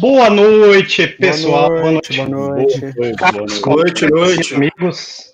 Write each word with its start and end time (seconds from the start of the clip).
Boa 0.00 0.30
noite, 0.30 1.06
pessoal. 1.08 1.68
Boa 1.68 1.92
noite, 1.92 2.16
boa 2.16 2.28
noite. 2.28 2.80
Boa 2.80 3.32
noite, 3.32 3.60
boa 3.60 3.76
noite, 3.76 4.08
noite. 4.08 4.54
amigos. 4.54 5.30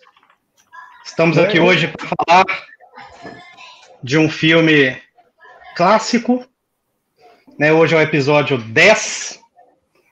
Estamos 1.05 1.39
aqui 1.39 1.61
hoje 1.61 1.87
para 1.87 2.09
falar 2.09 2.45
de 4.03 4.19
um 4.19 4.29
filme 4.29 5.01
clássico. 5.77 6.45
Né? 7.57 7.73
Hoje 7.73 7.95
é 7.95 7.99
o 7.99 8.01
episódio 8.01 8.59
10 8.59 9.39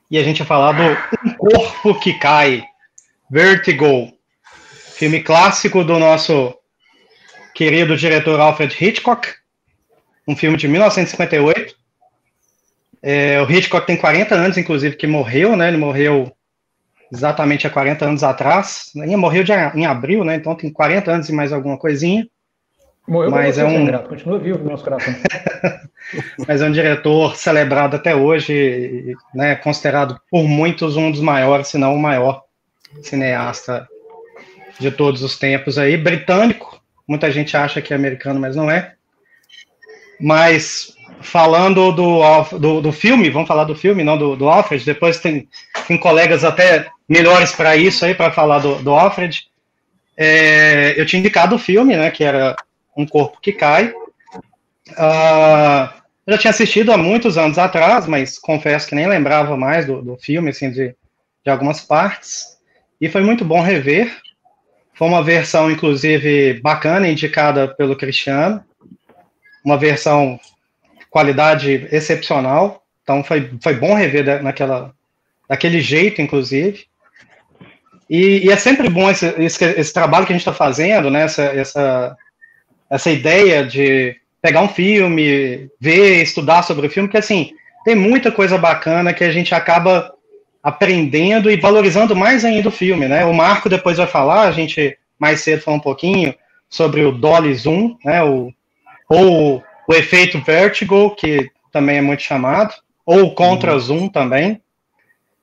e 0.09 0.19
a 0.19 0.23
gente 0.23 0.39
vai 0.39 0.47
falar 0.47 0.71
do 0.71 1.29
Um 1.29 1.35
Corpo 1.35 1.99
que 1.99 2.17
Cai, 2.21 2.63
Vertigo, 3.29 4.13
filme 4.95 5.21
clássico 5.21 5.83
do 5.83 5.99
nosso 5.99 6.55
querido 7.57 7.97
diretor 7.97 8.39
Alfred 8.39 8.73
Hitchcock, 8.73 9.27
um 10.29 10.37
filme 10.37 10.57
de 10.57 10.69
1958 10.69 11.84
é, 13.07 13.39
o 13.43 13.51
Hitchcock 13.51 13.87
tem 13.87 13.99
40 13.99 14.35
anos, 14.35 14.57
inclusive, 14.57 14.97
que 14.97 15.07
morreu, 15.07 15.55
né? 15.55 15.69
Ele 15.69 15.77
morreu 15.77 16.33
exatamente 17.13 17.67
há 17.67 17.71
40 17.71 18.07
anos 18.07 18.25
atrás. 18.25 18.91
Ele 18.97 19.15
morreu 19.15 19.45
de, 19.45 19.53
em 19.53 19.85
abril, 19.85 20.25
né? 20.25 20.37
Então 20.37 20.55
tem 20.55 20.73
40 20.73 21.13
anos 21.13 21.29
e 21.29 21.33
mais 21.33 21.53
alguma 21.53 21.77
coisinha. 21.77 22.27
Morreu, 23.07 23.31
mas 23.31 23.59
é 23.59 23.65
um 23.67 23.93
continua 24.05 24.39
vivo 24.39 24.61
no 24.61 24.71
nosso 24.71 24.83
coração. 24.83 25.15
mas 26.49 26.63
é 26.63 26.67
um 26.67 26.73
diretor 26.73 27.37
celebrado 27.37 27.97
até 27.97 28.17
hoje, 28.17 29.15
né? 29.35 29.55
Considerado 29.57 30.19
por 30.31 30.45
muitos 30.45 30.97
um 30.97 31.11
dos 31.11 31.21
maiores, 31.21 31.69
se 31.69 31.77
não 31.77 31.95
o 31.95 32.01
maior 32.01 32.43
cineasta 33.03 33.87
de 34.81 34.91
todos 34.91 35.23
os 35.23 35.39
tempos 35.39 35.77
aí, 35.77 35.99
britânico. 35.99 36.83
Muita 37.07 37.31
gente 37.31 37.55
acha 37.55 37.83
que 37.83 37.93
é 37.93 37.97
americano, 37.97 38.41
mas 38.41 38.57
não 38.57 38.71
é. 38.71 38.95
Mas 40.19 40.94
falando 41.25 41.91
do, 41.91 42.59
do, 42.59 42.81
do, 42.83 42.93
filme, 42.93 43.31
vamos 43.31 43.49
falar 43.49 43.65
do 43.65 43.75
filme, 43.75 44.05
não 44.05 44.17
do, 44.17 44.37
do 44.37 44.49
Alfred, 44.49 44.85
depois 44.85 45.19
tem, 45.19 45.49
tem 45.89 45.97
colegas 45.97 46.45
até 46.45 46.89
melhores 47.09 47.53
para 47.53 47.77
isso 47.77 48.05
aí, 48.05 48.15
para 48.15 48.31
falar 48.31 48.59
do, 48.59 48.77
do 48.83 48.91
Alfred. 48.93 49.47
É, 50.17 50.95
eu 51.01 51.07
tinha 51.07 51.21
indicado 51.21 51.57
o 51.57 51.59
filme, 51.59 51.97
né, 51.97 52.11
que 52.11 52.23
era 52.23 52.55
Um 52.97 53.07
Corpo 53.07 53.41
que 53.41 53.53
Cai. 53.53 53.93
Uh, 54.91 55.89
eu 56.27 56.35
já 56.35 56.39
tinha 56.39 56.51
assistido 56.51 56.93
há 56.93 56.97
muitos 56.97 57.39
anos 57.39 57.59
atrás, 57.59 58.07
mas 58.07 58.39
confesso 58.39 58.87
que 58.87 58.95
nem 58.95 59.07
lembrava 59.07 59.57
mais 59.57 59.87
do, 59.87 60.03
do 60.03 60.17
filme, 60.17 60.51
assim, 60.51 60.71
de, 60.71 60.95
de 61.43 61.51
algumas 61.51 61.81
partes. 61.81 62.59
E 63.01 63.09
foi 63.09 63.23
muito 63.23 63.45
bom 63.45 63.63
rever. 63.63 64.15
Foi 64.93 65.09
uma 65.09 65.23
versão, 65.23 65.71
inclusive, 65.71 66.61
bacana, 66.61 67.09
indicada 67.09 67.67
pelo 67.75 67.97
Cristiano. 67.97 68.63
Uma 69.65 69.77
versão 69.77 70.39
qualidade 71.15 71.87
excepcional. 71.93 72.83
Então 73.05 73.23
foi, 73.23 73.49
foi 73.63 73.75
bom 73.75 73.95
rever 73.95 74.43
naquela, 74.43 74.93
daquele 75.49 75.81
jeito, 75.81 76.21
inclusive. 76.21 76.87
E, 78.11 78.47
e 78.47 78.51
é 78.51 78.57
sempre 78.57 78.89
bom 78.89 79.09
esse, 79.09 79.27
esse, 79.41 79.65
esse, 79.65 79.93
trabalho 79.93 80.27
que 80.27 80.33
a 80.33 80.37
gente 80.37 80.41
está 80.41 80.53
fazendo, 80.53 81.09
né? 81.09 81.23
Essa, 81.23 81.43
essa, 81.45 82.17
essa 82.91 83.11
ideia 83.13 83.65
de 83.65 84.17
pegar 84.43 84.61
um 84.63 84.69
filme, 84.69 85.71
ver, 85.81 86.21
estudar 86.21 86.63
sobre 86.63 86.89
o 86.89 86.91
filme, 86.91 87.09
que 87.09 87.17
assim, 87.17 87.53
tem 87.85 87.95
muita 87.95 88.33
coisa 88.33 88.59
bacana 88.59 89.15
que 89.15 89.23
a 89.23 89.31
gente 89.31 89.55
acaba 89.55 90.13
aprendendo 90.65 91.49
e 91.49 91.61
valorizando 91.61 92.17
mais 92.17 92.45
ainda 92.45 92.71
o 92.71 92.73
filme, 92.73 93.07
né? 93.07 93.25
O 93.25 93.33
Marco 93.33 93.69
depois 93.69 93.99
vai 93.99 94.09
falar, 94.09 94.49
a 94.49 94.53
gente 94.53 94.99
mais 95.17 95.43
cedo 95.43 95.63
falou 95.63 95.79
um 95.79 95.83
pouquinho 95.83 96.35
sobre 96.69 97.05
o 97.05 97.13
Dolly 97.13 97.55
Zoom, 97.55 97.97
né? 98.05 98.21
O, 98.25 98.53
ou 99.09 99.63
o 99.89 99.95
efeito 99.95 100.41
Vertigo, 100.41 101.15
que 101.15 101.51
também 101.73 101.99
é 101.99 102.03
muito 102.03 102.23
chamado, 102.23 102.75
ou 103.05 103.35
contra 103.35 103.73
uhum. 103.73 103.81
Zoom 103.81 104.09
também. 104.09 104.61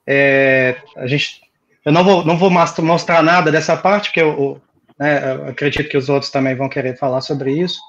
É, 0.08 0.78
a 0.98 1.08
gente, 1.08 1.42
eu 1.86 1.92
não 1.92 2.04
vou, 2.04 2.26
não 2.26 2.38
vou 2.38 2.50
mostrar 2.50 3.22
nada 3.22 3.52
dessa 3.52 3.78
parte, 3.78 4.10
porque 4.10 4.22
eu, 4.22 4.62
né, 4.98 5.34
eu 5.34 5.50
acredito 5.50 5.90
que 5.90 5.98
os 5.98 6.10
outros 6.10 6.32
também 6.32 6.56
vão 6.56 6.70
querer 6.70 6.98
falar 6.98 7.22
sobre 7.22 7.52
isso. 7.52 7.80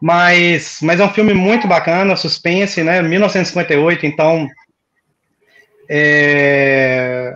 Mas, 0.00 0.80
mas 0.82 1.00
é 1.00 1.04
um 1.04 1.12
filme 1.12 1.32
muito 1.32 1.66
bacana, 1.66 2.16
suspense, 2.16 2.82
né? 2.82 3.00
1958, 3.00 4.04
então. 4.04 4.48
É, 5.88 7.34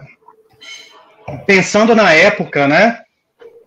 pensando 1.46 1.94
na 1.94 2.12
época, 2.12 2.66
né? 2.66 3.00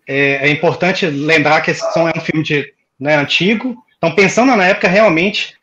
É, 0.08 0.48
é, 0.48 0.50
importante 0.50 1.06
lembrar 1.06 1.62
que 1.62 1.72
esse 1.72 1.84
é 1.98 2.18
um 2.18 2.22
filme 2.22 2.44
de, 2.44 2.74
né, 3.00 3.16
antigo, 3.16 3.76
então, 4.02 4.16
pensando 4.16 4.56
na 4.56 4.66
época, 4.66 4.88
realmente, 4.88 5.56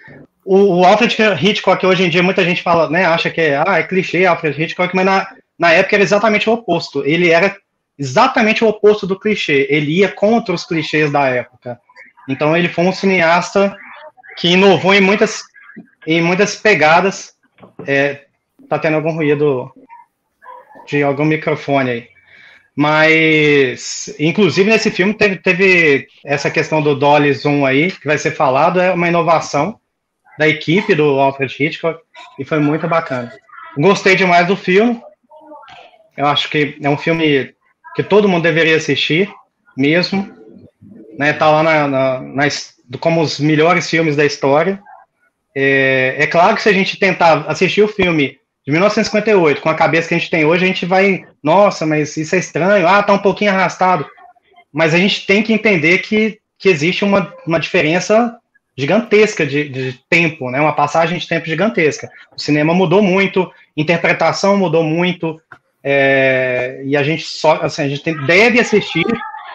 o, 0.44 0.76
o 0.78 0.84
Alfred 0.84 1.16
Hitchcock, 1.42 1.84
hoje 1.84 2.04
em 2.04 2.08
dia, 2.08 2.22
muita 2.22 2.44
gente 2.44 2.62
fala, 2.62 2.88
né, 2.88 3.04
acha 3.04 3.30
que 3.30 3.40
é, 3.40 3.56
ah, 3.66 3.78
é 3.78 3.82
clichê 3.82 4.26
Alfred 4.26 4.62
Hitchcock, 4.62 4.94
mas 4.94 5.04
na, 5.04 5.28
na 5.58 5.72
época 5.72 5.96
era 5.96 6.04
exatamente 6.04 6.48
o 6.48 6.52
oposto. 6.52 7.04
Ele 7.04 7.30
era 7.30 7.56
exatamente 7.98 8.62
o 8.62 8.68
oposto 8.68 9.08
do 9.08 9.18
clichê. 9.18 9.66
Ele 9.68 9.90
ia 9.90 10.08
contra 10.08 10.54
os 10.54 10.64
clichês 10.64 11.10
da 11.10 11.26
época. 11.26 11.80
Então, 12.28 12.56
ele 12.56 12.68
foi 12.68 12.84
um 12.84 12.92
cineasta 12.92 13.76
que 14.36 14.50
inovou 14.50 14.94
em 14.94 15.00
muitas, 15.00 15.42
em 16.06 16.22
muitas 16.22 16.54
pegadas. 16.54 17.34
É, 17.88 18.26
tá 18.68 18.78
tendo 18.78 18.94
algum 18.94 19.10
ruído 19.10 19.68
de 20.86 21.02
algum 21.02 21.24
microfone 21.24 21.90
aí. 21.90 22.08
Mas, 22.80 24.14
inclusive, 24.20 24.70
nesse 24.70 24.88
filme 24.88 25.12
teve, 25.12 25.34
teve 25.34 26.06
essa 26.24 26.48
questão 26.48 26.80
do 26.80 26.94
Dolly 26.94 27.32
Zoom 27.32 27.66
aí, 27.66 27.90
que 27.90 28.06
vai 28.06 28.16
ser 28.16 28.30
falado, 28.30 28.80
é 28.80 28.92
uma 28.92 29.08
inovação 29.08 29.80
da 30.38 30.46
equipe 30.46 30.94
do 30.94 31.18
Alfred 31.18 31.52
Hitchcock, 31.58 32.00
e 32.38 32.44
foi 32.44 32.60
muito 32.60 32.86
bacana. 32.86 33.32
Gostei 33.76 34.14
demais 34.14 34.46
do 34.46 34.56
filme. 34.56 35.02
Eu 36.16 36.26
acho 36.26 36.48
que 36.48 36.78
é 36.80 36.88
um 36.88 36.96
filme 36.96 37.52
que 37.96 38.04
todo 38.04 38.28
mundo 38.28 38.44
deveria 38.44 38.76
assistir, 38.76 39.28
mesmo. 39.76 40.32
Né, 41.18 41.32
tá 41.32 41.50
lá 41.50 41.64
na, 41.64 41.88
na, 41.88 42.20
na 42.20 42.44
como 43.00 43.20
os 43.22 43.40
melhores 43.40 43.90
filmes 43.90 44.14
da 44.14 44.24
história. 44.24 44.80
É, 45.52 46.14
é 46.16 46.26
claro 46.28 46.54
que 46.54 46.62
se 46.62 46.68
a 46.68 46.72
gente 46.72 46.96
tentar 46.96 47.44
assistir 47.48 47.82
o 47.82 47.88
filme 47.88 48.37
de 48.68 48.72
1958, 48.72 49.62
com 49.62 49.70
a 49.70 49.74
cabeça 49.74 50.08
que 50.08 50.14
a 50.14 50.18
gente 50.18 50.28
tem 50.28 50.44
hoje, 50.44 50.62
a 50.62 50.66
gente 50.66 50.84
vai, 50.84 51.24
nossa, 51.42 51.86
mas 51.86 52.14
isso 52.18 52.34
é 52.34 52.38
estranho, 52.38 52.86
ah, 52.86 53.02
tá 53.02 53.14
um 53.14 53.18
pouquinho 53.18 53.50
arrastado. 53.50 54.04
Mas 54.70 54.92
a 54.92 54.98
gente 54.98 55.24
tem 55.24 55.42
que 55.42 55.54
entender 55.54 56.00
que, 56.00 56.38
que 56.58 56.68
existe 56.68 57.02
uma, 57.02 57.32
uma 57.46 57.58
diferença 57.58 58.36
gigantesca 58.76 59.46
de, 59.46 59.70
de 59.70 59.98
tempo, 60.10 60.50
né? 60.50 60.60
Uma 60.60 60.74
passagem 60.74 61.18
de 61.18 61.26
tempo 61.26 61.46
gigantesca. 61.46 62.10
O 62.36 62.38
cinema 62.38 62.74
mudou 62.74 63.00
muito, 63.00 63.50
interpretação 63.74 64.58
mudou 64.58 64.84
muito, 64.84 65.40
é, 65.82 66.82
e 66.84 66.94
a 66.94 67.02
gente 67.02 67.22
só, 67.22 67.62
assim, 67.62 67.84
a 67.84 67.88
gente 67.88 68.02
tem, 68.02 68.22
deve 68.26 68.60
assistir 68.60 69.06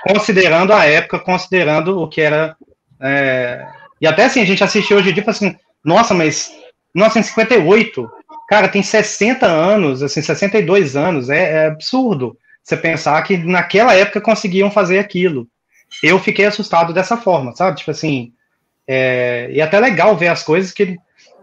considerando 0.08 0.74
a 0.74 0.86
época, 0.86 1.20
considerando 1.20 2.02
o 2.02 2.08
que 2.08 2.20
era. 2.20 2.56
É, 3.00 3.64
e 4.02 4.08
até 4.08 4.26
assim, 4.26 4.42
a 4.42 4.46
gente 4.46 4.64
assistiu 4.64 4.98
hoje 4.98 5.12
em 5.12 5.14
dia 5.14 5.24
e 5.24 5.30
assim, 5.30 5.56
nossa, 5.86 6.16
mas 6.16 6.52
1958, 6.96 8.10
Cara, 8.48 8.68
tem 8.68 8.84
60 8.84 9.46
anos, 9.46 10.04
assim, 10.04 10.22
62 10.22 10.96
anos, 10.96 11.30
é, 11.30 11.64
é 11.64 11.66
absurdo 11.68 12.38
você 12.64 12.78
pensar 12.78 13.22
que 13.24 13.38
naquela 13.38 13.94
época 13.94 14.22
conseguiam 14.22 14.72
fazer 14.72 15.00
aquilo. 15.00 15.48
Eu 16.02 16.20
fiquei 16.20 16.46
assustado 16.46 16.94
dessa 16.94 17.18
forma, 17.18 17.56
sabe? 17.56 17.78
Tipo 17.78 17.92
assim, 17.92 18.34
é, 18.88 19.50
e 19.52 19.62
até 19.62 19.80
legal 19.80 20.16
ver 20.16 20.30
as 20.30 20.44
coisas 20.44 20.72
que 20.72 20.98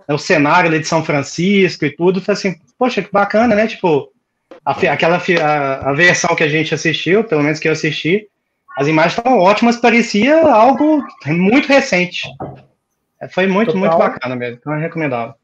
o 0.08 0.18
cenário 0.18 0.68
ali 0.68 0.80
de 0.80 0.88
São 0.88 1.04
Francisco 1.04 1.84
e 1.84 1.94
tudo, 1.94 2.20
foi 2.20 2.34
assim, 2.34 2.56
poxa, 2.78 3.02
que 3.02 3.12
bacana, 3.12 3.54
né? 3.54 3.66
Tipo, 3.66 4.10
a, 4.64 4.72
aquela 4.72 5.22
a, 5.40 5.90
a, 5.90 5.92
versão 5.92 6.34
que 6.34 6.42
a 6.42 6.48
gente 6.48 6.74
assistiu, 6.74 7.22
pelo 7.22 7.42
menos 7.42 7.60
que 7.60 7.68
eu 7.68 7.72
assisti, 7.72 8.26
as 8.76 8.88
imagens 8.88 9.16
estavam 9.16 9.38
ótimas, 9.38 9.76
parecia 9.76 10.36
algo 10.42 11.04
muito 11.26 11.68
recente. 11.68 12.26
É, 13.20 13.28
foi 13.28 13.46
muito, 13.46 13.72
Total. 13.72 13.80
muito 13.80 13.98
bacana 13.98 14.34
mesmo, 14.34 14.56
então 14.60 14.74
é 14.74 14.80
recomendável 14.80 15.34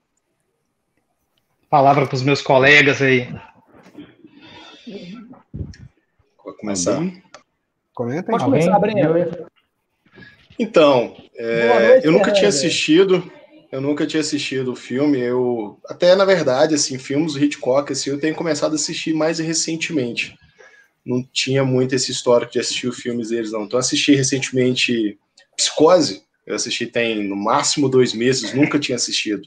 palavra 1.76 2.06
para 2.06 2.14
os 2.14 2.22
meus 2.22 2.40
colegas 2.40 3.02
aí. 3.02 3.28
Vou 6.42 6.54
começar. 6.54 7.02
Comenta 7.92 8.30
Pode 8.30 8.44
começar, 8.44 8.78
Breno. 8.78 9.46
Então, 10.58 11.14
é, 11.36 11.88
noite, 11.88 12.06
eu 12.06 12.12
nunca 12.12 12.32
tinha 12.32 12.48
assistido, 12.48 13.30
eu 13.70 13.82
nunca 13.82 14.06
tinha 14.06 14.22
assistido 14.22 14.72
o 14.72 14.76
filme. 14.76 15.20
Eu 15.20 15.78
até 15.86 16.14
na 16.14 16.24
verdade, 16.24 16.74
assim, 16.74 16.98
filmes 16.98 17.34
do 17.34 17.44
Hitchcock, 17.44 17.92
assim, 17.92 18.08
eu 18.08 18.18
tenho 18.18 18.34
começado 18.34 18.72
a 18.72 18.76
assistir 18.76 19.12
mais 19.12 19.38
recentemente. 19.38 20.34
Não 21.04 21.22
tinha 21.30 21.62
muito 21.62 21.94
esse 21.94 22.10
histórico 22.10 22.52
de 22.52 22.58
assistir 22.58 22.88
os 22.88 22.96
filmes 22.96 23.28
deles, 23.28 23.52
não. 23.52 23.64
Então 23.64 23.78
assisti 23.78 24.14
recentemente 24.14 25.18
Psicose. 25.54 26.22
Eu 26.46 26.54
assisti 26.54 26.86
tem 26.86 27.22
no 27.28 27.36
máximo 27.36 27.86
dois 27.86 28.14
meses, 28.14 28.54
nunca 28.54 28.78
tinha 28.78 28.96
assistido. 28.96 29.46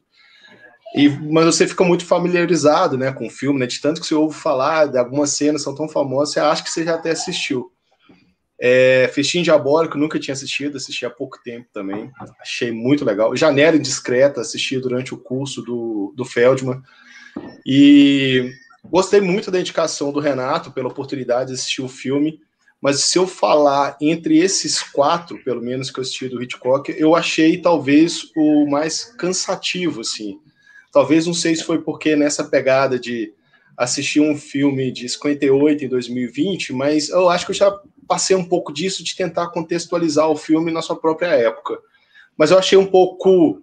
E, 0.96 1.08
mas 1.10 1.46
você 1.46 1.68
fica 1.68 1.84
muito 1.84 2.06
familiarizado 2.06 2.98
né, 2.98 3.12
com 3.12 3.28
o 3.28 3.30
filme, 3.30 3.60
né, 3.60 3.68
de 3.68 3.80
tanto 3.80 4.02
que 4.02 4.08
você 4.08 4.16
ouve 4.16 4.36
falar, 4.36 4.88
de 4.88 4.98
algumas 4.98 5.32
cenas 5.32 5.62
são 5.62 5.76
tão 5.76 5.88
famosas, 5.88 6.34
você 6.34 6.40
acha 6.40 6.64
que 6.64 6.70
você 6.70 6.84
já 6.84 6.96
até 6.96 7.12
assistiu. 7.12 7.72
É, 8.62 9.10
Festim 9.14 9.42
Diabólico, 9.42 9.98
nunca 9.98 10.20
tinha 10.20 10.34
assistido, 10.34 10.76
assisti 10.76 11.06
há 11.06 11.10
pouco 11.10 11.40
tempo 11.44 11.68
também, 11.72 12.12
achei 12.42 12.72
muito 12.72 13.06
legal. 13.06 13.36
Janela 13.36 13.78
Indiscreta, 13.78 14.42
assisti 14.42 14.80
durante 14.80 15.14
o 15.14 15.18
curso 15.18 15.62
do, 15.62 16.14
do 16.16 16.26
Feldman, 16.26 16.82
E 17.66 18.52
gostei 18.84 19.22
muito 19.22 19.50
da 19.50 19.60
indicação 19.60 20.12
do 20.12 20.20
Renato 20.20 20.72
pela 20.72 20.90
oportunidade 20.90 21.50
de 21.50 21.54
assistir 21.54 21.82
o 21.82 21.88
filme. 21.88 22.42
Mas 22.82 23.04
se 23.04 23.18
eu 23.18 23.28
falar 23.28 23.98
entre 24.02 24.38
esses 24.38 24.82
quatro, 24.82 25.42
pelo 25.44 25.62
menos 25.62 25.92
que 25.92 26.00
eu 26.00 26.02
assisti 26.02 26.30
do 26.30 26.42
Hitchcock, 26.42 26.94
eu 26.98 27.14
achei 27.14 27.62
talvez 27.62 28.32
o 28.36 28.66
mais 28.70 29.04
cansativo, 29.04 30.02
assim. 30.02 30.40
Talvez 30.92 31.26
não 31.26 31.34
sei 31.34 31.56
se 31.56 31.64
foi 31.64 31.82
porque 31.82 32.16
nessa 32.16 32.44
pegada 32.44 33.00
de 33.00 33.34
assistir 33.78 34.20
um 34.20 34.36
filme 34.36 34.92
de 34.92 35.08
58 35.08 35.86
em 35.86 35.88
2020, 35.88 36.74
mas 36.74 37.10
eu 37.10 37.30
acho 37.30 37.46
que 37.46 37.52
eu 37.52 37.56
já 37.56 37.80
passei 38.08 38.36
um 38.36 38.44
pouco 38.44 38.74
disso 38.74 39.04
de 39.04 39.16
tentar 39.16 39.50
contextualizar 39.50 40.28
o 40.30 40.36
filme 40.36 40.72
na 40.72 40.82
sua 40.82 41.00
própria 41.00 41.28
época. 41.28 41.80
Mas 42.36 42.52
eu 42.52 42.58
achei 42.58 42.78
um 42.78 42.86
pouco 42.86 43.62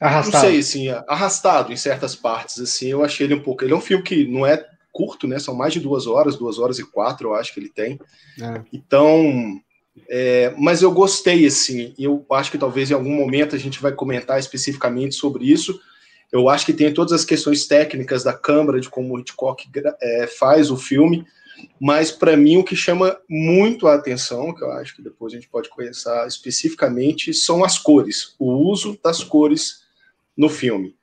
arrastado. 0.00 0.44
Não 0.44 0.50
sei, 0.50 0.58
assim, 0.58 0.88
arrastado 1.06 1.72
em 1.72 1.76
certas 1.76 2.14
partes, 2.14 2.60
assim. 2.60 2.88
Eu 2.88 3.04
achei 3.04 3.26
ele 3.26 3.34
um 3.34 3.42
pouco. 3.42 3.64
Ele 3.64 3.72
é 3.72 3.76
um 3.76 3.80
filme 3.80 4.02
que 4.02 4.26
não 4.26 4.46
é 4.46 4.64
curto, 4.92 5.26
né? 5.26 5.38
São 5.38 5.54
mais 5.54 5.72
de 5.72 5.80
duas 5.80 6.06
horas, 6.06 6.36
duas 6.36 6.58
horas 6.58 6.78
e 6.78 6.84
quatro, 6.84 7.28
eu 7.28 7.34
acho 7.34 7.54
que 7.54 7.60
ele 7.60 7.68
tem. 7.68 8.00
É. 8.40 8.62
Então, 8.72 9.60
é, 10.08 10.52
mas 10.58 10.82
eu 10.82 10.90
gostei, 10.90 11.46
assim. 11.46 11.94
Eu 11.98 12.26
acho 12.32 12.50
que 12.50 12.58
talvez 12.58 12.90
em 12.90 12.94
algum 12.94 13.14
momento 13.14 13.54
a 13.54 13.58
gente 13.58 13.80
vai 13.80 13.92
comentar 13.92 14.38
especificamente 14.38 15.14
sobre 15.14 15.50
isso. 15.50 15.78
Eu 16.30 16.48
acho 16.48 16.66
que 16.66 16.72
tem 16.72 16.92
todas 16.92 17.12
as 17.12 17.24
questões 17.24 17.66
técnicas 17.66 18.22
da 18.22 18.32
câmera, 18.32 18.80
de 18.80 18.88
como 18.88 19.14
o 19.14 19.20
Hitchcock 19.20 19.68
é, 20.00 20.26
faz 20.26 20.70
o 20.70 20.76
filme, 20.76 21.26
mas 21.80 22.10
para 22.10 22.36
mim 22.36 22.58
o 22.58 22.64
que 22.64 22.76
chama 22.76 23.18
muito 23.28 23.88
a 23.88 23.94
atenção, 23.94 24.54
que 24.54 24.62
eu 24.62 24.70
acho 24.72 24.94
que 24.94 25.02
depois 25.02 25.32
a 25.32 25.36
gente 25.36 25.48
pode 25.48 25.68
conversar 25.68 26.26
especificamente, 26.28 27.32
são 27.32 27.64
as 27.64 27.78
cores, 27.78 28.34
o 28.38 28.52
uso 28.52 28.98
das 29.02 29.24
cores 29.24 29.82
no 30.36 30.48
filme 30.48 30.98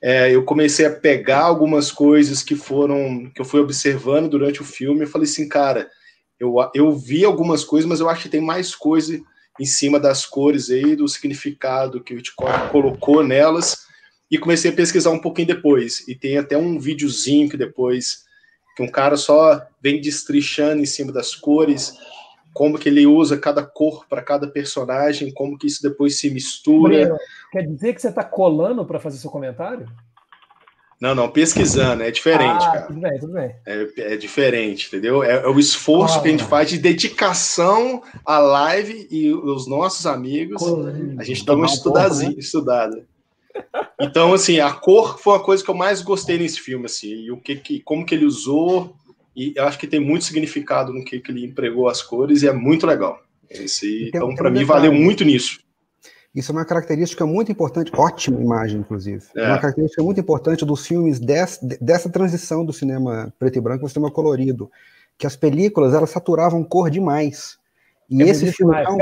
é, 0.00 0.34
eu 0.34 0.44
comecei 0.44 0.86
a 0.86 0.94
pegar 0.94 1.42
algumas 1.42 1.90
coisas 1.90 2.42
que 2.42 2.54
foram 2.54 3.30
que 3.34 3.40
eu 3.40 3.44
fui 3.44 3.60
observando 3.60 4.28
durante 4.28 4.62
o 4.62 4.64
filme. 4.64 5.02
Eu 5.02 5.08
falei 5.08 5.26
assim, 5.26 5.48
cara, 5.48 5.90
eu, 6.38 6.54
eu 6.74 6.92
vi 6.92 7.24
algumas 7.24 7.64
coisas, 7.64 7.88
mas 7.88 8.00
eu 8.00 8.08
acho 8.08 8.22
que 8.22 8.28
tem 8.28 8.40
mais 8.40 8.74
coisa 8.74 9.20
em 9.58 9.64
cima 9.64 9.98
das 9.98 10.24
cores 10.24 10.70
aí, 10.70 10.94
do 10.94 11.08
significado 11.08 12.02
que 12.02 12.14
o 12.14 12.18
Hitchcock 12.18 12.70
colocou 12.70 13.24
nelas. 13.24 13.87
E 14.30 14.38
comecei 14.38 14.70
a 14.70 14.74
pesquisar 14.74 15.10
um 15.10 15.20
pouquinho 15.20 15.48
depois. 15.48 16.06
E 16.06 16.14
tem 16.14 16.38
até 16.38 16.56
um 16.56 16.78
videozinho 16.78 17.48
que 17.48 17.56
depois 17.56 18.26
que 18.76 18.82
um 18.82 18.88
cara 18.88 19.16
só 19.16 19.60
vem 19.82 20.00
destrichando 20.00 20.80
em 20.80 20.86
cima 20.86 21.10
das 21.10 21.34
cores, 21.34 21.94
como 22.52 22.78
que 22.78 22.88
ele 22.88 23.06
usa 23.06 23.36
cada 23.36 23.64
cor 23.64 24.06
para 24.08 24.22
cada 24.22 24.46
personagem, 24.46 25.32
como 25.32 25.58
que 25.58 25.66
isso 25.66 25.82
depois 25.82 26.18
se 26.18 26.30
mistura. 26.30 27.18
Quer 27.50 27.66
dizer 27.66 27.92
que 27.92 28.00
você 28.00 28.08
está 28.08 28.22
colando 28.22 28.84
para 28.84 29.00
fazer 29.00 29.18
seu 29.18 29.30
comentário? 29.30 29.88
Não, 31.00 31.14
não, 31.14 31.28
pesquisando, 31.28 32.02
é 32.02 32.10
diferente, 32.10 32.64
ah, 32.64 32.72
cara. 32.72 32.86
Tudo 32.86 33.00
bem, 33.00 33.18
tudo 33.20 33.32
bem. 33.32 33.54
É, 33.64 34.14
é 34.14 34.16
diferente, 34.16 34.88
entendeu? 34.88 35.22
É, 35.22 35.44
é 35.44 35.46
o 35.46 35.58
esforço 35.58 36.18
ah, 36.18 36.22
que 36.22 36.28
a 36.28 36.30
gente 36.32 36.44
faz 36.44 36.68
de 36.68 36.78
dedicação 36.78 38.02
à 38.24 38.38
live 38.38 39.06
e 39.08 39.32
os 39.32 39.68
nossos 39.68 40.06
amigos. 40.06 40.60
A 41.18 41.22
gente 41.22 41.44
dá 41.44 41.54
uma 41.54 41.66
estudazinha, 41.66 42.30
né? 42.30 42.38
estudada. 42.38 43.06
Então, 44.00 44.32
assim, 44.32 44.60
a 44.60 44.72
cor 44.72 45.18
foi 45.18 45.34
uma 45.34 45.42
coisa 45.42 45.62
que 45.62 45.70
eu 45.70 45.74
mais 45.74 46.02
gostei 46.02 46.38
nesse 46.38 46.60
filme, 46.60 46.86
assim, 46.86 47.08
e 47.08 47.30
o 47.32 47.36
que, 47.36 47.56
que 47.56 47.80
como 47.80 48.06
que 48.06 48.14
ele 48.14 48.24
usou, 48.24 48.94
e 49.34 49.52
eu 49.56 49.64
acho 49.64 49.78
que 49.78 49.86
tem 49.86 50.00
muito 50.00 50.24
significado 50.24 50.92
no 50.92 51.04
que, 51.04 51.18
que 51.20 51.30
ele 51.30 51.44
empregou 51.44 51.88
as 51.88 52.02
cores, 52.02 52.42
e 52.42 52.48
é 52.48 52.52
muito 52.52 52.86
legal. 52.86 53.20
Esse, 53.50 54.08
então, 54.08 54.34
para 54.34 54.50
mim, 54.50 54.64
valeu 54.64 54.92
muito 54.92 55.24
nisso. 55.24 55.60
Isso 56.34 56.52
é 56.52 56.54
uma 56.54 56.64
característica 56.64 57.26
muito 57.26 57.50
importante, 57.50 57.90
ótima 57.96 58.40
imagem, 58.40 58.80
inclusive. 58.80 59.24
É. 59.34 59.48
uma 59.48 59.58
característica 59.58 60.02
muito 60.02 60.20
importante 60.20 60.64
dos 60.64 60.86
filmes 60.86 61.18
dessa, 61.18 61.58
dessa 61.80 62.08
transição 62.08 62.64
do 62.64 62.72
cinema 62.72 63.32
preto 63.38 63.58
e 63.58 63.60
branco 63.60 63.80
para 63.80 63.86
o 63.86 63.90
cinema 63.90 64.10
colorido, 64.10 64.70
que 65.16 65.26
as 65.26 65.34
películas 65.34 65.94
elas 65.94 66.10
saturavam 66.10 66.62
cor 66.62 66.90
demais. 66.90 67.58
E 68.10 68.22
é 68.22 68.28
esse 68.28 68.50
filme, 68.52 68.74
não, 68.84 68.98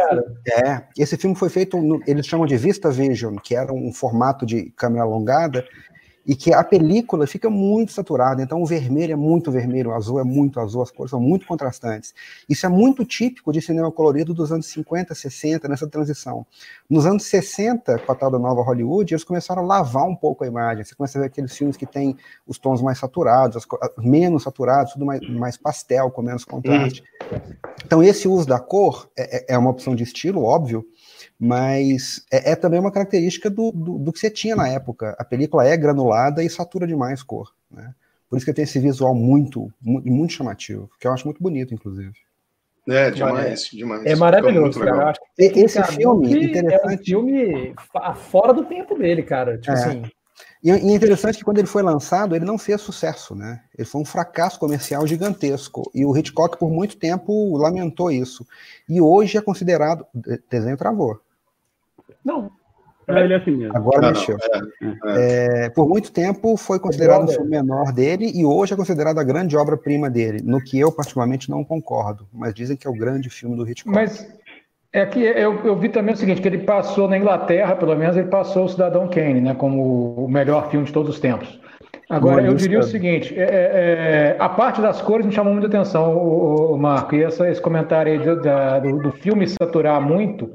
é, 0.64 0.82
esse 0.98 1.16
filme 1.16 1.36
foi 1.36 1.48
feito, 1.48 1.80
no, 1.80 2.00
eles 2.06 2.26
chamam 2.26 2.44
de 2.44 2.56
Vista 2.56 2.90
Vision, 2.90 3.36
que 3.36 3.54
era 3.54 3.72
um 3.72 3.92
formato 3.92 4.44
de 4.44 4.70
câmera 4.70 5.04
alongada, 5.04 5.64
e 6.26 6.34
que 6.34 6.52
a 6.52 6.64
película 6.64 7.26
fica 7.26 7.48
muito 7.48 7.92
saturada, 7.92 8.42
então 8.42 8.60
o 8.60 8.66
vermelho 8.66 9.12
é 9.12 9.16
muito 9.16 9.50
vermelho, 9.52 9.90
o 9.90 9.94
azul 9.94 10.18
é 10.18 10.24
muito 10.24 10.58
azul, 10.58 10.82
as 10.82 10.90
cores 10.90 11.10
são 11.10 11.20
muito 11.20 11.46
contrastantes. 11.46 12.12
Isso 12.48 12.66
é 12.66 12.68
muito 12.68 13.04
típico 13.04 13.52
de 13.52 13.62
cinema 13.62 13.92
colorido 13.92 14.34
dos 14.34 14.50
anos 14.50 14.66
50, 14.66 15.14
60, 15.14 15.68
nessa 15.68 15.86
transição. 15.86 16.44
Nos 16.90 17.06
anos 17.06 17.24
60, 17.26 18.00
com 18.00 18.10
a 18.10 18.14
tal 18.14 18.30
da 18.30 18.38
nova 18.40 18.60
Hollywood, 18.62 19.14
eles 19.14 19.22
começaram 19.22 19.62
a 19.62 19.66
lavar 19.66 20.04
um 20.04 20.16
pouco 20.16 20.42
a 20.42 20.46
imagem, 20.48 20.84
você 20.84 20.96
começa 20.96 21.16
a 21.16 21.20
ver 21.20 21.28
aqueles 21.28 21.56
filmes 21.56 21.76
que 21.76 21.86
têm 21.86 22.16
os 22.46 22.58
tons 22.58 22.82
mais 22.82 22.98
saturados, 22.98 23.56
as, 23.56 23.66
menos 23.96 24.42
saturados, 24.42 24.94
tudo 24.94 25.06
mais, 25.06 25.20
mais 25.28 25.56
pastel, 25.56 26.10
com 26.10 26.22
menos 26.22 26.44
contraste. 26.44 27.04
Uhum. 27.30 27.38
Então 27.84 28.02
esse 28.02 28.26
uso 28.26 28.48
da 28.48 28.58
cor 28.58 29.08
é, 29.16 29.36
é, 29.36 29.54
é 29.54 29.58
uma 29.58 29.70
opção 29.70 29.94
de 29.94 30.02
estilo, 30.02 30.42
óbvio, 30.42 30.84
mas 31.38 32.24
é, 32.32 32.52
é 32.52 32.56
também 32.56 32.80
uma 32.80 32.92
característica 32.92 33.50
do, 33.50 33.70
do, 33.72 33.98
do, 33.98 34.12
que 34.12 34.18
você 34.18 34.30
tinha 34.30 34.56
na 34.56 34.68
época. 34.68 35.14
A 35.18 35.24
película 35.24 35.66
é 35.66 35.76
granulada 35.76 36.42
e 36.42 36.50
satura 36.50 36.86
demais 36.86 37.22
cor, 37.22 37.52
né? 37.70 37.94
Por 38.28 38.36
isso 38.36 38.46
que 38.46 38.52
tem 38.52 38.64
esse 38.64 38.78
visual 38.78 39.14
muito, 39.14 39.72
muito, 39.80 40.08
muito 40.08 40.32
chamativo, 40.32 40.90
que 40.98 41.06
eu 41.06 41.12
acho 41.12 41.24
muito 41.24 41.42
bonito, 41.42 41.72
inclusive. 41.72 42.12
É, 42.88 43.10
demais, 43.10 43.68
demais. 43.72 44.04
É 44.04 44.14
maravilhoso, 44.14 44.78
cara. 44.78 45.10
Acho 45.10 45.20
que, 45.36 45.44
esse 45.44 45.80
cara, 45.80 45.92
filme, 45.92 46.46
interessante. 46.46 47.12
É 47.12 47.18
um 47.18 47.24
filme 47.24 47.74
fora 48.30 48.52
do 48.52 48.64
tempo 48.64 48.96
dele, 48.96 49.22
cara. 49.22 49.58
Tipo 49.58 49.72
é. 49.72 49.74
assim. 49.74 50.02
E 50.62 50.70
é 50.70 50.94
interessante 50.94 51.38
que 51.38 51.44
quando 51.44 51.58
ele 51.58 51.66
foi 51.66 51.82
lançado, 51.82 52.34
ele 52.34 52.44
não 52.44 52.58
fez 52.58 52.80
sucesso, 52.80 53.34
né? 53.34 53.60
Ele 53.76 53.86
foi 53.86 54.00
um 54.00 54.04
fracasso 54.04 54.58
comercial 54.58 55.06
gigantesco. 55.06 55.90
E 55.94 56.04
o 56.04 56.16
Hitchcock, 56.16 56.58
por 56.58 56.70
muito 56.70 56.96
tempo, 56.96 57.56
lamentou 57.56 58.10
isso. 58.10 58.46
E 58.88 59.00
hoje 59.00 59.36
é 59.36 59.40
considerado. 59.40 60.06
Desenho 60.48 60.76
travou. 60.76 61.20
Não. 62.24 62.50
É 63.08 63.22
ele 63.22 63.34
é 63.34 63.36
assim 63.36 63.52
mesmo. 63.52 63.76
Agora 63.76 64.00
não, 64.00 64.08
mexeu. 64.08 64.36
Não, 64.80 65.10
é, 65.10 65.64
é. 65.64 65.66
É, 65.66 65.70
por 65.70 65.88
muito 65.88 66.10
tempo 66.10 66.56
foi 66.56 66.80
considerado 66.80 67.24
o 67.24 67.28
filme 67.28 67.50
menor 67.50 67.92
dele 67.92 68.32
e 68.34 68.44
hoje 68.44 68.74
é 68.74 68.76
considerado 68.76 69.18
a 69.18 69.24
grande 69.24 69.56
obra-prima 69.56 70.10
dele, 70.10 70.40
no 70.42 70.60
que 70.60 70.78
eu 70.78 70.90
particularmente 70.90 71.48
não 71.48 71.62
concordo, 71.62 72.26
mas 72.32 72.52
dizem 72.52 72.76
que 72.76 72.86
é 72.86 72.90
o 72.90 72.94
grande 72.94 73.30
filme 73.30 73.56
do 73.56 73.68
Hitchcock. 73.68 73.94
Mas 73.94 74.28
é 74.92 75.06
que 75.06 75.20
eu, 75.20 75.64
eu 75.64 75.76
vi 75.78 75.88
também 75.88 76.14
o 76.14 76.16
seguinte, 76.16 76.40
que 76.40 76.48
ele 76.48 76.58
passou 76.58 77.08
na 77.08 77.16
Inglaterra, 77.16 77.76
pelo 77.76 77.94
menos 77.94 78.16
ele 78.16 78.28
passou 78.28 78.64
o 78.64 78.68
Cidadão 78.68 79.08
Kane, 79.08 79.40
né, 79.40 79.54
como 79.54 80.24
o 80.24 80.28
melhor 80.28 80.68
filme 80.70 80.86
de 80.86 80.92
todos 80.92 81.14
os 81.14 81.20
tempos. 81.20 81.60
Agora, 82.08 82.46
eu 82.46 82.54
diria 82.54 82.78
o 82.78 82.84
seguinte: 82.84 83.38
é, 83.38 83.42
é, 83.42 83.46
é, 83.46 84.36
a 84.38 84.48
parte 84.48 84.80
das 84.80 85.02
cores 85.02 85.26
me 85.26 85.32
chamou 85.32 85.52
muita 85.52 85.66
atenção, 85.66 86.16
o, 86.16 86.74
o 86.74 86.78
Marco, 86.78 87.14
e 87.14 87.22
essa, 87.22 87.48
esse 87.48 87.60
comentário 87.60 88.12
aí 88.12 88.18
do, 88.18 88.40
da, 88.40 88.78
do, 88.78 88.98
do 88.98 89.12
filme 89.12 89.46
saturar 89.48 90.00
muito, 90.00 90.50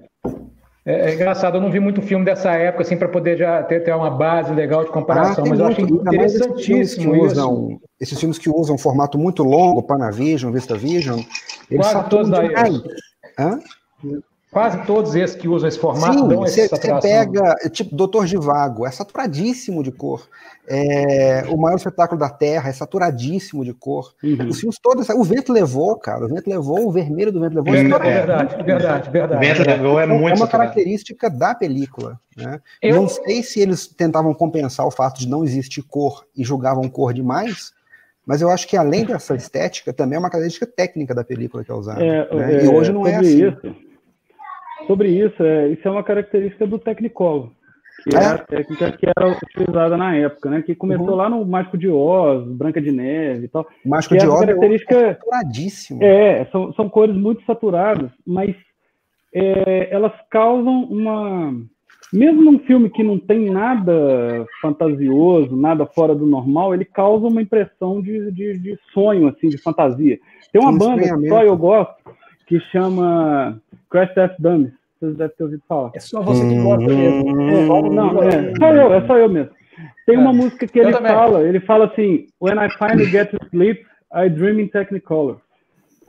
é, 0.84 1.12
é, 1.12 1.14
engraçado, 1.14 1.58
eu 1.58 1.62
não 1.62 1.70
vi 1.70 1.80
muito 1.80 2.02
filme 2.02 2.26
dessa 2.26 2.52
época, 2.52 2.82
assim, 2.84 2.98
para 2.98 3.08
poder 3.08 3.38
já 3.38 3.62
ter, 3.62 3.84
ter 3.84 3.94
uma 3.94 4.10
base 4.10 4.52
legal 4.52 4.84
de 4.84 4.90
comparação, 4.90 5.44
ah, 5.46 5.50
mas 5.50 5.60
eu 5.60 5.68
acho 5.68 5.82
interessantíssimo 5.82 7.16
esses 7.16 7.32
usam, 7.34 7.70
isso. 7.70 7.82
Esses 8.00 8.20
filmes 8.20 8.40
que 8.40 8.50
usam 8.50 8.76
um 8.76 8.80
formato 8.80 9.18
muito 9.18 9.44
longo, 9.44 9.84
Panavision, 9.84 10.52
VistaVision, 10.52 11.20
eles 11.70 11.88
Quase 11.88 12.10
todos 12.10 12.30
daí. 12.32 12.52
Hã? 13.40 13.60
Quase 14.52 14.86
todos 14.86 15.16
esses 15.16 15.34
que 15.34 15.48
usam 15.48 15.70
esse 15.70 15.80
formato 15.80 16.20
Sim, 16.20 16.28
dão 16.28 16.40
você, 16.40 16.68
você 16.68 17.00
pega, 17.00 17.56
tipo, 17.72 17.96
Doutor 17.96 18.28
Vago, 18.38 18.86
é 18.86 18.92
saturadíssimo 18.92 19.82
de 19.82 19.94
cor. 19.94 20.28
É, 20.68 21.46
o 21.48 21.56
maior 21.56 21.78
espetáculo 21.78 22.20
da 22.20 22.30
Terra 22.30 22.70
é 22.70 22.74
saturadíssimo 22.74 23.64
de 23.64 23.74
cor. 23.74 24.14
Uhum. 24.22 24.50
Os 24.50 24.60
filmes 24.60 24.78
todos, 24.78 25.08
o 25.08 25.24
vento 25.24 25.54
levou, 25.54 25.96
cara, 25.98 26.26
o 26.26 26.28
vento 26.28 26.50
levou, 26.50 26.86
o 26.86 26.92
vermelho 26.92 27.32
do 27.32 27.40
vento 27.40 27.56
levou. 27.56 27.74
É, 27.74 27.80
é 27.80 27.84
verdade, 27.84 28.62
verdade, 28.62 29.10
verdade. 29.10 29.36
O 29.36 29.40
vento 29.40 29.70
levou 29.70 30.00
é, 30.02 30.04
é 30.04 30.08
muito. 30.08 30.34
É 30.34 30.36
uma 30.36 30.48
característica 30.50 31.30
da 31.30 31.56
película. 31.56 32.20
Né? 32.36 32.60
Eu... 32.82 32.98
Não 32.98 33.08
sei 33.08 33.42
se 33.44 33.62
eles 33.62 33.88
tentavam 33.88 34.34
compensar 34.34 34.86
o 34.86 34.92
fato 34.92 35.18
de 35.18 35.30
não 35.30 35.46
existir 35.46 35.82
cor 35.82 36.26
e 36.36 36.44
julgavam 36.44 36.90
cor 36.90 37.14
demais, 37.14 37.72
mas 38.26 38.42
eu 38.42 38.50
acho 38.50 38.68
que 38.68 38.76
além 38.76 39.06
dessa 39.06 39.34
estética, 39.34 39.94
também 39.94 40.18
é 40.18 40.20
uma 40.20 40.30
característica 40.30 40.68
técnica 40.68 41.16
da 41.16 41.24
película 41.24 41.64
que 41.64 41.72
é 41.72 41.74
usada. 41.74 42.04
É, 42.04 42.36
né? 42.36 42.66
e 42.66 42.68
hoje 42.68 42.92
não 42.92 43.08
é 43.08 43.16
assim. 43.16 43.48
Isso 43.48 43.91
sobre 44.92 45.08
isso, 45.10 45.42
é, 45.42 45.70
isso 45.70 45.88
é 45.88 45.92
uma 45.92 46.04
característica 46.04 46.68
do 46.68 46.78
Technicolor, 46.78 47.50
que 48.04 48.14
é, 48.14 48.20
é 48.20 48.26
a 48.26 48.38
técnica 48.38 48.92
que 48.92 49.08
era 49.08 49.32
utilizada 49.32 49.96
na 49.96 50.14
época, 50.18 50.50
né? 50.50 50.62
Que 50.62 50.76
começou 50.76 51.12
uhum. 51.12 51.16
lá 51.16 51.30
no 51.30 51.46
Mágico 51.46 51.78
de 51.78 51.88
Oz, 51.88 52.46
Branca 52.46 52.82
de 52.82 52.92
Neve 52.92 53.46
e 53.46 53.48
tal. 53.48 53.66
Mágico 53.86 54.18
de 54.18 54.28
Oz 54.28 54.42
é 54.42 54.46
característica, 54.48 54.96
é 54.96 55.14
saturadíssimo. 55.14 56.04
É, 56.04 56.46
são, 56.52 56.74
são 56.74 56.90
cores 56.90 57.16
muito 57.16 57.42
saturadas, 57.46 58.12
mas 58.28 58.54
é, 59.34 59.88
elas 59.94 60.12
causam 60.30 60.84
uma... 60.84 61.54
Mesmo 62.12 62.42
num 62.42 62.60
filme 62.60 62.90
que 62.90 63.02
não 63.02 63.18
tem 63.18 63.50
nada 63.50 64.46
fantasioso, 64.62 65.56
nada 65.56 65.86
fora 65.86 66.14
do 66.14 66.26
normal, 66.26 66.74
ele 66.74 66.84
causa 66.84 67.26
uma 67.26 67.42
impressão 67.42 68.02
de, 68.02 68.30
de, 68.32 68.60
de 68.60 68.78
sonho, 68.94 69.30
assim, 69.30 69.48
de 69.48 69.58
fantasia. 69.58 70.20
Tem 70.52 70.62
uma 70.62 70.78
banda 70.78 71.02
que 71.02 71.30
só 71.30 71.42
eu 71.42 71.56
gosto, 71.56 71.96
que 72.46 72.60
chama 72.72 73.58
Crash 73.90 74.14
Test 74.14 74.36
Dummies. 74.40 74.81
Vocês 75.02 75.18
devem 75.18 75.36
ter 75.36 75.44
ouvido 75.44 75.64
falar. 75.68 75.92
É 75.96 76.00
só 76.00 76.22
você 76.22 76.48
que 76.48 76.62
gosta 76.62 76.88
mesmo. 76.88 77.42
É, 77.42 77.90
não, 77.90 78.24
é, 78.24 78.54
só 78.56 78.72
eu, 78.72 78.94
é 78.94 79.08
só 79.08 79.18
eu 79.18 79.30
mesmo. 79.30 79.50
Tem 80.06 80.16
uma 80.16 80.30
é. 80.30 80.34
música 80.34 80.68
que 80.68 80.78
ele 80.78 80.94
fala, 80.94 81.42
ele 81.42 81.60
fala 81.62 81.86
assim, 81.86 82.28
When 82.40 82.58
I 82.64 82.70
finally 82.78 83.06
get 83.06 83.32
to 83.32 83.38
sleep, 83.50 83.84
I 84.14 84.30
dream 84.30 84.60
in 84.60 84.68
Technicolor. 84.68 85.38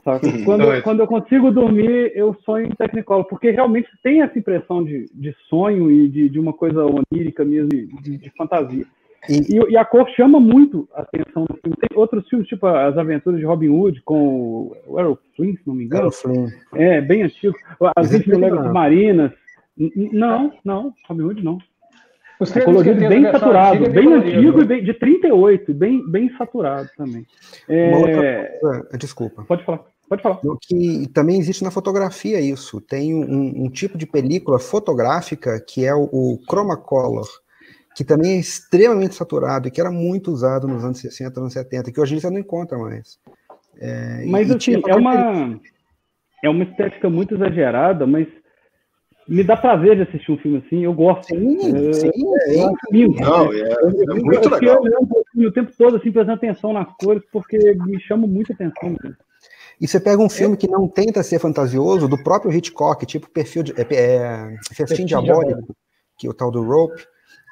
Saca? 0.03 0.27
Uhum. 0.27 0.45
Quando, 0.45 0.81
quando 0.83 0.99
eu 0.99 1.07
consigo 1.07 1.49
dormir, 1.49 2.11
eu 2.13 2.35
sonho 2.45 2.67
em 2.67 2.75
Technicolor, 2.75 3.25
porque 3.25 3.49
realmente 3.49 3.89
tem 4.03 4.21
essa 4.21 4.37
impressão 4.37 4.83
de, 4.83 5.05
de 5.11 5.35
sonho 5.49 5.89
e 5.89 6.07
de, 6.07 6.29
de 6.29 6.39
uma 6.39 6.53
coisa 6.53 6.85
onírica 6.85 7.43
mesmo, 7.43 7.69
de, 7.69 8.17
de 8.17 8.29
fantasia. 8.37 8.85
E, 9.29 9.71
e, 9.71 9.77
a 9.77 9.85
cor 9.85 10.07
chama 10.09 10.39
muito 10.39 10.87
a 10.93 11.01
atenção 11.01 11.45
do 11.45 11.57
filme. 11.61 11.77
Tem 11.77 11.97
outros 11.97 12.27
filmes, 12.27 12.47
tipo 12.47 12.67
As 12.67 12.97
Aventuras 12.97 13.39
de 13.39 13.45
Robin 13.45 13.69
Hood, 13.69 14.01
com 14.01 14.75
o 14.85 14.99
Errol 14.99 15.17
Flynn, 15.35 15.53
se 15.53 15.65
não 15.65 15.75
me 15.75 15.85
engano. 15.85 16.11
Flynn. 16.11 16.47
É, 16.73 16.99
bem 16.99 17.23
antigo. 17.23 17.55
As 17.95 18.11
20 18.11 18.29
mil 18.29 18.39
léguas 18.39 18.71
marinas. 18.71 19.31
Não, 19.77 20.51
não, 20.63 20.93
Robin 21.07 21.23
Hood 21.23 21.43
não. 21.43 21.57
Os 22.39 22.55
é 22.55 22.61
colorido 22.61 23.07
bem 23.07 23.23
saturado, 23.31 23.89
bem 23.89 24.11
antigo 24.11 24.61
e 24.61 24.65
bem, 24.65 24.83
de 24.83 24.93
38, 24.93 25.73
bem, 25.73 26.03
bem 26.09 26.29
saturado 26.37 26.89
também. 26.97 27.25
É... 27.69 27.91
Coisa, 28.59 28.89
desculpa. 28.97 29.43
Pode 29.43 29.63
falar. 29.63 29.85
Pode 30.09 30.21
falar. 30.21 30.39
Que 30.61 31.07
também 31.13 31.39
existe 31.39 31.63
na 31.63 31.71
fotografia 31.71 32.41
isso. 32.41 32.81
Tem 32.81 33.15
um, 33.15 33.65
um 33.65 33.69
tipo 33.69 33.97
de 33.97 34.05
película 34.05 34.59
fotográfica 34.59 35.59
que 35.65 35.85
é 35.85 35.93
o, 35.93 36.09
o 36.11 36.39
Chromacolor, 36.49 37.27
que 37.95 38.03
também 38.03 38.37
é 38.37 38.39
extremamente 38.39 39.15
saturado 39.15 39.67
e 39.67 39.71
que 39.71 39.79
era 39.79 39.91
muito 39.91 40.31
usado 40.31 40.67
nos 40.67 40.83
anos 40.83 40.99
60, 40.99 41.39
anos 41.39 41.53
70, 41.53 41.91
que 41.91 41.99
hoje 41.99 42.19
você 42.19 42.29
não 42.29 42.39
encontra 42.39 42.77
mais. 42.77 43.19
É, 43.79 44.25
mas 44.27 44.51
assim, 44.51 44.81
é 44.87 44.95
uma, 44.95 45.59
é 46.43 46.49
uma 46.49 46.63
estética 46.63 47.09
muito 47.09 47.35
exagerada, 47.35 48.05
mas 48.05 48.27
me 49.27 49.43
dá 49.43 49.55
prazer 49.55 49.95
de 49.95 50.01
assistir 50.03 50.31
um 50.31 50.37
filme 50.37 50.63
assim, 50.65 50.83
eu 50.83 50.93
gosto. 50.93 51.27
Sim, 51.27 51.89
é, 51.89 51.93
sim, 51.93 52.11
é, 52.47 52.57
é, 52.57 52.65
Não, 53.21 53.53
é, 53.53 53.59
é 53.59 54.13
muito 54.15 54.47
eu, 54.47 54.51
legal. 54.51 54.87
Eu 55.35 55.47
o 55.47 55.51
tempo 55.51 55.71
todo 55.77 55.97
assim, 55.97 56.11
prestando 56.11 56.37
atenção 56.37 56.73
nas 56.73 56.87
cores, 56.97 57.23
porque 57.31 57.57
me 57.85 57.99
chama 58.01 58.27
muita 58.27 58.53
atenção. 58.53 58.89
Né? 59.03 59.15
E 59.79 59.87
você 59.87 59.99
pega 59.99 60.21
um 60.21 60.29
filme 60.29 60.57
que 60.57 60.67
não 60.67 60.87
tenta 60.87 61.23
ser 61.23 61.39
fantasioso, 61.39 62.07
do 62.07 62.21
próprio 62.21 62.51
Hitchcock, 62.51 63.05
tipo 63.05 63.29
perfil 63.29 63.63
de, 63.63 63.73
é, 63.73 63.85
é, 63.89 64.57
Festim 64.73 65.05
Diabólico, 65.05 65.75
que 66.17 66.27
é 66.27 66.29
o 66.29 66.33
tal 66.33 66.51
do 66.51 66.63
Rope, 66.63 67.03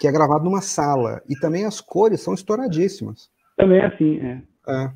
que 0.01 0.08
é 0.08 0.12
gravado 0.12 0.43
numa 0.43 0.62
sala. 0.62 1.22
E 1.29 1.36
também 1.36 1.63
as 1.63 1.79
cores 1.79 2.22
são 2.22 2.34
estouradíssimas. 2.34 3.29
Também 3.55 3.77
é 3.77 3.86
assim, 3.86 4.20
é. 4.20 4.41
é. 4.67 4.91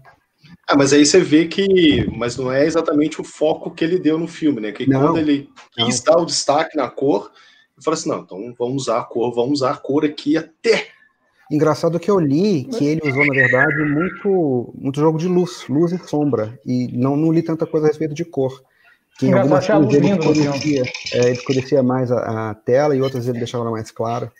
Ah, 0.67 0.75
mas 0.75 0.93
aí 0.93 1.05
você 1.05 1.19
vê 1.19 1.45
que, 1.45 2.09
mas 2.17 2.37
não 2.37 2.51
é 2.51 2.65
exatamente 2.65 3.21
o 3.21 3.23
foco 3.23 3.69
que 3.69 3.85
ele 3.85 3.99
deu 3.99 4.17
no 4.17 4.27
filme, 4.27 4.59
né? 4.59 4.71
Que 4.71 4.89
não, 4.89 4.99
quando 4.99 5.19
ele 5.19 5.47
quis 5.73 6.03
não. 6.03 6.11
dar 6.11 6.21
o 6.21 6.25
destaque 6.25 6.75
na 6.75 6.89
cor, 6.89 7.31
ele 7.75 7.83
falou 7.83 7.99
assim, 7.99 8.09
não, 8.09 8.19
então 8.21 8.55
vamos 8.57 8.83
usar 8.83 8.99
a 8.99 9.03
cor, 9.03 9.31
vamos 9.31 9.59
usar 9.59 9.71
a 9.73 9.77
cor 9.77 10.03
aqui 10.03 10.37
até. 10.37 10.87
Engraçado 11.51 11.99
que 11.99 12.09
eu 12.09 12.19
li 12.19 12.63
que 12.63 12.83
ele 12.83 13.07
usou, 13.07 13.27
na 13.27 13.33
verdade, 13.35 13.83
muito, 13.83 14.73
muito 14.75 14.99
jogo 14.99 15.19
de 15.19 15.27
luz, 15.27 15.67
luz 15.69 15.91
e 15.91 15.99
sombra, 15.99 16.59
e 16.65 16.87
não, 16.97 17.15
não 17.15 17.31
li 17.31 17.43
tanta 17.43 17.67
coisa 17.67 17.85
a 17.85 17.89
respeito 17.89 18.15
de 18.15 18.25
cor. 18.25 18.59
Que 19.19 19.27
em 19.27 19.33
algumas 19.33 19.65
coisas 19.65 19.93
ele 19.93 20.09
escurecia, 20.09 20.83
é, 21.13 21.19
ele 21.19 21.31
escurecia 21.31 21.83
mais 21.83 22.11
a, 22.11 22.49
a, 22.49 22.55
tela 22.55 22.95
e 22.95 23.01
outras 23.01 23.27
ele 23.27 23.37
deixava 23.37 23.69
mais 23.69 23.91
clara. 23.91 24.31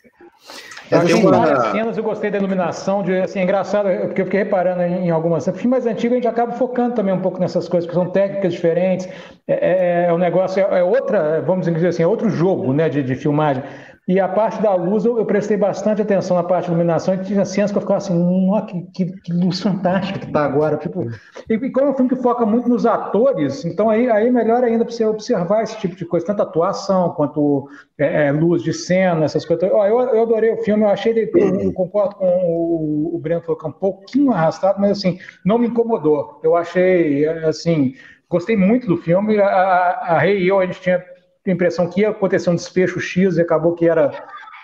Eu 0.90 0.98
assim, 1.00 1.22
várias 1.22 1.66
cenas 1.72 1.98
eu 1.98 2.04
gostei 2.04 2.30
da 2.30 2.38
iluminação, 2.38 3.02
de, 3.02 3.20
assim, 3.20 3.40
é 3.40 3.42
engraçado, 3.42 3.88
porque 4.06 4.20
eu 4.20 4.26
fiquei 4.26 4.44
reparando 4.44 4.82
em, 4.82 5.06
em 5.06 5.10
algumas 5.10 5.42
cenas. 5.42 5.60
Filme 5.60 5.72
mais 5.72 5.86
antigo 5.86 6.14
a 6.14 6.16
gente 6.16 6.28
acaba 6.28 6.52
focando 6.52 6.94
também 6.94 7.12
um 7.12 7.20
pouco 7.20 7.40
nessas 7.40 7.68
coisas, 7.68 7.88
que 7.88 7.94
são 7.94 8.06
técnicas 8.06 8.52
diferentes. 8.52 9.08
É, 9.48 10.04
é, 10.04 10.06
é 10.08 10.12
um 10.12 10.18
negócio, 10.18 10.62
é, 10.62 10.78
é, 10.78 10.82
outra, 10.84 11.40
vamos 11.40 11.66
dizer 11.66 11.88
assim, 11.88 12.02
é 12.04 12.06
outro 12.06 12.30
jogo 12.30 12.72
né, 12.72 12.88
de, 12.88 13.02
de 13.02 13.16
filmagem. 13.16 13.64
E 14.08 14.20
a 14.20 14.28
parte 14.28 14.62
da 14.62 14.72
luz, 14.72 15.04
eu, 15.04 15.18
eu, 15.18 15.26
prestei 15.26 15.56
bastante 15.56 16.00
atenção 16.00 16.36
na 16.36 16.44
parte 16.44 16.66
de 16.66 16.70
iluminação 16.70 17.14
e 17.14 17.24
tinha 17.24 17.44
cenas 17.44 17.72
que 17.72 17.76
eu 17.76 17.80
ficava 17.80 17.98
assim, 17.98 18.14
nossa, 18.14 18.66
que, 18.66 18.82
que, 18.92 19.20
que 19.20 19.32
luz 19.32 19.60
fantástica 19.60 20.20
que 20.20 20.26
está 20.26 20.44
agora. 20.44 20.76
Tipo, 20.76 21.10
e, 21.50 21.54
e, 21.54 21.70
como 21.72 21.88
é 21.88 21.90
um 21.90 21.94
filme 21.94 22.10
que 22.10 22.22
foca 22.22 22.46
muito 22.46 22.68
nos 22.68 22.86
atores, 22.86 23.64
então 23.64 23.90
aí, 23.90 24.08
aí 24.08 24.30
melhor 24.30 24.62
ainda 24.62 24.84
para 24.84 24.94
você 24.94 25.04
observar 25.04 25.64
esse 25.64 25.76
tipo 25.78 25.96
de 25.96 26.04
coisa, 26.04 26.24
tanto 26.24 26.40
atuação 26.40 27.10
quanto 27.14 27.68
é, 27.98 28.28
é, 28.28 28.32
luz 28.32 28.62
de 28.62 28.72
cena, 28.72 29.24
essas 29.24 29.44
coisas. 29.44 29.68
Eu, 29.68 29.76
eu 29.76 30.22
adorei 30.22 30.52
o 30.52 30.62
filme, 30.62 30.84
eu 30.84 30.88
achei 30.88 31.10
ele, 31.10 31.28
eu, 31.34 31.60
eu 31.62 31.72
concordo 31.72 32.14
com 32.14 32.26
o, 32.26 33.10
o 33.12 33.18
Breno 33.18 33.40
falou 33.40 33.58
que 33.58 33.66
é 33.66 33.68
um 33.68 33.72
pouquinho 33.72 34.30
arrastado, 34.30 34.80
mas 34.80 34.92
assim, 34.92 35.18
não 35.44 35.58
me 35.58 35.66
incomodou. 35.66 36.38
Eu 36.44 36.54
achei, 36.54 37.26
assim, 37.26 37.94
gostei 38.30 38.56
muito 38.56 38.86
do 38.86 38.96
filme. 38.96 39.36
A, 39.40 39.48
a, 39.48 40.14
a 40.14 40.18
Rei 40.20 40.42
e 40.42 40.46
eu, 40.48 40.60
a 40.60 40.66
gente 40.66 40.80
tinha 40.80 41.02
a 41.50 41.54
impressão 41.54 41.88
que 41.88 42.00
ia 42.00 42.10
acontecer 42.10 42.50
um 42.50 42.54
desfecho 42.54 43.00
X 43.00 43.36
e 43.36 43.40
acabou 43.40 43.74
que 43.74 43.88
era. 43.88 44.10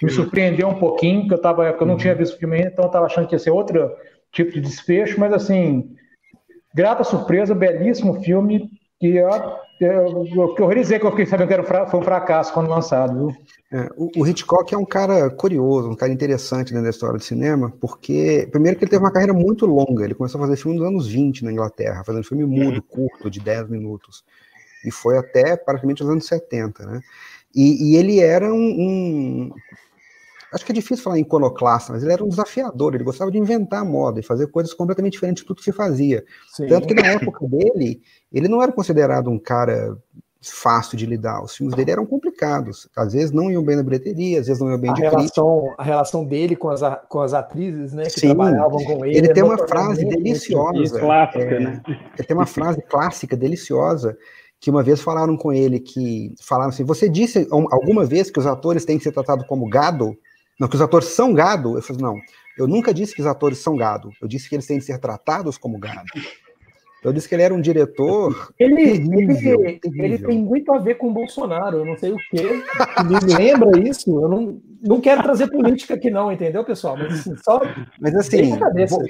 Me 0.02 0.10
surpreendeu 0.10 0.66
um 0.68 0.80
pouquinho, 0.80 1.20
porque 1.20 1.34
eu, 1.34 1.40
tava, 1.40 1.68
eu 1.68 1.86
não 1.86 1.96
tinha 1.96 2.12
visto 2.12 2.34
o 2.34 2.38
filme 2.38 2.56
ainda, 2.56 2.70
então 2.70 2.84
eu 2.84 2.88
estava 2.88 3.06
achando 3.06 3.28
que 3.28 3.36
ia 3.36 3.38
ser 3.38 3.50
outro 3.50 3.88
tipo 4.32 4.50
de 4.50 4.60
desfecho, 4.60 5.20
mas 5.20 5.32
assim, 5.32 5.94
grata 6.74 7.04
surpresa, 7.04 7.54
belíssimo 7.54 8.20
filme, 8.20 8.68
e 9.00 9.16
eu, 9.16 9.28
eu, 9.80 10.26
eu, 10.26 10.54
eu 10.58 10.74
dizer 10.74 11.00
que 11.00 11.06
eu 11.06 11.10
fiquei 11.10 11.26
sabendo 11.26 11.48
que 11.48 11.54
era 11.54 11.62
um, 11.62 11.86
foi 11.88 12.00
um 12.00 12.04
fracasso 12.04 12.52
quando 12.52 12.70
lançado. 12.70 13.18
Viu? 13.18 13.36
É, 13.72 13.90
o, 13.96 14.10
o, 14.16 14.26
Hitchcock 14.26 14.72
é 14.72 14.78
um 14.78 14.84
cara 14.84 15.28
curioso, 15.30 15.90
um 15.90 15.96
cara 15.96 16.12
interessante 16.12 16.68
dentro 16.68 16.84
da 16.84 16.90
história 16.90 17.18
do 17.18 17.24
cinema, 17.24 17.72
porque, 17.80 18.48
primeiro, 18.50 18.78
que 18.78 18.84
ele 18.84 18.90
teve 18.90 19.02
uma 19.02 19.12
carreira 19.12 19.32
muito 19.32 19.66
longa. 19.66 20.04
Ele 20.04 20.14
começou 20.14 20.40
a 20.40 20.44
fazer 20.44 20.56
filme 20.56 20.78
nos 20.78 20.86
anos 20.86 21.08
20 21.08 21.44
na 21.44 21.52
Inglaterra, 21.52 22.04
fazendo 22.04 22.24
filme 22.24 22.44
mudo, 22.44 22.80
curto, 22.80 23.28
de 23.28 23.40
10 23.40 23.68
minutos 23.68 24.24
e 24.84 24.90
foi 24.90 25.16
até 25.16 25.56
praticamente 25.56 26.02
os 26.02 26.08
anos 26.08 26.26
70, 26.26 26.86
né? 26.86 27.00
E, 27.54 27.92
e 27.92 27.96
ele 27.96 28.20
era 28.20 28.52
um, 28.52 28.56
um, 28.56 29.52
Acho 30.52 30.66
que 30.66 30.72
é 30.72 30.74
difícil 30.74 31.02
falar 31.02 31.18
iconoclasta, 31.18 31.92
mas 31.92 32.02
ele 32.02 32.12
era 32.12 32.22
um 32.22 32.28
desafiador, 32.28 32.94
ele 32.94 33.04
gostava 33.04 33.30
de 33.30 33.38
inventar 33.38 33.84
moda 33.84 34.20
e 34.20 34.22
fazer 34.22 34.46
coisas 34.48 34.74
completamente 34.74 35.14
diferentes 35.14 35.42
de 35.42 35.46
tudo 35.46 35.58
que 35.58 35.64
se 35.64 35.72
fazia. 35.72 36.24
Sim. 36.52 36.66
Tanto 36.66 36.86
que 36.86 36.94
na 36.94 37.06
época 37.06 37.46
dele, 37.48 38.02
ele 38.30 38.48
não 38.48 38.62
era 38.62 38.70
considerado 38.70 39.30
um 39.30 39.38
cara 39.38 39.96
fácil 40.42 40.98
de 40.98 41.06
lidar. 41.06 41.42
Os 41.42 41.56
filmes 41.56 41.74
dele 41.74 41.92
eram 41.92 42.04
complicados. 42.04 42.88
Às 42.94 43.14
vezes 43.14 43.30
não 43.30 43.50
iam 43.50 43.62
bem 43.62 43.76
na 43.76 43.82
bilheteria, 43.82 44.40
às 44.40 44.46
vezes 44.46 44.60
não 44.60 44.70
iam 44.70 44.78
bem 44.78 44.90
a 44.90 44.94
de 44.94 45.00
relação, 45.00 45.60
crítica. 45.60 45.82
A 45.82 45.84
relação 45.84 46.24
dele 46.24 46.56
com 46.56 46.68
as, 46.68 46.80
com 47.08 47.20
as 47.20 47.32
atrizes, 47.32 47.94
né, 47.94 48.04
que 48.04 48.20
Sim, 48.20 48.34
trabalhavam 48.34 48.84
com 48.84 49.06
ele. 49.06 49.18
Ele 49.18 49.32
tem 49.32 49.42
uma 49.42 49.56
frase 49.56 50.04
deliciosa. 50.04 51.00
Clássica, 51.00 51.44
é, 51.44 51.60
né? 51.60 51.82
Ele 52.18 52.26
tem 52.26 52.36
uma 52.36 52.46
frase 52.46 52.82
clássica, 52.82 53.36
deliciosa, 53.36 54.18
que 54.62 54.70
uma 54.70 54.82
vez 54.84 55.02
falaram 55.02 55.36
com 55.36 55.52
ele 55.52 55.80
que 55.80 56.32
falaram 56.40 56.70
assim: 56.70 56.84
você 56.84 57.08
disse 57.08 57.48
alguma 57.50 58.04
vez 58.04 58.30
que 58.30 58.38
os 58.38 58.46
atores 58.46 58.84
têm 58.84 58.96
que 58.96 59.02
ser 59.02 59.10
tratados 59.10 59.44
como 59.44 59.68
gado? 59.68 60.16
Não, 60.58 60.68
que 60.68 60.76
os 60.76 60.80
atores 60.80 61.08
são 61.08 61.34
gado? 61.34 61.76
Eu 61.76 61.82
falei, 61.82 62.00
não, 62.00 62.16
eu 62.56 62.68
nunca 62.68 62.94
disse 62.94 63.12
que 63.12 63.20
os 63.20 63.26
atores 63.26 63.58
são 63.58 63.76
gado, 63.76 64.10
eu 64.22 64.28
disse 64.28 64.48
que 64.48 64.54
eles 64.54 64.66
têm 64.66 64.78
que 64.78 64.84
ser 64.84 64.98
tratados 64.98 65.58
como 65.58 65.78
gado. 65.78 66.06
Eu 67.02 67.12
disse 67.12 67.28
que 67.28 67.34
ele 67.34 67.42
era 67.42 67.52
um 67.52 67.60
diretor. 67.60 68.52
Ele, 68.56 68.76
terrível, 68.76 69.64
ele, 69.64 69.78
terrível. 69.80 70.04
ele 70.04 70.18
tem 70.18 70.38
muito 70.38 70.72
a 70.72 70.78
ver 70.78 70.94
com 70.94 71.08
o 71.08 71.12
Bolsonaro, 71.12 71.78
eu 71.78 71.84
não 71.84 71.98
sei 71.98 72.12
o 72.12 72.16
quê. 72.16 72.62
Me 73.04 73.34
lembra 73.34 73.76
isso? 73.80 74.08
Eu 74.08 74.28
não, 74.28 74.60
não 74.80 75.00
quero 75.00 75.20
trazer 75.24 75.48
política 75.48 75.94
aqui, 75.94 76.08
não, 76.08 76.30
entendeu, 76.30 76.64
pessoal? 76.64 76.96
Mas 76.96 77.14
assim, 77.14 77.36
só. 77.42 77.60
Mas 78.00 78.14
assim, 78.14 78.56
vou, 78.88 79.02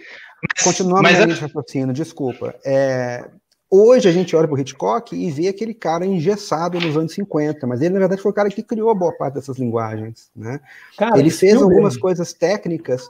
continuando 0.65 1.03
Mas, 1.03 1.39
raciocínio, 1.39 1.93
desculpa. 1.93 2.55
É, 2.65 3.29
Hoje 3.75 4.07
a 4.07 4.13
gente 4.13 4.37
olha 4.37 4.47
para 4.47 4.55
o 4.55 4.61
Hitchcock 4.61 5.17
e 5.17 5.31
vê 5.31 5.49
aquele 5.49 5.73
cara 5.73 6.05
engessado 6.05 6.79
nos 6.79 6.95
anos 6.95 7.15
50, 7.15 7.67
mas 7.67 7.81
ele, 7.81 7.95
na 7.95 8.01
verdade, 8.01 8.21
foi 8.21 8.31
o 8.31 8.35
cara 8.35 8.51
que 8.51 8.63
criou 8.63 8.91
a 8.91 8.95
boa 8.95 9.13
parte 9.13 9.33
dessas 9.33 9.57
linguagens. 9.57 10.31
Né? 10.37 10.61
Cara, 10.99 11.19
ele 11.19 11.31
fez 11.31 11.57
algumas 11.57 11.97
coisas 11.97 12.35
técnicas 12.35 13.09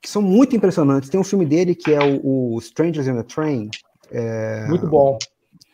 que 0.00 0.08
são 0.08 0.22
muito 0.22 0.54
impressionantes. 0.54 1.10
Tem 1.10 1.18
um 1.18 1.24
filme 1.24 1.44
dele 1.44 1.74
que 1.74 1.92
é 1.92 1.98
o, 1.98 2.54
o 2.54 2.58
Strangers 2.60 3.08
in 3.08 3.18
a 3.18 3.24
Train. 3.24 3.70
É... 4.12 4.68
Muito 4.68 4.86
bom. 4.86 5.18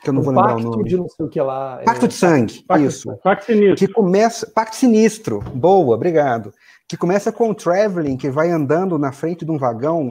Que 0.03 0.09
eu 0.09 0.15
não 0.15 0.23
o 0.23 0.25
vou 0.25 0.33
lembrar 0.33 0.57
o 0.57 0.61
nome. 0.61 0.85
De 0.85 0.97
não 0.97 1.07
sei 1.07 1.27
o 1.27 1.29
que 1.29 1.39
lá. 1.39 1.83
Pacto 1.85 2.07
é... 2.07 2.09
de 2.09 2.15
Sangue, 2.15 2.65
Pacto, 2.67 2.87
isso. 2.87 3.15
Pacto 3.23 3.45
Sinistro. 3.45 3.77
Que 3.77 3.93
começa... 3.93 4.47
Pacto 4.47 4.77
Sinistro, 4.77 5.41
boa, 5.55 5.95
obrigado. 5.95 6.55
Que 6.89 6.97
começa 6.97 7.31
com 7.31 7.51
o 7.51 7.55
Traveling, 7.55 8.17
que 8.17 8.31
vai 8.31 8.51
andando 8.51 8.99
na 8.99 9.13
frente 9.13 9.45
de 9.45 9.51
um 9.51 9.59
vagão, 9.59 10.11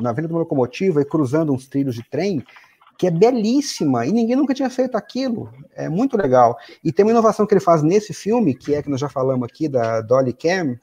na 0.00 0.14
frente 0.14 0.28
de 0.28 0.32
uma 0.32 0.40
locomotiva 0.40 1.02
e 1.02 1.04
cruzando 1.04 1.52
uns 1.52 1.68
trilhos 1.68 1.94
de 1.94 2.02
trem, 2.08 2.42
que 3.00 3.06
é 3.06 3.10
belíssima, 3.10 4.04
e 4.04 4.12
ninguém 4.12 4.36
nunca 4.36 4.52
tinha 4.52 4.68
feito 4.68 4.94
aquilo. 4.94 5.50
É 5.74 5.88
muito 5.88 6.18
legal. 6.18 6.58
E 6.84 6.92
tem 6.92 7.02
uma 7.02 7.12
inovação 7.12 7.46
que 7.46 7.54
ele 7.54 7.60
faz 7.60 7.82
nesse 7.82 8.12
filme, 8.12 8.54
que 8.54 8.74
é 8.74 8.82
que 8.82 8.90
nós 8.90 9.00
já 9.00 9.08
falamos 9.08 9.48
aqui, 9.48 9.70
da 9.70 10.02
Dolly 10.02 10.34
Cam. 10.34 10.78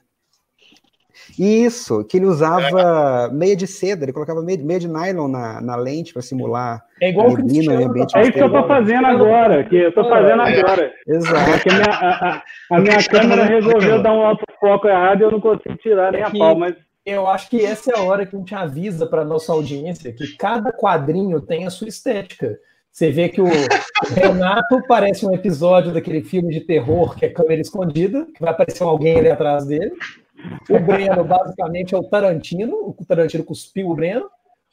Isso, 1.38 2.04
que 2.04 2.16
ele 2.16 2.26
usava 2.26 3.30
meia 3.32 3.54
de 3.54 3.68
seda, 3.68 4.04
ele 4.04 4.12
colocava 4.12 4.42
meia, 4.42 4.58
meia 4.58 4.80
de 4.80 4.88
nylon 4.88 5.28
na, 5.28 5.60
na 5.60 5.76
lente 5.76 6.12
para 6.12 6.20
simular 6.20 6.82
é 7.00 7.10
igual 7.10 7.28
a 7.28 7.36
neblina 7.36 7.74
e 7.74 7.84
ambiente. 7.84 8.18
É 8.18 8.22
isso 8.22 8.32
que 8.32 8.42
eu 8.42 8.46
estou 8.46 8.66
fazendo 8.66 9.06
agora, 9.06 9.62
que 9.62 9.76
eu 9.76 9.88
estou 9.90 10.08
fazendo 10.08 10.42
é. 10.42 10.58
agora. 10.58 10.92
Exato. 11.06 11.50
Porque 11.52 11.68
a, 11.68 11.92
a, 11.94 12.42
a 12.76 12.80
minha 12.80 13.04
câmera 13.04 13.44
resolveu 13.44 14.02
dar 14.02 14.12
um 14.12 14.22
alto 14.22 14.44
foco 14.58 14.88
errado 14.88 15.20
e 15.20 15.22
eu 15.22 15.30
não 15.30 15.40
consigo 15.40 15.76
tirar 15.76 16.10
nem 16.10 16.22
a 16.24 16.30
pau, 16.30 16.56
mas 16.58 16.74
eu 17.10 17.26
acho 17.26 17.48
que 17.48 17.64
essa 17.64 17.92
é 17.92 17.98
a 17.98 18.02
hora 18.02 18.26
que 18.26 18.34
a 18.34 18.38
gente 18.38 18.54
avisa 18.54 19.06
para 19.06 19.24
nossa 19.24 19.52
audiência 19.52 20.12
que 20.12 20.36
cada 20.36 20.72
quadrinho 20.72 21.40
tem 21.40 21.66
a 21.66 21.70
sua 21.70 21.88
estética. 21.88 22.58
Você 22.90 23.10
vê 23.10 23.28
que 23.28 23.40
o 23.40 23.46
Renato 24.14 24.82
parece 24.88 25.24
um 25.24 25.32
episódio 25.32 25.92
daquele 25.92 26.22
filme 26.22 26.52
de 26.52 26.60
terror 26.60 27.16
que 27.16 27.24
é 27.24 27.28
câmera 27.28 27.60
escondida, 27.60 28.26
que 28.34 28.40
vai 28.40 28.50
aparecer 28.50 28.82
alguém 28.82 29.18
ali 29.18 29.30
atrás 29.30 29.66
dele. 29.66 29.92
O 30.68 30.78
Breno, 30.80 31.24
basicamente, 31.24 31.94
é 31.94 31.98
o 31.98 32.02
Tarantino. 32.02 32.94
O 32.98 33.04
Tarantino 33.06 33.44
cuspiu 33.44 33.88
o 33.88 33.94
Breno. 33.94 34.28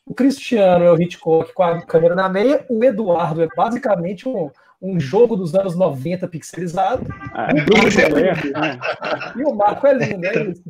O 0.06 0.14
Cristiano 0.14 0.86
é 0.86 0.92
o 0.92 1.02
Hitchcock 1.02 1.54
com 1.54 1.64
a 1.64 1.82
câmera 1.82 2.16
na 2.16 2.30
meia. 2.30 2.66
O 2.70 2.84
Eduardo 2.84 3.44
é 3.44 3.48
basicamente 3.56 4.28
um, 4.28 4.50
um 4.82 5.00
jogo 5.00 5.36
dos 5.36 5.56
anos 5.56 5.76
90 5.76 6.28
pixelizado. 6.28 7.06
Ah, 7.34 7.50
é, 7.52 7.60
é, 7.60 9.40
e 9.40 9.44
o 9.44 9.56
Marco 9.56 9.88
é 9.88 9.94
lindo, 9.94 10.26
é 10.26 10.44
isso. 10.44 10.64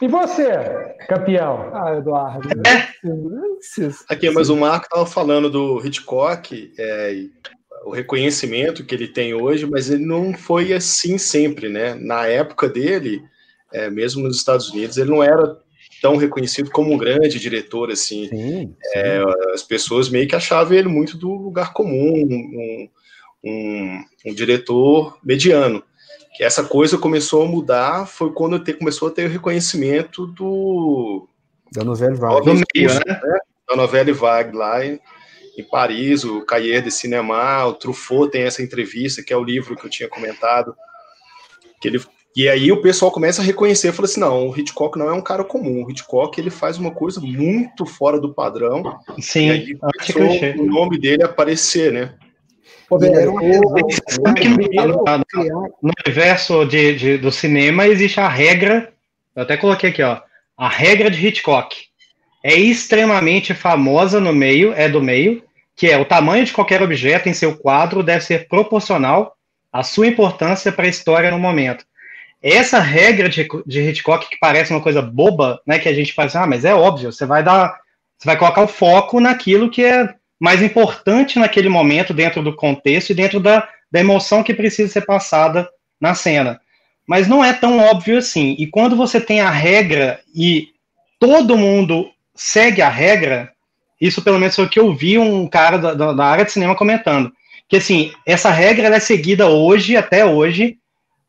E 0.00 0.08
você, 0.08 0.46
campeão? 1.08 1.70
Ah, 1.74 1.96
Eduardo. 1.96 2.48
É. 2.66 2.96
Aqui, 4.08 4.28
mas 4.30 4.50
o 4.50 4.56
Marco 4.56 4.86
estava 4.86 5.06
falando 5.06 5.48
do 5.48 5.84
Hitchcock, 5.84 6.72
é, 6.78 7.24
o 7.84 7.90
reconhecimento 7.90 8.84
que 8.84 8.94
ele 8.94 9.08
tem 9.08 9.32
hoje, 9.32 9.64
mas 9.64 9.90
ele 9.90 10.04
não 10.04 10.34
foi 10.34 10.72
assim 10.72 11.16
sempre, 11.16 11.68
né? 11.68 11.94
Na 11.94 12.26
época 12.26 12.68
dele, 12.68 13.22
é, 13.72 13.88
mesmo 13.88 14.22
nos 14.22 14.36
Estados 14.36 14.70
Unidos, 14.70 14.98
ele 14.98 15.10
não 15.10 15.22
era 15.22 15.56
tão 16.02 16.16
reconhecido 16.16 16.70
como 16.70 16.92
um 16.92 16.98
grande 16.98 17.40
diretor, 17.40 17.90
assim. 17.90 18.28
Sim, 18.28 18.36
sim. 18.36 18.76
É, 18.94 19.22
as 19.54 19.62
pessoas 19.62 20.10
meio 20.10 20.28
que 20.28 20.36
achavam 20.36 20.76
ele 20.76 20.88
muito 20.88 21.16
do 21.16 21.32
lugar 21.32 21.72
comum, 21.72 22.22
um, 22.22 22.88
um, 23.44 24.04
um 24.26 24.34
diretor 24.34 25.18
mediano 25.24 25.82
que 26.36 26.44
essa 26.44 26.62
coisa 26.62 26.98
começou 26.98 27.42
a 27.42 27.48
mudar 27.48 28.06
foi 28.06 28.30
quando 28.32 28.62
te, 28.62 28.74
começou 28.74 29.08
a 29.08 29.10
ter 29.10 29.26
o 29.26 29.30
reconhecimento 29.30 30.26
do 30.26 31.28
da 31.72 31.82
novela 31.82 32.14
Vague, 32.14 32.44
do 32.44 32.54
meio, 32.54 32.94
né? 32.94 33.00
né? 33.06 33.38
Da 33.68 33.74
novela 33.74 34.12
Vague 34.12 34.56
lá 34.56 34.84
em, 34.84 35.00
em, 35.58 35.64
Paris, 35.64 36.24
o 36.24 36.42
Cahiers 36.42 36.84
de 36.84 36.90
Cinema, 36.90 37.64
o 37.66 37.72
Truffaut 37.72 38.30
tem 38.30 38.42
essa 38.42 38.62
entrevista 38.62 39.22
que 39.22 39.32
é 39.32 39.36
o 39.36 39.42
livro 39.42 39.74
que 39.74 39.84
eu 39.84 39.90
tinha 39.90 40.08
comentado, 40.08 40.76
que 41.80 41.88
ele 41.88 42.00
e 42.36 42.50
aí 42.50 42.70
o 42.70 42.82
pessoal 42.82 43.10
começa 43.10 43.40
a 43.40 43.44
reconhecer, 43.44 43.90
fala 43.92 44.04
assim, 44.04 44.20
não, 44.20 44.48
o 44.48 44.54
Hitchcock 44.54 44.98
não 44.98 45.08
é 45.08 45.12
um 45.14 45.22
cara 45.22 45.42
comum, 45.42 45.82
o 45.82 45.90
Hitchcock 45.90 46.38
ele 46.38 46.50
faz 46.50 46.76
uma 46.76 46.90
coisa 46.90 47.18
muito 47.18 47.86
fora 47.86 48.20
do 48.20 48.34
padrão. 48.34 49.00
Sim, 49.18 49.46
e 49.46 49.50
aí 49.50 49.78
começou 49.78 50.62
o 50.62 50.66
nome 50.66 50.98
dele 50.98 51.24
aparecer, 51.24 51.90
né? 51.90 52.14
No 55.82 55.92
universo 56.06 56.64
de, 56.64 56.94
de, 56.94 57.18
do 57.18 57.32
cinema 57.32 57.86
existe 57.86 58.20
a 58.20 58.28
regra, 58.28 58.92
eu 59.34 59.42
até 59.42 59.56
coloquei 59.56 59.90
aqui, 59.90 60.02
ó, 60.02 60.20
a 60.56 60.68
regra 60.68 61.10
de 61.10 61.26
Hitchcock. 61.26 61.76
É 62.42 62.54
extremamente 62.54 63.54
famosa 63.54 64.20
no 64.20 64.32
meio, 64.32 64.72
é 64.72 64.88
do 64.88 65.02
meio, 65.02 65.42
que 65.74 65.88
é 65.88 65.98
o 65.98 66.04
tamanho 66.04 66.44
de 66.44 66.52
qualquer 66.52 66.80
objeto 66.82 67.28
em 67.28 67.34
seu 67.34 67.56
quadro 67.56 68.02
deve 68.02 68.24
ser 68.24 68.48
proporcional 68.48 69.36
à 69.72 69.82
sua 69.82 70.06
importância 70.06 70.72
para 70.72 70.86
a 70.86 70.88
história 70.88 71.30
no 71.30 71.38
momento. 71.38 71.84
Essa 72.42 72.78
regra 72.78 73.28
de, 73.28 73.46
de 73.66 73.80
Hitchcock, 73.80 74.30
que 74.30 74.38
parece 74.38 74.72
uma 74.72 74.80
coisa 74.80 75.02
boba, 75.02 75.60
né, 75.66 75.78
que 75.78 75.88
a 75.88 75.92
gente 75.92 76.12
faz, 76.12 76.36
ah, 76.36 76.46
mas 76.46 76.64
é 76.64 76.74
óbvio, 76.74 77.12
você 77.12 77.26
vai 77.26 77.42
dar, 77.42 77.78
você 78.16 78.26
vai 78.26 78.38
colocar 78.38 78.62
o 78.62 78.68
foco 78.68 79.20
naquilo 79.20 79.70
que 79.70 79.84
é 79.84 80.14
mais 80.38 80.62
importante 80.62 81.38
naquele 81.38 81.68
momento, 81.68 82.14
dentro 82.14 82.42
do 82.42 82.54
contexto 82.54 83.10
e 83.10 83.14
dentro 83.14 83.40
da, 83.40 83.68
da 83.90 84.00
emoção 84.00 84.42
que 84.42 84.54
precisa 84.54 84.92
ser 84.92 85.06
passada 85.06 85.68
na 86.00 86.14
cena. 86.14 86.60
Mas 87.06 87.28
não 87.28 87.44
é 87.44 87.52
tão 87.52 87.78
óbvio 87.78 88.18
assim. 88.18 88.56
E 88.58 88.66
quando 88.66 88.96
você 88.96 89.20
tem 89.20 89.40
a 89.40 89.50
regra 89.50 90.20
e 90.34 90.68
todo 91.18 91.56
mundo 91.56 92.10
segue 92.34 92.82
a 92.82 92.88
regra, 92.88 93.52
isso 94.00 94.22
pelo 94.22 94.38
menos 94.38 94.54
foi 94.54 94.66
o 94.66 94.68
que 94.68 94.78
eu 94.78 94.94
vi 94.94 95.18
um 95.18 95.46
cara 95.46 95.78
da, 95.78 96.12
da 96.12 96.24
área 96.24 96.44
de 96.44 96.52
cinema 96.52 96.76
comentando. 96.76 97.32
Que 97.68 97.76
assim, 97.76 98.12
essa 98.24 98.50
regra 98.50 98.94
é 98.94 99.00
seguida 99.00 99.48
hoje, 99.48 99.96
até 99.96 100.24
hoje, 100.24 100.78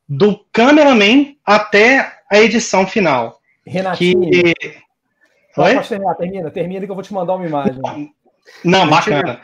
do 0.08 0.40
cameraman 0.52 1.36
até 1.46 2.14
a 2.30 2.40
edição 2.40 2.86
final. 2.86 3.40
Renatinho. 3.66 4.30
Que... 4.30 4.54
Oi? 5.58 5.76
termina, 6.18 6.52
termina 6.52 6.86
que 6.86 6.92
eu 6.92 6.96
vou 6.96 7.04
te 7.04 7.14
mandar 7.14 7.36
uma 7.36 7.48
imagem. 7.48 7.82
Não, 8.64 8.88
bacana. 8.90 9.40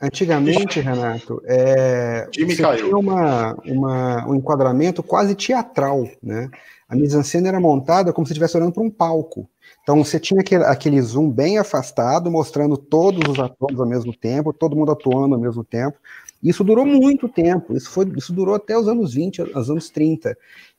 Antigamente, 0.00 0.78
Renato, 0.78 1.42
é, 1.46 2.26
você 2.26 2.76
tinha 2.76 2.96
uma, 2.98 3.54
uma, 3.64 4.28
um 4.28 4.34
enquadramento 4.34 5.02
quase 5.02 5.34
teatral, 5.34 6.06
né? 6.22 6.50
A 6.88 6.94
mise-en-scène 6.94 7.48
era 7.48 7.58
montada 7.58 8.12
como 8.12 8.26
se 8.26 8.32
estivesse 8.32 8.56
olhando 8.56 8.72
para 8.72 8.82
um 8.82 8.90
palco. 8.90 9.48
Então 9.82 10.04
você 10.04 10.20
tinha 10.20 10.40
aquele, 10.40 10.64
aquele, 10.64 11.00
zoom 11.00 11.30
bem 11.30 11.58
afastado, 11.58 12.30
mostrando 12.30 12.76
todos 12.76 13.28
os 13.28 13.38
atores 13.38 13.80
ao 13.80 13.86
mesmo 13.86 14.14
tempo, 14.14 14.52
todo 14.52 14.76
mundo 14.76 14.92
atuando 14.92 15.34
ao 15.34 15.40
mesmo 15.40 15.64
tempo. 15.64 15.96
Isso 16.42 16.62
durou 16.62 16.84
muito 16.84 17.28
tempo, 17.28 17.74
isso, 17.74 17.90
foi, 17.90 18.06
isso 18.16 18.32
durou 18.32 18.54
até 18.54 18.78
os 18.78 18.86
anos 18.86 19.14
20, 19.14 19.42
os 19.42 19.70
anos 19.70 19.88
30. 19.90 20.36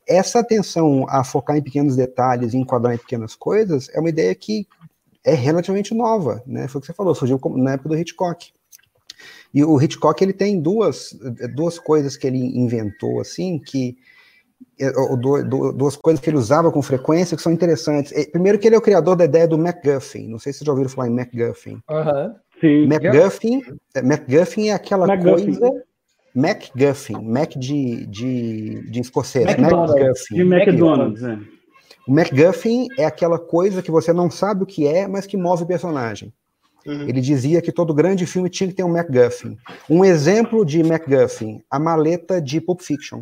Essa 0.08 0.40
atenção 0.40 1.06
a 1.10 1.24
focar 1.24 1.58
em 1.58 1.62
pequenos 1.62 1.96
detalhes 1.96 2.54
e 2.54 2.58
enquadrar 2.58 2.94
em 2.94 2.98
pequenas 2.98 3.36
coisas 3.36 3.90
é 3.94 4.00
uma 4.00 4.10
ideia 4.10 4.34
que 4.36 4.68
é 5.24 5.34
relativamente 5.34 5.94
nova, 5.94 6.42
né? 6.46 6.68
Foi 6.68 6.80
o 6.80 6.82
que 6.82 6.88
você 6.88 6.94
falou, 6.94 7.14
surgiu 7.16 7.40
na 7.56 7.74
época 7.74 7.90
do 7.90 7.98
Hitchcock. 7.98 8.52
E 9.54 9.64
o 9.64 9.82
Hitchcock 9.82 10.22
ele 10.24 10.34
tem 10.34 10.60
duas, 10.60 11.18
duas 11.56 11.80
coisas 11.80 12.16
que 12.16 12.28
ele 12.28 12.38
inventou 12.38 13.20
assim 13.20 13.60
que 13.60 13.98
é, 14.80 14.92
duas 15.76 15.96
coisas 15.96 16.22
que 16.22 16.30
ele 16.30 16.38
usava 16.38 16.72
com 16.72 16.82
frequência 16.82 17.36
que 17.36 17.44
são 17.44 17.52
interessantes. 17.52 18.14
Primeiro 18.28 18.60
que 18.60 18.68
ele 18.68 18.76
é 18.76 18.78
o 18.78 18.82
criador 18.82 19.16
da 19.16 19.26
ideia 19.26 19.48
do 19.48 19.58
MacGuffin. 19.58 20.28
Não 20.28 20.40
sei 20.40 20.54
se 20.54 20.60
vocês 20.60 20.66
já 20.66 20.72
ouviram 20.72 20.90
falar 20.90 21.08
em 21.08 21.14
MacGuffin. 21.14 21.82
Uhum. 21.90 22.36
Sim. 22.62 22.88
MacGuffin, 22.88 23.64
é, 23.96 24.02
MacGuffin 24.02 24.70
é 24.70 24.74
aquela 24.74 25.08
MacGuffin. 25.08 25.56
coisa. 25.56 25.84
MacGuffin, 26.36 27.22
Mac 27.24 27.50
de, 27.58 28.06
de, 28.06 28.92
de 28.92 29.02
escocês. 29.02 29.46
McDonald's. 29.46 29.96
MacGuffin. 29.96 30.36
De 30.36 30.42
McDonald's, 30.42 31.24
é. 31.24 31.40
O 32.08 32.14
MacGuffin 32.14 32.88
é 32.98 33.06
aquela 33.06 33.38
coisa 33.38 33.82
que 33.82 33.92
você 33.92 34.14
não 34.14 34.32
sabe 34.32 34.64
o 34.64 34.66
que 34.66 34.88
é, 34.88 35.08
mas 35.08 35.26
que 35.26 35.36
move 35.36 35.64
o 35.64 35.68
personagem. 35.68 36.34
Uhum. 36.86 37.02
Ele 37.02 37.20
dizia 37.20 37.62
que 37.62 37.72
todo 37.72 37.94
grande 37.94 38.26
filme 38.26 38.50
tinha 38.50 38.70
que 38.70 38.76
ter 38.76 38.84
um 38.84 38.94
MacGuffin. 38.94 39.58
Um 39.90 40.06
exemplo 40.06 40.66
de 40.66 40.82
MacGuffin, 40.82 41.62
a 41.70 41.78
maleta 41.78 42.42
de 42.42 42.62
Pulp 42.62 42.82
Fiction. 42.82 43.22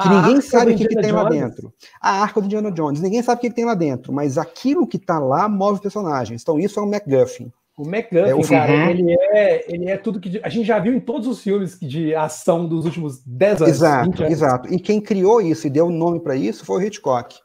Que 0.00 0.08
a 0.08 0.10
ninguém 0.10 0.40
sabe 0.40 0.72
o 0.72 0.76
que, 0.76 0.88
que 0.88 0.96
tem 0.96 1.12
Jones. 1.12 1.22
lá 1.22 1.28
dentro. 1.28 1.72
A 2.00 2.22
arca 2.22 2.40
do 2.40 2.46
Indiana 2.46 2.72
Jones. 2.72 3.00
Ninguém 3.00 3.22
sabe 3.22 3.38
o 3.38 3.40
que, 3.42 3.50
que 3.50 3.54
tem 3.54 3.64
lá 3.64 3.74
dentro, 3.74 4.12
mas 4.12 4.36
aquilo 4.36 4.86
que 4.86 4.96
está 4.96 5.20
lá 5.20 5.48
move 5.48 5.80
personagens. 5.80 6.42
Então 6.42 6.58
isso 6.58 6.80
é 6.80 6.82
um 6.82 6.88
MacGuffin. 6.88 7.52
O 7.78 7.84
MacGuffin, 7.84 8.30
é, 8.30 8.34
o 8.34 8.48
cara, 8.48 8.72
uhum. 8.72 8.90
ele, 8.90 9.12
é, 9.12 9.72
ele 9.72 9.88
é 9.88 9.96
tudo 9.96 10.18
que 10.18 10.40
a 10.42 10.48
gente 10.48 10.66
já 10.66 10.78
viu 10.78 10.92
em 10.92 11.00
todos 11.00 11.28
os 11.28 11.40
filmes 11.40 11.78
de 11.80 12.14
ação 12.14 12.66
dos 12.66 12.84
últimos 12.84 13.22
10 13.24 13.62
anos. 13.62 13.74
Exato, 13.74 14.22
anos. 14.22 14.32
exato. 14.32 14.74
E 14.74 14.80
quem 14.80 15.00
criou 15.00 15.40
isso 15.40 15.66
e 15.66 15.70
deu 15.70 15.86
o 15.86 15.88
um 15.88 15.96
nome 15.96 16.18
para 16.18 16.34
isso 16.34 16.64
foi 16.64 16.82
o 16.82 16.86
Hitchcock. 16.86 17.36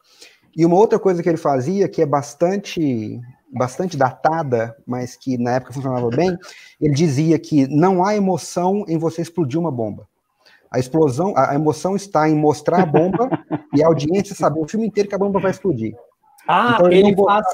E 0.58 0.66
uma 0.66 0.76
outra 0.76 0.98
coisa 0.98 1.22
que 1.22 1.30
ele 1.30 1.38
fazia, 1.38 1.88
que 1.88 2.02
é 2.02 2.06
bastante, 2.06 3.22
bastante 3.54 3.96
datada, 3.96 4.76
mas 4.88 5.16
que 5.16 5.38
na 5.38 5.52
época 5.52 5.72
funcionava 5.72 6.10
bem, 6.10 6.36
ele 6.82 6.96
dizia 6.96 7.38
que 7.38 7.68
não 7.68 8.04
há 8.04 8.16
emoção 8.16 8.84
em 8.88 8.98
você 8.98 9.22
explodir 9.22 9.60
uma 9.60 9.70
bomba. 9.70 10.08
A 10.72 10.80
explosão, 10.80 11.32
a 11.38 11.54
emoção 11.54 11.96
está 11.96 12.28
em 12.28 12.36
mostrar 12.36 12.82
a 12.82 12.86
bomba 12.88 13.30
e 13.72 13.84
a 13.84 13.88
audiência 13.88 14.36
saber 14.36 14.60
o 14.60 14.68
filme 14.68 14.88
inteiro 14.88 15.08
que 15.08 15.14
a 15.14 15.20
bomba 15.20 15.40
vai 15.40 15.52
explodir. 15.52 15.96
Ah, 16.48 16.74
então, 16.74 16.92
ele, 16.92 17.10
ele 17.10 17.16
faz, 17.16 17.46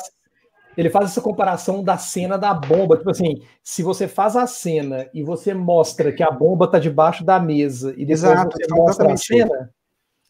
ele 0.78 0.90
faz 0.90 1.06
essa 1.12 1.22
comparação 1.22 1.84
da 1.84 1.98
cena 1.98 2.38
da 2.38 2.54
bomba. 2.54 2.96
Tipo 2.96 3.12
assim, 3.12 3.42
se 3.62 3.84
você 3.84 4.08
faz 4.08 4.38
a 4.38 4.48
cena 4.48 5.10
e 5.14 5.24
você 5.24 5.54
mostra 5.54 6.14
que 6.14 6.24
a 6.24 6.32
bomba 6.32 6.66
está 6.66 6.80
debaixo 6.80 7.26
da 7.26 7.38
mesa 7.38 7.92
e 7.98 8.06
depois 8.06 8.24
Exato, 8.24 8.58
você 8.58 8.74
mostra 8.74 9.12
a 9.14 9.18
cena, 9.18 9.70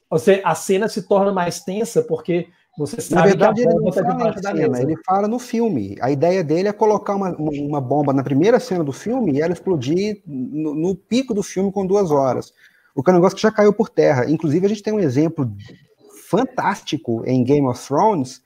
você, 0.09 0.41
a 0.43 0.55
cena 0.55 0.89
se 0.89 1.07
torna 1.07 1.31
mais 1.31 1.61
tensa 1.61 2.01
porque 2.01 2.47
você 2.77 3.01
sabe 3.01 3.15
na 3.15 3.27
verdade, 3.27 3.61
ele 3.61 3.73
não 3.73 3.91
tá 3.91 4.03
fala 4.03 4.31
na 4.31 4.41
cena, 4.41 4.81
ele 4.81 4.95
fala 5.05 5.27
no 5.27 5.37
filme. 5.37 5.95
A 6.01 6.09
ideia 6.09 6.43
dele 6.43 6.67
é 6.67 6.73
colocar 6.73 7.15
uma, 7.15 7.35
uma 7.37 7.79
bomba 7.79 8.11
na 8.11 8.23
primeira 8.23 8.59
cena 8.59 8.83
do 8.83 8.91
filme 8.91 9.33
e 9.33 9.41
ela 9.41 9.53
explodir 9.53 10.21
no, 10.25 10.73
no 10.73 10.95
pico 10.95 11.33
do 11.33 11.43
filme 11.43 11.71
com 11.71 11.85
duas 11.85 12.09
horas. 12.09 12.53
O 12.95 13.03
que 13.03 13.09
é 13.09 13.13
um 13.13 13.17
negócio 13.17 13.35
que 13.35 13.41
já 13.41 13.51
caiu 13.51 13.73
por 13.73 13.89
terra. 13.89 14.29
Inclusive, 14.29 14.65
a 14.65 14.69
gente 14.69 14.83
tem 14.83 14.93
um 14.93 14.99
exemplo 14.99 15.51
fantástico 16.29 17.23
em 17.25 17.43
Game 17.43 17.67
of 17.67 17.85
Thrones 17.85 18.41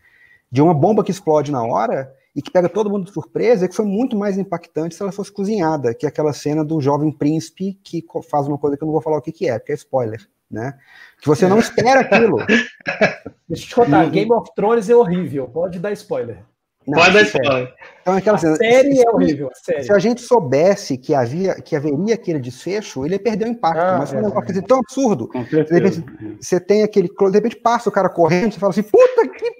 de 0.52 0.62
uma 0.62 0.74
bomba 0.74 1.04
que 1.04 1.12
explode 1.12 1.52
na 1.52 1.64
hora 1.64 2.14
e 2.38 2.42
que 2.44 2.52
pega 2.52 2.70
todo 2.70 2.88
mundo 2.88 3.06
de 3.06 3.12
surpresa, 3.12 3.66
e 3.66 3.68
que 3.68 3.76
foi 3.76 3.86
muito 3.86 4.16
mais 4.16 4.38
impactante 4.38 4.94
se 4.94 5.02
ela 5.02 5.12
fosse 5.12 5.32
cozinhada, 5.32 5.96
que 5.96 6.06
é 6.06 6.10
aquela 6.10 6.32
cena 6.32 6.64
do 6.64 6.80
jovem 6.80 7.12
príncipe 7.12 7.80
que 7.84 8.06
faz 8.30 8.48
uma 8.48 8.60
coisa 8.60 8.78
que 8.78 8.84
eu 8.84 8.86
não 8.86 8.94
vou 8.94 9.02
falar 9.02 9.18
o 9.18 9.22
que, 9.24 9.32
que 9.32 9.50
é, 9.50 9.58
porque 9.58 9.72
é 9.72 9.76
spoiler, 9.76 10.24
né? 10.50 10.78
Que 11.20 11.28
você 11.28 11.48
não 11.48 11.58
espera 11.58 12.02
aquilo. 12.02 12.38
Deixa 13.50 13.64
eu 13.64 13.70
te 13.70 13.76
contar, 13.76 14.06
uhum. 14.06 14.12
Game 14.12 14.32
of 14.32 14.52
Thrones 14.56 14.88
é 14.88 14.96
horrível, 14.96 15.48
pode 15.48 15.80
dar 15.80 15.92
spoiler. 15.94 16.44
Não, 16.86 17.00
pode 17.00 17.14
dar 17.16 17.24
spoiler. 17.24 17.74
Então, 18.02 18.14
é 18.14 18.18
aquela 18.20 18.38
a 18.38 18.40
cena, 18.40 18.56
série 18.56 18.96
se, 18.96 19.02
é 19.04 19.10
horrível. 19.10 19.50
A 19.50 19.82
Se 19.82 19.92
a 19.92 19.98
gente 19.98 20.22
soubesse 20.22 20.96
que 20.96 21.16
havia 21.16 21.56
que 21.56 21.76
haveria 21.76 22.14
aquele 22.14 22.40
desfecho, 22.40 23.04
ele 23.04 23.16
ia 23.16 23.20
perder 23.20 23.46
o 23.46 23.50
impacto. 23.50 23.82
Ah, 23.82 23.98
mas 23.98 24.10
foi 24.12 24.20
é, 24.20 24.22
um 24.22 24.26
negócio 24.28 24.60
é. 24.60 24.62
tão 24.62 24.78
absurdo. 24.78 25.28
De 25.50 25.74
repente, 25.74 26.06
você 26.40 26.60
tem 26.60 26.84
aquele. 26.84 27.08
De 27.10 27.32
repente 27.32 27.56
passa 27.56 27.90
o 27.90 27.92
cara 27.92 28.10
correndo, 28.10 28.54
você 28.54 28.60
fala 28.60 28.70
assim, 28.70 28.84
puta 28.84 29.28
que 29.28 29.52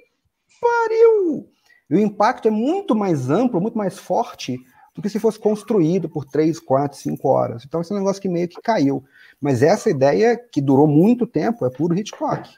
pariu! 0.60 1.57
E 1.90 1.94
o 1.94 2.00
impacto 2.00 2.48
é 2.48 2.50
muito 2.50 2.94
mais 2.94 3.30
amplo, 3.30 3.60
muito 3.60 3.78
mais 3.78 3.98
forte 3.98 4.58
do 4.94 5.02
que 5.02 5.08
se 5.08 5.20
fosse 5.20 5.38
construído 5.38 6.08
por 6.08 6.24
três, 6.24 6.58
quatro, 6.58 6.98
cinco 6.98 7.28
horas. 7.28 7.64
Então, 7.64 7.80
esse 7.80 7.92
é 7.92 7.94
um 7.94 7.98
negócio 8.00 8.20
que 8.20 8.28
meio 8.28 8.48
que 8.48 8.60
caiu. 8.60 9.04
Mas 9.40 9.62
essa 9.62 9.88
ideia, 9.88 10.36
que 10.36 10.60
durou 10.60 10.86
muito 10.86 11.26
tempo, 11.26 11.64
é 11.64 11.70
puro 11.70 11.96
Hitchcock. 11.96 12.50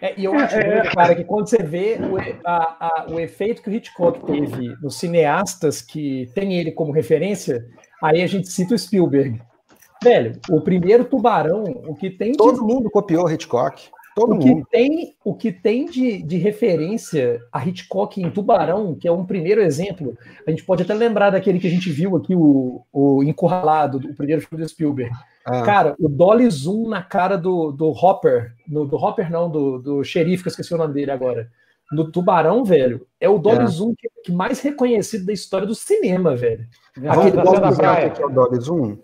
É, 0.00 0.18
e 0.18 0.24
eu 0.24 0.34
acho, 0.34 0.56
é, 0.56 0.78
é, 0.78 0.82
cara, 0.90 1.14
que 1.14 1.22
quando 1.22 1.48
você 1.48 1.62
vê 1.62 1.96
o, 2.00 2.18
a, 2.44 2.56
a, 2.80 3.06
o 3.08 3.20
efeito 3.20 3.62
que 3.62 3.70
o 3.70 3.72
Hitchcock 3.72 4.26
teve 4.26 4.74
nos 4.82 4.98
cineastas 4.98 5.80
que 5.80 6.28
tem 6.34 6.58
ele 6.58 6.72
como 6.72 6.90
referência, 6.90 7.64
aí 8.02 8.20
a 8.20 8.26
gente 8.26 8.48
cita 8.48 8.74
o 8.74 8.78
Spielberg. 8.78 9.40
Velho, 10.02 10.40
o 10.50 10.60
primeiro 10.60 11.04
tubarão, 11.04 11.62
o 11.86 11.94
que 11.94 12.10
tem. 12.10 12.32
Todo 12.32 12.56
de... 12.56 12.66
mundo 12.66 12.90
copiou 12.90 13.26
o 13.26 13.30
Hitchcock. 13.30 13.88
Todo 14.14 14.34
o 14.34 14.38
que 14.38 14.50
mundo. 14.50 14.66
tem, 14.70 15.16
o 15.24 15.34
que 15.34 15.50
tem 15.50 15.86
de, 15.86 16.22
de 16.22 16.36
referência 16.36 17.40
a 17.50 17.66
Hitchcock 17.66 18.20
em 18.20 18.30
Tubarão, 18.30 18.94
que 18.94 19.08
é 19.08 19.12
um 19.12 19.24
primeiro 19.24 19.62
exemplo, 19.62 20.16
a 20.46 20.50
gente 20.50 20.64
pode 20.64 20.82
até 20.82 20.92
lembrar 20.92 21.30
daquele 21.30 21.58
que 21.58 21.66
a 21.66 21.70
gente 21.70 21.90
viu 21.90 22.16
aqui, 22.16 22.34
o, 22.34 22.84
o 22.92 23.22
Encurralado, 23.22 23.98
o 23.98 24.14
primeiro 24.14 24.42
filme 24.42 24.62
do 24.62 24.68
Spielberg. 24.68 25.10
Ah. 25.46 25.62
Cara, 25.62 25.94
o 25.98 26.08
dolly 26.08 26.48
zoom 26.50 26.88
na 26.88 27.02
cara 27.02 27.36
do, 27.36 27.72
do 27.72 27.88
Hopper, 27.88 28.52
no, 28.68 28.86
do 28.86 28.96
Hopper 28.96 29.30
não, 29.30 29.50
do, 29.50 29.78
do 29.78 30.04
xerife, 30.04 30.42
que 30.42 30.48
eu 30.48 30.50
esqueci 30.50 30.74
o 30.74 30.78
nome 30.78 30.92
dele 30.92 31.10
agora. 31.10 31.48
No 31.90 32.10
Tubarão, 32.10 32.64
velho, 32.64 33.06
é 33.20 33.28
o 33.28 33.38
dolly 33.38 33.64
é. 33.64 33.66
zoom 33.66 33.94
que, 33.96 34.08
que, 34.24 34.32
mais 34.32 34.60
reconhecido 34.60 35.26
da 35.26 35.32
história 35.32 35.66
do 35.66 35.74
cinema, 35.74 36.36
velho. 36.36 36.66
Aquele 37.06 37.42
dolly 37.42 37.74
zoom. 37.74 38.10
Que 38.10 38.22
é 38.22 38.26
o 38.26 38.30
dolly 38.30 38.60
zoom? 38.60 38.98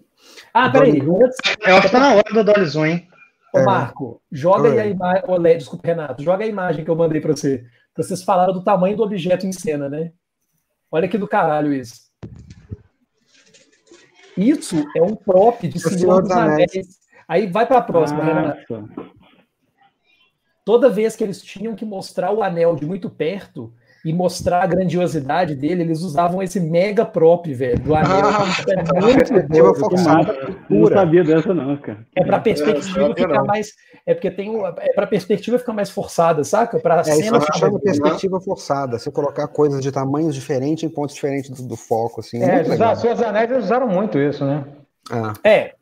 Ah, 0.52 0.70
peraí. 0.70 0.98
Eu 0.98 1.76
acho 1.76 1.82
que 1.82 1.92
tá 1.92 2.00
na 2.00 2.14
hora 2.14 2.32
do 2.32 2.44
dolly 2.44 2.66
zoom, 2.66 2.86
hein? 2.86 3.08
Ô, 3.54 3.58
é. 3.58 3.64
Marco, 3.64 4.22
joga 4.30 4.70
aí 4.70 4.78
a 4.80 4.86
imagem. 4.86 5.58
Desculpa, 5.58 5.86
Renato, 5.86 6.22
joga 6.22 6.44
a 6.44 6.48
imagem 6.48 6.84
que 6.84 6.90
eu 6.90 6.96
mandei 6.96 7.20
para 7.20 7.34
você. 7.34 7.64
Vocês 7.96 8.22
falaram 8.22 8.52
do 8.52 8.62
tamanho 8.62 8.96
do 8.96 9.02
objeto 9.02 9.46
em 9.46 9.52
cena, 9.52 9.88
né? 9.88 10.12
Olha 10.90 11.08
que 11.08 11.18
do 11.18 11.28
caralho 11.28 11.72
isso. 11.72 12.08
Isso 14.36 14.84
é 14.96 15.02
um 15.02 15.16
prop 15.16 15.66
de 15.66 15.80
Senhor 15.80 16.22
dos 16.22 16.30
Anéis. 16.30 17.00
Aí 17.26 17.46
vai 17.46 17.66
para 17.66 17.78
a 17.78 17.82
próxima, 17.82 18.22
Renato. 18.22 18.88
Toda 20.64 20.90
vez 20.90 21.16
que 21.16 21.24
eles 21.24 21.42
tinham 21.42 21.74
que 21.74 21.84
mostrar 21.84 22.30
o 22.30 22.42
anel 22.42 22.76
de 22.76 22.86
muito 22.86 23.10
perto, 23.10 23.74
e 24.08 24.12
mostrar 24.14 24.62
a 24.62 24.66
grandiosidade 24.66 25.54
dele, 25.54 25.82
eles 25.82 26.00
usavam 26.00 26.42
esse 26.42 26.58
mega 26.58 27.04
prop, 27.04 27.52
velho, 27.52 27.78
do 27.78 27.94
anel. 27.94 28.24
Ah, 28.24 28.46
é 28.66 29.02
muito 29.02 29.32
doido, 29.48 30.56
Não 30.70 30.86
sabia 30.86 31.22
dessa, 31.22 31.52
não, 31.52 31.76
cara. 31.76 32.06
É 32.16 32.24
pra 32.24 32.40
perspectiva 32.40 33.10
é, 33.10 33.14
ficar 33.14 33.44
mais. 33.44 33.74
É 34.06 34.14
porque 34.14 34.30
tem 34.30 34.48
um, 34.48 34.66
é 34.66 34.92
pra 34.94 35.06
perspectiva 35.06 35.58
ficar 35.58 35.74
mais 35.74 35.90
forçada, 35.90 36.42
saca? 36.42 36.80
Pra 36.80 37.00
é, 37.00 37.04
cena 37.04 37.36
isso 37.36 37.58
chama 37.58 37.78
perspectiva 37.78 38.40
forçada. 38.40 38.98
Você 38.98 39.10
colocar 39.10 39.46
coisas 39.48 39.82
de 39.82 39.92
tamanhos 39.92 40.34
diferentes 40.34 40.84
em 40.84 40.88
pontos 40.88 41.14
diferentes 41.14 41.50
do, 41.50 41.68
do 41.68 41.76
foco, 41.76 42.20
assim. 42.20 42.42
É, 42.42 42.62
os 42.62 43.00
seus 43.02 43.20
anéis 43.20 43.64
usaram 43.64 43.88
muito 43.88 44.18
isso, 44.18 44.42
né? 44.42 44.64
Ah. 45.10 45.34
É. 45.44 45.74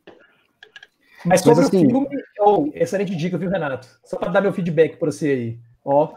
Mas 1.24 1.42
sobre 1.42 1.58
Mas, 1.60 1.68
assim, 1.68 1.86
o 1.86 1.90
filme, 1.90 2.08
oh, 2.40 2.68
excelente 2.74 3.14
dica, 3.14 3.38
viu, 3.38 3.50
Renato? 3.50 3.86
Só 4.04 4.16
para 4.16 4.32
dar 4.32 4.40
meu 4.40 4.52
feedback 4.52 4.96
para 4.96 5.12
você 5.12 5.28
aí. 5.28 5.58
Ó. 5.84 6.12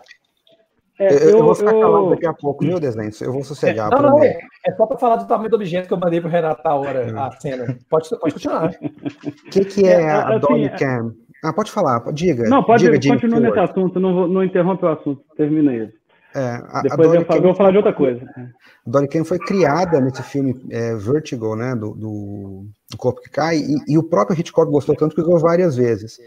É, 0.99 1.13
eu, 1.13 1.29
eu, 1.29 1.43
vou 1.43 1.55
ficar 1.55 1.73
eu... 1.73 1.79
calado 1.79 2.09
daqui 2.09 2.27
a 2.27 2.33
pouco, 2.33 2.65
viu, 2.65 2.77
desenho? 2.77 3.09
Eu 3.21 3.31
vou 3.31 3.43
sossegar. 3.43 3.87
É, 3.87 3.95
não, 3.95 4.01
não, 4.01 4.23
é, 4.23 4.37
é, 4.67 4.75
só 4.75 4.85
para 4.85 4.97
falar 4.97 5.15
do 5.15 5.27
tamanho 5.27 5.49
do 5.49 5.55
objeto 5.55 5.87
que 5.87 5.93
eu 5.93 5.97
mandei 5.97 6.19
para 6.19 6.27
o 6.27 6.31
Renato 6.31 6.61
a 6.67 6.75
hora, 6.75 6.99
é. 6.99 7.17
a 7.17 7.31
cena. 7.39 7.77
Pode, 7.89 8.09
pode 8.09 8.33
continuar. 8.33 8.69
O 8.69 9.31
que, 9.49 9.63
que 9.63 9.85
é, 9.87 10.01
é 10.01 10.09
a 10.09 10.27
assim, 10.27 10.39
Dolly 10.39 10.69
Cam? 10.77 11.13
Ah, 11.41 11.53
pode 11.53 11.71
falar, 11.71 12.01
diga. 12.11 12.49
Não, 12.49 12.61
pode 12.61 12.83
diga, 12.83 13.13
continua 13.13 13.39
nesse 13.39 13.59
assunto, 13.59 13.97
não, 13.97 14.13
vou, 14.13 14.27
não 14.27 14.43
interrompe 14.43 14.83
o 14.83 14.89
assunto, 14.89 15.23
termina 15.37 15.73
ele. 15.73 15.93
É, 16.35 16.61
a, 16.69 16.81
Depois 16.81 17.11
a 17.11 17.15
eu, 17.15 17.25
Cam, 17.25 17.41
vou 17.41 17.55
falar 17.55 17.71
de 17.71 17.77
outra 17.77 17.93
coisa. 17.93 18.21
A 18.35 18.89
Dolly 18.89 19.07
Cam 19.07 19.23
foi 19.23 19.39
criada 19.39 20.01
nesse 20.01 20.21
filme 20.21 20.61
é, 20.69 20.95
Vertigo, 20.95 21.55
né, 21.55 21.75
do, 21.75 21.93
do, 21.93 22.65
do, 22.91 22.97
Corpo 22.97 23.21
que 23.21 23.29
Cai, 23.29 23.57
e, 23.57 23.93
e, 23.93 23.97
o 23.97 24.03
próprio 24.03 24.37
Hitchcock 24.37 24.69
gostou 24.69 24.95
tanto 24.95 25.15
que 25.15 25.21
usou 25.21 25.39
várias 25.39 25.77
vezes. 25.77 26.19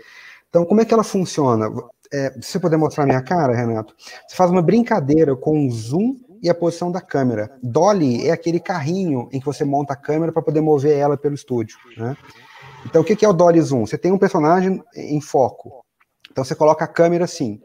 Então, 0.49 0.65
como 0.65 0.81
é 0.81 0.85
que 0.87 0.95
ela 0.95 1.05
funciona? 1.05 1.71
É, 2.13 2.33
se 2.41 2.53
você 2.53 2.61
puder 2.61 2.77
mostrar 2.77 3.07
minha 3.07 3.23
cara, 3.23 3.55
Renato, 3.55 3.95
você 4.27 4.37
faz 4.37 4.51
uma 4.51 4.63
brincadeira 4.63 5.35
com 5.35 5.67
o 5.67 5.71
zoom 5.71 6.17
e 6.43 6.51
a 6.51 6.55
posição 6.55 6.91
da 6.91 7.01
câmera. 7.01 7.51
Dolly 7.63 8.29
é 8.29 8.33
aquele 8.33 8.61
carrinho 8.61 9.29
em 9.33 9.39
que 9.39 9.47
você 9.47 9.65
monta 9.65 9.95
a 9.95 9.97
câmera 9.97 10.33
para 10.33 10.43
poder 10.43 10.61
mover 10.61 10.99
ela 10.99 11.17
pelo 11.17 11.35
estúdio. 11.35 11.79
Né? 11.97 12.17
Então, 12.85 13.01
o 13.01 13.05
que 13.05 13.25
é 13.25 13.29
o 13.29 13.33
Dolly 13.33 13.61
Zoom? 13.61 13.87
Você 13.87 13.97
tem 13.97 14.11
um 14.11 14.19
personagem 14.19 14.83
em 14.95 15.21
foco. 15.21 15.85
Então, 16.31 16.45
você 16.45 16.55
coloca 16.55 16.85
a 16.85 16.89
câmera 16.89 17.25
assim. 17.25 17.61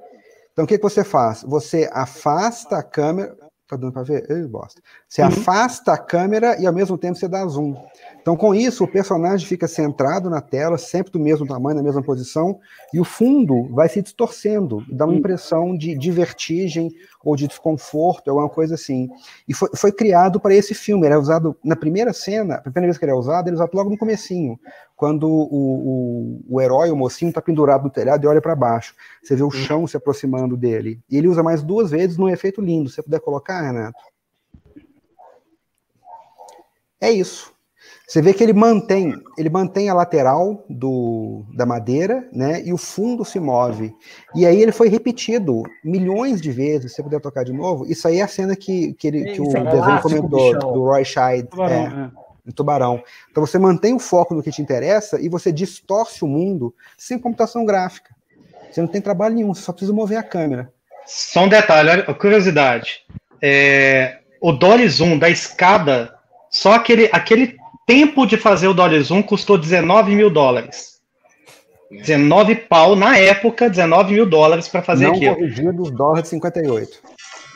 Então, 0.53 0.65
o 0.65 0.67
que 0.67 0.77
você 0.77 1.03
faz? 1.03 1.43
Você 1.43 1.89
afasta 1.91 2.77
a 2.77 2.83
câmera. 2.83 3.35
Tá 3.67 3.75
dando 3.75 3.91
para 3.91 4.03
ver? 4.03 4.25
Ei, 4.29 4.43
bosta. 4.47 4.81
Você 5.09 5.21
uhum. 5.21 5.27
afasta 5.27 5.91
a 5.91 5.97
câmera 5.97 6.57
e 6.57 6.65
ao 6.65 6.73
mesmo 6.73 6.97
tempo 6.97 7.17
você 7.17 7.27
dá 7.27 7.45
zoom. 7.45 7.75
Então, 8.21 8.37
com 8.37 8.55
isso, 8.55 8.85
o 8.85 8.87
personagem 8.87 9.45
fica 9.45 9.67
centrado 9.67 10.29
na 10.29 10.39
tela, 10.39 10.77
sempre 10.77 11.11
do 11.11 11.19
mesmo 11.19 11.45
tamanho, 11.45 11.75
na 11.75 11.83
mesma 11.83 12.01
posição, 12.01 12.59
e 12.93 12.99
o 12.99 13.03
fundo 13.03 13.67
vai 13.73 13.89
se 13.89 14.01
distorcendo, 14.01 14.85
dá 14.89 15.05
uma 15.05 15.15
impressão 15.15 15.77
de, 15.77 15.97
de 15.97 16.11
vertigem 16.11 16.91
ou 17.23 17.35
de 17.35 17.47
desconforto, 17.47 18.29
alguma 18.29 18.49
coisa 18.49 18.75
assim. 18.75 19.09
E 19.47 19.53
foi, 19.53 19.69
foi 19.75 19.91
criado 19.91 20.39
para 20.39 20.53
esse 20.53 20.73
filme, 20.73 21.05
ele 21.05 21.15
é 21.15 21.17
usado 21.17 21.55
na 21.63 21.75
primeira 21.75 22.13
cena, 22.13 22.55
a 22.55 22.61
primeira 22.61 22.87
vez 22.87 22.97
que 22.97 23.03
ele 23.03 23.11
é 23.11 23.15
usado, 23.15 23.47
ele 23.47 23.55
é 23.55 23.59
usado 23.59 23.71
logo 23.73 23.89
no 23.89 23.97
comecinho, 23.97 24.57
quando 24.97 25.29
o, 25.29 25.43
o, 25.51 26.41
o 26.49 26.59
herói, 26.59 26.89
o 26.89 26.95
mocinho, 26.95 27.29
está 27.29 27.39
pendurado 27.39 27.83
no 27.83 27.89
telhado 27.89 28.23
e 28.23 28.27
olha 28.27 28.41
para 28.41 28.55
baixo. 28.55 28.95
Você 29.21 29.35
vê 29.35 29.43
o 29.43 29.51
chão 29.51 29.85
se 29.85 29.95
aproximando 29.95 30.57
dele. 30.57 30.99
E 31.07 31.15
ele 31.15 31.27
usa 31.27 31.43
mais 31.43 31.61
duas 31.61 31.91
vezes 31.91 32.17
num 32.17 32.27
efeito 32.27 32.59
lindo. 32.59 32.89
Se 32.89 32.95
você 32.95 33.03
puder 33.03 33.19
colocar, 33.19 33.61
Renato. 33.61 33.99
É 36.99 37.11
isso. 37.11 37.53
Você 38.07 38.23
vê 38.23 38.33
que 38.33 38.43
ele 38.43 38.53
mantém, 38.53 39.13
ele 39.37 39.49
mantém 39.49 39.87
a 39.87 39.93
lateral 39.93 40.65
do, 40.67 41.43
da 41.53 41.65
madeira, 41.65 42.27
né? 42.33 42.63
E 42.65 42.73
o 42.73 42.77
fundo 42.77 43.23
se 43.23 43.39
move. 43.39 43.93
E 44.33 44.47
aí 44.47 44.59
ele 44.59 44.71
foi 44.71 44.89
repetido 44.89 45.61
milhões 45.83 46.41
de 46.41 46.51
vezes. 46.51 46.91
Se 46.91 46.95
você 46.95 47.03
puder 47.03 47.21
tocar 47.21 47.43
de 47.43 47.53
novo, 47.53 47.85
isso 47.85 48.07
aí 48.07 48.17
é 48.17 48.23
a 48.23 48.27
cena 48.27 48.55
que, 48.55 48.93
que, 48.93 49.07
ele, 49.07 49.31
que 49.33 49.41
o 49.41 49.55
é 49.55 49.63
desenho 49.63 50.01
comentou, 50.01 50.73
do 50.73 50.85
Roy 50.85 51.05
Scheid. 51.05 51.49
Tubarão, 51.49 51.75
é, 51.75 52.11
é. 52.47 52.51
tubarão. 52.51 53.03
Então 53.29 53.45
você 53.45 53.57
mantém 53.57 53.93
o 53.93 53.99
foco 53.99 54.33
no 54.33 54.43
que 54.43 54.51
te 54.51 54.61
interessa 54.61 55.19
e 55.19 55.29
você 55.29 55.51
distorce 55.51 56.23
o 56.23 56.27
mundo 56.27 56.73
sem 56.97 57.19
computação 57.19 57.65
gráfica. 57.65 58.15
Você 58.71 58.81
não 58.81 58.87
tem 58.87 59.01
trabalho 59.01 59.35
nenhum, 59.35 59.53
você 59.53 59.61
só 59.61 59.71
precisa 59.71 59.93
mover 59.93 60.17
a 60.17 60.23
câmera. 60.23 60.71
Só 61.05 61.45
um 61.45 61.49
detalhe, 61.49 61.89
olha, 61.89 62.13
curiosidade. 62.13 63.01
É, 63.41 64.19
o 64.41 64.51
Dolly 64.51 64.87
Zoom 64.89 65.17
da 65.17 65.29
escada, 65.29 66.13
só 66.49 66.73
aquele, 66.73 67.09
aquele 67.11 67.55
tempo 67.85 68.25
de 68.25 68.37
fazer 68.37 68.67
o 68.67 68.73
Dolly 68.73 69.01
Zoom 69.01 69.23
custou 69.23 69.57
19 69.57 70.15
mil 70.15 70.29
dólares. 70.29 70.97
19 71.89 72.55
pau 72.55 72.95
na 72.95 73.17
época, 73.17 73.69
19 73.69 74.13
mil 74.13 74.25
dólares 74.25 74.67
para 74.67 74.81
fazer 74.81 75.05
Não 75.05 75.15
aquilo. 75.15 75.35
Corrigido 75.35 75.81
os 75.81 75.91
dólares 75.91 76.23
de 76.23 76.29
58. 76.29 76.99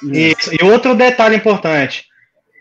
Isso. 0.03 0.51
E 0.53 0.63
outro 0.63 0.95
detalhe 0.95 1.35
importante: 1.35 2.05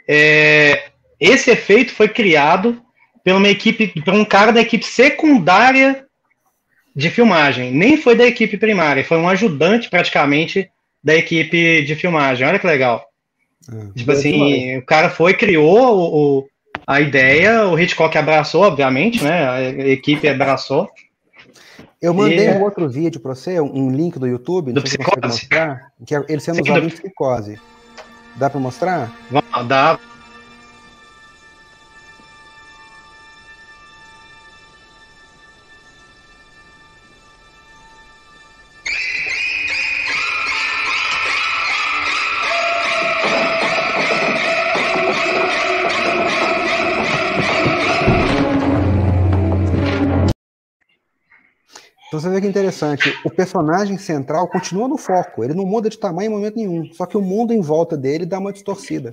é, 0.09 0.90
esse 1.21 1.51
efeito 1.51 1.93
foi 1.93 2.09
criado 2.09 2.81
por 3.25 3.35
uma 3.35 3.49
equipe, 3.49 3.89
por 4.03 4.15
um 4.15 4.25
cara 4.25 4.53
da 4.53 4.61
equipe 4.61 4.85
secundária 4.85 6.07
de 6.97 7.11
filmagem. 7.11 7.71
Nem 7.73 7.97
foi 7.97 8.17
da 8.17 8.25
equipe 8.25 8.57
primária, 8.57 9.05
foi 9.05 9.19
um 9.19 9.29
ajudante 9.29 9.91
praticamente 9.91 10.71
da 11.03 11.15
equipe 11.15 11.83
de 11.83 11.95
filmagem. 11.95 12.47
Olha 12.47 12.59
que 12.59 12.67
legal. 12.67 13.05
É, 13.71 13.99
tipo 13.99 14.11
assim, 14.11 14.79
o 14.79 14.85
cara 14.85 15.11
foi, 15.11 15.35
criou 15.35 15.97
o, 15.97 16.39
o 16.39 16.49
a 16.87 17.01
ideia, 17.01 17.67
o 17.67 17.79
Hitchcock 17.79 18.17
abraçou, 18.17 18.63
obviamente, 18.63 19.23
né? 19.23 19.49
A 19.49 19.71
equipe 19.89 20.27
abraçou. 20.27 20.89
Eu 22.01 22.15
mandei 22.15 22.49
e... 22.49 22.53
um 22.53 22.63
outro 22.63 22.89
vídeo 22.89 23.21
para 23.21 23.35
você, 23.35 23.61
um 23.61 23.91
link 23.91 24.19
do 24.19 24.27
YouTube, 24.27 24.73
do 24.73 24.83
psicose? 24.83 25.21
mostrar, 25.23 25.93
que 26.07 26.15
é 26.15 26.25
ele 26.29 26.41
sendo 26.41 26.57
Sim, 26.57 26.63
usado 26.63 26.81
do... 26.81 26.87
em 26.87 26.91
psicose. 26.91 27.61
Dá 28.37 28.49
para 28.49 28.59
mostrar? 28.59 29.13
Dá. 29.69 29.99
Então 52.11 52.19
você 52.19 52.29
vê 52.29 52.41
que 52.41 52.47
interessante, 52.49 53.17
o 53.25 53.31
personagem 53.31 53.97
central 53.97 54.49
continua 54.49 54.89
no 54.89 54.99
foco, 54.99 55.45
ele 55.45 55.55
não 55.55 55.65
muda 55.65 55.89
de 55.89 55.97
tamanho 55.97 56.29
em 56.29 56.35
momento 56.35 56.57
nenhum, 56.57 56.93
só 56.93 57.07
que 57.07 57.17
o 57.17 57.23
mundo 57.23 57.53
em 57.53 57.61
volta 57.61 57.97
dele 57.97 58.27
dá 58.27 58.41
uma 58.41 58.53
distorcida. 58.53 59.13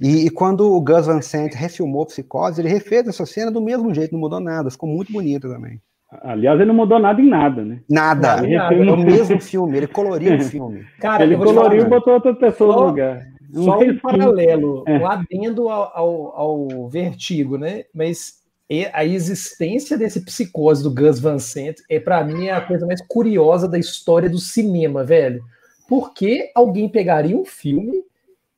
E, 0.00 0.26
e 0.26 0.30
quando 0.30 0.72
o 0.72 0.80
Gus 0.80 1.06
Van 1.06 1.20
Sant 1.20 1.56
refilmou 1.56 2.06
Psicose, 2.06 2.60
ele 2.60 2.68
refez 2.68 3.08
essa 3.08 3.26
cena 3.26 3.50
do 3.50 3.60
mesmo 3.60 3.92
jeito, 3.92 4.12
não 4.12 4.20
mudou 4.20 4.38
nada, 4.38 4.70
ficou 4.70 4.88
muito 4.88 5.12
bonito 5.12 5.48
também. 5.48 5.80
Aliás, 6.22 6.60
ele 6.60 6.68
não 6.68 6.74
mudou 6.74 7.00
nada 7.00 7.20
em 7.20 7.28
nada, 7.28 7.64
né? 7.64 7.80
Nada. 7.90 8.44
Ele 8.44 8.56
nada. 8.56 8.74
É 8.76 8.92
o 8.92 8.96
mesmo 9.02 9.40
filme, 9.40 9.76
ele 9.76 9.88
coloriu 9.88 10.36
o 10.36 10.40
filme. 10.40 10.84
Cara, 11.00 11.24
ele 11.24 11.36
coloriu 11.36 11.82
e 11.82 11.88
botou 11.88 12.14
outra 12.14 12.32
pessoa 12.32 12.72
só, 12.72 12.80
no 12.80 12.86
lugar. 12.86 13.26
Um 13.52 13.64
só 13.64 13.78
um 13.80 13.98
paralelo, 13.98 14.84
é. 14.86 14.98
um 14.98 15.06
adendo 15.08 15.68
ao, 15.68 15.98
ao, 15.98 16.36
ao 16.36 16.88
vertigo, 16.88 17.58
né? 17.58 17.82
Mas 17.92 18.39
a 18.92 19.04
existência 19.04 19.98
desse 19.98 20.20
psicose 20.20 20.82
do 20.82 20.94
Gus 20.94 21.18
Van 21.18 21.40
Sant 21.40 21.82
é 21.88 21.98
para 21.98 22.22
mim 22.22 22.48
a 22.50 22.60
coisa 22.60 22.86
mais 22.86 23.00
curiosa 23.08 23.68
da 23.68 23.78
história 23.78 24.30
do 24.30 24.38
cinema, 24.38 25.02
velho. 25.02 25.42
Por 25.88 26.14
que 26.14 26.52
alguém 26.54 26.88
pegaria 26.88 27.36
um 27.36 27.44
filme 27.44 28.04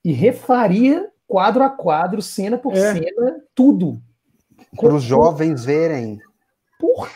e 0.04 0.12
refaria 0.12 1.08
quadro 1.26 1.62
a 1.62 1.70
quadro, 1.70 2.20
cena 2.20 2.58
por 2.58 2.74
é. 2.74 2.92
cena, 2.92 3.36
tudo? 3.54 3.98
Para 4.76 4.94
os 4.94 5.02
jovens 5.02 5.64
verem. 5.64 6.18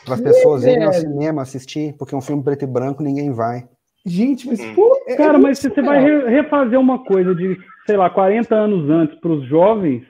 Para 0.04 0.14
as 0.14 0.20
pessoas 0.20 0.64
irem 0.64 0.84
ao 0.84 0.92
cinema 0.92 1.42
assistir, 1.42 1.94
porque 1.98 2.14
um 2.14 2.20
filme 2.22 2.42
preto 2.42 2.62
e 2.62 2.66
branco 2.66 3.02
ninguém 3.02 3.30
vai. 3.30 3.68
Gente, 4.06 4.46
mas 4.46 4.60
hum. 4.60 4.74
pô, 4.74 5.02
é, 5.06 5.16
cara, 5.16 5.36
é 5.36 5.40
mas 5.40 5.58
se 5.58 5.68
você 5.68 5.82
vai 5.82 6.00
refazer 6.30 6.78
uma 6.78 7.04
coisa 7.04 7.34
de, 7.34 7.58
sei 7.84 7.96
lá, 7.96 8.08
40 8.08 8.54
anos 8.54 8.88
antes 8.88 9.18
para 9.18 9.32
os 9.32 9.46
jovens, 9.48 10.04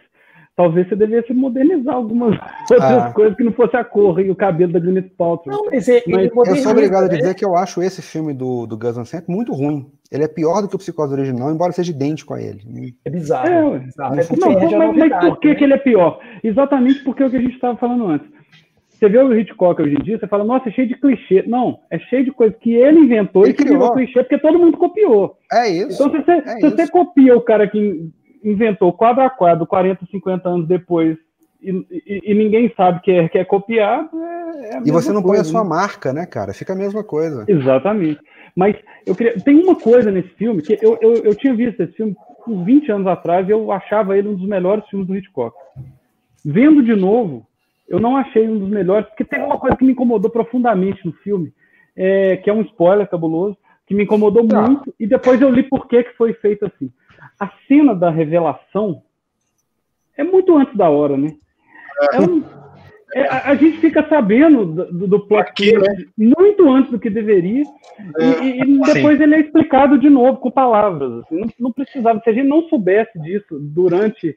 talvez 0.56 0.88
você 0.88 0.96
devesse 0.96 1.32
modernizar 1.34 1.94
algumas 1.94 2.34
outras 2.70 2.82
ah. 2.82 3.12
coisas 3.12 3.36
que 3.36 3.44
não 3.44 3.52
fosse 3.52 3.76
a 3.76 3.84
cor 3.84 4.18
e 4.20 4.30
o 4.30 4.34
cabelo 4.34 4.72
da 4.72 4.80
Gwyneth 4.80 5.10
Paltrow. 5.16 5.54
Não, 5.54 5.66
mas, 5.66 5.88
é, 5.88 6.02
mas 6.08 6.30
eu 6.48 6.56
sou 6.56 6.72
obrigado 6.72 7.04
a 7.04 7.08
dizer 7.08 7.34
que 7.34 7.44
eu 7.44 7.54
acho 7.54 7.82
esse 7.82 8.00
filme 8.00 8.32
do, 8.32 8.66
do 8.66 8.76
Gus 8.76 8.96
Van 8.96 9.04
Sant 9.04 9.28
muito 9.28 9.52
ruim. 9.52 9.86
Ele 10.10 10.24
é 10.24 10.28
pior 10.28 10.62
do 10.62 10.68
que 10.68 10.76
o 10.76 10.78
Psicose 10.78 11.12
original, 11.12 11.52
embora 11.52 11.72
seja 11.72 11.90
idêntico 11.90 12.32
a 12.32 12.40
ele. 12.40 12.94
É 13.04 13.10
bizarro. 13.10 13.74
É, 13.74 13.78
bizarro. 13.80 14.14
É 14.14 14.24
não, 14.36 14.52
mas, 14.52 14.96
mas, 14.96 15.20
por 15.20 15.40
que, 15.40 15.48
né? 15.48 15.54
que 15.56 15.64
ele 15.64 15.74
é 15.74 15.78
pior? 15.78 16.20
Exatamente 16.42 17.02
porque 17.04 17.22
é 17.22 17.26
o 17.26 17.30
que 17.30 17.36
a 17.36 17.40
gente 17.40 17.54
estava 17.54 17.76
falando 17.76 18.06
antes. 18.06 18.28
Você 18.88 19.10
vê 19.10 19.18
o 19.18 19.38
Hitchcock 19.38 19.82
hoje 19.82 19.94
em 19.94 20.02
dia, 20.02 20.18
você 20.18 20.26
fala, 20.26 20.42
nossa, 20.42 20.70
é 20.70 20.72
cheio 20.72 20.88
de 20.88 20.98
clichê. 20.98 21.44
Não, 21.46 21.80
é 21.90 21.98
cheio 21.98 22.24
de 22.24 22.30
coisas 22.30 22.56
que 22.58 22.74
ele 22.74 23.00
inventou 23.00 23.42
ele 23.42 23.50
e 23.50 23.54
que 23.54 23.62
criou. 23.62 23.80
virou 23.80 23.94
clichê, 23.94 24.22
porque 24.22 24.38
todo 24.38 24.58
mundo 24.58 24.78
copiou. 24.78 25.36
É 25.52 25.68
isso. 25.68 26.02
Então, 26.02 26.10
se 26.10 26.24
você, 26.24 26.32
é 26.32 26.60
se 26.60 26.70
você 26.70 26.88
copia 26.88 27.36
o 27.36 27.42
cara 27.42 27.68
que 27.68 28.10
inventou 28.46 28.92
quadro 28.92 29.24
a 29.24 29.30
quadro 29.30 29.66
40, 29.66 30.06
50 30.06 30.48
anos 30.48 30.68
depois 30.68 31.18
e, 31.60 31.70
e, 31.90 32.32
e 32.32 32.34
ninguém 32.34 32.72
sabe 32.76 33.00
que 33.00 33.10
é, 33.10 33.28
que 33.28 33.38
é 33.38 33.44
copiado. 33.44 34.08
É, 34.22 34.76
é 34.76 34.82
e 34.84 34.90
você 34.90 35.12
não 35.12 35.22
coisa, 35.22 35.22
põe 35.22 35.38
a 35.38 35.44
sua 35.44 35.64
né? 35.64 35.68
marca, 35.68 36.12
né, 36.12 36.26
cara? 36.26 36.54
Fica 36.54 36.72
a 36.72 36.76
mesma 36.76 37.02
coisa. 37.02 37.44
Exatamente. 37.48 38.20
Mas 38.54 38.76
eu 39.04 39.14
queria. 39.14 39.34
Tem 39.40 39.60
uma 39.60 39.74
coisa 39.74 40.10
nesse 40.10 40.28
filme 40.30 40.62
que 40.62 40.78
eu, 40.80 40.96
eu, 41.00 41.14
eu 41.16 41.34
tinha 41.34 41.54
visto 41.54 41.82
esse 41.82 41.92
filme 41.94 42.14
uns 42.46 42.64
20 42.64 42.92
anos 42.92 43.06
atrás 43.08 43.48
e 43.48 43.50
eu 43.50 43.72
achava 43.72 44.16
ele 44.16 44.28
um 44.28 44.36
dos 44.36 44.48
melhores 44.48 44.86
filmes 44.88 45.08
do 45.08 45.16
Hitchcock. 45.16 45.56
Vendo 46.44 46.82
de 46.82 46.94
novo, 46.94 47.44
eu 47.88 47.98
não 47.98 48.16
achei 48.16 48.48
um 48.48 48.58
dos 48.58 48.68
melhores, 48.68 49.08
porque 49.08 49.24
tem 49.24 49.42
uma 49.42 49.58
coisa 49.58 49.76
que 49.76 49.84
me 49.84 49.92
incomodou 49.92 50.30
profundamente 50.30 51.04
no 51.04 51.12
filme, 51.12 51.52
é, 51.96 52.36
que 52.36 52.48
é 52.48 52.52
um 52.52 52.62
spoiler 52.62 53.08
cabuloso, 53.08 53.56
que 53.84 53.94
me 53.94 54.04
incomodou 54.04 54.46
tá. 54.46 54.62
muito, 54.62 54.94
e 54.98 55.08
depois 55.08 55.40
eu 55.40 55.50
li 55.50 55.64
por 55.64 55.88
que, 55.88 56.04
que 56.04 56.16
foi 56.16 56.34
feito 56.34 56.64
assim 56.64 56.88
a 57.38 57.50
cena 57.68 57.94
da 57.94 58.10
revelação 58.10 59.02
é 60.16 60.24
muito 60.24 60.56
antes 60.56 60.74
da 60.76 60.88
hora, 60.88 61.16
né? 61.16 61.34
É. 62.12 62.20
Um, 62.20 62.42
é, 63.14 63.22
a, 63.28 63.50
a, 63.50 63.54
gente 63.54 63.78
fica 63.78 64.06
sabendo 64.08 64.66
do, 64.66 65.06
do 65.06 65.20
plot 65.26 65.48
Aqui, 65.48 65.72
né? 65.72 65.96
muito 66.18 66.68
antes 66.68 66.90
do 66.90 66.98
que 66.98 67.08
deveria, 67.08 67.64
é. 68.18 68.44
e, 68.44 68.60
e, 68.60 68.80
depois 68.80 69.16
Sim. 69.16 69.22
ele 69.22 69.34
é 69.36 69.40
explicado 69.40 69.98
de 69.98 70.10
novo 70.10 70.38
com 70.38 70.50
palavras. 70.50 71.20
Assim, 71.20 71.40
não, 71.40 71.48
não 71.60 71.72
precisava, 71.72 72.20
se 72.20 72.30
a 72.30 72.32
gente 72.32 72.48
não 72.48 72.68
soubesse 72.68 73.18
disso 73.20 73.58
durante 73.60 74.36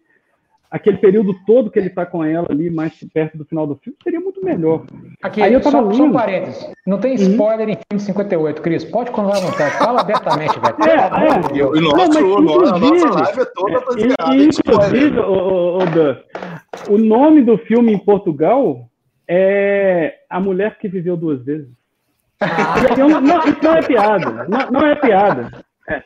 aquele 0.69 0.97
período 0.97 1.33
todo 1.45 1.71
que 1.71 1.79
ele 1.79 1.87
está 1.87 2.05
com 2.05 2.23
ela 2.23 2.47
ali, 2.49 2.69
mais 2.69 2.93
perto 3.13 3.37
do 3.37 3.45
final 3.45 3.65
do 3.65 3.75
filme, 3.75 3.97
seria 4.03 4.19
muito 4.19 4.43
melhor. 4.43 4.85
Aqui, 5.21 5.41
Aí 5.41 5.53
eu 5.53 5.61
tava 5.61 5.77
só, 5.77 5.83
lendo... 5.83 5.95
só 5.95 6.03
um 6.03 6.11
parênteses. 6.11 6.71
Não 6.85 6.99
tem 6.99 7.11
uhum. 7.11 7.31
spoiler 7.31 7.67
uhum. 7.67 7.73
em 7.73 7.77
filme 7.89 7.99
58, 7.99 8.61
Cris. 8.61 8.85
Pode 8.85 9.11
continuar 9.11 9.37
à 9.37 9.41
vontade. 9.41 9.77
Fala 9.77 10.01
abertamente, 10.01 10.59
velho. 10.59 10.75
É, 10.87 11.59
é. 11.59 11.65
O 11.65 11.81
nosso, 11.81 12.21
não, 12.21 12.41
nosso, 12.41 12.75
a 12.75 12.79
nossa 12.79 13.09
live 13.09 13.41
é 13.41 13.45
toda 13.45 13.79
baseada 13.81 14.35
em 14.35 14.49
Inclusive, 14.49 15.19
o, 15.19 15.31
o, 15.31 15.79
o, 15.79 16.93
o 16.93 16.97
nome 16.97 17.41
do 17.41 17.57
filme 17.57 17.91
em 17.91 17.97
Portugal 17.97 18.89
é 19.27 20.19
A 20.29 20.39
Mulher 20.39 20.77
que 20.77 20.87
Viveu 20.87 21.17
Duas 21.17 21.43
Vezes. 21.43 21.69
Ah. 22.39 22.75
Não, 22.97 23.39
isso 23.45 23.59
não 23.61 23.75
é 23.75 23.81
piada. 23.81 24.47
Não, 24.47 24.71
não 24.71 24.87
é 24.87 24.95
piada. 24.95 25.51
É. 25.89 26.03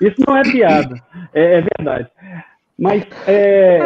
Isso 0.00 0.16
não 0.26 0.36
é 0.36 0.42
piada. 0.42 0.96
É, 1.32 1.58
é 1.58 1.64
verdade. 1.78 2.08
Mas 2.78 3.06
é, 3.28 3.80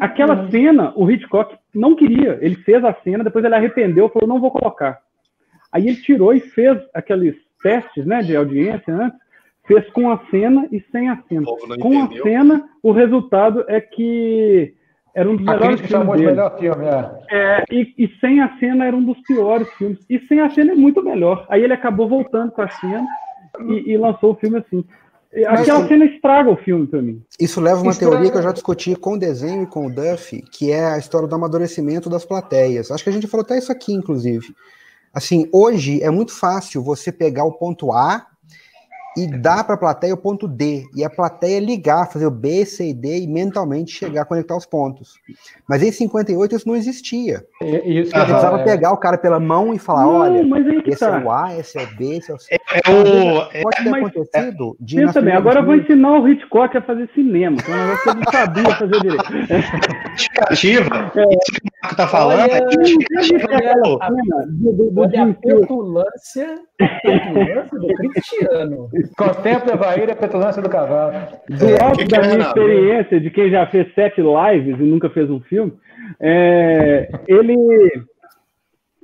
aquela 0.00 0.48
cena, 0.50 0.92
o 0.96 1.10
Hitchcock 1.10 1.56
não 1.74 1.94
queria. 1.94 2.38
Ele 2.40 2.56
fez 2.56 2.84
a 2.84 2.94
cena, 3.04 3.24
depois 3.24 3.44
ele 3.44 3.54
arrependeu, 3.54 4.08
falou, 4.08 4.28
não 4.28 4.40
vou 4.40 4.50
colocar. 4.50 5.00
Aí 5.72 5.86
ele 5.86 5.96
tirou 5.96 6.34
e 6.34 6.40
fez 6.40 6.78
aqueles 6.92 7.36
testes 7.62 8.04
né, 8.04 8.22
de 8.22 8.34
audiência 8.34 8.92
antes, 8.92 9.18
fez 9.66 9.88
com 9.90 10.10
a 10.10 10.18
cena 10.30 10.66
e 10.72 10.80
sem 10.90 11.08
a 11.08 11.22
cena. 11.28 11.44
Com 11.80 11.94
entendeu. 11.94 12.24
a 12.24 12.28
cena, 12.28 12.68
o 12.82 12.92
resultado 12.92 13.64
é 13.68 13.80
que 13.80 14.74
era 15.14 15.28
um 15.28 15.36
dos 15.36 15.46
a 15.46 15.52
melhores 15.52 15.80
filmes 15.80 16.10
dele. 16.12 16.26
melhor 16.26 16.58
filme, 16.58 16.84
é. 16.86 17.24
é 17.30 17.64
e, 17.70 17.94
e, 17.98 18.08
sem 18.20 18.40
a 18.40 18.56
cena 18.58 18.86
era 18.86 18.96
um 18.96 19.04
dos 19.04 19.20
piores 19.22 19.68
filmes. 19.74 19.98
E 20.08 20.18
sem 20.26 20.40
a 20.40 20.50
cena 20.50 20.72
é 20.72 20.74
muito 20.74 21.02
melhor. 21.02 21.46
Aí 21.48 21.62
ele 21.62 21.72
acabou 21.72 22.08
voltando 22.08 22.52
com 22.52 22.62
a 22.62 22.68
cena 22.68 23.06
e, 23.68 23.92
e 23.92 23.96
lançou 23.96 24.32
o 24.32 24.36
filme 24.36 24.58
assim. 24.58 24.84
Aquela 25.46 25.86
cena 25.86 26.04
estraga 26.06 26.50
o 26.50 26.56
filme 26.56 26.86
para 26.88 27.00
mim. 27.00 27.22
Isso 27.38 27.60
leva 27.60 27.80
uma 27.80 27.92
estraga... 27.92 28.12
teoria 28.12 28.32
que 28.32 28.38
eu 28.38 28.42
já 28.42 28.52
discuti 28.52 28.96
com 28.96 29.14
o 29.14 29.18
desenho 29.18 29.62
e 29.62 29.66
com 29.66 29.86
o 29.86 29.90
Duff, 29.90 30.42
que 30.50 30.72
é 30.72 30.84
a 30.84 30.98
história 30.98 31.28
do 31.28 31.34
amadurecimento 31.34 32.10
das 32.10 32.24
plateias. 32.24 32.90
Acho 32.90 33.04
que 33.04 33.10
a 33.10 33.12
gente 33.12 33.28
falou 33.28 33.44
até 33.44 33.56
isso 33.56 33.70
aqui, 33.70 33.92
inclusive. 33.92 34.54
Assim, 35.14 35.48
hoje 35.52 36.02
é 36.02 36.10
muito 36.10 36.32
fácil 36.32 36.82
você 36.82 37.12
pegar 37.12 37.44
o 37.44 37.52
ponto 37.52 37.92
A 37.92 38.26
e 39.16 39.26
dar 39.26 39.64
para 39.64 39.74
a 39.74 39.78
plateia 39.78 40.14
o 40.14 40.16
ponto 40.16 40.46
D, 40.46 40.84
e 40.94 41.04
a 41.04 41.10
plateia 41.10 41.58
ligar, 41.60 42.10
fazer 42.10 42.26
o 42.26 42.30
B, 42.30 42.64
C 42.64 42.90
e 42.90 42.94
D 42.94 43.20
e 43.20 43.26
mentalmente 43.26 43.92
chegar 43.92 44.22
a 44.22 44.24
conectar 44.24 44.56
os 44.56 44.66
pontos. 44.66 45.18
Mas 45.68 45.82
em 45.82 45.90
58 45.90 46.56
isso 46.56 46.68
não 46.68 46.76
existia. 46.76 47.44
Isso, 47.84 48.10
Você 48.10 48.24
precisava 48.24 48.60
é... 48.60 48.64
pegar 48.64 48.92
o 48.92 48.96
cara 48.96 49.18
pela 49.18 49.40
mão 49.40 49.74
e 49.74 49.78
falar, 49.78 50.02
não, 50.02 50.20
olha, 50.20 50.42
esse 50.86 51.00
tá. 51.00 51.18
é 51.18 51.24
o 51.24 51.30
A, 51.30 51.56
esse 51.56 51.78
é 51.78 51.82
o 51.82 51.96
B, 51.96 52.16
esse 52.16 52.30
é 52.30 52.34
o 52.34 52.38
C. 52.38 52.54
É, 52.54 52.58
o... 52.90 53.62
Pode 53.62 53.84
ter 53.84 53.90
mas, 53.90 54.04
acontecido. 54.04 54.76
De 54.80 54.96
pensa 54.96 55.20
bem, 55.20 55.34
agora 55.34 55.60
eu 55.60 55.66
vou 55.66 55.74
ensinar 55.74 56.18
o 56.18 56.28
Hitchcock 56.28 56.76
a 56.76 56.82
fazer 56.82 57.08
cinema, 57.14 57.56
que 57.56 57.70
é 57.70 57.74
um 57.74 57.78
negócio 57.78 58.02
que 58.02 58.10
ele 58.10 58.20
não 58.24 58.32
sabia 58.32 58.76
fazer 58.76 59.00
direito. 59.00 59.24
Justificativa, 60.12 61.12
é. 61.16 61.22
isso 61.22 61.52
que 61.52 61.60
o 61.60 61.70
Marco 61.82 61.96
tá 61.96 62.06
falando, 62.06 62.42
olha, 62.42 62.52
é 62.52 62.60
olha 64.96 65.22
a 65.22 65.34
petulância, 65.34 66.60
do 67.72 68.10
Cristiano. 68.10 68.88
Contempla 69.16 69.74
a 69.74 69.76
barreira 69.76 70.12
a 70.12 70.16
petulância 70.16 70.62
do 70.62 70.68
cavalo. 70.68 71.12
Do 71.48 71.66
é, 71.66 71.82
alto 71.82 72.06
da 72.08 72.20
minha 72.20 72.38
experiência, 72.38 73.20
de 73.20 73.30
quem 73.30 73.50
já 73.50 73.66
fez 73.66 73.92
sete 73.94 74.20
lives 74.20 74.78
e 74.78 74.82
nunca 74.82 75.10
fez 75.10 75.30
um 75.30 75.40
filme, 75.40 75.72
é, 76.20 77.10
ele, 77.28 77.54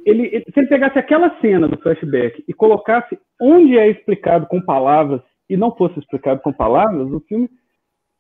ele, 0.05 0.45
se 0.53 0.61
ele 0.61 0.69
pegasse 0.69 0.99
aquela 0.99 1.39
cena 1.41 1.69
do 1.69 1.79
flashback 1.79 2.43
e 2.47 2.53
colocasse 2.53 3.19
onde 3.41 3.79
é 3.79 3.89
explicado 3.89 4.47
com 4.47 4.61
palavras 4.61 5.21
e 5.49 5.57
não 5.57 5.75
fosse 5.75 5.99
explicado 5.99 6.41
com 6.41 6.53
palavras, 6.53 7.13
o 7.13 7.21
filme. 7.21 7.49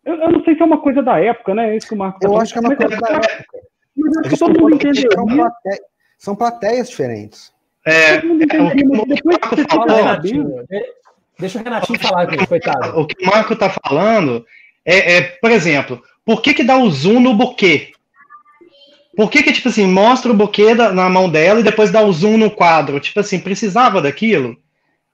Eu, 0.05 0.15
eu 0.15 0.31
não 0.31 0.45
sei 0.45 0.55
se 0.55 0.63
é 0.63 0.65
uma 0.65 0.81
coisa 0.81 1.03
da 1.03 1.19
época, 1.19 1.55
né? 1.55 1.71
É 1.71 1.77
isso 1.77 1.89
que 1.89 1.95
o 1.95 1.99
Marco 1.99 2.21
tá 2.21 2.29
Eu 2.29 2.37
acho 2.37 2.53
que 2.53 2.59
é 2.59 2.63
uma 2.63 2.77
coisa 2.77 2.97
da 2.97 3.09
época. 3.09 3.59
Mas 3.97 4.19
acho 4.19 4.31
que 4.31 4.39
todo 4.39 4.61
mundo 4.61 4.75
entendeu. 4.77 5.11
São, 5.13 5.27
plate... 5.27 5.83
são 6.19 6.37
plateias 6.37 6.89
diferentes. 6.91 7.56
É, 7.87 8.21
você 8.21 9.65
falou, 9.69 9.87
Deixa 11.39 11.59
o 11.59 11.63
Renatinho 11.63 12.01
falar 12.01 12.23
aqui, 12.23 12.47
coitado. 12.47 12.99
O 12.99 13.07
que 13.07 13.23
o 13.23 13.27
Marco 13.27 13.53
está 13.53 13.71
falando 13.71 14.45
é, 14.85 15.17
é, 15.17 15.21
por 15.23 15.51
exemplo, 15.51 16.03
por 16.25 16.41
que, 16.43 16.55
que 16.55 16.65
dá 16.65 16.77
o 16.77 16.91
zoom 16.91 17.21
no 17.21 17.35
buquê? 17.35 17.93
Por 19.17 19.31
que, 19.31 19.43
que, 19.43 19.53
tipo 19.53 19.69
assim, 19.69 19.87
mostra 19.87 20.33
o 20.33 20.35
buquê 20.35 20.75
da, 20.75 20.93
na 20.93 21.09
mão 21.09 21.29
dela 21.29 21.61
e 21.61 21.63
depois 21.63 21.91
dá 21.91 22.03
o 22.03 22.13
zoom 22.13 22.37
no 22.37 22.51
quadro? 22.51 22.99
Tipo 23.01 23.21
assim, 23.21 23.39
precisava 23.39 24.03
daquilo? 24.03 24.57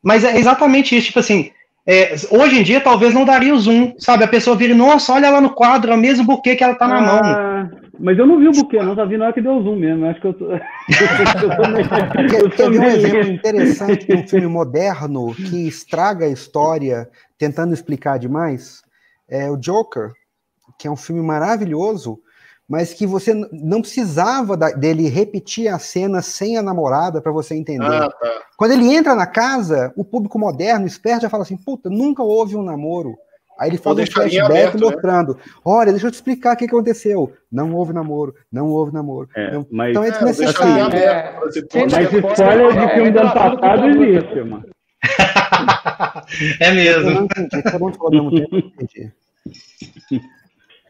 Mas 0.03 0.25
é 0.25 0.39
exatamente 0.39 0.97
isso, 0.97 1.09
tipo 1.09 1.19
assim, 1.19 1.53
é, 1.87 2.15
hoje 2.31 2.59
em 2.59 2.63
dia 2.63 2.81
talvez 2.81 3.13
não 3.13 3.25
daria 3.25 3.55
o 3.55 3.59
zoom, 3.59 3.95
sabe? 3.99 4.25
A 4.25 4.29
pessoa 4.29 4.57
vira, 4.57 4.75
nossa, 4.75 5.13
olha 5.13 5.31
lá 5.31 5.41
no 5.41 5.51
quadro, 5.51 5.93
é 5.93 5.95
o 5.95 5.99
mesmo 5.99 6.25
buquê 6.25 6.57
que 6.57 6.65
ela 6.65 6.75
tá 6.75 6.89
na 6.89 6.99
ah, 6.99 7.01
mão. 7.01 7.82
Mas 8.03 8.19
eu 8.19 8.27
não 8.27 8.41
vi 8.41 8.49
o 8.49 8.53
buquê, 8.53 8.83
não, 8.83 8.97
só 8.97 9.07
vi 9.07 9.17
na 9.17 9.27
hora 9.27 9.33
que 9.33 9.41
deu 9.41 9.53
o 9.53 9.63
zoom 9.63 9.77
mesmo. 9.77 10.05
Acho 10.07 10.21
que 10.21 10.27
eu 10.27 10.35
tô. 10.35 10.47
eu 10.51 12.51
tô 12.51 12.69
meio... 12.69 12.83
um 12.83 12.87
exemplo 12.87 13.31
interessante 13.31 14.05
de 14.05 14.17
um 14.17 14.27
filme 14.27 14.49
moderno 14.49 15.33
que 15.33 15.69
estraga 15.69 16.27
a 16.27 16.29
história 16.29 17.09
tentando 17.39 17.73
explicar 17.73 18.19
demais? 18.19 18.83
É 19.29 19.49
o 19.49 19.57
Joker, 19.57 20.11
que 20.77 20.89
é 20.89 20.91
um 20.91 20.97
filme 20.97 21.23
maravilhoso, 21.23 22.19
mas 22.69 22.93
que 22.93 23.07
você 23.07 23.35
não 23.53 23.81
precisava 23.81 24.57
dele 24.57 25.09
repetir 25.09 25.69
a 25.69 25.79
cena 25.79 26.21
sem 26.23 26.59
a 26.59 26.63
namorada 26.63 27.23
para 27.23 27.31
você 27.31 27.55
entender. 27.55 27.87
Ah, 27.87 28.11
tá. 28.11 28.43
Quando 28.57 28.73
ele 28.73 28.93
entra 28.93 29.15
na 29.15 29.29
casa, 29.29 29.93
o 29.97 30.05
público 30.05 30.41
moderno, 30.41 30.89
esperto, 30.89 31.23
já 31.23 31.31
fala 31.31 31.45
assim: 31.45 31.57
puta, 31.57 31.89
nunca 31.89 32.21
houve 32.21 32.57
um 32.57 32.65
namoro. 32.65 33.17
Aí 33.63 33.71
ele 33.71 33.79
faz 33.79 33.97
um 33.97 34.07
flashback 34.07 34.41
aberto, 34.41 34.75
né? 34.75 34.81
mostrando: 34.81 35.35
né? 35.37 35.43
olha, 35.65 35.93
deixa 35.93 36.09
eu 36.09 36.11
te 36.11 36.15
explicar 36.15 36.55
o 36.55 36.57
que 36.57 36.65
aconteceu. 36.65 37.33
Não 37.51 37.73
houve 37.73 37.93
namoro, 37.93 38.35
não 38.51 38.67
houve 38.67 38.93
namoro. 38.93 39.29
É, 39.37 39.53
não... 39.53 39.65
Mas, 39.71 39.91
então 39.91 40.03
é 40.03 40.11
desnecessário. 40.11 40.97
É, 40.97 41.05
é, 41.05 41.39
mas 41.41 42.13
spoiler 42.13 42.73
de 42.73 42.95
filme 42.95 43.11
do 43.13 43.21
ano 43.21 43.33
passado 43.33 43.87
existe, 43.87 44.43
mano. 44.43 44.65
é 46.59 46.73
mesmo. 46.73 47.09
Eu 47.09 47.15
não 47.15 47.25
entendi, 47.25 47.63
não 48.51 48.59
entendi. 48.59 49.13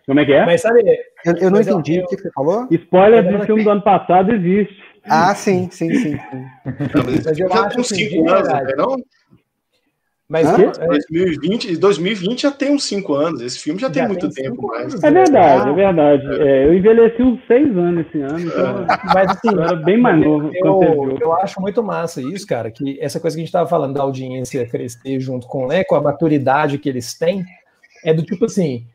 Como 0.06 0.20
é 0.20 0.24
que 0.24 0.32
é? 0.32 0.46
Mas 0.46 0.62
sabe. 0.62 0.82
Eu, 1.26 1.37
eu 1.37 1.50
não 1.50 1.58
mas 1.58 1.68
entendi 1.68 1.96
eu- 1.96 2.04
o 2.04 2.08
que 2.08 2.16
você 2.16 2.30
falou. 2.30 2.66
Spoiler 2.70 3.38
do 3.38 3.44
filme 3.44 3.64
do 3.64 3.70
ano 3.70 3.82
passado 3.82 4.32
existe. 4.32 4.82
Ah, 5.04 5.35
sim, 5.35 5.68
sim, 5.70 5.92
sim. 5.94 6.16
sim. 6.16 6.46
Não, 6.94 7.04
mas 7.04 7.38
eu 7.38 7.52
acho 7.52 7.68
tem 7.68 7.80
uns 7.80 7.92
assim, 7.92 8.08
5 8.08 8.11
de 8.11 8.18
anos, 8.30 8.48
verdade. 8.48 8.76
não 8.76 8.85
é 8.85 8.88
não? 8.88 9.04
Mas 10.33 10.49
Hã? 10.49 10.73
é, 10.81 10.87
2020, 10.87 11.77
2020 11.77 12.40
já 12.40 12.51
tem 12.51 12.75
uns 12.75 12.85
5 12.85 13.12
anos. 13.12 13.42
Esse 13.42 13.59
filme 13.59 13.79
já, 13.79 13.90
tem 13.90 14.01
Já 14.03 14.09
muito 14.09 14.31
tem 14.31 14.45
tempo 14.45 14.55
cinco 14.57 14.66
mais. 14.68 14.81
anos. 14.95 15.05
É 15.05 15.11
verdade, 15.11 15.68
Ah. 15.68 15.71
é 15.71 15.75
verdade. 15.75 16.42
É, 16.42 16.66
eu 16.66 16.75
envelheci 16.75 17.23
uns 17.23 17.38
seis 17.47 17.77
anos 17.77 18.07
esse 18.07 18.18
ano, 18.23 18.40
então 18.40 18.87
mas 19.12 19.31
assim, 19.31 19.49
eu 19.55 19.61
era 19.62 19.77
bem 19.77 19.99
mais 20.01 20.18
novo 20.25 20.51
eu, 20.55 21.18
eu 21.21 21.33
acho 21.35 21.61
muito 21.61 21.83
massa 21.83 22.23
isso, 22.23 22.47
cara, 22.47 22.71
que 22.71 22.99
essa 22.99 23.21
coisa 23.21 23.37
que 23.37 23.42
a 23.42 23.45
gente 23.45 23.53
tava 23.53 23.68
falando 23.68 23.92
da 23.92 24.01
audiência 24.03 24.66
crescer 24.66 25.21
junto 25.21 25.47
com, 25.47 25.66
né, 25.66 25.85
com 25.85 25.97
a 25.97 26.01
maturidade 26.01 26.79
que 26.79 26.88
eles 26.88 27.12
têm, 27.12 27.45
é 28.03 28.14
do 28.14 28.23
tipo 28.23 28.47
assim, 28.47 28.87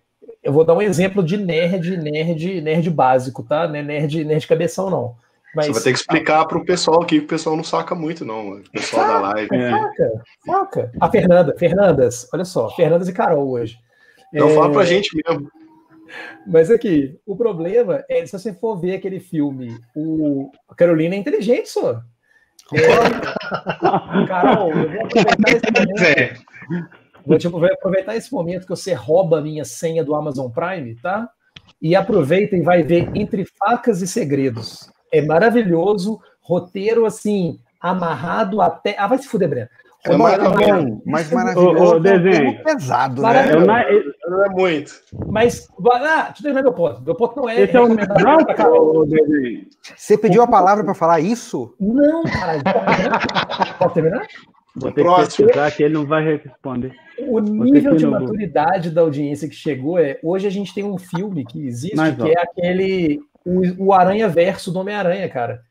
eu 0.43 0.52
vou 0.52 0.63
dar 0.63 0.73
um 0.73 0.82
exemplo 0.82 1.21
de 1.23 1.38
nerd, 1.38 1.97
nerd, 1.97 2.62
nerd 2.62 2.89
básico, 2.89 3.43
tá? 3.43 3.67
Não 3.67 3.76
é 3.76 3.84
nerd, 3.84 4.26
nerd 4.26 4.47
cabeção, 4.47 4.89
não. 4.89 5.13
Mas, 5.58 5.65
Você 5.65 5.74
vai 5.74 5.82
ter 5.82 5.93
que 5.93 5.98
explicar 5.98 6.46
pro 6.46 6.63
pessoal 6.63 7.02
aqui, 7.02 7.17
que 7.17 7.26
o 7.26 7.28
pessoal 7.28 7.58
não 7.58 7.63
saca 7.63 7.96
muito, 7.96 8.24
não. 8.24 8.60
O 8.60 8.72
pessoal 8.72 9.08
da 9.08 9.20
live. 9.32 9.56
É. 9.56 9.72
Saca, 9.72 10.24
saca. 10.46 10.91
A 11.02 11.10
Fernanda, 11.10 11.56
Fernandas, 11.58 12.30
olha 12.32 12.46
só, 12.46 12.70
Fernandas 12.76 13.10
e 13.10 13.13
Carol 13.13 13.50
hoje. 13.50 13.76
Então 14.32 14.50
É, 14.50 14.54
fala 14.54 14.72
pra 14.72 14.86
gente 14.86 15.10
mesmo. 15.15 15.50
Mas 16.46 16.70
aqui, 16.70 17.20
o 17.26 17.36
problema 17.36 18.06
é 18.08 18.24
se 18.24 18.38
você 18.38 18.54
for 18.54 18.80
ver 18.80 18.98
aquele 18.98 19.20
filme, 19.20 19.76
o 19.96 20.52
a 20.70 20.76
Carolina 20.76 21.15
é 21.15 21.17
inteligente, 21.17 21.70
só. 21.70 22.04
É, 22.72 24.28
Carol, 24.28 24.70
eu 24.74 24.91
vou 24.91 25.02
aproveitar 25.06 25.52
esse 25.52 25.65
momento. 25.74 26.46
Vou, 27.26 27.38
tipo, 27.39 27.60
vou 27.60 27.74
aproveitar 27.74 28.15
esse 28.15 28.32
momento 28.32 28.62
que 28.62 28.70
você 28.70 28.93
rouba 28.93 29.39
a 29.39 29.41
minha 29.41 29.65
senha 29.65 30.04
do 30.04 30.13
Amazon 30.13 30.52
Prime, 30.52 30.93
tá? 31.02 31.28
E 31.82 31.96
aproveita 31.96 32.56
e 32.56 32.62
vai 32.62 32.84
ver 32.84 33.10
Entre 33.15 33.43
Facas 33.43 34.04
e 34.04 34.08
Segredos. 34.08 34.96
É 35.12 35.22
maravilhoso, 35.22 36.20
roteiro 36.41 37.06
assim, 37.06 37.60
amarrado 37.80 38.62
até. 38.62 38.96
Ah, 38.98 39.08
vai 39.08 39.17
se 39.17 39.28
fuder, 39.28 39.50
Breno. 39.50 39.70
É 40.06 40.15
bom, 40.15 41.02
mas 41.06 41.30
maravilhoso. 41.32 41.96
É 41.96 41.98
um 41.98 42.00
desenho. 42.02 42.32
termo 42.34 42.63
pesado, 42.63 43.15
né? 43.22 43.28
Maravilhoso. 43.28 43.62
Eu 43.62 43.67
na- 43.67 43.84
Não 44.30 44.46
é 44.46 44.50
muito. 44.50 44.91
Mas, 45.28 45.67
ah, 45.91 46.26
deixa 46.28 46.39
eu 46.39 46.43
terminar 46.43 46.62
meu 46.63 46.74
ponto. 46.74 47.02
Meu 47.02 47.15
ponto 47.15 47.36
não 47.38 47.50
é. 47.50 47.62
Esse 47.62 47.76
é 47.76 47.82
o 47.82 47.91
ô, 47.91 49.06
desenho. 49.06 49.65
Você 49.96 50.17
pediu 50.17 50.41
a 50.43 50.48
palavra 50.48 50.84
para 50.84 50.93
falar 50.93 51.20
isso? 51.20 51.74
Não, 51.80 52.24
caralho. 52.24 52.62
Posso 52.63 52.86
terminar? 52.96 53.78
Posso 53.80 53.93
terminar? 53.93 54.28
Vou 54.80 54.91
ter 54.91 55.02
que 55.02 55.08
Próximo. 55.08 55.48
pesquisar 55.48 55.72
que 55.72 55.84
ele 55.84 55.93
não 55.96 56.06
vai 56.06 56.24
responder. 56.24 56.93
O 57.28 57.39
nível 57.39 57.93
que 57.93 57.98
de 57.98 58.06
maturidade 58.06 58.91
da 58.91 59.02
audiência 59.02 59.50
que 59.50 59.56
chegou 59.56 59.98
é. 59.98 60.20
Hoje 60.22 60.46
a 60.46 60.52
gente 60.52 60.74
tem 60.74 60.84
um 60.84 60.98
filme 61.00 61.43
que 61.43 61.65
existe, 61.65 61.96
Mas, 61.96 62.15
que 62.15 62.22
ó. 62.22 62.28
é 62.28 62.34
aquele. 62.39 63.20
O, 63.47 63.88
o 63.88 63.93
Aranha 63.93 64.27
Verso 64.27 64.71
do 64.71 64.79
Homem-Aranha, 64.79 65.27
cara. 65.29 65.62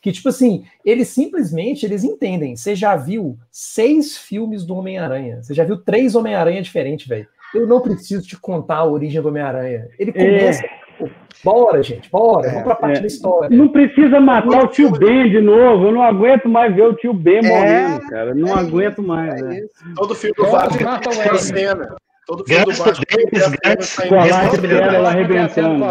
Que, 0.00 0.12
tipo 0.12 0.28
assim, 0.28 0.64
eles 0.84 1.08
simplesmente 1.08 1.84
eles 1.84 2.04
entendem. 2.04 2.56
Você 2.56 2.74
já 2.74 2.96
viu 2.96 3.36
seis 3.50 4.16
filmes 4.16 4.64
do 4.64 4.76
Homem-Aranha. 4.76 5.42
Você 5.42 5.52
já 5.52 5.64
viu 5.64 5.76
três 5.76 6.14
Homem-Aranha 6.14 6.62
diferentes, 6.62 7.06
velho. 7.06 7.26
Eu 7.54 7.66
não 7.66 7.80
preciso 7.80 8.26
te 8.26 8.38
contar 8.38 8.76
a 8.76 8.86
origem 8.86 9.20
do 9.20 9.28
Homem-Aranha. 9.28 9.88
Ele 9.98 10.12
começa. 10.12 10.62
Pô, 10.98 11.08
Bora, 11.44 11.82
gente, 11.82 12.10
bora. 12.10 12.48
Vamos 12.48 12.64
pra 12.64 12.74
parte 12.74 12.98
é. 12.98 13.00
da 13.00 13.06
história. 13.06 13.56
Não 13.56 13.68
precisa 13.68 14.18
matar 14.20 14.64
o 14.64 14.68
tio 14.68 14.90
Ben 14.90 15.30
de 15.30 15.40
novo. 15.40 15.86
Eu 15.86 15.92
não 15.92 16.02
aguento 16.02 16.48
mais 16.48 16.74
ver 16.74 16.82
o 16.82 16.94
tio 16.94 17.12
Ben 17.12 17.42
morrendo, 17.42 18.00
cara. 18.08 18.34
Não 18.34 18.48
é 18.48 18.60
aguento 18.60 19.00
isso, 19.00 19.08
mais. 19.08 19.40
é 19.40 19.44
né? 19.44 19.60
Todo 19.94 20.14
filme 20.14 20.34
do 20.36 20.50
Batman 20.50 20.98
tem 20.98 21.38
cena. 21.38 21.96
Todo 22.26 22.44
filme 22.44 22.64
do 22.64 22.78
Batman 22.78 23.04
tem 23.06 23.82
cena 23.82 24.08
Colar 24.08 24.50
de 24.50 24.66
Ela 24.74 25.08
arrebentando. 25.08 25.84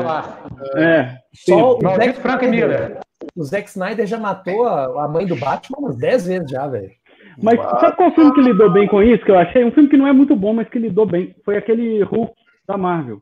É. 0.75 1.17
Só 1.33 1.77
o 1.77 1.81
Zack 1.81 2.13
Frank 2.21 2.47
Miller. 2.47 2.99
O 3.35 3.43
Zack 3.43 3.69
Snyder 3.69 4.05
já 4.05 4.17
matou 4.17 4.65
a, 4.65 5.05
a 5.05 5.07
mãe 5.07 5.25
do 5.25 5.35
Batman 5.35 5.77
umas 5.79 5.97
10 5.97 6.27
vezes 6.27 6.51
já, 6.51 6.67
velho. 6.67 6.91
Mas 7.41 7.59
sabe 7.61 7.97
qual 7.97 8.13
filme 8.13 8.33
que 8.33 8.41
lidou 8.41 8.71
bem 8.71 8.87
com 8.87 9.03
isso? 9.03 9.23
Que 9.23 9.31
eu 9.31 9.37
achei 9.37 9.63
um 9.63 9.71
filme 9.71 9.89
que 9.89 9.97
não 9.97 10.07
é 10.07 10.13
muito 10.13 10.35
bom, 10.35 10.53
mas 10.53 10.69
que 10.69 10.79
lidou 10.79 11.05
bem. 11.05 11.35
Foi 11.43 11.57
aquele 11.57 12.01
Hulk 12.03 12.33
da 12.67 12.77
Marvel. 12.77 13.21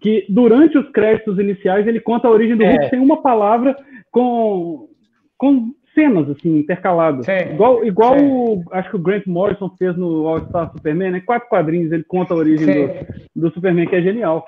Que 0.00 0.26
durante 0.28 0.76
os 0.78 0.88
créditos 0.90 1.38
iniciais 1.38 1.86
ele 1.86 2.00
conta 2.00 2.28
a 2.28 2.30
origem 2.30 2.56
do 2.56 2.62
É. 2.64 2.70
Hulk 2.72 2.88
sem 2.90 2.98
uma 2.98 3.22
palavra 3.22 3.76
com, 4.10 4.88
com 5.38 5.72
cenas 5.94 6.28
assim 6.30 6.58
intercaladas. 6.58 7.26
Sim. 7.26 7.54
Igual, 7.54 7.84
igual 7.84 8.18
Sim. 8.18 8.26
o, 8.26 8.64
acho 8.72 8.90
que 8.90 8.96
o 8.96 9.00
Grant 9.00 9.26
Morrison 9.26 9.70
fez 9.78 9.96
no 9.96 10.26
All 10.26 10.40
Star 10.46 10.70
Superman, 10.72 11.12
né? 11.12 11.20
Quatro 11.20 11.48
quadrinhos 11.48 11.92
ele 11.92 12.04
conta 12.04 12.34
a 12.34 12.36
origem 12.36 12.66
do, 12.66 13.48
do 13.48 13.54
Superman, 13.54 13.86
que 13.86 13.96
é 13.96 14.02
genial. 14.02 14.46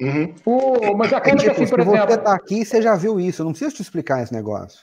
Uhum. 0.00 0.34
O, 0.44 0.96
mas 0.96 1.12
É 1.12 1.16
acaba 1.16 1.36
que 1.36 1.42
tipo, 1.42 1.52
assim, 1.52 1.66
se 1.66 1.70
por 1.74 1.82
você 1.84 1.96
exemplo. 1.96 2.18
tá 2.18 2.34
aqui, 2.34 2.64
você 2.64 2.82
já 2.82 2.94
viu 2.96 3.18
isso. 3.18 3.40
Eu 3.42 3.44
não 3.44 3.52
preciso 3.52 3.76
te 3.76 3.82
explicar 3.82 4.22
esse 4.22 4.32
negócio. 4.32 4.80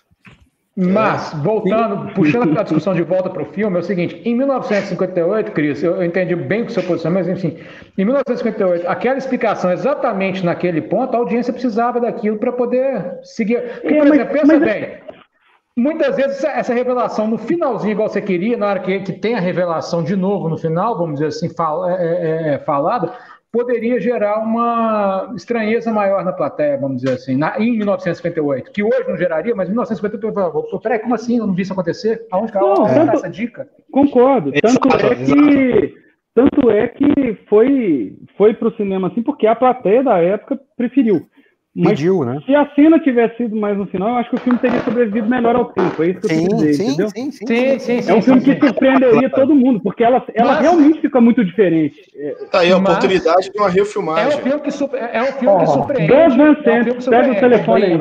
Mas, 0.76 1.32
voltando, 1.44 2.12
puxando 2.16 2.58
a 2.60 2.64
discussão 2.64 2.96
de 2.96 3.04
volta 3.04 3.30
para 3.30 3.44
o 3.44 3.46
filme, 3.46 3.78
é 3.78 3.80
o 3.80 3.84
seguinte: 3.84 4.20
em 4.26 4.36
1958, 4.36 5.52
Cris, 5.52 5.84
eu 5.84 6.04
entendi 6.04 6.36
bem 6.36 6.64
o 6.64 6.70
seu 6.72 6.82
posicionamento, 6.82 7.28
mas 7.28 7.38
enfim, 7.38 7.60
em 7.96 8.04
1958, 8.04 8.88
aquela 8.90 9.18
explicação 9.20 9.72
exatamente 9.72 10.44
naquele 10.44 10.82
ponto, 10.82 11.14
a 11.16 11.20
audiência 11.20 11.54
precisava 11.54 12.00
daquilo 12.00 12.38
para 12.40 12.52
poder 12.52 13.20
seguir. 13.22 13.62
Porque, 13.82 13.88
É, 13.88 13.98
por 14.00 14.08
mas- 14.08 14.14
exemplo, 14.16 14.34
pensa 14.34 14.48
mas- 14.48 14.60
bem. 14.62 15.04
Muitas 15.76 16.16
vezes 16.16 16.38
essa, 16.38 16.50
essa 16.50 16.74
revelação 16.74 17.26
no 17.28 17.36
finalzinho, 17.38 17.94
igual 17.94 18.08
você 18.08 18.22
queria, 18.22 18.56
na 18.56 18.68
hora 18.68 18.80
que, 18.80 19.00
que 19.00 19.12
tem 19.14 19.34
a 19.34 19.40
revelação 19.40 20.04
de 20.04 20.16
novo 20.16 20.48
no 20.48 20.56
final, 20.56 20.96
vamos 20.98 21.16
dizer 21.16 21.28
assim, 21.28 21.50
fal, 21.50 21.90
é, 21.90 21.94
é, 21.96 22.54
é, 22.54 22.60
falada, 22.60 23.12
poderia 23.54 24.00
gerar 24.02 24.40
uma 24.40 25.32
estranheza 25.36 25.92
maior 25.94 26.26
na 26.26 26.34
plateia, 26.34 26.76
vamos 26.76 27.04
dizer 27.04 27.14
assim, 27.18 27.38
na, 27.38 27.56
em 27.60 27.78
1958, 27.78 28.72
que 28.72 28.82
hoje 28.82 29.08
não 29.08 29.16
geraria, 29.16 29.54
mas 29.56 29.68
em 29.70 29.74
1958 29.74 30.28
eu 30.28 30.34
falava, 30.34 30.64
"Pô, 30.64 30.80
peraí, 30.80 30.98
como 30.98 31.14
assim? 31.14 31.38
Eu 31.38 31.46
não 31.46 31.54
vi 31.54 31.62
isso 31.62 31.72
acontecer? 31.72 32.26
Aonde 32.32 32.52
que 32.52 32.58
Não, 32.58 32.74
tanto- 32.84 33.12
essa 33.14 33.30
dica? 33.30 33.70
Concordo. 33.92 34.52
Tanto 34.60 34.88
Exato, 34.88 35.06
é 35.06 35.16
que 35.16 36.04
tanto 36.34 36.72
é 36.72 36.88
que 36.88 37.38
foi 37.48 38.18
foi 38.36 38.56
para 38.56 38.70
o 38.70 38.76
cinema 38.76 39.10
assim 39.10 39.22
porque 39.22 39.46
a 39.46 39.56
plateia 39.56 40.04
da 40.04 40.18
época 40.18 40.60
preferiu. 40.76 41.28
Mas 41.76 41.94
Pediu, 41.98 42.24
né? 42.24 42.40
se 42.46 42.54
a 42.54 42.70
cena 42.76 43.00
tivesse 43.00 43.36
sido 43.38 43.56
mais 43.56 43.76
no 43.76 43.88
final, 43.88 44.10
eu 44.10 44.16
acho 44.18 44.30
que 44.30 44.36
o 44.36 44.40
filme 44.42 44.60
teria 44.60 44.80
sobrevivido 44.82 45.28
melhor 45.28 45.56
ao 45.56 45.66
tempo. 45.74 46.04
É 46.04 46.08
isso 46.10 46.20
que 46.20 46.26
eu 46.28 46.30
Sim, 46.30 46.48
quis 46.48 46.56
dizer, 46.60 46.74
sim, 46.76 46.84
entendeu? 46.86 47.10
sim, 47.10 47.32
sim, 47.32 47.48
Sim, 47.48 47.80
sim, 47.80 48.02
sim. 48.04 48.12
É 48.12 48.14
um 48.14 48.22
filme 48.22 48.42
sim, 48.42 48.54
que 48.54 48.68
surpreenderia 48.68 49.30
todo 49.32 49.56
mundo, 49.56 49.80
porque 49.82 50.04
ela, 50.04 50.24
ela 50.36 50.54
Mas- 50.54 50.62
realmente 50.62 51.02
fica 51.02 51.20
muito 51.20 51.44
diferente. 51.44 51.96
É, 52.16 52.32
Tá 52.52 52.60
aí 52.60 52.72
a 52.72 52.78
Mas- 52.78 52.90
oportunidade 52.98 53.50
de 53.52 53.58
uma 53.58 53.66
É 53.68 53.72
um 53.72 53.74
refilmagem. 53.74 54.42
filme 54.44 54.62
que, 54.62 54.70
super, 54.72 54.98
é 55.02 55.22
um 55.24 55.26
filme 55.26 55.40
que 55.40 55.64
Ó, 55.64 55.66
surpreende. 55.66 56.14
Gus 56.14 56.36
Van 56.36 56.52
é 56.52 56.56
que 56.84 57.10
pega 57.10 57.32
o 57.32 57.36
telefone 57.40 57.84
aí. 57.86 57.98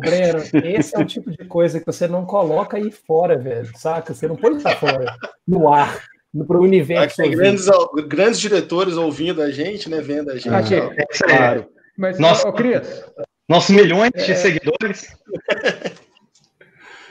Breno, 0.00 0.38
esse 0.78 0.96
é 0.96 0.98
o 0.98 1.04
tipo 1.04 1.30
de 1.30 1.44
coisa 1.44 1.80
que 1.80 1.84
você 1.86 2.08
não 2.08 2.24
coloca 2.24 2.78
aí 2.78 2.90
fora, 2.90 3.36
velho, 3.36 3.68
saca? 3.76 4.14
Você 4.14 4.26
não 4.26 4.36
pode 4.36 4.56
estar 4.56 4.74
fora, 4.76 5.04
no 5.46 5.70
ar, 5.70 5.98
no 6.32 6.46
pro 6.46 6.56
Aqui 6.60 6.66
universo. 6.66 7.22
ouvir. 7.22 7.36
grandes, 7.36 7.66
grandes 8.08 8.40
diretores 8.40 8.96
ouvindo 8.96 9.42
a 9.42 9.50
gente, 9.50 9.90
né? 9.90 10.00
Vendo 10.00 10.30
a 10.30 10.36
gente. 10.38 10.48
Aqui. 10.48 10.76
É 10.76 11.04
isso 11.12 11.24
aí. 11.28 11.62
Mas, 12.02 12.18
Nossa. 12.18 12.50
Cris, 12.50 13.04
Nossos 13.48 13.70
milhões 13.74 14.10
de 14.12 14.34
seguidores. 14.34 15.16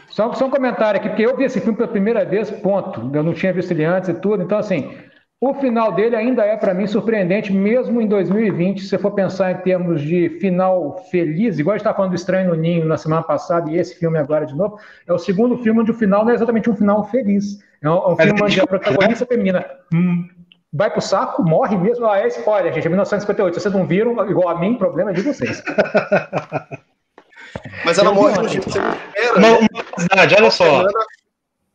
Só, 0.09 0.33
só 0.33 0.47
um 0.47 0.49
comentário 0.49 0.99
aqui, 0.99 1.07
porque 1.07 1.25
eu 1.25 1.37
vi 1.37 1.45
esse 1.45 1.61
filme 1.61 1.77
pela 1.77 1.87
primeira 1.87 2.25
vez, 2.25 2.51
ponto. 2.51 3.09
Eu 3.13 3.23
não 3.23 3.33
tinha 3.33 3.53
visto 3.53 3.71
ele 3.71 3.85
antes 3.85 4.09
e 4.09 4.13
tudo. 4.13 4.43
Então, 4.43 4.57
assim, 4.57 4.93
o 5.39 5.53
final 5.53 5.93
dele 5.93 6.17
ainda 6.17 6.43
é, 6.43 6.57
para 6.57 6.73
mim, 6.73 6.85
surpreendente, 6.85 7.53
mesmo 7.53 8.01
em 8.01 8.07
2020, 8.07 8.81
se 8.81 8.89
você 8.89 8.97
for 8.97 9.11
pensar 9.11 9.53
em 9.53 9.57
termos 9.59 10.01
de 10.01 10.37
final 10.41 10.97
feliz, 11.09 11.57
igual 11.57 11.75
a 11.75 11.77
gente 11.77 11.83
estava 11.83 11.95
falando 11.95 12.11
do 12.11 12.17
Estranho 12.17 12.49
no 12.49 12.55
Ninho 12.55 12.83
na 12.83 12.97
semana 12.97 13.23
passada, 13.23 13.71
e 13.71 13.77
esse 13.77 13.97
filme 13.97 14.17
agora 14.19 14.45
de 14.45 14.53
novo, 14.53 14.77
é 15.07 15.13
o 15.13 15.17
segundo 15.17 15.57
filme 15.59 15.79
onde 15.79 15.91
o 15.91 15.95
final 15.95 16.25
não 16.25 16.33
é 16.33 16.35
exatamente 16.35 16.69
um 16.69 16.75
final 16.75 17.05
feliz. 17.05 17.59
É 17.81 17.89
um, 17.89 17.93
é 17.93 18.07
um 18.09 18.17
filme 18.17 18.41
é 18.41 18.43
onde 18.43 18.59
a 18.59 18.67
protagonista 18.67 19.25
feminina 19.25 19.65
hum, 19.93 20.27
vai 20.71 20.89
pro 20.89 21.01
saco, 21.01 21.43
morre 21.43 21.77
mesmo. 21.77 22.07
Ah, 22.07 22.19
é 22.19 22.27
spoiler, 22.27 22.73
gente, 22.73 22.85
é 22.85 22.89
1958. 22.89 23.53
Se 23.53 23.61
vocês 23.61 23.73
não 23.73 23.85
viram, 23.85 24.11
igual 24.29 24.49
a 24.49 24.59
mim, 24.59 24.77
problema 24.77 25.11
é 25.11 25.13
de 25.13 25.21
vocês. 25.21 25.63
Mas 27.85 27.97
ela 27.97 28.09
Eu 28.09 28.15
morre 28.15 28.35
no 28.37 28.43
né? 28.43 28.49
olha 30.37 30.51
só. 30.51 30.63
Fernanda, 30.63 31.05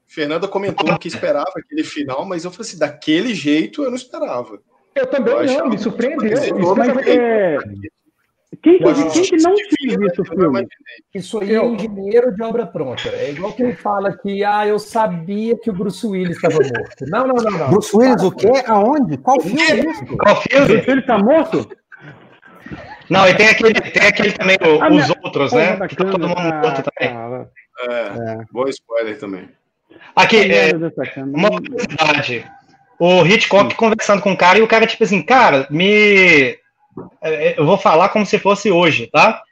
Fernanda 0.07 0.49
comentou 0.49 0.99
que 0.99 1.09
esperava 1.09 1.53
aquele 1.57 1.85
final, 1.85 2.25
mas 2.25 2.45
eu 2.45 2.51
falei 2.51 2.67
assim, 2.67 2.79
daquele 2.79 3.35
jeito 3.35 3.83
eu 3.83 3.91
não 3.91 3.97
esperava. 3.97 4.59
Eu 4.95 5.07
também 5.07 5.35
Eu 5.35 5.59
não, 5.59 5.69
me 5.69 5.79
surpreendeu. 5.79 6.33
Isso 6.33 6.45
é- 6.45 6.75
Mas 6.75 7.07
é, 7.07 7.59
quem, 8.63 8.79
que- 8.79 8.85
Eu 8.85 8.95
quem 9.11 9.23
que 9.23 9.37
não 9.37 9.55
tinha 9.55 9.99
visto 9.99 10.23
o 10.23 10.25
eu 10.25 10.37
não 10.37 10.53
filme? 10.55 10.69
Isso 11.15 11.39
aí 11.41 11.53
é 11.55 11.57
Eu- 11.59 11.75
engenheiro 11.75 12.35
de 12.35 12.43
obra 12.43 12.67
pronta. 12.67 13.09
É 13.09 13.31
igual 13.31 13.53
quem 13.53 13.75
fala 13.75 14.17
que, 14.17 14.45
ah, 14.45 14.67
eu 14.67 14.79
sabia 14.79 15.57
que 15.59 15.71
o 15.71 15.73
Bruce 15.73 16.07
Willis 16.07 16.37
estava 16.37 16.55
morto. 16.55 17.05
Não, 17.09 17.27
não, 17.27 17.35
não, 17.37 17.59
não. 17.59 17.71
Bruce 17.71 17.97
Willis, 17.97 18.23
o 18.23 18.31
quê? 18.33 18.51
Aonde? 18.67 19.17
Qual 19.19 19.41
filme 19.41 19.63
é 19.63 19.77
isso? 19.91 20.05
Qual 20.17 20.37
filme? 20.43 20.85
Ele 20.87 21.03
tá 21.03 21.19
morto? 21.19 21.69
Não, 23.09 23.29
e 23.29 23.35
tem 23.37 23.49
aquele, 23.49 23.73
tem 23.75 24.03
aquele 24.09 24.33
também, 24.33 24.57
o- 24.61 24.83
Ah, 24.83 24.89
os 24.89 24.95
minha- 24.95 25.17
outros, 25.23 25.53
né? 25.53 25.77
Que 25.89 25.95
tá 25.97 26.05
todo 26.05 26.29
mundo 26.29 26.41
morto 26.43 26.83
também. 26.83 27.15
cara, 27.15 27.51
É, 27.89 28.39
bom 28.53 28.67
spoiler 28.69 29.19
também. 29.19 29.49
Aqui, 30.17 30.39
é, 30.51 30.73
câmera. 30.73 31.25
uma 31.25 31.51
curiosidade. 31.51 32.51
O 32.99 33.25
Hitchcock 33.27 33.75
conversando 33.75 34.23
com 34.23 34.33
o 34.33 34.37
cara, 34.37 34.59
e 34.59 34.63
o 34.63 34.67
cara, 34.67 34.87
tipo 34.87 35.05
assim, 35.05 35.23
cara, 35.23 35.67
me. 35.71 36.57
É, 37.23 37.49
é, 37.49 37.59
eu 37.59 37.67
vou 37.67 37.79
falar 37.79 38.09
como 38.11 38.27
se 38.27 38.39
fosse 38.39 38.71
hoje, 38.71 39.09
tá? 39.09 39.43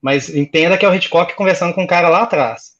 Mas 0.00 0.34
entenda 0.34 0.76
que 0.78 0.84
é 0.84 0.88
o 0.88 0.94
Hitchcock 0.94 1.34
conversando 1.34 1.74
com 1.74 1.84
o 1.84 1.88
cara 1.88 2.08
lá 2.08 2.22
atrás. 2.22 2.72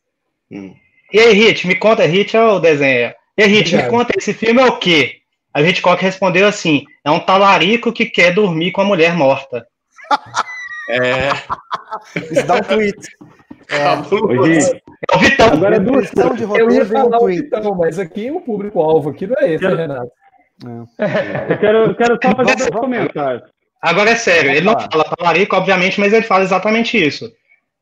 Hum. 0.51 0.75
E 1.13 1.19
aí, 1.19 1.33
Hit, 1.33 1.67
me 1.67 1.75
conta, 1.75 2.05
Hit 2.05 2.37
é 2.37 2.43
o 2.43 2.59
desenho. 2.59 3.13
E 3.37 3.43
aí, 3.43 3.49
Hit, 3.49 3.75
me 3.75 3.83
conta, 3.89 4.13
esse 4.17 4.33
filme 4.33 4.61
é 4.61 4.67
o 4.67 4.79
quê? 4.79 5.19
Aí 5.53 5.65
o 5.65 5.67
Hitchcock 5.67 6.03
respondeu 6.03 6.47
assim: 6.47 6.85
é 7.05 7.11
um 7.11 7.19
talarico 7.19 7.93
que 7.93 8.07
quer 8.07 8.33
dormir 8.33 8.71
com 8.71 8.81
a 8.81 8.85
mulher 8.85 9.15
morta. 9.15 9.67
É. 10.91 11.29
Isso 12.33 12.47
dá 12.47 12.55
um 12.55 12.61
tweet. 12.63 12.97
É, 13.71 13.83
é 13.83 15.17
o 15.17 15.19
Vitão. 15.19 15.49
Agora 15.53 15.77
é 15.77 15.79
duas 15.79 16.11
de 16.11 16.45
roteiro, 16.45 16.57
Eu 16.57 16.71
ia 16.71 16.87
falar 16.87 17.19
o 17.19 17.27
Vitão, 17.27 17.75
mas 17.75 17.99
aqui 17.99 18.31
o 18.31 18.41
público-alvo 18.41 19.11
aqui 19.11 19.27
não 19.27 19.37
é 19.39 19.53
esse, 19.53 19.69
né, 19.69 19.75
Renato? 19.75 20.11
É. 20.65 21.53
Eu, 21.53 21.59
quero, 21.59 21.79
eu 21.79 21.95
quero 21.95 22.19
só 22.23 22.35
fazer 22.35 22.57
dois 22.57 22.71
comentários. 22.71 23.43
Agora 23.81 24.11
é 24.11 24.17
sério, 24.17 24.51
ele 24.51 24.67
não 24.67 24.79
fala 24.79 25.05
talarico, 25.05 25.55
obviamente, 25.55 26.01
mas 26.01 26.13
ele 26.13 26.25
fala 26.25 26.43
exatamente 26.43 26.97
isso. 26.97 27.33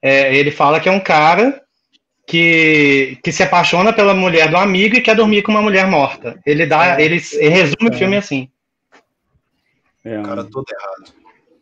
É, 0.03 0.35
ele 0.37 0.51
fala 0.51 0.79
que 0.79 0.89
é 0.89 0.93
um 0.93 1.01
cara 1.01 1.61
que, 2.27 3.19
que 3.23 3.33
se 3.33 3.43
apaixona 3.43 3.93
pela 3.93 4.13
mulher 4.13 4.51
do 4.51 4.57
amigo 4.57 4.97
e 4.97 5.01
quer 5.01 5.17
dormir 5.17 5.43
com 5.43 5.53
uma 5.53 5.63
mulher 5.63 5.87
morta. 5.87 6.39
Ele 6.45 6.67
dá, 6.67 6.99
é. 6.99 7.05
ele, 7.05 7.21
ele, 7.35 7.49
resume 7.49 7.91
é. 7.91 7.91
o 7.91 7.95
filme 7.95 8.17
assim. 8.17 8.49
É. 10.05 10.19
O 10.19 10.23
cara 10.23 10.45
todo 10.45 10.65
errado. 10.69 11.15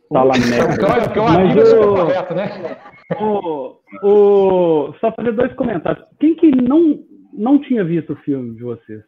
Fala 0.09 0.39
merda. 0.39 1.01
Porque 1.05 1.19
o 1.19 1.27
amigo 1.27 1.61
é 1.61 1.77
correto, 1.77 2.35
né? 2.35 2.77
O, 3.21 3.79
o, 4.03 4.95
só 5.01 5.13
fazer 5.13 5.33
dois 5.33 5.53
comentários. 5.55 6.05
Quem 6.19 6.35
que 6.35 6.51
não, 6.51 7.05
não 7.33 7.61
tinha 7.61 7.85
visto 7.85 8.15
o 8.15 8.17
filme 8.17 8.55
de 8.57 8.63
vocês? 8.63 9.03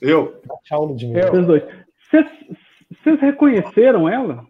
Eu. 0.00 0.40
Vocês 0.68 1.46
dois. 1.46 1.62
Vocês, 2.10 2.26
vocês 2.90 3.20
reconheceram 3.20 4.08
ela? 4.08 4.44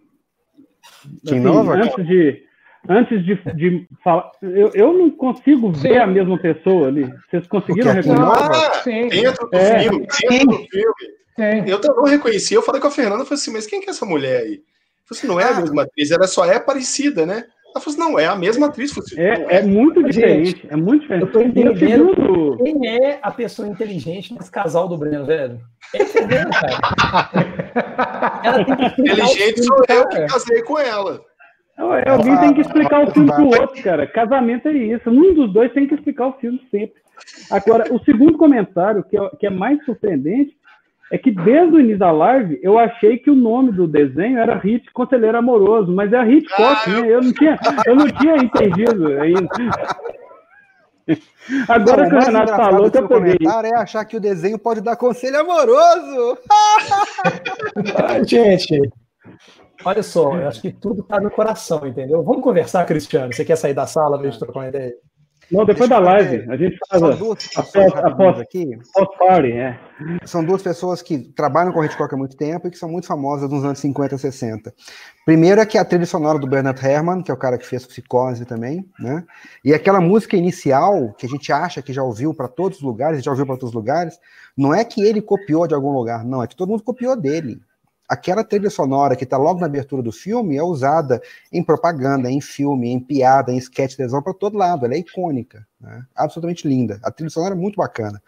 Assim, 1.25 1.41
nova? 1.41 1.75
Antes 1.75 2.07
de, 2.07 2.43
antes 2.89 3.25
de, 3.25 3.35
de 3.55 3.89
falar. 4.03 4.31
Eu, 4.43 4.71
eu 4.75 4.93
não 4.93 5.11
consigo 5.11 5.71
ver 5.73 5.95
sim. 5.95 5.99
a 5.99 6.07
mesma 6.07 6.39
pessoa 6.39 6.89
ali. 6.89 7.13
Vocês 7.29 7.47
conseguiram 7.47 7.93
reconhecer? 7.93 8.23
Ah, 8.23 8.75
sim. 8.83 9.09
Dentro 9.09 9.49
do 9.49 9.57
é. 9.57 9.79
filme. 9.81 10.07
Dentro 10.29 10.47
do 10.47 10.67
filme. 10.69 11.19
Sim. 11.37 11.71
Eu 11.71 11.81
não 11.81 12.05
reconheci. 12.05 12.55
Eu 12.55 12.63
falei 12.63 12.81
com 12.81 12.89
a 12.89 12.93
Fernanda, 12.93 13.25
falei 13.25 13.35
assim, 13.41 13.53
mas 13.53 13.67
quem 13.67 13.81
que 13.81 13.89
é 13.89 13.91
essa 13.91 14.07
mulher 14.07 14.43
aí? 14.43 14.55
Eu 14.55 15.17
falei 15.17 15.19
assim, 15.19 15.27
não 15.27 15.41
é 15.41 15.45
a 15.45 15.57
ah. 15.57 15.61
mesma 15.61 15.83
atriz, 15.83 16.11
ela 16.11 16.27
só 16.27 16.45
é 16.45 16.59
parecida, 16.59 17.25
né? 17.25 17.45
Ela 17.75 17.85
falou 17.85 17.99
assim, 17.99 17.99
não, 17.99 18.19
é 18.19 18.27
a 18.27 18.35
mesma 18.35 18.67
atriz. 18.67 18.97
Assim, 18.97 19.21
é, 19.21 19.59
é, 19.59 19.63
muito 19.63 20.03
diferente, 20.03 20.63
gente, 20.63 20.67
é 20.69 20.77
muito 20.77 21.03
diferente. 21.03 21.27
Eu 21.27 21.33
tô 21.33 21.41
entendendo 21.41 21.79
segundo... 21.79 22.57
quem 22.57 22.89
é 22.89 23.19
a 23.23 23.31
pessoa 23.31 23.69
inteligente 23.69 24.35
nesse 24.35 24.51
casal 24.51 24.89
do 24.89 24.97
Breno, 24.97 25.27
velho. 25.27 25.61
É 25.95 26.03
entendendo, 26.03 26.51
cara. 26.51 27.85
ela 28.43 28.65
tem 28.65 28.77
que 28.77 29.01
inteligente 29.03 29.63
sou 29.65 29.85
eu 29.89 30.09
que 30.09 30.27
casei 30.27 30.63
com 30.63 30.79
ela. 30.79 31.21
Alguém 32.07 32.37
tem 32.39 32.55
que 32.55 32.61
explicar 32.61 33.05
o 33.05 33.11
filme 33.13 33.33
pro 33.33 33.47
outro, 33.47 33.83
cara. 33.83 34.07
Casamento 34.07 34.69
é 34.69 34.73
isso. 34.73 35.09
Um 35.09 35.35
dos 35.35 35.53
dois 35.53 35.73
tem 35.73 35.87
que 35.87 35.95
explicar 35.95 36.27
o 36.27 36.33
filme 36.35 36.61
sempre. 36.71 37.01
Agora, 37.51 37.93
o 37.93 37.99
segundo 38.05 38.37
comentário, 38.37 39.05
que 39.05 39.17
é, 39.17 39.31
que 39.39 39.47
é 39.47 39.51
mais 39.51 39.85
surpreendente, 39.85 40.57
é 41.11 41.17
que 41.17 41.31
desde 41.31 41.75
o 41.75 41.81
início 41.81 41.99
da 41.99 42.11
live 42.11 42.59
eu 42.63 42.79
achei 42.79 43.17
que 43.17 43.31
o 43.31 43.35
nome 43.35 43.73
do 43.73 43.87
desenho 43.87 44.39
era 44.39 44.59
Hit 44.59 44.91
Conselheiro 44.93 45.39
Amoroso, 45.39 45.91
mas 45.91 46.13
é 46.13 46.23
Hitchcock, 46.23 46.83
ah, 46.87 46.91
né? 46.91 47.09
Eu 47.09 47.23
não 47.23 47.33
tinha, 47.33 47.59
eu 47.87 47.97
não 47.97 48.07
tinha 48.07 48.37
entendido 48.37 49.07
ainda. 49.21 49.49
Agora 51.69 52.03
não, 52.03 52.11
que 52.11 52.17
o 52.17 52.21
Renato 52.21 52.55
falou 52.55 52.91
que 52.91 52.99
eu 52.99 53.09
peguei. 53.09 53.39
é 53.65 53.75
achar 53.75 54.05
que 54.05 54.17
o 54.17 54.21
desenho 54.21 54.59
pode 54.59 54.81
dar 54.81 54.97
conselho 54.97 55.41
amoroso. 55.41 56.39
Ai, 58.07 58.25
gente, 58.27 58.81
olha 59.85 60.03
só, 60.03 60.37
eu 60.37 60.49
acho 60.49 60.61
que 60.61 60.73
tudo 60.73 61.03
tá 61.03 61.21
no 61.21 61.31
coração, 61.31 61.87
entendeu? 61.87 62.23
Vamos 62.23 62.43
conversar, 62.43 62.85
Cristiano. 62.85 63.33
Você 63.33 63.45
quer 63.45 63.57
sair 63.57 63.75
da 63.75 63.87
sala 63.87 64.19
pra 64.19 64.29
gente 64.29 64.39
trocar 64.39 64.61
uma 64.61 64.69
ideia? 64.69 64.95
Não, 65.51 65.65
depois 65.65 65.89
da 65.89 65.99
live. 65.99 66.51
A 66.51 66.57
gente 66.57 66.79
faz 66.89 67.01
São 67.01 67.17
duas 67.17 67.49
após, 67.57 67.95
após, 67.95 68.41
aqui. 68.41 68.79
Post-party, 68.93 69.53
é. 69.53 69.79
São 70.25 70.45
duas 70.45 70.63
pessoas 70.63 71.01
que 71.01 71.19
trabalham 71.19 71.73
com 71.73 71.83
Hitchcock 71.83 72.15
há 72.15 72.19
muito 72.19 72.37
tempo 72.37 72.69
e 72.69 72.71
que 72.71 72.77
são 72.79 72.89
muito 72.89 73.07
famosas 73.07 73.51
nos 73.51 73.65
anos 73.65 73.79
50 73.79 74.15
e 74.15 74.19
60. 74.19 74.75
Primeiro 75.25 75.61
é 75.61 75.67
que 75.67 75.79
a 75.79 75.85
trilha 75.85 76.07
sonora 76.07 76.39
do 76.39 76.47
Bernard 76.47 76.85
Herrmann, 76.85 77.23
que 77.23 77.31
é 77.31 77.35
o 77.35 77.39
cara 77.39 77.57
que 77.57 77.67
fez 77.67 77.87
Psicose 77.87 78.45
também, 78.45 78.85
né? 78.99 79.25
E 79.65 79.73
aquela 79.73 80.01
música 80.01 80.37
inicial, 80.37 81.15
que 81.15 81.27
a 81.27 81.29
gente 81.29 81.51
acha 81.53 81.81
que 81.81 81.93
já 81.93 82.03
ouviu 82.03 82.35
para 82.35 82.49
todos 82.49 82.79
os 82.79 82.85
lugares, 82.85 83.25
já 83.25 83.31
ouviu 83.31 83.47
para 83.47 83.57
todos 83.57 83.71
os 83.71 83.75
lugares, 83.75 84.19
não 84.57 84.75
é 84.75 84.85
que 84.85 85.03
ele 85.03 85.23
copiou 85.23 85.67
de 85.67 85.75
algum 85.75 85.93
lugar, 85.93 86.25
não, 86.25 86.43
é 86.43 86.47
que 86.47 86.57
todo 86.57 86.69
mundo 86.69 86.83
copiou 86.83 87.17
dele 87.17 87.61
aquela 88.09 88.43
trilha 88.43 88.71
sonora 88.71 89.15
que 89.15 89.25
está 89.25 89.37
logo 89.37 89.61
na 89.61 89.67
abertura 89.67 90.03
do 90.03 90.11
filme 90.11 90.57
é 90.57 90.63
usada 90.63 91.21
em 91.53 91.63
propaganda, 91.63 92.31
em 92.31 92.41
filme, 92.41 92.89
em 92.89 92.99
piada, 92.99 93.53
em 93.53 93.59
sketch 93.59 93.91
de 93.91 93.97
televisão 93.99 94.23
para 94.23 94.33
todo 94.33 94.57
lado. 94.57 94.87
Ela 94.87 94.95
é 94.95 94.99
icônica, 94.99 95.67
né? 95.81 96.03
absolutamente 96.17 96.67
linda. 96.67 96.99
A 97.05 97.11
trilha 97.11 97.31
sonora 97.31 97.55
é 97.55 97.59
muito 97.59 97.77
bacana. 97.77 98.21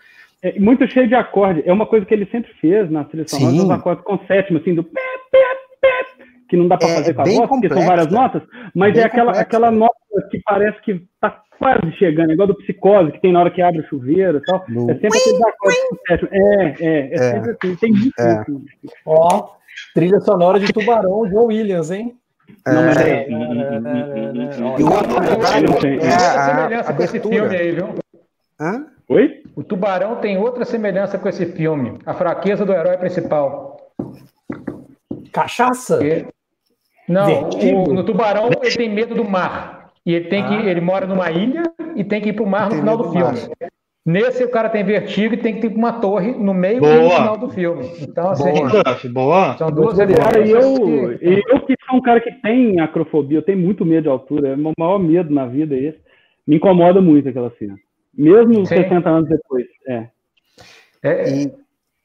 É 0.42 0.58
muito 0.58 0.86
cheio 0.90 1.08
de 1.08 1.14
acorde. 1.14 1.62
É 1.66 1.72
uma 1.72 1.86
coisa 1.86 2.04
que 2.04 2.14
ele 2.14 2.26
sempre 2.26 2.52
fez 2.60 2.90
na 2.90 3.04
trilha 3.04 3.26
sonora, 3.26 3.54
os 3.54 3.70
acordes 3.70 4.04
com 4.04 4.18
sétima, 4.26 4.58
assim, 4.58 4.74
do 4.74 4.84
pé, 4.84 5.00
pé, 5.30 5.38
pé, 5.80 6.24
que 6.48 6.56
não 6.56 6.66
dá 6.66 6.76
para 6.76 6.88
é, 6.88 6.94
fazer 6.96 7.14
com 7.14 7.22
a 7.22 7.24
voz, 7.24 7.48
porque 7.48 7.68
são 7.68 7.86
várias 7.86 8.10
notas, 8.10 8.42
mas 8.74 8.96
é 8.96 9.04
aquela, 9.04 9.32
aquela 9.32 9.70
nota 9.70 9.94
que 10.30 10.40
parece 10.44 10.80
que 10.82 10.92
está 10.92 11.42
quase 11.58 11.92
chegando, 11.98 12.32
igual 12.32 12.48
do 12.48 12.56
psicose, 12.56 13.12
que 13.12 13.20
tem 13.20 13.32
na 13.32 13.40
hora 13.40 13.50
que 13.50 13.60
abre 13.60 13.80
o 13.80 13.86
chuveiro 13.86 14.38
e 14.38 14.42
tal. 14.42 14.64
No... 14.66 14.90
É 14.90 14.94
sempre 14.94 15.18
aquele 15.18 15.44
acorde 15.44 15.76
com 15.90 15.96
sétima. 16.08 16.28
É, 16.32 16.64
é, 16.64 16.74
é, 16.80 17.14
é 17.14 17.18
sempre 17.18 17.50
assim, 17.50 17.76
tem 17.76 17.92
muito. 17.92 18.18
É. 18.18 18.44
Ó, 19.04 19.59
Trilha 19.94 20.20
sonora 20.20 20.58
de 20.58 20.72
Tubarão, 20.72 21.26
John 21.28 21.46
Williams, 21.46 21.90
hein? 21.90 22.16
É, 22.66 22.72
não, 22.72 22.82
mas 22.82 22.96
é. 22.98 23.26
semelhança 26.46 26.92
com 26.92 27.02
esse 27.02 27.20
filme 27.20 27.56
aí, 27.56 27.72
viu? 27.72 27.94
Hã? 28.60 28.86
Oi? 29.08 29.42
O 29.56 29.64
Tubarão 29.64 30.16
tem 30.16 30.38
outra 30.38 30.64
semelhança 30.64 31.18
com 31.18 31.28
esse 31.28 31.46
filme. 31.46 31.98
A 32.06 32.14
fraqueza 32.14 32.64
do 32.64 32.72
herói 32.72 32.96
principal. 32.96 33.76
Cachaça? 35.32 36.04
E... 36.04 36.26
Não, 37.08 37.50
o, 37.50 37.92
no 37.92 38.04
Tubarão 38.04 38.50
ele 38.62 38.76
tem 38.76 38.88
medo 38.88 39.14
do 39.14 39.24
mar. 39.24 39.90
E 40.06 40.14
ele 40.14 40.28
tem 40.28 40.46
que. 40.46 40.54
Ah. 40.54 40.64
Ele 40.64 40.80
mora 40.80 41.06
numa 41.06 41.30
ilha 41.30 41.62
e 41.96 42.04
tem 42.04 42.20
que 42.20 42.28
ir 42.28 42.32
pro 42.32 42.46
mar 42.46 42.70
no 42.70 42.76
final 42.76 42.96
do 42.96 43.10
filme. 43.10 43.38
Nesse, 44.04 44.42
o 44.42 44.50
cara 44.50 44.70
tem 44.70 44.82
vertigo 44.82 45.34
e 45.34 45.36
tem 45.36 45.54
que 45.54 45.68
ter 45.68 45.76
uma 45.76 45.92
torre 45.92 46.32
no 46.32 46.54
meio 46.54 46.80
boa. 46.80 46.94
e 46.94 47.02
no 47.02 47.10
final 47.10 47.38
do 47.38 47.50
filme. 47.50 47.90
Então, 48.00 48.30
assim, 48.30 48.52
boa. 48.52 48.96
boa. 49.12 49.58
são 49.58 49.70
duas 49.70 49.98
Cara, 49.98 50.40
e 50.40 50.50
eu, 50.50 51.18
que... 51.18 51.42
eu 51.46 51.60
que 51.66 51.74
sou 51.86 51.98
um 51.98 52.02
cara 52.02 52.20
que 52.20 52.32
tem 52.40 52.80
acrofobia, 52.80 53.38
eu 53.38 53.42
tenho 53.42 53.58
muito 53.58 53.84
medo 53.84 54.04
de 54.04 54.08
altura, 54.08 54.48
é 54.48 54.54
o 54.54 54.58
meu 54.58 54.72
maior 54.78 54.98
medo 54.98 55.32
na 55.32 55.46
vida 55.46 55.74
é 55.74 55.80
esse. 55.80 56.00
Me 56.46 56.56
incomoda 56.56 57.00
muito 57.02 57.28
aquela 57.28 57.52
cena. 57.58 57.76
Mesmo 58.16 58.66
Sim. 58.66 58.76
60 58.76 59.08
anos 59.08 59.28
depois. 59.28 59.66
É. 59.86 60.08
é. 61.02 61.30
E 61.30 61.52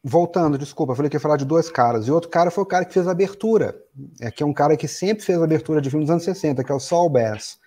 voltando, 0.04 0.58
desculpa, 0.58 0.92
eu 0.92 0.96
falei 0.98 1.10
que 1.10 1.16
ia 1.16 1.22
falar 1.22 1.38
de 1.38 1.46
dois 1.46 1.72
caras. 1.72 2.08
E 2.08 2.12
outro 2.12 2.30
cara 2.30 2.52
foi 2.52 2.64
o 2.64 2.68
cara 2.68 2.84
que 2.84 2.94
fez 2.94 3.08
a 3.08 3.12
abertura. 3.12 3.74
É 4.22 4.30
que 4.30 4.44
é 4.44 4.46
um 4.46 4.54
cara 4.54 4.76
que 4.76 4.88
sempre 4.88 5.24
fez 5.24 5.40
a 5.40 5.46
abertura 5.46 5.80
de 5.80 5.90
filmes 5.90 6.08
dos 6.08 6.12
anos 6.12 6.26
60, 6.26 6.62
que 6.62 6.72
é 6.72 6.76
o 6.76 6.80
Saul 6.80 7.10
Bass, 7.10 7.58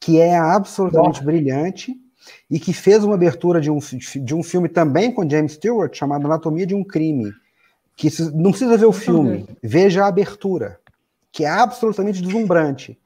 que 0.00 0.20
é 0.20 0.38
absolutamente 0.38 1.18
Nossa. 1.18 1.24
brilhante 1.24 2.05
e 2.50 2.58
que 2.58 2.72
fez 2.72 3.04
uma 3.04 3.14
abertura 3.14 3.60
de 3.60 3.70
um, 3.70 3.78
de 3.78 4.34
um 4.34 4.42
filme 4.42 4.68
também 4.68 5.12
com 5.12 5.28
James 5.28 5.52
Stewart, 5.52 5.94
chamado 5.94 6.26
Anatomia 6.26 6.66
de 6.66 6.74
um 6.74 6.84
Crime. 6.84 7.32
Que 7.96 8.08
não 8.34 8.50
precisa 8.50 8.76
ver 8.76 8.84
o 8.84 8.92
filme, 8.92 9.48
veja 9.62 10.04
a 10.04 10.08
abertura, 10.08 10.78
que 11.32 11.44
é 11.44 11.48
absolutamente 11.48 12.20
deslumbrante. 12.20 12.98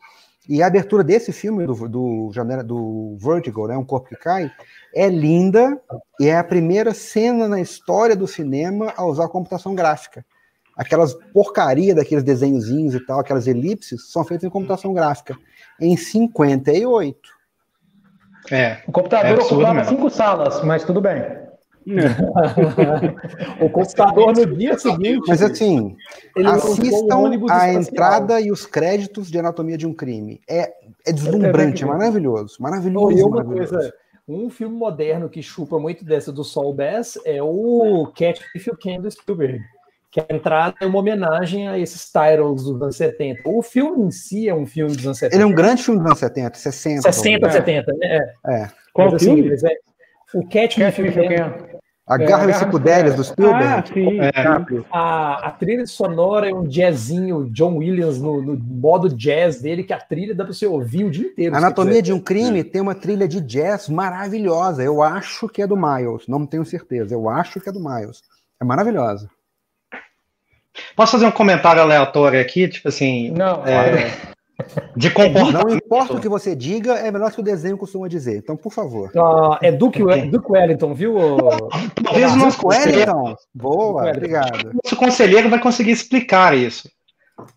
E 0.48 0.62
a 0.62 0.66
abertura 0.66 1.04
desse 1.04 1.32
filme, 1.32 1.64
do, 1.64 1.88
do, 1.88 2.32
do 2.64 3.16
Vertigo, 3.20 3.68
né, 3.68 3.76
Um 3.76 3.84
Corpo 3.84 4.08
que 4.08 4.16
Cai, 4.16 4.50
é 4.92 5.08
linda 5.08 5.80
e 6.18 6.26
é 6.26 6.36
a 6.36 6.42
primeira 6.42 6.92
cena 6.92 7.46
na 7.46 7.60
história 7.60 8.16
do 8.16 8.26
cinema 8.26 8.92
a 8.96 9.04
usar 9.04 9.28
computação 9.28 9.76
gráfica. 9.76 10.26
Aquelas 10.76 11.14
porcaria 11.32 11.94
daqueles 11.94 12.24
desenhozinhos 12.24 12.94
e 12.94 13.00
tal, 13.00 13.20
aquelas 13.20 13.46
elipses, 13.46 14.10
são 14.10 14.24
feitas 14.24 14.44
em 14.44 14.50
computação 14.50 14.92
gráfica. 14.92 15.36
Em 15.80 15.96
58. 15.96 17.39
É, 18.50 18.78
o 18.86 18.92
computador 18.92 19.38
é 19.38 19.42
ocupava 19.42 19.84
cinco 19.84 20.10
salas, 20.10 20.62
mas 20.64 20.84
tudo 20.84 21.00
bem. 21.00 21.22
o 23.60 23.70
computador 23.70 24.36
no 24.36 24.46
dia 24.54 24.78
seguinte. 24.78 25.24
Mas 25.26 25.42
assim, 25.42 25.96
assistam 26.44 27.30
a 27.50 27.72
entrada 27.72 28.40
e 28.40 28.52
os 28.52 28.66
créditos 28.66 29.30
de 29.30 29.38
Anatomia 29.38 29.78
de 29.78 29.86
um 29.86 29.94
Crime. 29.94 30.40
É, 30.48 30.72
é 31.06 31.12
deslumbrante, 31.12 31.82
é, 31.82 31.86
é 31.86 31.88
maravilhoso. 31.88 32.56
Maravilhoso. 32.60 33.18
E 33.18 33.22
uma 33.22 33.36
maravilhoso. 33.36 33.74
coisa, 33.74 33.94
um 34.28 34.50
filme 34.50 34.76
moderno 34.76 35.28
que 35.28 35.42
chupa 35.42 35.78
muito 35.78 36.04
dessa 36.04 36.30
do 36.30 36.44
Sol 36.44 36.72
Bass 36.74 37.18
é 37.24 37.42
o 37.42 38.12
Catch 38.14 38.40
If 38.54 38.66
You 38.66 38.76
Can 38.76 39.00
do 39.00 39.10
Spielberg 39.10 39.64
que 40.10 40.20
a 40.20 40.26
entrada 40.28 40.74
é 40.80 40.86
uma 40.86 40.98
homenagem 40.98 41.68
a 41.68 41.78
esses 41.78 42.06
titles 42.06 42.64
dos 42.64 42.82
anos 42.82 42.96
70. 42.96 43.42
O 43.44 43.62
filme 43.62 44.06
em 44.06 44.10
si 44.10 44.48
é 44.48 44.54
um 44.54 44.66
filme 44.66 44.94
dos 44.94 45.04
anos 45.04 45.18
70. 45.18 45.36
Ele 45.36 45.42
é 45.42 45.46
um 45.46 45.54
grande 45.54 45.82
filme 45.82 46.00
dos 46.00 46.06
anos 46.06 46.18
70, 46.18 46.58
60. 46.58 47.02
60, 47.02 47.50
70, 47.50 47.92
né? 47.96 48.34
É. 48.46 48.68
Qual 48.92 49.12
Mas, 49.12 49.22
assim, 49.22 49.36
filme? 49.36 49.54
é, 49.54 50.36
o 50.36 50.42
Catch, 50.48 50.76
Catch 50.76 50.98
Me 50.98 51.08
If 51.08 51.16
You 51.16 51.28
Can. 51.28 51.80
A 52.10 52.16
Garra 52.16 52.46
e 52.46 52.50
os 52.50 52.56
Psicodélias 52.56 53.14
do 53.14 53.22
Spielberg. 53.22 53.64
Ah, 53.64 53.84
sim. 53.86 54.18
É. 54.20 54.32
A, 54.90 55.46
a 55.46 55.50
trilha 55.52 55.86
sonora 55.86 56.50
é 56.50 56.52
um 56.52 56.64
jazzinho, 56.64 57.48
John 57.52 57.76
Williams, 57.76 58.20
no, 58.20 58.42
no 58.42 58.58
modo 58.58 59.08
jazz 59.08 59.62
dele, 59.62 59.84
que 59.84 59.92
a 59.92 60.00
trilha 60.00 60.34
dá 60.34 60.42
pra 60.42 60.52
você 60.52 60.66
ouvir 60.66 61.04
o 61.04 61.10
dia 61.10 61.28
inteiro. 61.28 61.54
Se 61.54 61.58
Anatomia 61.58 62.02
de 62.02 62.12
um 62.12 62.18
Crime 62.18 62.64
tem 62.64 62.80
uma 62.80 62.96
trilha 62.96 63.28
de 63.28 63.40
jazz 63.40 63.88
maravilhosa. 63.88 64.82
Eu 64.82 65.04
acho 65.04 65.48
que 65.48 65.62
é 65.62 65.68
do 65.68 65.76
Miles, 65.76 66.26
não 66.26 66.44
tenho 66.44 66.64
certeza. 66.64 67.14
Eu 67.14 67.28
acho 67.28 67.60
que 67.60 67.68
é 67.68 67.72
do 67.72 67.78
Miles. 67.78 68.22
É 68.60 68.64
maravilhosa. 68.64 69.30
Posso 70.96 71.12
fazer 71.12 71.26
um 71.26 71.30
comentário 71.30 71.82
aleatório 71.82 72.40
aqui, 72.40 72.68
tipo 72.68 72.88
assim, 72.88 73.30
Não, 73.30 73.66
é, 73.66 74.12
de 74.96 75.10
comportamento. 75.10 75.68
Não 75.68 75.74
importa 75.74 76.14
o 76.14 76.20
que 76.20 76.28
você 76.28 76.54
diga, 76.54 76.94
é 76.94 77.10
melhor 77.10 77.32
que 77.32 77.40
o 77.40 77.44
desenho 77.44 77.76
costuma 77.78 78.08
dizer. 78.08 78.36
Então, 78.38 78.56
por 78.56 78.72
favor. 78.72 79.10
ah, 79.16 79.58
é 79.62 79.72
Duke, 79.72 80.02
Duke 80.30 80.52
Wellington, 80.52 80.94
viu? 80.94 81.16
Talvez 82.04 82.32
o 82.32 82.36
nosso 82.36 82.66
Wellington. 82.66 83.34
Boa, 83.54 84.02
Wellington. 84.02 84.16
obrigado. 84.16 84.70
nosso 84.84 84.96
conselheiro 84.96 85.48
vai 85.48 85.60
conseguir 85.60 85.92
explicar 85.92 86.56
isso. 86.56 86.88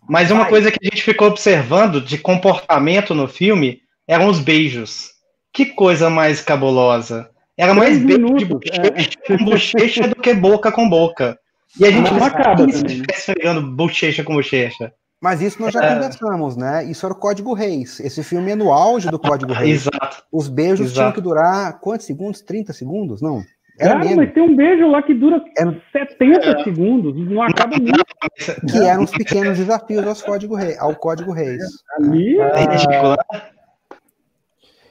Mas 0.08 0.30
uma 0.30 0.42
Vai. 0.42 0.50
coisa 0.50 0.70
que 0.70 0.78
a 0.82 0.88
gente 0.88 1.02
ficou 1.02 1.28
observando 1.28 2.00
de 2.00 2.16
comportamento 2.16 3.14
no 3.14 3.28
filme 3.28 3.80
eram 4.08 4.28
os 4.28 4.40
beijos. 4.40 5.10
Que 5.52 5.66
coisa 5.66 6.08
mais 6.08 6.40
cabulosa. 6.40 7.28
Era 7.56 7.74
mais 7.74 7.98
beijo 7.98 8.34
de 8.34 8.44
bochecha 8.46 9.16
com 9.26 9.44
bochecha 9.44 10.08
do 10.08 10.16
que 10.16 10.34
boca 10.34 10.72
com 10.72 10.88
boca. 10.88 11.38
E 11.80 11.84
a 11.86 11.90
gente 11.90 12.12
Não 12.12 12.24
acaba 12.24 12.56
também, 12.56 12.74
né? 12.74 12.86
estivesse 12.86 13.34
pegando 13.34 13.62
bochecha 13.74 14.22
com 14.22 14.34
bochecha. 14.34 14.92
Mas 15.20 15.40
isso 15.40 15.60
nós 15.60 15.72
já 15.72 15.82
É. 15.82 15.94
conversamos, 15.94 16.56
né? 16.56 16.84
Isso 16.84 17.04
era 17.06 17.14
o 17.14 17.18
Código 17.18 17.54
Reis. 17.54 17.98
Esse 18.00 18.22
filme 18.22 18.50
é 18.52 18.54
no 18.54 18.72
auge 18.72 19.08
do 19.08 19.18
Código 19.18 19.52
Reis. 19.54 19.86
Exato. 19.86 20.22
Os 20.30 20.48
beijos 20.48 20.80
Exato. 20.86 20.94
tinham 20.94 21.12
que 21.12 21.20
durar 21.20 21.80
quantos 21.80 22.06
segundos? 22.06 22.40
30 22.42 22.72
segundos? 22.72 23.22
Não. 23.22 23.42
Era 23.80 23.94
Cara, 23.94 24.04
menos. 24.04 24.16
mas 24.18 24.34
tem 24.34 24.42
um 24.42 24.54
beijo 24.54 24.86
lá 24.86 25.02
que 25.02 25.14
dura 25.14 25.42
É. 25.58 25.64
70 25.98 26.62
segundos, 26.62 27.16
não 27.28 27.42
acaba 27.42 27.76
nunca. 27.76 28.04
Que 28.70 28.78
eram 28.78 29.02
os 29.02 29.10
pequenos 29.10 29.58
desafios 29.58 30.06
aos 30.06 30.22
Código 30.22 30.54
Reis, 30.54 30.78
ao 30.78 30.94
Código 30.94 31.32
Reis. 31.32 31.60
Ali, 31.98 32.38
É 32.38 32.60
ridículo. 32.70 33.16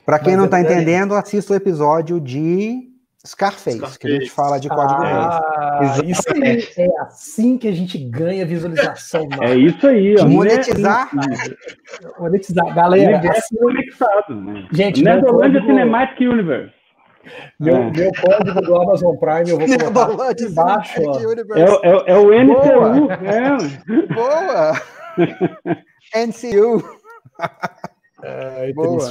Pra 0.05 0.19
quem 0.19 0.33
Mas 0.33 0.37
não 0.37 0.45
é 0.45 0.49
tá 0.49 0.59
entendendo, 0.61 1.15
assista 1.15 1.53
o 1.53 1.55
episódio 1.55 2.19
de 2.19 2.89
Scarface, 3.25 3.79
que 3.99 4.07
a 4.07 4.09
gente 4.11 4.25
Scarface. 4.27 4.29
fala 4.29 4.59
de 4.59 4.67
Código. 4.67 5.01
Ah, 5.01 5.97
isso 6.05 6.23
aí 6.33 6.67
é 6.77 7.01
assim 7.01 7.57
que 7.57 7.67
a 7.69 7.71
gente 7.71 7.97
ganha 7.97 8.45
visualização. 8.45 9.27
é 9.41 9.47
mano. 9.47 9.59
isso 9.59 9.87
aí, 9.87 10.15
ó. 10.19 10.25
Monetizar. 10.27 11.09
Monetizar. 12.19 12.75
Galera, 12.75 13.17
Universo 13.17 13.39
assim, 13.39 13.55
conectado, 13.55 14.35
né? 14.41 14.67
Gente, 14.73 15.01
meu 15.03 15.13
Nerdolândia 15.13 15.61
código- 15.61 15.67
Cinematic 15.79 16.19
Universe. 16.19 16.73
meu, 17.59 17.75
É. 17.77 17.91
meu 17.91 18.11
código 18.21 18.61
do 18.61 18.75
Amazon 18.81 19.15
Prime 19.15 19.49
eu 19.49 19.57
vou 19.57 19.93
colocar 19.93 20.29
aqui 20.29 20.43
embaixo. 20.43 21.01
É, 21.01 21.05
o- 21.69 21.79
é, 21.81 21.95
o- 21.95 22.03
é 22.07 22.17
o 22.17 22.33
NCU. 22.33 23.09
É, 23.23 24.13
Boa! 24.13 24.81
NCU. 26.13 26.83
Ai, 28.59 28.73
Boa. 28.73 29.09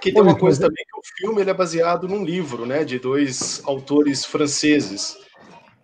Aqui 0.00 0.12
tem 0.12 0.22
uma 0.22 0.34
coisa 0.34 0.58
mas- 0.58 0.66
também 0.66 0.82
que 0.86 0.98
o 0.98 1.02
filme 1.18 1.42
ele 1.42 1.50
é 1.50 1.54
baseado 1.54 2.08
num 2.08 2.24
livro, 2.24 2.64
né, 2.64 2.84
de 2.84 2.98
dois 2.98 3.60
autores 3.66 4.24
franceses. 4.24 5.14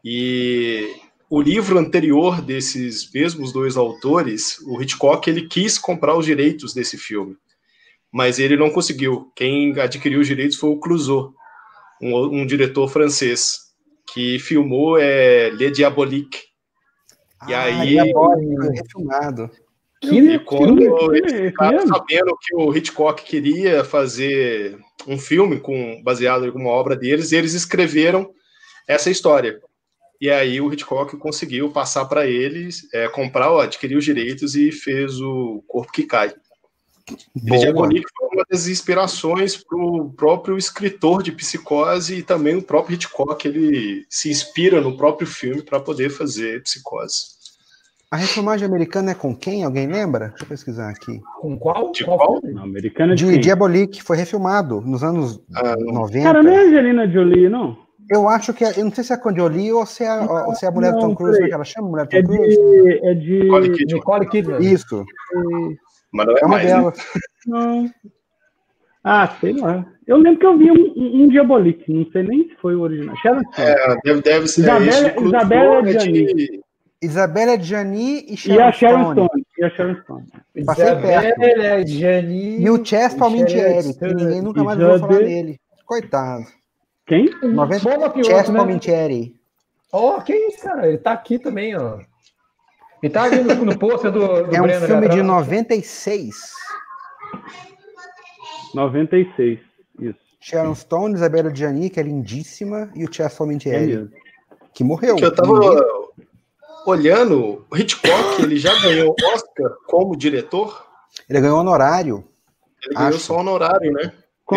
E 0.03 0.97
o 1.29 1.39
livro 1.39 1.79
anterior 1.79 2.41
desses 2.41 3.13
mesmos 3.13 3.53
dois 3.53 3.77
autores, 3.77 4.59
o 4.67 4.81
Hitchcock, 4.81 5.29
ele 5.29 5.47
quis 5.47 5.77
comprar 5.77 6.17
os 6.17 6.25
direitos 6.25 6.73
desse 6.73 6.97
filme, 6.97 7.37
mas 8.11 8.39
ele 8.39 8.57
não 8.57 8.71
conseguiu. 8.71 9.31
Quem 9.37 9.79
adquiriu 9.79 10.21
os 10.21 10.27
direitos 10.27 10.57
foi 10.57 10.71
o 10.71 10.79
Clouseau, 10.81 11.35
um, 12.01 12.41
um 12.41 12.47
diretor 12.47 12.89
francês 12.89 13.67
que 14.15 14.39
filmou 14.39 14.97
é, 14.99 15.51
Le 15.51 15.71
Diabolique. 15.71 16.39
E 17.47 17.53
aí- 17.53 17.89
diabólico, 17.91 18.63
refilmado. 18.73 19.51
Que 20.01 20.19
E 20.19 20.39
quando 20.39 21.15
eles 21.15 21.33
ficaram 21.33 21.87
sabendo 21.87 22.37
que 22.41 22.55
o 22.55 22.75
Hitchcock 22.75 23.23
queria 23.25 23.85
fazer 23.85 24.79
um 25.07 25.19
filme 25.19 25.59
com 25.59 26.03
baseado 26.03 26.45
em 26.45 26.49
alguma 26.49 26.71
obra 26.71 26.97
deles, 26.97 27.33
eles 27.33 27.55
escreveram 27.55 28.31
essa 28.87 29.11
história. 29.11 29.61
E 30.21 30.31
aí 30.31 30.61
o 30.61 30.73
Hitchcock 30.73 31.17
conseguiu 31.17 31.71
passar 31.71 32.07
para 32.07 32.27
eles, 32.27 32.89
é, 32.93 33.09
comprar, 33.09 33.51
ó, 33.51 33.61
adquirir 33.61 33.97
os 33.97 34.05
direitos 34.05 34.55
e 34.55 34.73
fez 34.73 35.21
o 35.21 35.63
Corpo 35.67 35.93
que 35.93 36.05
Cai. 36.05 36.35
Ele 37.09 37.49
Boa. 37.49 37.61
Diabolique 37.61 38.09
foi 38.19 38.29
uma 38.33 38.45
das 38.51 38.67
inspirações 38.67 39.57
para 39.57 39.79
o 39.79 40.11
próprio 40.11 40.59
escritor 40.59 41.23
de 41.23 41.31
Psicose 41.31 42.17
e 42.17 42.23
também 42.23 42.57
o 42.57 42.63
próprio 42.63 42.95
Hitchcock, 42.95 43.47
ele 43.47 44.05
se 44.09 44.29
inspira 44.31 44.81
no 44.81 44.97
próprio 44.97 45.27
filme 45.27 45.63
para 45.63 45.79
poder 45.79 46.11
fazer 46.11 46.63
Psicose. 46.63 47.36
A 48.11 48.17
refilmagem 48.17 48.67
americana 48.67 49.11
é 49.11 49.15
com 49.15 49.35
quem? 49.35 49.65
Alguém 49.65 49.87
lembra? 49.89 50.29
Deixa 50.29 50.45
eu 50.45 50.49
pesquisar 50.49 50.91
aqui. 50.91 51.21
Com 51.41 51.59
qual? 51.59 51.91
De 51.91 52.05
qual 52.05 52.17
qual? 52.19 52.41
Não, 52.45 52.63
americana 52.63 53.17
de 53.17 53.25
De 53.25 53.33
quem? 53.33 53.41
Diabolique 53.41 54.03
foi 54.03 54.17
refilmado 54.17 54.81
nos 54.81 55.03
anos 55.03 55.41
Ah, 55.55 55.75
90. 55.77 56.23
Cara, 56.25 56.43
não 56.43 56.53
é 56.53 56.67
Angelina 56.67 57.09
Jolie, 57.09 57.49
não. 57.49 57.77
Eu 58.09 58.29
acho 58.29 58.55
que 58.55 58.65
é, 58.65 58.79
eu 58.79 58.85
não 58.85 58.93
sei 58.93 59.03
se 59.03 59.13
é 59.13 59.17
com 59.17 59.31
a 59.31 59.35
Jolie 59.35 59.73
ou 59.73 59.85
se 59.85 60.05
é, 60.05 60.21
ou 60.21 60.55
se 60.55 60.65
é 60.65 60.69
a 60.69 60.71
mulher 60.71 60.93
do 60.93 61.01
Não, 61.01 61.09
Tom 61.09 61.17
Cruise, 61.17 61.35
como 61.39 61.47
é 61.47 61.49
que 61.49 61.55
ela 61.55 61.65
chama? 61.65 61.89
Mulher 61.89 62.07
do 62.07 62.17
É 62.17 62.23
Tom 62.23 62.29
Cruise? 62.29 62.57
de. 62.57 63.07
É 63.09 63.15
de. 63.15 63.39
Nicole 63.41 63.71
Kidman. 63.73 63.95
Nicole 63.97 64.29
Kidman. 64.29 64.61
Isso, 64.61 65.05
Mas 66.13 66.27
não 66.29 66.35
é, 66.37 66.41
é 66.41 66.47
uma 66.47 66.49
mais, 66.57 66.65
né? 66.71 66.77
delas. 66.77 66.99
Não. 67.49 67.91
Ah, 69.03 69.29
sei 69.41 69.53
lá. 69.55 69.85
Eu 70.07 70.19
lembro 70.19 70.39
que 70.39 70.47
eu 70.47 70.57
vi 70.57 70.71
um, 70.71 70.93
um, 70.97 71.23
um 71.25 71.29
Diabolique, 71.29 71.93
não 71.93 72.07
sei 72.13 72.23
nem 72.23 72.45
se 72.49 72.55
foi 72.63 72.77
o 72.77 72.83
original. 72.83 73.17
Sharon 73.17 73.41
Stone. 73.53 73.69
É, 73.69 73.97
deve, 74.05 74.21
deve 74.23 74.47
ser 74.47 74.61
Isabela- 74.61 75.27
Isabela 75.27 75.91
é 75.91 75.95
de-. 75.97 76.61
Isabela 77.03 77.59
Gianni 77.59 78.25
e 78.27 78.35
e 78.35 78.37
Sharon, 78.37 78.63
a 78.65 78.73
Sharon 78.73 79.03
Stone. 79.13 79.27
Stone. 79.27 79.47
E 79.59 79.65
a 79.65 79.71
Sharon 79.71 79.97
Stone. 80.03 80.27
Passei 80.65 80.85
perto. 80.97 81.41
Isabela, 81.43 81.87
Gianni. 81.87 82.61
E 82.63 82.71
o 82.71 82.85
Chess 82.85 83.15
Palminteri, 83.15 83.95
que 83.95 84.15
ninguém 84.15 84.41
nunca 84.43 84.65
mais 84.65 84.81
ouviu 84.81 84.99
falar 85.01 85.19
dele. 85.19 85.61
Coitado. 85.85 86.45
Quem? 87.07 87.29
90... 87.43 87.85
Bom 87.85 88.01
mafioso, 88.01 88.31
Chess 88.31 88.49
né? 88.49 88.59
Palminteri. 88.59 89.37
Ó, 89.93 90.21
que 90.21 90.35
isso, 90.35 90.63
cara? 90.63 90.89
Ele 90.89 90.99
tá 90.99 91.13
aqui 91.13 91.39
também, 91.39 91.77
ó. 91.77 91.99
E 93.03 93.11
tá 93.11 93.25
ali 93.25 93.43
no, 93.43 93.55
no 93.67 93.79
pôster 93.79 94.11
do, 94.11 94.21
do 94.45 94.55
É 94.57 94.61
um 94.61 94.63
Breno 94.65 94.87
filme 94.87 95.03
de 95.03 95.21
atrás. 95.21 95.27
96. 95.27 96.35
96. 98.75 99.59
Isso. 100.01 100.19
Sharon 100.41 100.75
Stone, 100.75 101.15
Isabela 101.15 101.55
Gianni, 101.55 101.91
que 101.91 102.01
é 102.01 102.03
lindíssima, 102.03 102.91
e 102.95 103.05
o 103.05 103.13
Chess 103.13 103.35
É 103.35 103.39
Palminteri, 103.39 103.87
mesmo. 103.87 104.11
que 104.75 104.83
morreu. 104.85 105.17
que 105.17 105.25
eu 105.25 105.35
tava 105.35 105.53
Ninguém- 105.53 106.06
olhando, 106.91 107.65
o 107.71 107.77
Hitchcock 107.77 108.43
ele 108.43 108.57
já 108.59 108.75
ganhou 108.81 109.15
Oscar 109.35 109.71
como 109.87 110.17
diretor. 110.17 110.85
Ele 111.29 111.41
ganhou 111.41 111.59
honorário. 111.61 112.25
Ele 112.85 112.95
ganhou 112.95 113.09
Acho. 113.11 113.19
só 113.21 113.39
honorário, 113.39 113.93
né? 113.93 114.03
Eu 114.05 114.13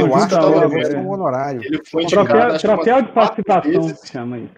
Conjunto 0.08 0.16
acho 0.16 0.28
que 0.30 0.36
ele 0.36 0.68
vendo. 0.68 0.90
ganhou 0.94 1.04
um 1.06 1.12
honorário. 1.14 1.62
Ele 1.64 1.82
foi 1.90 2.04
indicado, 2.04 2.28
Troféu, 2.30 2.60
troféu 2.60 3.02
de 3.02 3.12
participação, 3.12 3.72
vezes. 3.82 4.02
chama 4.10 4.38
isso. 4.38 4.54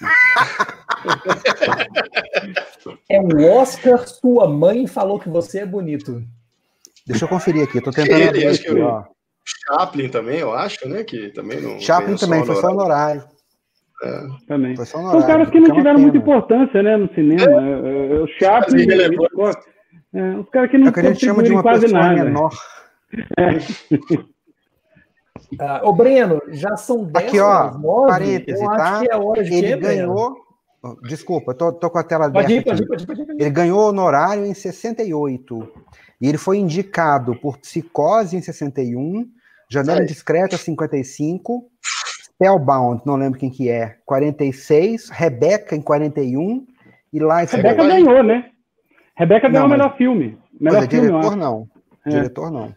É 3.10 3.20
o 3.20 3.52
Oscar, 3.58 4.06
sua 4.06 4.48
mãe 4.48 4.86
falou 4.86 5.18
que 5.18 5.28
você 5.28 5.60
é 5.60 5.66
bonito. 5.66 6.22
Deixa 7.06 7.24
eu 7.24 7.28
conferir 7.28 7.64
aqui, 7.64 7.80
tô 7.80 7.90
tentando 7.90 8.14
Ele, 8.16 8.28
abrir 8.28 8.46
aqui, 8.48 8.66
eu- 8.68 8.86
ó. 8.86 9.04
Chaplin 9.66 10.08
também, 10.10 10.38
eu 10.40 10.52
acho, 10.52 10.86
né? 10.88 11.02
Que 11.04 11.30
também 11.30 11.60
não. 11.60 11.80
Chaplin 11.80 12.06
ganhou 12.14 12.18
também, 12.20 12.44
foi 12.44 12.56
só 12.56 12.68
honorário. 12.68 13.24
Honorário. 14.02 14.46
Também. 14.46 14.76
São 14.84 15.22
caras 15.26 15.46
que 15.50 15.52
que 15.52 15.60
não 15.60 15.66
é 15.68 15.70
tiveram 15.74 15.96
pena. 15.96 15.98
muita 15.98 16.18
importância, 16.18 16.82
né, 16.82 16.96
no 16.96 17.08
cinema. 17.14 17.42
É, 17.62 18.16
é, 18.16 18.20
o 18.20 18.26
Chaplin, 18.38 18.86
Mas 18.86 18.98
o. 18.98 19.12
Hitchcock, 19.12 19.68
é, 20.14 20.36
os 20.36 20.48
caras 20.50 20.70
que 20.70 20.78
não 20.78 20.88
É 20.88 20.92
chama 20.92 21.42
de 21.42 21.50
contribuem 21.50 21.52
uma 21.52 21.62
quase 21.62 21.92
nada. 21.92 22.24
menor. 22.24 22.50
Ah, 25.58 25.80
ô, 25.84 25.92
Breno, 25.92 26.42
já 26.48 26.76
são 26.76 27.04
10 27.04 27.26
Aqui, 27.26 27.40
ó, 27.40 27.46
horas, 27.48 27.80
nove. 27.80 28.08
parêntese, 28.10 28.62
Eu 28.62 28.70
tá? 28.70 28.74
acho 28.98 29.00
que 29.06 29.10
é 29.12 29.16
hora 29.16 29.42
de 29.44 29.54
Ele 29.54 29.76
Breno? 29.76 29.80
ganhou. 29.82 30.36
oh, 30.82 30.96
Desculpa, 31.02 31.54
tô, 31.54 31.72
tô 31.72 31.88
com 31.88 31.98
a 31.98 32.02
tela 32.04 32.26
aberta. 32.26 32.42
pode 32.48 32.58
ir, 32.58 32.64
pode 32.64 32.82
ir, 32.82 32.86
pode 32.86 33.02
ir. 33.04 33.06
Pode 33.06 33.22
ir. 33.22 33.30
Ele 33.40 33.50
ganhou 33.50 33.80
honorário 33.88 34.44
em 34.44 34.52
68. 34.52 35.72
E 36.20 36.28
ele 36.28 36.36
foi 36.38 36.58
indicado 36.58 37.34
por 37.40 37.56
Psicose 37.58 38.36
em 38.36 38.42
61, 38.42 39.26
Janela. 39.70 40.02
Indiscreta 40.02 40.56
55, 40.58 41.70
Spellbound, 42.38 43.02
não 43.04 43.16
lembro 43.16 43.36
quem 43.38 43.50
que 43.50 43.68
é, 43.68 43.96
46, 44.06 45.10
Rebeca 45.10 45.74
em 45.74 45.82
41 45.82 46.64
e 47.12 47.18
Life 47.18 47.56
Rebeca 47.56 47.84
ganhou, 47.84 48.22
né? 48.22 48.50
Rebeca 49.16 49.48
ganhou 49.48 49.66
o 49.66 49.70
melhor 49.70 49.96
filme. 49.96 50.38
Melhor 50.60 50.84
é 50.84 50.88
filme, 50.88 51.08
diretor 51.08 51.36
não. 51.36 51.68
É. 52.06 52.10
Diretor 52.10 52.50
não. 52.52 52.74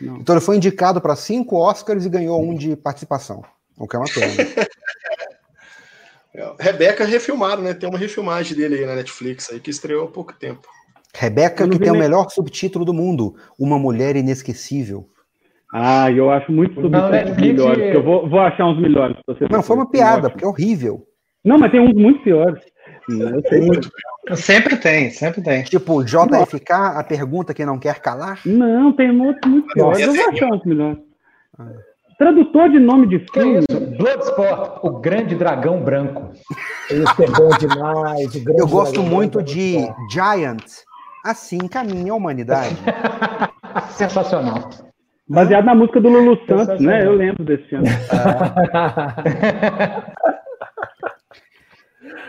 Não. 0.00 0.16
Então 0.18 0.36
ele 0.36 0.44
foi 0.44 0.56
indicado 0.56 1.00
para 1.00 1.16
cinco 1.16 1.56
Oscars 1.56 2.06
e 2.06 2.08
ganhou 2.08 2.40
um 2.40 2.54
de 2.54 2.76
participação. 2.76 3.42
O 3.76 3.88
que 3.88 3.96
é 3.96 3.98
uma 3.98 4.06
pena. 4.06 4.32
É, 6.36 6.52
Rebeca 6.58 7.04
refilmaram, 7.04 7.62
né? 7.62 7.72
Tem 7.74 7.88
uma 7.88 7.96
refilmagem 7.96 8.56
dele 8.56 8.74
aí 8.74 8.84
na 8.84 8.96
Netflix 8.96 9.52
aí 9.52 9.60
que 9.60 9.70
estreou 9.70 10.08
há 10.08 10.10
pouco 10.10 10.32
tempo. 10.32 10.66
Rebeca, 11.14 11.68
que 11.68 11.78
tem 11.78 11.90
o 11.90 11.92
nem- 11.92 12.02
melhor 12.02 12.28
subtítulo 12.28 12.84
do 12.84 12.92
mundo, 12.92 13.36
Uma 13.56 13.78
Mulher 13.78 14.16
Inesquecível. 14.16 15.08
Ah, 15.76 16.08
eu 16.08 16.30
acho 16.30 16.52
muito 16.52 16.80
substituto 16.80 17.32
os 17.32 17.36
melhores. 17.36 17.94
Eu 17.96 18.00
vou, 18.04 18.28
vou 18.28 18.38
achar 18.38 18.64
uns 18.64 18.80
melhores 18.80 19.16
pra 19.26 19.34
você. 19.34 19.48
Não, 19.50 19.60
foi 19.60 19.74
uma 19.74 19.90
piada, 19.90 20.30
porque 20.30 20.44
é 20.44 20.46
horrível. 20.46 21.04
Não, 21.44 21.58
mas 21.58 21.72
tem 21.72 21.80
uns 21.80 21.94
muito 21.94 22.22
piores. 22.22 22.62
Eu 23.10 23.42
muito. 23.66 23.90
Sempre 24.36 24.76
tem, 24.76 25.10
sempre 25.10 25.42
tem. 25.42 25.64
Tipo, 25.64 26.04
JFK, 26.04 26.72
a 26.72 27.02
pergunta 27.02 27.52
que 27.52 27.66
não 27.66 27.76
quer 27.76 27.98
calar? 27.98 28.40
Não, 28.46 28.92
tem 28.92 29.10
outros 29.20 29.50
muito 29.50 29.66
piores. 29.74 30.00
Eu 30.00 30.14
vou 30.14 30.28
achar 30.28 30.46
uns 30.46 30.64
melhores. 30.64 30.98
Ah. 31.58 31.66
Tradutor 32.18 32.70
de 32.70 32.78
nome 32.78 33.08
de 33.08 33.18
filme. 33.32 33.64
Bloodsport, 33.98 34.78
o 34.84 35.00
grande 35.00 35.34
dragão 35.34 35.82
branco. 35.82 36.30
Esse 36.88 37.24
é 37.24 37.26
bom 37.26 37.48
demais. 37.58 38.46
Eu 38.46 38.68
gosto 38.68 39.02
muito 39.02 39.42
de 39.42 39.78
Giant. 40.08 40.62
Assim 41.24 41.58
caminha 41.66 42.12
a 42.12 42.16
humanidade. 42.16 42.76
Sensacional. 43.90 44.70
Baseado 45.26 45.64
na 45.64 45.74
música 45.74 46.00
do 46.00 46.08
Lulu 46.08 46.38
Santos, 46.46 46.80
né? 46.80 47.04
Eu 47.04 47.14
lembro 47.14 47.44
desse 47.44 47.64
filme. 47.64 47.88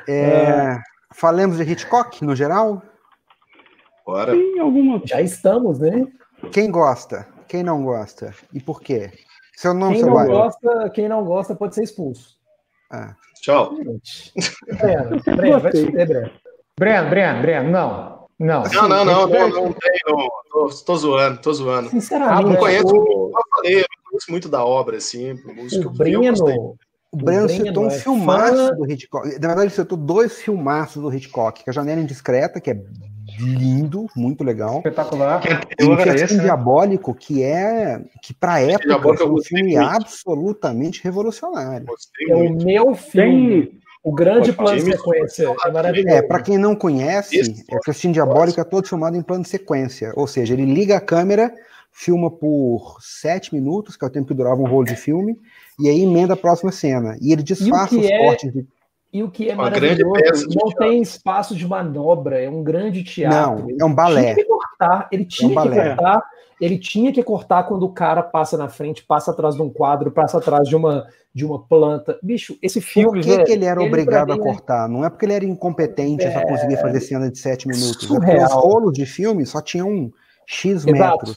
É, 0.08 0.78
falemos 1.16 1.58
de 1.58 1.64
Hitchcock 1.64 2.24
no 2.24 2.36
geral? 2.36 2.80
Bora. 4.06 4.34
Sim, 4.34 4.60
alguma. 4.60 5.02
Já 5.04 5.20
estamos, 5.20 5.80
né? 5.80 6.06
Quem 6.52 6.70
gosta? 6.70 7.28
Quem 7.48 7.64
não 7.64 7.84
gosta? 7.84 8.32
E 8.54 8.62
por 8.62 8.82
quê? 8.82 9.12
Seu 9.56 9.74
nome, 9.74 9.96
quem 9.96 10.06
não 10.06 10.26
gosta, 10.28 10.90
quem 10.92 11.10
não 11.10 11.26
gosta 11.26 11.56
pode 11.56 11.74
ser 11.74 11.84
expulso. 11.84 12.36
Ah. 12.92 13.16
Tchau. 13.42 13.74
Breno, 13.76 15.22
Breno, 15.36 15.60
vai 15.60 15.72
te 15.72 15.92
Breno. 15.92 16.32
Breno, 16.78 17.10
Breno, 17.10 17.42
Breno, 17.42 18.25
não. 18.40 18.64
Não, 18.64 18.88
não, 18.88 19.06
não, 19.06 19.28
não, 19.28 19.50
não, 19.50 19.70
não. 19.70 20.30
Tô, 20.52 20.68
tô 20.86 20.96
zoando, 20.98 21.42
tô 21.42 21.54
zoando. 21.54 21.90
Sinceramente, 21.90 22.44
eu 22.44 22.50
não 22.50 22.56
conheço, 22.58 22.96
eu... 22.96 23.32
falei, 23.56 23.80
eu 23.82 23.86
conheço 24.10 24.32
muito 24.32 24.50
da 24.50 24.66
obra, 24.66 24.98
assim, 24.98 25.34
música. 25.56 25.88
O 25.88 25.92
Breno, 25.92 26.78
o 27.12 27.18
Breno 27.18 27.48
citou 27.48 27.86
um 27.86 27.88
é 27.88 27.92
filmaço 27.92 28.68
fã... 28.68 28.76
do 28.76 28.92
Hitchcock. 28.92 29.26
Na 29.28 29.32
verdade, 29.48 29.62
ele 29.62 29.70
citou 29.70 29.98
dois 29.98 30.42
filmaços 30.42 31.02
do 31.02 31.14
Hitchcock, 31.14 31.64
que 31.64 31.70
é 31.70 31.72
a 31.72 31.74
Janela 31.74 32.02
Indiscreta, 32.02 32.60
que 32.60 32.72
é 32.72 32.82
lindo, 33.40 34.08
muito 34.16 34.44
legal. 34.44 34.78
Espetacular. 34.78 35.42
E 35.80 35.84
o 35.86 35.98
Festão 35.98 36.38
né? 36.38 36.44
Diabólico, 36.44 37.14
que 37.16 37.42
é 37.42 38.02
que 38.22 38.34
para 38.34 38.60
época 38.60 39.18
foi 39.18 39.30
um 39.30 39.42
filme 39.42 39.76
muito. 39.76 39.80
absolutamente 39.80 41.04
revolucionário. 41.04 41.88
É 42.30 42.36
o 42.36 42.54
meu 42.54 42.96
filme. 42.96 43.68
Tem... 43.68 43.85
O 44.06 44.12
grande 44.12 44.54
plano 44.54 44.78
de 44.78 44.92
sequência 44.92 45.52
é 45.66 45.72
maravilhoso. 45.72 46.16
É, 46.16 46.22
para 46.22 46.40
quem 46.40 46.60
não 46.60 46.76
conhece, 46.76 47.66
é 47.68 47.78
Festim 47.84 48.12
Diabólico 48.12 48.62
é 48.62 48.64
todo 48.64 48.88
filmado 48.88 49.18
em 49.18 49.24
plano 49.24 49.42
de 49.42 49.50
sequência. 49.50 50.14
Ou 50.16 50.28
seja, 50.28 50.54
ele 50.54 50.64
liga 50.64 50.96
a 50.96 51.02
câmera, 51.02 51.52
filma 51.92 52.30
por 52.30 52.98
sete 53.02 53.52
minutos, 53.52 53.98
que 53.98 54.06
é 54.06 54.08
o 54.08 54.12
tempo 54.12 54.28
que 54.28 54.36
durava 54.36 54.62
um 54.62 54.68
rolo 54.68 54.86
de 54.86 54.96
filme, 54.96 55.36
e 55.80 55.90
aí 55.90 56.04
emenda 56.04 56.36
a 56.36 56.38
próxima 56.38 56.72
cena. 56.72 57.18
E 57.20 57.34
ele 57.34 57.42
disfarça 57.42 57.98
os 57.98 58.06
é... 58.06 58.18
cortes 58.20 58.54
de 58.54 58.68
e 59.12 59.24
o 59.24 59.32
que 59.32 59.50
é 59.50 59.54
Uma 59.54 59.64
maravilhoso, 59.64 60.46
não 60.54 60.70
tem 60.74 61.02
espaço 61.02 61.56
de 61.56 61.66
manobra, 61.66 62.38
é 62.38 62.50
um 62.50 62.62
grande 62.62 63.02
teatro. 63.02 63.66
Não, 63.66 63.78
é 63.80 63.86
um 63.86 63.96
balé. 63.96 64.34
Tinha 64.34 64.36
que 64.36 64.44
cortar, 64.44 65.08
ele 65.10 65.24
tinha 65.24 65.58
é 65.58 65.60
um 65.60 65.64
que 65.64 65.70
cortar, 65.70 66.24
ele 66.60 66.78
tinha 66.78 67.12
que 67.12 67.24
cortar 67.24 67.64
quando 67.64 67.84
o 67.84 67.94
cara 67.94 68.24
passa 68.24 68.58
na 68.58 68.70
frente, 68.70 69.04
passa 69.04 69.32
atrás 69.32 69.56
de 69.56 69.62
um 69.62 69.70
quadro, 69.70 70.12
passa 70.12 70.38
atrás 70.38 70.68
de 70.68 70.76
uma 70.76 71.08
de 71.34 71.46
uma 71.46 71.62
planta. 71.62 72.18
Bicho, 72.24 72.58
esse 72.62 72.80
filme. 72.80 73.22
Por 73.22 73.30
que, 73.30 73.44
que 73.44 73.52
ele 73.52 73.66
era 73.66 73.82
ele 73.82 73.90
obrigado 73.90 74.32
a 74.32 74.36
é 74.36 74.40
cortar? 74.40 74.88
Não 74.88 75.04
é 75.04 75.10
porque 75.10 75.26
ele 75.26 75.34
era 75.34 75.44
incompetente 75.44 76.24
é... 76.24 76.32
só 76.32 76.42
conseguir 76.42 76.78
fazer 76.78 77.02
cena 77.02 77.30
de 77.30 77.38
sete 77.38 77.68
minutos. 77.68 78.06
É 78.06 78.08
surreal. 78.08 78.40
É 78.40 78.46
os 78.46 78.54
rolos 78.54 78.94
de 78.94 79.06
filme 79.06 79.46
só 79.46 79.62
tinham 79.62 80.10
X 80.48 80.86
Exato. 80.86 80.94
metros. 80.94 81.36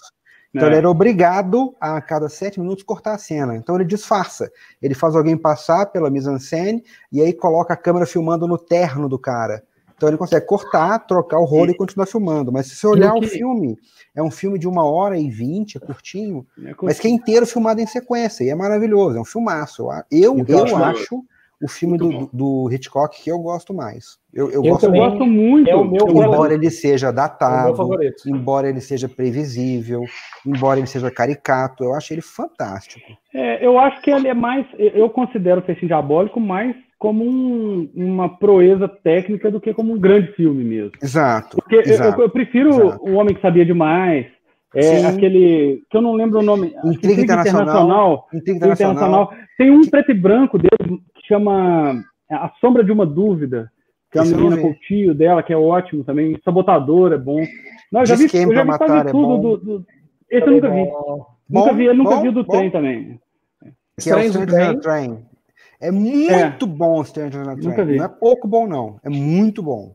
Então 0.54 0.68
é. 0.68 0.70
ele 0.70 0.78
era 0.78 0.88
obrigado 0.88 1.74
a, 1.80 1.96
a 1.96 2.00
cada 2.00 2.28
sete 2.28 2.60
minutos 2.60 2.84
cortar 2.84 3.14
a 3.14 3.18
cena. 3.18 3.56
Então 3.56 3.74
ele 3.74 3.84
disfarça. 3.84 4.50
Ele 4.80 4.94
faz 4.94 5.16
alguém 5.16 5.36
passar 5.36 5.86
pela 5.86 6.08
mise-en-scène 6.08 6.82
e 7.10 7.20
aí 7.20 7.32
coloca 7.32 7.74
a 7.74 7.76
câmera 7.76 8.06
filmando 8.06 8.46
no 8.46 8.56
terno 8.56 9.08
do 9.08 9.18
cara. 9.18 9.64
Então 9.98 10.08
ele 10.08 10.16
consegue 10.16 10.46
cortar, 10.46 11.00
trocar 11.00 11.40
o 11.40 11.44
rolo 11.44 11.70
e, 11.70 11.72
e 11.72 11.76
continuar 11.76 12.06
filmando. 12.06 12.52
Mas 12.52 12.68
se 12.68 12.76
você 12.76 12.86
olhar 12.86 13.14
o 13.14 13.20
que... 13.20 13.26
filme, 13.26 13.76
é 14.14 14.22
um 14.22 14.30
filme 14.30 14.58
de 14.58 14.68
uma 14.68 14.84
hora 14.84 15.18
e 15.18 15.28
vinte, 15.28 15.76
é 15.76 15.80
curtinho, 15.80 16.46
é 16.64 16.72
mas 16.80 17.00
que 17.00 17.08
é 17.08 17.10
inteiro 17.10 17.44
filmado 17.44 17.80
em 17.80 17.86
sequência. 17.86 18.44
E 18.44 18.48
é 18.48 18.54
maravilhoso, 18.54 19.18
é 19.18 19.20
um 19.20 19.24
filmaço. 19.24 19.88
Eu, 20.10 20.38
eu, 20.46 20.66
eu 20.66 20.76
acho 20.76 21.22
o 21.60 21.66
filme 21.66 21.98
do, 21.98 22.30
do, 22.32 22.70
Hitchcock 22.72 23.20
que 23.20 23.28
eu 23.28 23.40
gosto 23.40 23.74
mais. 23.74 24.18
Eu, 24.32 24.46
eu, 24.46 24.64
eu 24.64 24.70
gosto, 24.70 24.90
gosto, 24.92 25.26
muito. 25.26 25.68
É 25.68 25.74
o 25.74 25.84
meu 25.84 26.08
embora 26.08 26.30
favorito. 26.30 26.52
ele 26.52 26.70
seja 26.70 27.12
datado, 27.12 28.00
é 28.00 28.12
embora 28.26 28.68
ele 28.68 28.80
seja 28.80 29.08
previsível, 29.08 30.04
embora 30.46 30.78
ele 30.78 30.86
seja 30.86 31.10
caricato, 31.10 31.82
eu 31.82 31.94
acho 31.94 32.14
ele 32.14 32.22
fantástico. 32.22 33.04
É, 33.34 33.66
eu 33.66 33.76
acho 33.76 34.00
que 34.00 34.10
ele 34.10 34.28
é 34.28 34.34
mais, 34.34 34.64
eu 34.78 35.10
considero 35.10 35.60
o 35.60 35.64
Festim 35.64 35.88
Diabólico 35.88 36.38
mais 36.38 36.76
como 36.98 37.24
um, 37.24 37.88
uma 37.94 38.28
proeza 38.28 38.88
técnica 38.88 39.50
do 39.50 39.60
que 39.60 39.72
como 39.72 39.92
um 39.92 39.98
grande 39.98 40.32
filme 40.32 40.64
mesmo. 40.64 40.92
Exato. 41.00 41.56
Porque 41.56 41.76
exato, 41.76 42.20
eu, 42.20 42.24
eu, 42.24 42.30
prefiro 42.30 42.70
exato. 42.70 43.08
O 43.08 43.14
Homem 43.14 43.34
que 43.34 43.40
Sabia 43.40 43.64
Demais, 43.64 44.26
é 44.74 44.82
Sim. 44.82 45.06
aquele 45.06 45.82
que 45.88 45.96
eu 45.96 46.02
não 46.02 46.14
lembro 46.14 46.40
o 46.40 46.42
nome. 46.42 46.74
Intriga, 46.84 47.22
Internacional. 47.22 48.26
Intriga 48.34 48.56
Internacional. 48.56 48.94
Internacional. 48.94 49.32
Tem 49.56 49.70
um 49.70 49.82
preto 49.88 50.10
e 50.10 50.14
branco 50.14 50.58
dele 50.58 51.00
chama 51.28 52.02
é, 52.30 52.34
A 52.34 52.50
Sombra 52.60 52.82
de 52.82 52.90
uma 52.90 53.06
Dúvida, 53.06 53.70
que 54.10 54.18
é 54.18 54.22
a 54.22 54.24
menina 54.24 54.56
com 54.56 54.70
o 54.70 54.74
tio 54.74 55.14
dela, 55.14 55.42
que 55.42 55.52
é 55.52 55.56
ótimo 55.56 56.02
também. 56.02 56.38
Sabotador 56.44 57.12
é 57.12 57.18
bom. 57.18 57.40
Não, 57.92 58.00
eu 58.00 58.06
já 58.06 58.16
vi, 58.16 58.24
eu 58.24 58.28
já 58.30 58.62
vi 58.62 58.68
matar 58.68 58.86
quase 58.86 59.08
é 59.08 59.10
tudo 59.10 59.38
do, 59.38 59.56
do, 59.56 59.86
Esse 60.30 60.46
eu 60.46 60.52
nunca 60.52 60.70
vi. 60.70 60.84
Bom, 60.84 61.26
nunca 61.48 61.72
vi, 61.72 61.84
eu 61.84 61.94
nunca 61.94 62.16
bom, 62.16 62.22
vi 62.22 62.28
o 62.28 62.32
do 62.32 62.44
bom. 62.44 62.52
trem 62.52 62.70
também. 62.70 63.20
Que 64.00 64.10
é 64.10 64.16
o 64.16 64.32
Stranger 64.32 64.80
Train. 64.80 65.27
É 65.80 65.90
muito 65.90 66.64
é. 66.64 66.68
bom 66.68 67.00
o 67.00 67.04
Stranger 67.04 67.42
Train. 67.44 67.56
Nunca 67.56 67.84
vi. 67.84 67.96
Não 67.96 68.04
é 68.04 68.08
pouco 68.08 68.48
bom, 68.48 68.66
não. 68.66 68.98
É 69.02 69.08
muito 69.08 69.62
bom. 69.62 69.94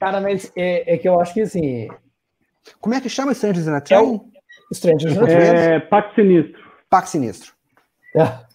Cara, 0.00 0.20
mas 0.20 0.50
é, 0.56 0.94
é 0.94 0.98
que 0.98 1.08
eu 1.08 1.20
acho 1.20 1.34
que 1.34 1.42
assim. 1.42 1.88
Como 2.80 2.94
é 2.94 3.00
que 3.00 3.08
chama 3.08 3.34
Stranger 3.34 3.82
Train? 3.82 3.98
É 3.98 4.02
o... 4.02 4.24
Stranger 4.72 5.14
Train. 5.14 5.34
É, 5.34 5.80
Pacto 5.80 6.14
Sinistro. 6.14 6.62
Pacto 6.88 7.10
Sinistro. 7.10 7.52
É. 8.16 8.52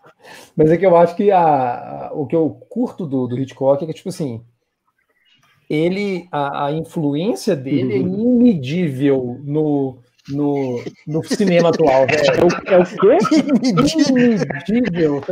Mas 0.56 0.72
é 0.72 0.78
que 0.78 0.86
eu 0.86 0.98
acho 0.98 1.16
que 1.16 1.32
a, 1.32 1.40
a, 1.40 2.12
o 2.14 2.26
que 2.26 2.36
eu 2.36 2.50
curto 2.70 3.06
do, 3.06 3.28
do 3.28 3.40
Hitchcock 3.40 3.84
é 3.84 3.88
que, 3.88 3.94
tipo 3.94 4.10
assim, 4.10 4.44
ele, 5.70 6.28
a, 6.32 6.68
a 6.68 6.72
influência 6.72 7.56
dele 7.56 7.98
é 7.98 8.00
uhum. 8.00 8.40
é 8.40 8.52
imedível 8.52 9.40
no, 9.44 10.00
no, 10.30 10.84
no 11.06 11.24
cinema 11.24 11.70
atual, 11.70 12.06
velho. 12.08 12.24
É 12.32 12.44
o, 12.44 12.48
é 12.74 12.80
o 12.80 12.86
quê? 12.86 13.18
Inimedível. 14.70 15.24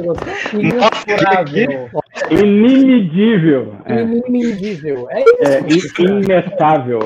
Imensurável. 0.53 1.89
Inimedível. 2.31 3.75
É. 3.85 4.01
Inimedível. 4.01 5.07
É 5.09 5.23
isso. 5.67 6.01
É, 6.01 6.05
inestável. 6.05 6.99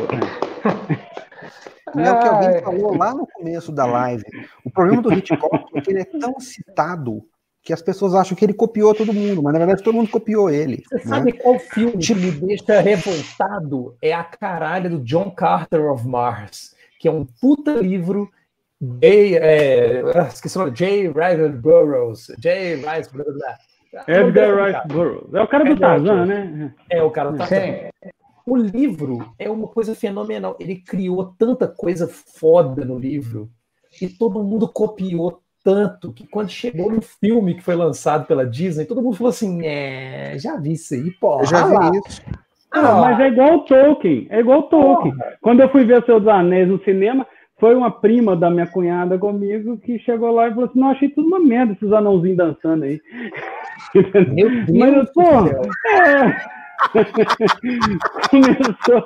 É 1.98 2.12
o 2.12 2.20
que 2.20 2.28
alguém 2.28 2.62
falou 2.62 2.98
lá 2.98 3.14
no 3.14 3.26
começo 3.26 3.72
da 3.72 3.86
live. 3.86 4.24
O 4.64 4.70
problema 4.70 5.02
do 5.02 5.12
Hitchcock 5.12 5.58
é 5.76 5.82
que 5.82 5.92
ele 5.92 6.02
é 6.02 6.06
tão 6.06 6.40
citado 6.40 7.24
que 7.64 7.74
as 7.74 7.82
pessoas 7.82 8.16
acham 8.16 8.38
que 8.38 8.46
ele 8.46 8.54
copiou 8.54 8.96
todo 8.96 9.14
mundo, 9.14 9.44
mas 9.44 9.54
na 9.54 9.60
verdade 9.60 9.84
todo 9.84 9.96
mundo 9.96 10.10
copiou 10.10 10.50
ele. 10.50 10.84
Você 10.90 10.96
né? 10.96 11.04
sabe 11.04 11.34
qual 11.34 11.60
filme 11.60 11.98
que 11.98 12.16
me 12.16 12.32
deixa 12.32 12.80
revoltado? 12.80 13.96
É 14.02 14.14
a 14.14 14.24
caralha 14.24 14.90
do 14.90 15.00
John 15.00 15.30
Carter 15.32 15.92
of 15.92 16.08
Mars, 16.08 16.76
que 17.00 17.08
é 17.08 17.12
um 17.12 17.26
puta 17.26 17.72
livro 17.72 18.30
J. 18.82 19.38
É, 19.38 20.02
ah, 20.16 20.28
esqueci 20.28 20.58
o 20.58 20.62
nome, 20.62 20.72
J. 20.72 21.08
Ryder 21.08 21.52
Burroughs. 21.60 22.28
J. 22.38 22.76
Rice, 22.76 23.10
blá, 23.12 23.26
Edgar 24.08 24.66
Rice 24.66 24.88
Burroughs. 24.88 25.34
É 25.34 25.42
o 25.42 25.48
cara 25.48 25.66
do 25.66 25.80
Tarzan, 25.80 26.26
né? 26.26 26.76
É 26.90 27.04
o 27.04 27.10
cara 27.10 27.32
do 27.32 27.38
Tarzan. 27.38 27.90
O 28.46 28.56
livro 28.56 29.34
é 29.38 29.50
uma 29.50 29.68
coisa 29.68 29.94
fenomenal. 29.96 30.56
Ele 30.60 30.76
criou 30.76 31.34
tanta 31.38 31.68
coisa 31.68 32.08
foda 32.08 32.86
no 32.86 32.98
livro 32.98 33.50
e 34.02 34.08
todo 34.08 34.44
mundo 34.44 34.68
copiou 34.68 35.42
tanto 35.64 36.14
que 36.14 36.26
quando 36.26 36.50
chegou 36.50 36.90
no 36.90 37.02
filme 37.02 37.56
que 37.56 37.62
foi 37.62 37.76
lançado 37.76 38.26
pela 38.26 38.46
Disney, 38.46 38.86
todo 38.86 39.02
mundo 39.02 39.18
falou 39.18 39.30
assim: 39.30 39.66
é, 39.66 40.38
já 40.40 40.56
vi 40.56 40.74
isso 40.74 40.94
aí, 40.94 41.12
pô. 41.12 41.44
Já 41.44 41.68
vi 41.68 42.00
isso. 42.08 42.22
Ah, 42.72 43.02
mas 43.02 43.20
é 43.20 43.28
igual 43.28 43.56
o 43.56 43.60
Tolkien, 43.62 44.28
é 44.30 44.40
igual 44.40 44.60
o 44.60 44.64
Tolkien. 44.64 45.16
Porra. 45.16 45.34
Quando 45.42 45.60
eu 45.62 45.70
fui 45.70 45.84
ver 45.86 46.02
o 46.02 46.06
Senhor 46.06 46.20
dos 46.20 46.28
Anéis 46.28 46.68
no 46.68 46.84
cinema, 46.84 47.26
foi 47.60 47.76
uma 47.76 47.92
prima 47.92 48.36
da 48.36 48.50
minha 48.50 48.68
cunhada 48.68 49.18
comigo 49.18 49.78
que 49.78 50.00
chegou 50.00 50.32
lá 50.32 50.48
e 50.48 50.52
falou 50.52 50.66
assim: 50.66 50.80
Não, 50.80 50.90
achei 50.90 51.10
tudo 51.10 51.28
uma 51.28 51.40
merda 51.40 51.74
esses 51.74 51.92
anãozinhos 51.92 52.38
dançando 52.38 52.86
aí. 52.86 53.02
Meu 54.34 54.50
Deus 54.66 54.70
Mas, 54.78 55.14
pô, 55.14 55.22
é, 55.24 56.60
Começou. 58.30 59.04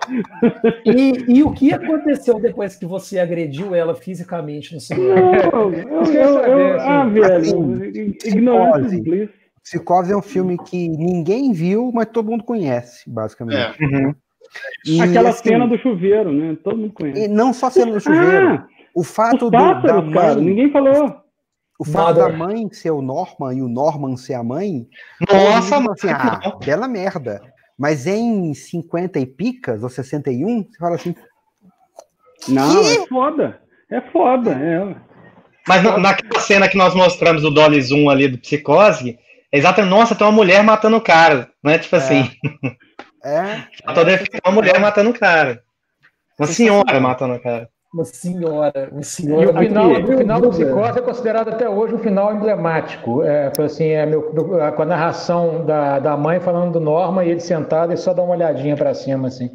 E, 0.86 1.38
e, 1.38 1.44
o 1.44 1.52
que 1.52 1.74
aconteceu 1.74 2.40
depois 2.40 2.76
que 2.76 2.86
você 2.86 3.18
agrediu 3.20 3.74
ela 3.74 3.96
fisicamente 3.96 4.74
no 4.74 4.80
cinema? 4.80 5.16
Não, 5.52 5.74
eu, 5.74 6.06
eu, 6.06 6.40
eu, 6.40 6.80
ah, 6.80 7.06
velho, 7.06 7.84
ignorância 8.26 9.24
Psicose 9.64 10.12
é 10.12 10.18
um 10.18 10.22
filme 10.22 10.58
que 10.58 10.90
ninguém 10.90 11.54
viu, 11.54 11.92
mas 11.94 12.08
todo 12.08 12.30
mundo 12.30 12.44
conhece, 12.44 13.10
basicamente. 13.10 13.82
É. 13.82 13.86
Uhum. 13.86 14.16
E, 14.86 15.02
Aquela 15.02 15.30
assim, 15.30 15.50
cena 15.50 15.68
do 15.68 15.78
chuveiro, 15.78 16.32
né? 16.32 16.58
Todo 16.64 16.78
mundo 16.78 16.94
conhece. 16.94 17.24
E 17.24 17.28
não 17.28 17.54
só 17.54 17.70
cena 17.70 17.94
do 17.94 18.00
chuveiro. 18.00 18.56
Ah, 18.56 18.68
o 18.94 19.04
fato 19.04 19.46
os 19.46 19.52
pássaros, 19.52 19.82
do, 19.82 19.88
da 19.88 20.02
mãe... 20.02 20.14
cara, 20.14 20.36
ninguém 20.36 20.72
falou. 20.72 21.16
o 21.80 21.86
fato 21.86 22.18
da 22.18 22.30
mãe 22.30 22.68
ser 22.72 22.92
o 22.92 23.02
Norman 23.02 23.54
e 23.54 23.62
o 23.62 23.70
Norman 23.70 24.18
ser 24.18 24.34
a 24.34 24.44
mãe. 24.44 24.86
Nossa, 25.32 25.80
mano. 25.80 25.94
Assim, 25.94 26.10
ah, 26.10 26.58
bela 26.64 26.88
merda. 26.88 27.42
Mas 27.78 28.06
em 28.06 28.54
50 28.54 29.20
e 29.20 29.26
picas, 29.26 29.82
ou 29.82 29.90
61, 29.90 30.64
você 30.64 30.78
fala 30.78 30.96
assim. 30.96 31.16
Não, 32.48 32.82
que? 32.82 32.98
é 32.98 33.08
foda. 33.08 33.62
É 33.90 34.02
foda. 34.02 34.52
É. 34.52 34.96
Mas 35.68 35.84
naquela 35.84 36.42
cena 36.42 36.68
que 36.68 36.78
nós 36.78 36.94
mostramos 36.94 37.42
do 37.42 37.52
Dolly 37.52 37.82
Zoom 37.82 38.10
ali 38.10 38.28
do 38.28 38.38
Psicose, 38.38 39.18
exatamente, 39.54 39.92
nossa, 39.92 40.16
tem 40.16 40.26
uma 40.26 40.34
mulher 40.34 40.64
matando 40.64 40.98
o 40.98 41.02
cara, 41.02 41.50
né? 41.64 41.78
Tipo 41.78 41.96
é. 41.96 42.00
assim. 42.00 42.32
É. 43.24 43.64
Toda 43.94 44.12
é, 44.12 44.20
uma 44.46 44.54
mulher 44.54 44.80
matando 44.80 45.12
o 45.12 45.18
cara. 45.18 45.62
Uma 46.38 46.48
senhora 46.48 47.00
matando 47.00 47.36
o 47.36 47.42
cara. 47.42 47.70
Uma 47.94 48.06
senhora, 48.06 48.90
uma 48.92 49.04
senhora. 49.04 49.46
E 49.46 49.48
o 49.50 49.60
final, 49.60 49.92
o 49.92 50.18
final 50.18 50.42
do 50.42 50.50
Psicose 50.50 50.98
é 50.98 51.02
considerado 51.02 51.50
até 51.50 51.70
hoje 51.70 51.94
um 51.94 52.00
final 52.00 52.36
emblemático. 52.36 53.22
É, 53.22 53.52
assim, 53.64 53.90
é 53.90 54.04
meu, 54.04 54.24
com 54.24 54.82
a 54.82 54.86
narração 54.86 55.64
da, 55.64 56.00
da 56.00 56.18
mãe 56.18 56.40
falando 56.40 56.74
do 56.74 56.80
Norma 56.80 57.24
e 57.24 57.30
ele 57.30 57.40
sentado 57.40 57.94
e 57.94 57.98
só 57.98 58.12
dá 58.12 58.24
uma 58.24 58.34
olhadinha 58.34 58.76
para 58.76 58.96
cima, 58.96 59.28
assim. 59.28 59.52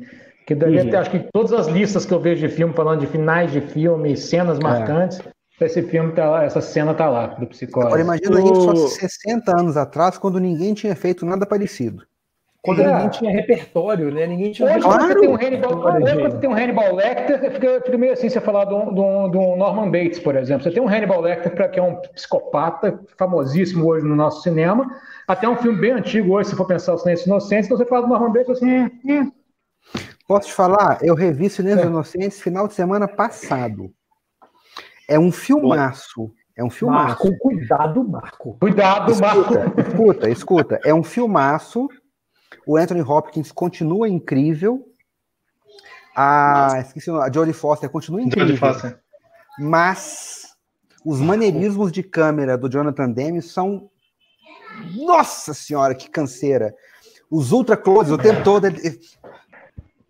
Que 0.47 0.55
deve 0.55 0.89
ter, 0.89 0.97
acho 0.97 1.11
que 1.11 1.27
todas 1.33 1.53
as 1.53 1.67
listas 1.67 2.07
que 2.07 2.15
eu 2.15 2.21
vejo 2.21 2.47
de 2.47 2.55
filme 2.55 2.73
falando 2.73 3.01
de 3.01 3.07
finais 3.09 3.51
de 3.51 3.61
filme, 3.61 4.17
cenas 4.17 4.57
é. 4.57 5.31
Esse 5.61 5.83
filme 5.83 6.13
tá 6.13 6.29
lá, 6.29 6.45
essa 6.45 6.61
cena 6.61 6.95
tá 6.95 7.09
lá, 7.09 7.27
do 7.27 7.47
Psicose. 7.47 7.87
Agora 7.87 8.01
imagina 8.01 8.41
o... 8.41 8.73
isso 8.73 8.89
60 8.89 9.59
anos 9.59 9.77
atrás, 9.77 10.17
quando 10.19 10.39
ninguém 10.39 10.75
tinha 10.75 10.95
feito 10.95 11.27
nada 11.27 11.45
parecido. 11.45 12.05
Quando 12.63 12.83
é. 12.83 12.93
ninguém 12.93 13.09
tinha 13.09 13.31
repertório, 13.31 14.11
né? 14.13 14.27
Ninguém 14.27 14.53
tinha 14.53 14.69
Hoje, 14.69 14.81
claro. 14.81 15.07
você 15.07 15.21
tem 15.21 15.29
um 15.29 15.37
Hannibal, 15.37 15.81
quando 15.81 16.01
você 16.01 16.39
tem 16.39 16.51
um 16.51 16.53
Hannibal 16.53 16.95
Lecter, 16.95 17.53
fica, 17.53 17.81
fica 17.81 17.99
meio 17.99 18.13
assim 18.13 18.29
você 18.29 18.41
falar 18.41 18.65
do, 18.65 18.87
do, 18.87 19.29
do, 19.29 19.57
Norman 19.57 19.91
Bates, 19.91 20.19
por 20.19 20.35
exemplo. 20.37 20.65
Você 20.65 20.73
tem 20.73 20.83
um 20.83 20.89
Hannibal 20.89 21.21
Lecter, 21.21 21.71
que 21.71 21.79
é 21.79 21.83
um 21.83 21.97
psicopata 22.13 23.01
famosíssimo 23.17 23.87
hoje 23.87 24.05
no 24.05 24.17
nosso 24.17 24.43
cinema, 24.43 24.87
até 25.27 25.49
um 25.49 25.57
filme 25.57 25.81
bem 25.81 25.93
antigo 25.93 26.35
hoje, 26.35 26.51
se 26.51 26.57
for 26.57 26.67
pensar 26.67 26.95
o 26.95 26.99
Silêncio 26.99 27.27
Inocentes, 27.27 27.67
então 27.67 27.79
você 27.79 27.87
fala 27.87 28.03
do 28.03 28.09
Norman 28.09 28.33
Bates 28.33 28.51
assim, 28.51 28.71
é, 28.71 29.13
é. 29.13 29.27
Posso 30.27 30.49
te 30.49 30.53
falar? 30.53 30.99
Eu 31.01 31.15
revi 31.15 31.49
Silêncio 31.49 31.85
é. 31.85 31.87
Inocentes 31.87 32.41
final 32.41 32.67
de 32.67 32.75
semana 32.75 33.07
passado. 33.07 33.91
É 35.09 35.19
um 35.19 35.33
filmaço. 35.33 36.33
É 36.55 36.63
um 36.63 36.71
filmaço. 36.71 37.25
Marco, 37.25 37.39
cuidado, 37.39 38.09
Marco. 38.09 38.57
Cuidado, 38.61 39.17
Marco. 39.17 39.55
Escuta, 39.81 40.29
escuta. 40.31 40.81
É 40.85 40.93
um 40.93 41.03
filmaço 41.03 41.89
o 42.69 42.77
Anthony 42.77 43.01
Hopkins 43.01 43.51
continua 43.51 44.11
incrível. 44.11 44.87
A, 46.15 46.81
esqueci, 46.81 47.11
a 47.11 47.33
Jodie 47.33 47.55
Foster 47.55 47.89
continua 47.89 48.21
incrível. 48.21 48.59
Foster. 48.59 49.01
Mas 49.59 50.55
os 51.03 51.19
maneirismos 51.19 51.91
de 51.91 52.03
câmera 52.03 52.59
do 52.59 52.71
Jonathan 52.71 53.11
Demme 53.11 53.41
são. 53.41 53.91
Nossa 54.95 55.55
senhora, 55.55 55.95
que 55.95 56.11
canseira! 56.11 56.75
Os 57.31 57.53
ultra 57.53 57.75
closes 57.75 58.13
o 58.13 58.19
tempo 58.19 58.45
todo. 58.45 58.67
Ele... 58.67 59.01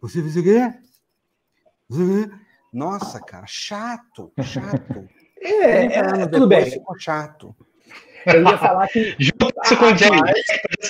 Você 0.01 0.21
fez 0.21 0.37
o 0.37 0.43
quê? 0.43 0.75
Nossa, 2.73 3.21
cara, 3.21 3.47
chato, 3.47 4.33
chato. 4.43 5.09
É, 5.41 5.85
é, 5.85 6.27
tudo 6.27 6.49
bem. 6.49 6.69
Ficou 6.69 6.99
chato. 6.99 7.55
Eu 8.27 8.43
ia 8.43 8.59
falar 8.59 8.89
que. 8.89 9.15
Junto 9.23 9.77
com 9.79 9.85
o 9.85 9.93
Jack. 9.93 10.17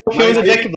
O 0.07 0.13
filme 0.13 0.33
do 0.33 0.43
Jack 0.43 0.73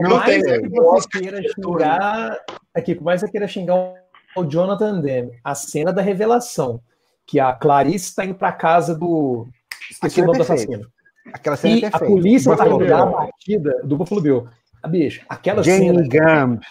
Não 0.00 0.24
tem. 0.24 0.42
que 0.42 0.68
você 0.70 1.08
queira 1.08 1.42
xingar. 1.42 2.38
Aqui, 2.74 2.94
por 2.94 3.04
mais 3.04 3.20
que 3.20 3.26
você 3.26 3.32
queira 3.32 3.46
xingar 3.46 3.94
o 4.36 4.44
Jonathan 4.44 5.00
Demme, 5.00 5.32
a 5.44 5.54
cena 5.54 5.92
da 5.92 6.02
revelação, 6.02 6.80
que 7.26 7.40
a 7.40 7.52
Clarice 7.52 8.06
está 8.06 8.24
indo 8.24 8.34
para 8.34 8.52
casa 8.52 8.94
do. 8.94 9.46
Esqueci 9.90 10.20
o 10.20 10.26
nome 10.26 10.38
do 10.38 10.42
assassino. 10.42 10.86
Aquela 11.32 11.56
cena 11.56 11.76
e 11.76 11.84
é 11.84 11.90
a 11.92 11.98
polícia 11.98 12.52
está 12.52 12.66
indo 12.66 12.86
dar 12.86 13.02
a 13.02 13.06
batida 13.06 13.80
do 13.82 13.96
Buffalo 13.96 14.20
Bill. 14.20 14.48
A 14.82 14.88
bicho, 14.88 15.24
aquela 15.28 15.62
Jane 15.62 15.86
cena. 15.86 16.46
Gump. 16.46 16.62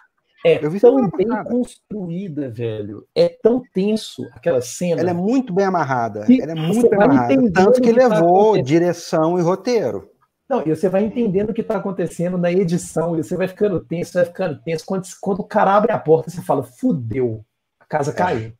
É 0.47 0.59
tão 0.79 1.09
bem 1.09 1.27
construída, 1.43 2.51
velho. 2.51 3.07
É 3.15 3.27
tão 3.27 3.63
tenso 3.73 4.21
aquela 4.31 4.61
cena. 4.61 5.01
Ela 5.01 5.09
é 5.09 5.13
muito 5.13 5.51
bem 5.51 5.65
amarrada. 5.65 6.19
Ela 6.29 6.51
é 6.51 6.55
muito 6.55 6.87
bem 6.87 7.01
amarrada. 7.01 7.51
Tanto 7.51 7.81
que, 7.81 7.91
que 7.91 7.99
tá 7.99 8.07
levou 8.07 8.55
tá 8.55 8.61
direção 8.61 9.39
e 9.39 9.41
roteiro. 9.41 10.07
Não, 10.47 10.61
e 10.63 10.69
você 10.69 10.87
vai 10.87 11.03
entendendo 11.03 11.49
o 11.49 11.53
que 11.53 11.61
está 11.61 11.77
acontecendo 11.77 12.37
na 12.37 12.51
edição, 12.51 13.17
e 13.17 13.23
você 13.23 13.35
vai 13.35 13.47
ficando 13.47 13.79
tenso, 13.79 14.13
vai 14.13 14.25
ficando 14.25 14.61
tenso. 14.61 14.85
Quando, 14.85 15.03
quando 15.19 15.39
o 15.39 15.43
cara 15.43 15.75
abre 15.75 15.91
a 15.91 15.97
porta, 15.97 16.29
você 16.29 16.43
fala, 16.43 16.61
fudeu, 16.61 17.43
a 17.79 17.85
casa 17.85 18.11
é. 18.11 18.13
caiu. 18.13 18.53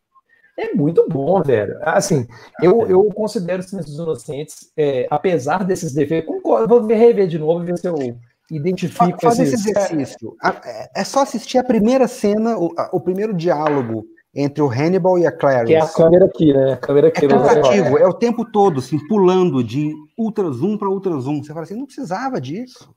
É 0.58 0.74
muito 0.74 1.08
bom, 1.08 1.40
velho. 1.44 1.78
Assim, 1.82 2.26
eu, 2.64 2.88
eu 2.88 3.04
considero 3.14 3.60
os 3.60 3.70
Silêncios 3.70 4.00
Inocentes, 4.00 4.72
é, 4.76 5.06
apesar 5.12 5.64
desses 5.64 5.94
defeitos, 5.94 6.34
concordo, 6.34 6.68
vou 6.68 6.88
rever 6.88 7.28
de 7.28 7.38
novo, 7.38 7.64
ver 7.64 7.78
se 7.78 7.88
eu 7.88 8.18
identifico 8.52 9.20
Faz 9.22 9.39
esse 9.39 9.56
exercício. 9.56 10.36
É, 10.64 11.02
é 11.02 11.04
só 11.04 11.22
assistir 11.22 11.58
a 11.58 11.64
primeira 11.64 12.08
cena, 12.08 12.58
o, 12.58 12.74
o, 12.91 13.00
primeiro 13.00 13.34
diálogo 13.34 14.06
entre 14.34 14.62
o 14.62 14.70
Hannibal 14.70 15.18
e 15.18 15.26
a 15.26 15.32
Clarice. 15.32 15.74
Que 15.74 15.76
é 15.76 15.82
a 15.82 15.88
câmera 15.88 16.26
aqui, 16.26 16.54
né? 16.54 16.74
A 16.74 16.78
câmera 16.78 17.08
aqui. 17.08 17.26
É 17.26 17.28
cansativo, 17.28 17.98
é 17.98 18.08
o 18.08 18.14
tempo 18.14 18.46
todo, 18.46 18.80
assim, 18.80 19.00
pulando 19.08 19.64
de 19.64 19.93
ultra 20.18 20.50
zoom 20.52 20.78
para 20.78 20.89
ultra 20.89 21.18
zoom. 21.20 21.43
Você 21.43 21.54
fala 21.54 21.64
assim, 21.64 21.76
não 21.76 21.86
precisava 21.86 22.39
disso. 22.39 22.93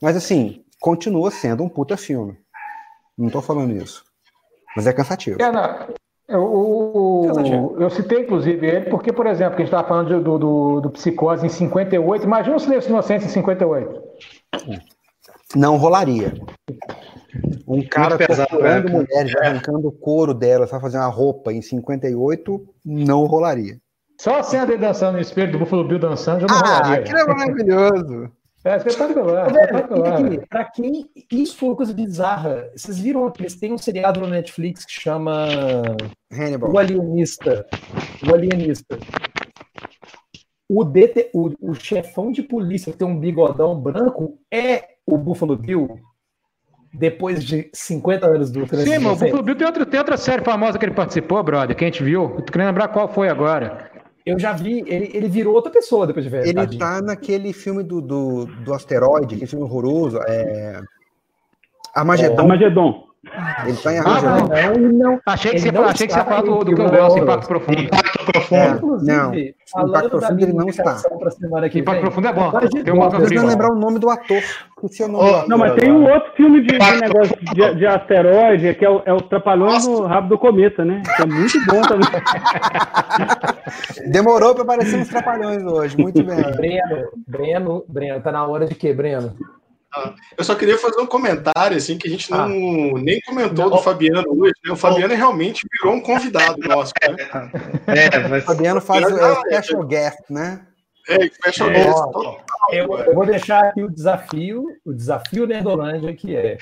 Mas 0.00 0.16
assim, 0.16 0.62
continua 0.80 1.30
sendo 1.30 1.64
um 1.64 1.68
puta 1.68 1.96
filme. 1.96 2.38
Não 3.16 3.30
tô 3.30 3.42
falando 3.42 3.74
isso. 3.74 4.04
Mas 4.76 4.86
é 4.86 4.92
cansativo. 4.92 5.42
É, 5.42 5.50
não. 5.50 5.88
Eu, 6.28 7.74
eu, 7.80 7.88
citei, 7.88 8.20
inclusive, 8.20 8.66
ele, 8.66 8.90
porque, 8.90 9.10
por 9.10 9.26
exemplo, 9.26 9.56
que 9.56 9.62
a 9.62 9.64
gente 9.64 9.72
estava 9.72 9.88
falando 9.88 10.22
do, 10.22 10.38
do, 10.38 10.80
do, 10.82 10.90
Psicose 10.90 11.46
em 11.46 11.48
58. 11.48 12.22
Imagina 12.22 12.54
o 12.54 12.60
Silêncio 12.60 12.90
Inocente 12.90 13.24
em 13.24 13.28
58. 13.28 14.07
Não 15.54 15.76
rolaria. 15.76 16.34
Um 17.66 17.86
cara 17.86 18.18
torturando 18.18 18.88
né? 18.88 18.94
mulheres, 18.94 19.34
arrancando 19.36 19.88
o 19.88 19.92
couro 19.92 20.34
dela, 20.34 20.66
só 20.66 20.80
fazer 20.80 20.98
uma 20.98 21.08
roupa 21.08 21.52
em 21.52 21.62
58, 21.62 22.66
não 22.84 23.26
rolaria. 23.26 23.78
Só 24.20 24.40
a 24.40 24.42
cena 24.42 24.66
dele 24.66 24.78
dançando 24.78 25.14
no 25.14 25.20
espelho 25.20 25.52
do 25.52 25.58
Buffalo 25.58 25.86
Bill 25.86 25.98
dançando 25.98 26.40
já 26.40 26.46
não 26.46 26.56
ah, 26.56 26.78
rolaria. 26.78 27.00
Aquilo 27.00 27.18
é 27.18 27.26
maravilhoso. 27.26 28.32
É 28.64 28.76
espetacular. 28.76 29.48
Para 30.48 30.64
quem. 30.64 31.08
Isso 31.30 31.56
foi 31.56 31.68
uma 31.68 31.76
coisa 31.76 31.94
bizarra. 31.94 32.68
Vocês 32.76 32.98
viram 32.98 33.30
que 33.30 33.42
eles 33.42 33.54
têm 33.54 33.72
um 33.72 33.78
seriado 33.78 34.20
no 34.20 34.26
Netflix 34.26 34.84
que 34.84 34.92
chama. 34.92 35.46
Hannibal. 36.32 36.72
O 36.72 36.78
Alienista. 36.78 37.64
O 38.28 38.34
Alienista. 38.34 38.98
O, 40.68 40.84
DT, 40.84 41.30
o, 41.32 41.70
o 41.70 41.74
chefão 41.74 42.30
de 42.30 42.42
polícia 42.42 42.92
que 42.92 42.98
tem 42.98 43.08
um 43.08 43.18
bigodão 43.18 43.80
branco 43.80 44.38
é 44.52 44.84
o 45.06 45.16
Buffalo 45.16 45.56
Bill 45.56 45.98
depois 46.92 47.44
de 47.44 47.70
50 47.72 48.26
anos 48.26 48.50
do 48.50 48.66
Sim, 48.66 48.98
mas 48.98 49.20
o 49.20 49.24
Buffalo 49.24 49.42
Bill 49.42 49.56
tem 49.56 49.66
outra, 49.66 49.86
tem 49.86 49.98
outra 49.98 50.16
série 50.16 50.42
famosa 50.42 50.78
que 50.78 50.84
ele 50.84 50.94
participou, 50.94 51.42
brother, 51.42 51.76
que 51.76 51.84
a 51.84 51.86
gente 51.86 52.02
viu. 52.02 52.34
Eu 52.36 52.42
tô 52.42 52.52
querendo 52.52 52.68
lembrar 52.68 52.88
qual 52.88 53.08
foi 53.08 53.28
agora. 53.28 53.90
Eu 54.24 54.38
já 54.38 54.52
vi, 54.52 54.84
ele, 54.86 55.10
ele 55.14 55.28
virou 55.28 55.54
outra 55.54 55.72
pessoa 55.72 56.06
depois 56.06 56.24
de 56.24 56.30
ver. 56.30 56.42
Ele 56.42 56.54
tadinho. 56.54 56.78
tá 56.78 57.00
naquele 57.00 57.52
filme 57.52 57.82
do, 57.82 58.00
do, 58.02 58.44
do 58.44 58.74
asteroide, 58.74 59.36
aquele 59.36 59.46
filme 59.46 59.64
horroroso, 59.64 60.18
é... 60.26 60.82
Armagedon. 61.94 62.34
É, 62.34 62.38
Armagedon. 62.38 63.04
Ele 63.66 63.76
tá 63.78 63.92
em 63.92 63.98
Armagedon. 63.98 64.52
Ah, 64.52 64.78
não, 64.78 64.92
não, 64.92 65.20
achei 65.24 65.52
que 65.52 65.60
você, 65.60 65.68
achei 65.68 66.06
que 66.06 66.12
você 66.12 66.24
falou 66.24 66.62
do, 66.62 66.70
do 66.70 66.76
que 66.76 66.80
eu 66.82 66.90
gosto, 66.90 67.18
Impacto 67.18 67.48
Profundo. 67.48 67.88
Impacto 68.28 68.32
Profundo. 68.32 69.10
É, 69.10 69.14
não, 69.14 69.34
Impacto 69.34 70.10
Profundo 70.10 70.42
ele 70.42 70.52
não 70.52 70.68
está. 70.68 71.00
Impacto 71.74 72.00
Profundo 72.00 72.28
é 72.28 72.32
bom. 72.32 72.52
Tem 72.84 72.92
uma 72.92 73.06
Eu 73.06 73.42
não 73.42 73.46
lembrar 73.46 73.72
o 73.72 73.74
nome 73.74 73.98
do 73.98 74.10
ator. 74.10 74.42
O 74.80 75.08
nome 75.08 75.16
oh, 75.16 75.48
não, 75.48 75.58
mas 75.58 75.74
tem 75.74 75.90
um 75.90 76.08
outro 76.08 76.32
filme 76.34 76.60
de, 76.60 76.78
de 76.78 77.00
negócio 77.00 77.36
de, 77.52 77.74
de, 77.74 77.86
asteroide, 77.86 78.74
que 78.74 78.84
é 78.84 78.90
o, 78.90 79.02
é 79.04 79.12
o 79.12 79.20
Trapalhões 79.20 79.84
no 79.86 80.06
Rabo 80.06 80.28
do 80.28 80.38
Cometa, 80.38 80.84
né? 80.84 81.02
Que 81.16 81.22
é 81.22 81.26
muito 81.26 81.58
bom 81.66 81.82
também. 81.82 82.06
Demorou 84.12 84.54
para 84.54 84.62
aparecer 84.62 85.00
uns 85.00 85.08
Trapalhões 85.08 85.64
hoje, 85.64 85.96
muito 85.98 86.22
bem. 86.22 86.36
Breno, 86.36 87.08
Breno, 87.26 87.84
Breno, 87.88 88.20
tá 88.20 88.30
na 88.30 88.46
hora 88.46 88.66
de 88.66 88.76
quê, 88.76 88.92
Breno? 88.92 89.34
Eu 90.36 90.44
só 90.44 90.54
queria 90.54 90.78
fazer 90.78 91.00
um 91.00 91.06
comentário, 91.06 91.76
assim, 91.76 91.96
que 91.96 92.06
a 92.06 92.10
gente 92.10 92.30
não, 92.30 92.44
ah. 92.44 93.00
nem 93.00 93.20
comentou 93.22 93.70
do 93.70 93.78
Fabiano 93.78 94.28
hoje. 94.28 94.52
Né? 94.64 94.72
O 94.72 94.76
Fabiano 94.76 95.14
realmente 95.14 95.66
virou 95.72 95.96
um 95.96 96.00
convidado 96.00 96.58
nosso. 96.58 96.92
Né? 97.02 97.16
É, 97.86 98.28
mas... 98.28 98.44
O 98.44 98.46
Fabiano 98.46 98.80
faz 98.80 99.04
o 99.04 99.18
é, 99.18 99.34
special 99.62 99.82
guest, 99.84 100.18
né? 100.28 100.66
É, 101.08 101.26
special 101.28 101.70
é, 101.70 101.84
guest. 101.84 101.98
Eu, 102.70 102.98
eu, 102.98 103.14
vou 103.14 103.24
deixar 103.24 103.64
aqui 103.64 103.82
o 103.82 103.90
desafio, 103.90 104.66
o 104.84 104.92
desafio 104.92 105.46
Nerdolândia, 105.46 106.14
que 106.14 106.36
é 106.36 106.58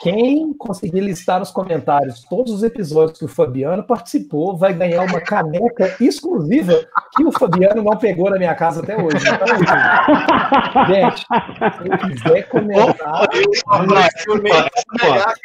quem 0.00 0.54
conseguir 0.54 1.00
listar 1.00 1.38
nos 1.38 1.50
comentários 1.50 2.24
todos 2.24 2.54
os 2.54 2.62
episódios 2.62 3.18
que 3.18 3.24
o 3.26 3.28
Fabiano 3.28 3.82
participou 3.82 4.56
vai 4.56 4.72
ganhar 4.72 5.02
uma 5.02 5.20
caneca 5.20 5.94
exclusiva 6.00 6.72
que 7.14 7.22
o 7.22 7.30
Fabiano 7.30 7.82
não 7.82 7.96
pegou 7.98 8.30
na 8.30 8.38
minha 8.38 8.54
casa 8.54 8.80
até 8.82 8.96
hoje. 8.96 9.18
Então, 9.28 9.58
gente, 10.88 11.26
quem 11.82 12.08
quiser 12.08 12.48
comentar. 12.48 13.28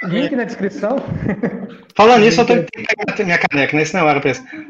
Link 0.03 0.35
na 0.35 0.45
descrição. 0.45 0.97
Falando 1.93 2.21
nisso, 2.21 2.39
eu 2.39 2.45
tenho 2.45 2.63
que 2.65 2.83
pegar 2.83 3.25
minha 3.25 3.37
caneca, 3.37 3.75
nesse 3.75 3.93
não 3.93 4.01
é 4.01 4.03
hora 4.03 4.21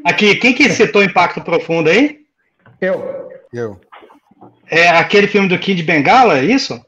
Aqui, 0.03 0.36
quem 0.36 0.53
que 0.53 0.69
citou 0.69 1.03
Impacto 1.03 1.41
Profundo 1.41 1.89
aí? 1.91 2.21
Eu. 2.81 3.29
Eu. 3.53 3.79
É 4.67 4.89
aquele 4.89 5.27
filme 5.27 5.47
do 5.47 5.59
Kid 5.59 5.83
Bengala, 5.83 6.39
é 6.39 6.45
isso? 6.45 6.83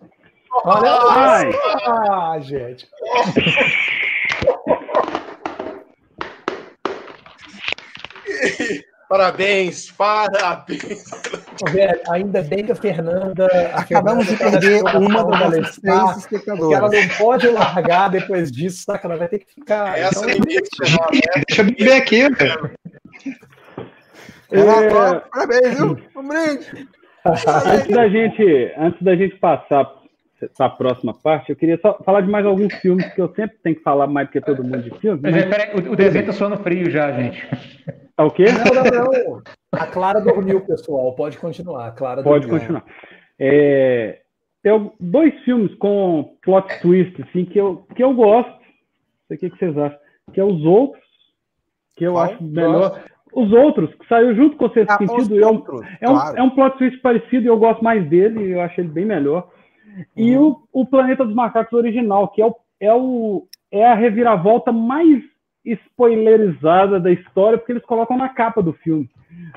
Olha 0.64 1.00
Ai. 1.10 1.52
Ah, 1.86 2.40
gente. 2.40 2.88
Parabéns, 9.10 9.90
parabéns. 9.92 11.06
Velho, 11.72 12.02
ainda 12.10 12.42
bem 12.42 12.66
que 12.66 12.74
a 12.74 12.76
Fernanda. 12.76 13.48
a 13.74 13.80
Acabamos 13.80 14.28
de 14.28 14.36
Fernanda 14.36 14.60
perder 14.60 14.84
tá 14.84 15.00
uma 15.00 15.24
das 15.24 15.78
três 15.78 16.28
Porque 16.28 16.50
ela 16.74 16.90
não 16.90 17.08
pode 17.18 17.48
largar 17.48 18.10
depois 18.10 18.52
disso, 18.52 18.84
saca? 18.84 19.08
Ela 19.08 19.16
vai 19.16 19.30
ter 19.30 19.40
que 19.40 19.54
ficar. 19.54 19.98
Essa 19.98 20.26
Então, 20.26 20.36
ninguém 20.36 20.60
esperava, 20.62 21.10
né? 21.14 21.44
Deixa 21.48 21.62
eu 21.62 21.66
beber 21.66 21.94
aqui, 21.94 22.30
velho. 22.30 22.72
É. 24.52 25.20
Parabéns, 25.32 25.78
viu? 25.78 25.98
Um 26.16 26.28
brinde. 26.28 26.90
Antes 27.26 27.88
da 27.94 28.08
gente, 28.08 28.74
antes 28.78 29.04
da 29.04 29.16
gente 29.16 29.36
passar 29.38 29.86
para 30.56 30.66
a 30.68 30.70
próxima 30.70 31.14
parte, 31.14 31.50
eu 31.50 31.56
queria 31.56 31.78
só 31.82 31.98
falar 32.04 32.22
de 32.22 32.30
mais 32.30 32.46
alguns 32.46 32.74
filmes 32.76 33.06
que 33.14 33.22
eu 33.22 33.34
sempre 33.36 33.58
tenho 33.64 33.76
que 33.76 33.82
falar 33.84 34.08
mais 34.08 34.28
do 34.28 34.32
que 34.32 34.42
todo 34.42 34.64
mundo 34.64 34.82
de 34.82 34.92
filme. 35.00 35.20
Mas, 35.22 35.34
Mas, 35.36 35.46
peraí, 35.46 35.76
o, 35.88 35.92
o 35.94 35.96
desenho 35.96 36.26
tá 36.26 36.32
soando 36.34 36.58
frio 36.58 36.90
já, 36.92 37.12
gente. 37.12 37.48
é 38.18 38.22
o 38.24 38.30
quê? 38.32 38.46
Não, 38.46 38.84
não, 38.84 39.34
não. 39.34 39.42
A 39.74 39.88
Clara 39.88 40.22
dormiu, 40.22 40.62
pessoal. 40.62 41.14
Pode 41.16 41.38
continuar. 41.38 41.88
A 41.88 41.92
Clara 41.92 42.22
Pode 42.24 42.46
dormiu. 42.48 42.60
continuar. 42.60 42.86
É, 43.40 44.20
tem 44.64 44.72
al- 44.72 44.94
dois 45.00 45.34
filmes 45.44 45.74
com 45.76 46.36
plot 46.44 46.82
twist 46.82 47.22
assim, 47.22 47.46
que, 47.46 47.60
eu, 47.60 47.86
que 47.96 48.04
eu 48.04 48.14
gosto. 48.14 48.50
Não 48.50 48.58
sei 49.28 49.38
o 49.38 49.40
que, 49.40 49.50
que 49.50 49.58
vocês 49.60 49.78
acham. 49.78 50.00
Que 50.34 50.40
é 50.40 50.44
Os 50.44 50.64
Outros, 50.66 51.04
que 51.96 52.04
eu 52.06 52.14
Qual? 52.14 52.24
acho 52.26 52.44
melhor. 52.44 53.04
Os 53.34 53.52
Outros, 53.52 53.94
que 53.96 54.08
saiu 54.08 54.36
junto 54.36 54.56
com 54.58 54.66
o 54.66 54.74
Sexto 54.74 54.92
Ah, 54.92 54.98
Sentido. 54.98 55.22
os 55.22 55.30
e 55.30 55.40
é 55.42 55.46
um, 55.46 55.50
outros, 55.50 55.82
é, 56.02 56.10
um, 56.10 56.14
claro. 56.14 56.38
é 56.38 56.44
um 56.44 56.50
plot 56.50 56.78
twist 56.78 56.98
parecido 57.02 57.44
e 57.46 57.48
eu 57.48 57.58
gosto 57.58 57.84
mais 57.84 58.08
dele, 58.10 58.52
eu 58.54 58.62
acho 58.62 58.80
ele 58.82 58.88
bem 58.90 59.06
melhor. 59.06 59.50
E 60.16 60.36
Uhum. 60.38 60.58
o, 60.74 60.82
o 60.82 60.86
Planeta 60.86 61.26
dos 61.26 61.34
Macacos 61.36 61.74
original, 61.74 62.28
que 62.30 62.42
é, 62.42 62.46
o, 62.46 62.56
é, 62.80 62.94
o, 62.94 63.48
é 63.72 63.86
a 63.86 63.96
reviravolta 63.96 64.72
mais 64.72 65.24
spoilerizada 65.66 67.00
da 67.00 67.12
história, 67.12 67.58
porque 67.58 67.72
eles 67.74 67.84
colocam 67.86 68.18
na 68.18 68.30
capa 68.30 68.62
do 68.62 68.74
filme. 68.74 69.10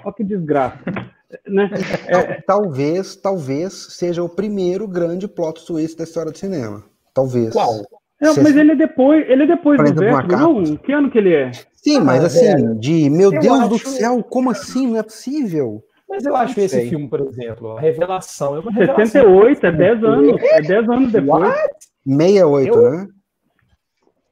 Olha 0.05 0.15
que 0.15 0.25
desgraça. 0.25 0.79
né? 1.47 1.71
Tal- 2.11 2.63
Talvez, 2.63 3.17
talvez 3.17 3.73
seja 3.91 4.23
o 4.23 4.29
primeiro 4.29 4.89
grande 4.89 5.29
plot 5.29 5.65
twist 5.67 5.97
da 5.97 6.05
história 6.05 6.33
do 6.33 6.39
cinema. 6.39 6.83
Talvez. 7.15 7.53
Qual? 7.53 7.85
Não, 8.21 8.35
mas 8.37 8.55
ele 8.57 8.73
é 8.73 8.77
depois, 8.77 9.29
ele 9.31 9.45
é 9.45 9.47
depois 9.47 9.79
do 9.79 9.95
Planeta 9.95 10.01
Vértigo, 10.27 10.37
não? 10.37 10.77
Que 10.77 10.93
ano 10.93 11.11
que 11.11 11.17
ele 11.19 11.33
é? 11.35 11.53
Sim, 11.73 12.01
mas 12.01 12.23
Ah, 12.23 12.27
assim, 12.27 12.79
de 12.79 13.09
meu 13.09 13.33
eu 13.33 13.41
Deus 13.41 13.69
do 13.69 13.77
acho- 13.77 13.89
céu, 13.89 14.23
como 14.23 14.51
assim? 14.51 14.87
Não 14.89 14.99
é 14.99 15.03
possível. 15.03 15.83
Mas 16.11 16.27
eu 16.27 16.35
acho 16.35 16.59
esse 16.61 16.89
filme, 16.89 17.09
por 17.09 17.21
exemplo, 17.21 17.77
a 17.77 17.81
revelação. 17.81 18.57
É 18.57 18.59
uma 18.59 18.73
revelação. 18.73 19.07
68, 19.07 19.67
é 19.67 19.73
10 19.73 20.05
anos. 20.05 20.43
É 20.43 20.61
10 20.61 20.89
anos 20.89 21.13
depois. 21.13 21.43
What? 21.45 21.75
68, 22.05 22.75
Eu- 22.75 22.91
né? 22.91 23.07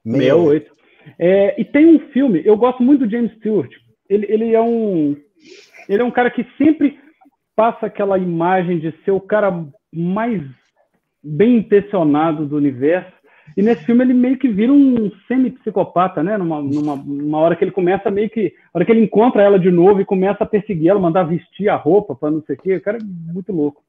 68. 0.04 0.72
É, 1.18 1.60
e 1.60 1.64
tem 1.64 1.86
um 1.86 2.00
filme, 2.10 2.42
eu 2.44 2.56
gosto 2.56 2.82
muito 2.82 3.06
do 3.06 3.10
James 3.10 3.32
Stewart. 3.36 3.70
Ele, 4.08 4.26
ele 4.28 4.54
é 4.54 4.60
um 4.60 5.16
ele 5.88 6.02
é 6.02 6.04
um 6.04 6.10
cara 6.10 6.30
que 6.30 6.44
sempre 6.58 6.98
passa 7.56 7.86
aquela 7.86 8.18
imagem 8.18 8.78
de 8.78 8.92
ser 9.04 9.10
o 9.12 9.20
cara 9.20 9.64
mais 9.92 10.42
bem 11.22 11.56
intencionado 11.58 12.44
do 12.46 12.56
universo. 12.56 13.12
E 13.56 13.62
nesse 13.62 13.84
filme 13.84 14.04
ele 14.04 14.14
meio 14.14 14.38
que 14.38 14.48
vira 14.48 14.72
um 14.72 15.10
semi-psicopata, 15.26 16.22
né? 16.22 16.36
Numa, 16.36 16.60
numa, 16.62 16.96
numa 16.96 17.38
hora 17.38 17.56
que 17.56 17.64
ele 17.64 17.70
começa 17.70 18.10
meio 18.10 18.30
que. 18.30 18.52
Na 18.72 18.78
hora 18.78 18.84
que 18.84 18.92
ele 18.92 19.04
encontra 19.04 19.42
ela 19.42 19.58
de 19.58 19.70
novo 19.70 20.00
e 20.00 20.04
começa 20.04 20.44
a 20.44 20.46
perseguir 20.46 20.88
ela, 20.90 21.00
mandar 21.00 21.24
vestir 21.24 21.68
a 21.68 21.76
roupa 21.76 22.14
para 22.14 22.30
não 22.30 22.42
sei 22.42 22.54
o 22.56 22.58
quê. 22.58 22.76
O 22.76 22.80
cara 22.82 22.98
é 22.98 23.32
muito 23.32 23.52
louco. 23.52 23.82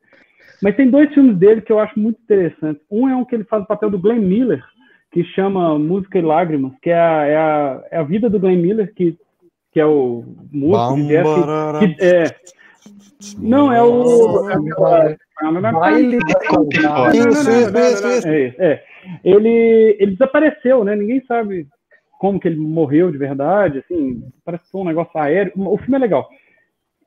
Mas 0.62 0.76
tem 0.76 0.90
dois 0.90 1.14
filmes 1.14 1.38
dele 1.38 1.62
que 1.62 1.72
eu 1.72 1.80
acho 1.80 1.98
muito 2.00 2.20
interessantes. 2.22 2.82
Um 2.92 3.08
é 3.08 3.16
um 3.16 3.24
que 3.24 3.36
ele 3.36 3.44
faz 3.46 3.64
o 3.64 3.68
papel 3.68 3.90
do 3.90 4.00
Glenn 4.00 4.20
Miller, 4.22 4.64
que 5.12 5.24
chama 5.24 5.78
Música 5.80 6.18
e 6.18 6.22
Lágrimas, 6.22 6.74
que 6.82 6.90
é 6.90 7.00
a, 7.00 7.26
é 7.26 7.38
a, 7.38 7.84
é 7.92 7.98
a 7.98 8.04
vida 8.04 8.30
do 8.30 8.40
Glenn 8.40 8.58
Miller, 8.62 8.94
que, 8.94 9.18
que 9.72 9.80
é 9.80 9.86
o 9.86 10.24
músico 10.52 10.96
de 10.96 11.08
jazz 11.08 11.24
que, 11.80 11.88
que- 11.96 12.04
é, 12.06 12.36
não, 13.38 13.72
é 13.72 13.82
o. 13.84 14.50
Baile. 15.80 16.18
É, 18.26 18.56
é. 18.58 18.84
Ele, 19.24 19.96
ele 20.00 20.12
desapareceu, 20.12 20.84
né? 20.84 20.96
Ninguém 20.96 21.24
sabe 21.26 21.68
como 22.20 22.40
que 22.40 22.48
ele 22.48 22.58
morreu 22.60 23.12
de 23.12 23.18
verdade, 23.18 23.80
assim, 23.80 24.22
parece 24.44 24.66
que 24.66 24.72
foi 24.72 24.82
um 24.82 24.86
negócio 24.86 25.18
aéreo. 25.20 25.54
O 25.56 25.78
filme 25.78 25.96
é 25.96 26.00
legal. 26.00 26.28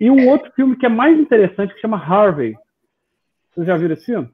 E 0.01 0.11
um 0.11 0.29
outro 0.29 0.51
filme 0.53 0.75
que 0.77 0.87
é 0.87 0.89
mais 0.89 1.19
interessante, 1.19 1.75
que 1.75 1.81
chama 1.81 1.97
Harvey. 1.97 2.55
Vocês 3.55 3.67
já 3.67 3.77
viram 3.77 3.95
esse 3.95 4.07
filme? 4.07 4.29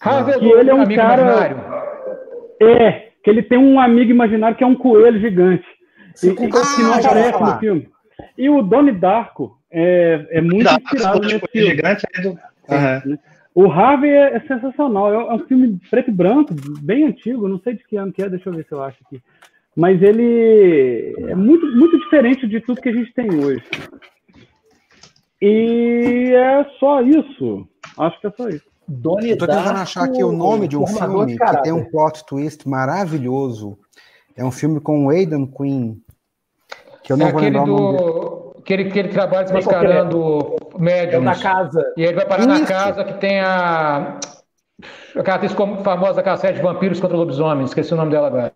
Harvey 0.00 0.38
Que 0.38 0.44
ele 0.46 0.70
é 0.70 0.74
um 0.74 0.82
amigo 0.82 1.00
cara- 1.00 1.22
imaginário. 1.22 1.56
É, 2.60 3.08
que 3.22 3.30
ele 3.30 3.42
tem 3.42 3.58
um 3.58 3.78
amigo 3.80 4.10
imaginário 4.10 4.56
que 4.56 4.64
é 4.64 4.66
um 4.66 4.74
coelho 4.74 5.20
gigante. 5.20 5.64
E, 6.22 6.28
e- 6.28 6.34
que 6.34 6.46
não 6.48 6.92
Ah, 6.94 6.98
aparece 6.98 7.40
no 7.42 7.58
filme. 7.58 7.88
E 8.36 8.48
o 8.50 8.62
Donnie 8.62 8.92
Darko 8.94 9.58
é, 9.70 10.26
é 10.30 10.40
muito 10.40 10.64
Dá, 10.64 10.74
inspirado 10.74 11.20
nesse 11.20 11.34
tipo, 11.34 11.48
filme. 11.50 11.68
gigante 11.70 12.06
aí 12.14 12.22
do. 12.22 12.38
Aham. 12.70 13.18
O 13.56 13.70
Harvey 13.70 14.10
é, 14.10 14.36
é 14.36 14.40
sensacional. 14.40 15.10
É, 15.10 15.16
é 15.16 15.32
um 15.32 15.46
filme 15.46 15.80
preto 15.88 16.10
e 16.10 16.12
branco, 16.12 16.54
bem 16.82 17.04
antigo. 17.04 17.48
Não 17.48 17.58
sei 17.58 17.72
de 17.72 17.84
que 17.84 17.96
ano 17.96 18.12
que 18.12 18.22
é, 18.22 18.28
deixa 18.28 18.50
eu 18.50 18.52
ver 18.52 18.66
se 18.66 18.72
eu 18.72 18.82
acho 18.82 18.98
aqui. 19.06 19.22
Mas 19.74 20.02
ele 20.02 21.14
é 21.26 21.34
muito, 21.34 21.66
muito 21.74 21.98
diferente 21.98 22.46
de 22.46 22.60
tudo 22.60 22.82
que 22.82 22.90
a 22.90 22.92
gente 22.92 23.14
tem 23.14 23.34
hoje. 23.42 23.64
E 25.40 26.34
é 26.34 26.66
só 26.78 27.00
isso. 27.00 27.66
Acho 27.96 28.20
que 28.20 28.26
é 28.26 28.30
só 28.36 28.46
isso. 28.50 28.66
Doni 28.86 29.30
Eu 29.30 29.38
tô 29.38 29.46
tentando 29.46 29.78
achar 29.78 30.04
aqui 30.04 30.22
o 30.22 30.32
nome 30.32 30.68
de 30.68 30.76
um 30.76 30.86
filme 30.86 31.26
de 31.26 31.38
que 31.38 31.62
tem 31.62 31.72
um 31.72 31.84
plot 31.90 32.26
twist 32.26 32.68
maravilhoso. 32.68 33.78
É 34.36 34.44
um 34.44 34.52
filme 34.52 34.80
com 34.80 35.06
o 35.06 35.10
Aidan 35.10 35.46
Quinn. 35.46 35.96
Que 37.02 37.10
eu 37.10 37.16
não 37.16 37.28
É 37.28 37.32
vou 37.32 37.40
lembrar 37.40 37.62
o 37.62 37.66
nome 37.66 37.98
dele. 37.98 38.45
Que 38.66 38.72
ele, 38.72 38.90
que 38.90 38.98
ele 38.98 39.08
trabalha 39.10 39.44
desmascarando 39.44 40.56
É 40.74 40.78
médiums. 40.78 41.24
da 41.24 41.36
casa. 41.36 41.92
E 41.96 42.02
ele 42.02 42.14
vai 42.14 42.26
parar 42.26 42.46
na 42.46 42.56
Isso. 42.56 42.66
casa 42.66 43.04
que 43.04 43.14
tem 43.14 43.40
a. 43.40 44.18
Aquela 45.16 45.36
atriz 45.36 45.54
como- 45.54 45.82
famosa 45.82 46.14
daquela 46.14 46.36
série 46.36 46.56
de 46.56 46.62
vampiros 46.62 47.00
contra 47.00 47.16
lobisomens, 47.16 47.70
esqueci 47.70 47.94
o 47.94 47.96
nome 47.96 48.10
dela 48.10 48.26
agora. 48.26 48.52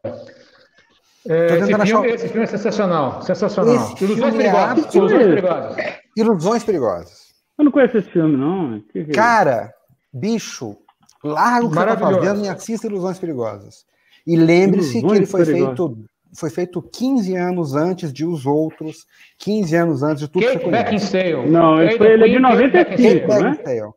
É, 1.28 1.46
esse, 1.58 1.66
filme, 1.66 1.82
achar- 1.82 2.06
esse 2.06 2.28
filme 2.28 2.42
é 2.44 2.46
sensacional, 2.46 3.22
sensacional. 3.22 3.74
Esse 3.74 4.04
Ilusões 4.04 4.30
filme 4.34 4.44
é 4.44 4.50
perigosas. 4.50 4.84
absoluto. 4.84 5.12
Ilusões 5.14 5.28
perigosas. 5.34 5.76
Ilusões 6.16 6.64
Perigosas. 6.64 7.20
Eu 7.58 7.64
não 7.66 7.72
conheço 7.72 7.98
esse 7.98 8.10
filme, 8.10 8.36
não. 8.36 8.80
Que 8.92 9.04
que 9.04 9.10
é 9.10 9.14
Cara, 9.14 9.72
bicho, 10.12 10.76
larga 11.22 11.66
o 11.66 11.70
que 11.70 11.76
você 11.76 11.86
tá 11.86 11.96
fazendo 11.96 12.44
e 12.44 12.48
assista 12.48 12.86
Ilusões 12.86 13.18
Perigosas. 13.18 13.84
E 14.26 14.36
lembre-se 14.36 15.00
que 15.02 15.14
ele 15.14 15.26
foi 15.26 15.44
Perigosas. 15.44 15.76
feito, 15.76 15.98
foi 16.38 16.50
feito 16.50 16.80
15 16.82 17.34
anos 17.36 17.74
antes 17.74 18.12
de 18.12 18.24
Os 18.24 18.46
Outros, 18.46 19.04
15 19.38 19.74
anos 19.76 20.02
antes 20.02 20.20
de 20.20 20.28
tudo 20.28 20.42
que 20.42 20.46
Kate 20.52 20.58
você 20.58 20.64
conhece. 20.70 20.84
Beckinsale. 20.84 21.50
Não, 21.50 21.76
foi- 21.76 22.06
ele 22.12 22.24
é 22.24 22.28
de 22.28 22.34
Quinn, 22.34 22.42
Kate 22.42 22.54
95, 22.56 22.72
Beckinsale. 23.14 23.42
né? 23.44 23.50
Beckinsale. 23.50 23.92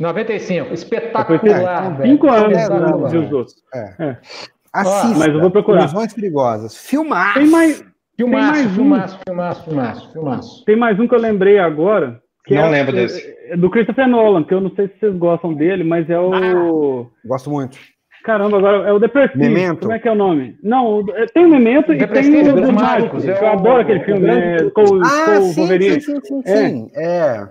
95. 0.00 0.62
Depois 0.62 0.82
Espetacular. 0.82 1.82
tem 1.88 1.96
velho. 1.96 2.10
cinco 2.12 2.28
anos 2.28 2.58
Espetacular. 2.58 2.98
né, 3.00 3.08
de 3.08 3.16
os 3.18 3.32
outros. 3.32 3.56
É. 3.74 3.94
É. 3.98 4.16
Assista. 4.72 5.18
mas 5.18 5.28
eu 5.34 5.40
vou 5.40 5.50
procurar. 5.50 5.80
Ilusões 5.82 6.14
Perigosas. 6.14 6.76
Filmar. 6.76 7.34
Tem 7.34 7.46
mais, 7.46 7.84
Filmaço, 8.16 8.50
mais 8.52 8.66
um. 8.66 8.74
filmaço, 8.74 9.18
filmaço, 9.26 9.64
filmaço, 9.64 10.12
filmaço. 10.12 10.64
tem 10.64 10.76
mais 10.76 10.98
um 10.98 11.06
que 11.08 11.14
eu 11.14 11.18
lembrei 11.18 11.58
agora. 11.58 12.20
Que 12.44 12.54
Não 12.54 12.64
é, 12.64 12.70
lembro 12.70 12.96
é- 12.96 13.02
desse. 13.02 13.36
É 13.48 13.56
do 13.56 13.70
Christopher 13.70 14.08
Nolan, 14.08 14.42
que 14.44 14.52
eu 14.52 14.60
não 14.60 14.74
sei 14.74 14.88
se 14.88 14.94
vocês 14.98 15.16
gostam 15.16 15.54
dele, 15.54 15.84
mas 15.84 16.08
é 16.10 16.18
o. 16.18 17.06
Gosto 17.24 17.50
muito. 17.50 17.78
Caramba, 18.24 18.58
agora 18.58 18.88
é 18.88 18.92
o 18.92 19.00
The 19.00 19.08
Prestige. 19.08 19.38
Memento. 19.38 19.80
Como 19.80 19.92
é 19.92 19.98
que 19.98 20.08
é 20.08 20.12
o 20.12 20.14
nome? 20.14 20.56
Não, 20.62 21.00
o- 21.00 21.04
tem 21.34 21.44
o 21.44 21.48
Memento 21.50 21.92
e 21.92 22.06
tem 22.06 22.48
o 22.48 22.54
dos 22.54 22.70
Mágicos. 22.70 23.26
é 23.26 23.36
Eu 23.38 23.42
o- 23.42 23.52
adoro 23.52 23.80
aquele 23.82 23.98
o 24.00 24.04
filme, 24.04 24.20
né? 24.26 24.56
Com, 24.74 24.82
Ah, 25.02 25.38
o 25.38 25.42
sim, 25.42 25.60
Wolverine. 25.60 26.00
sim, 26.00 26.14
sim, 26.16 26.20
sim, 26.24 26.42
É. 26.46 26.68
sim. 26.68 26.90
É. 26.94 27.48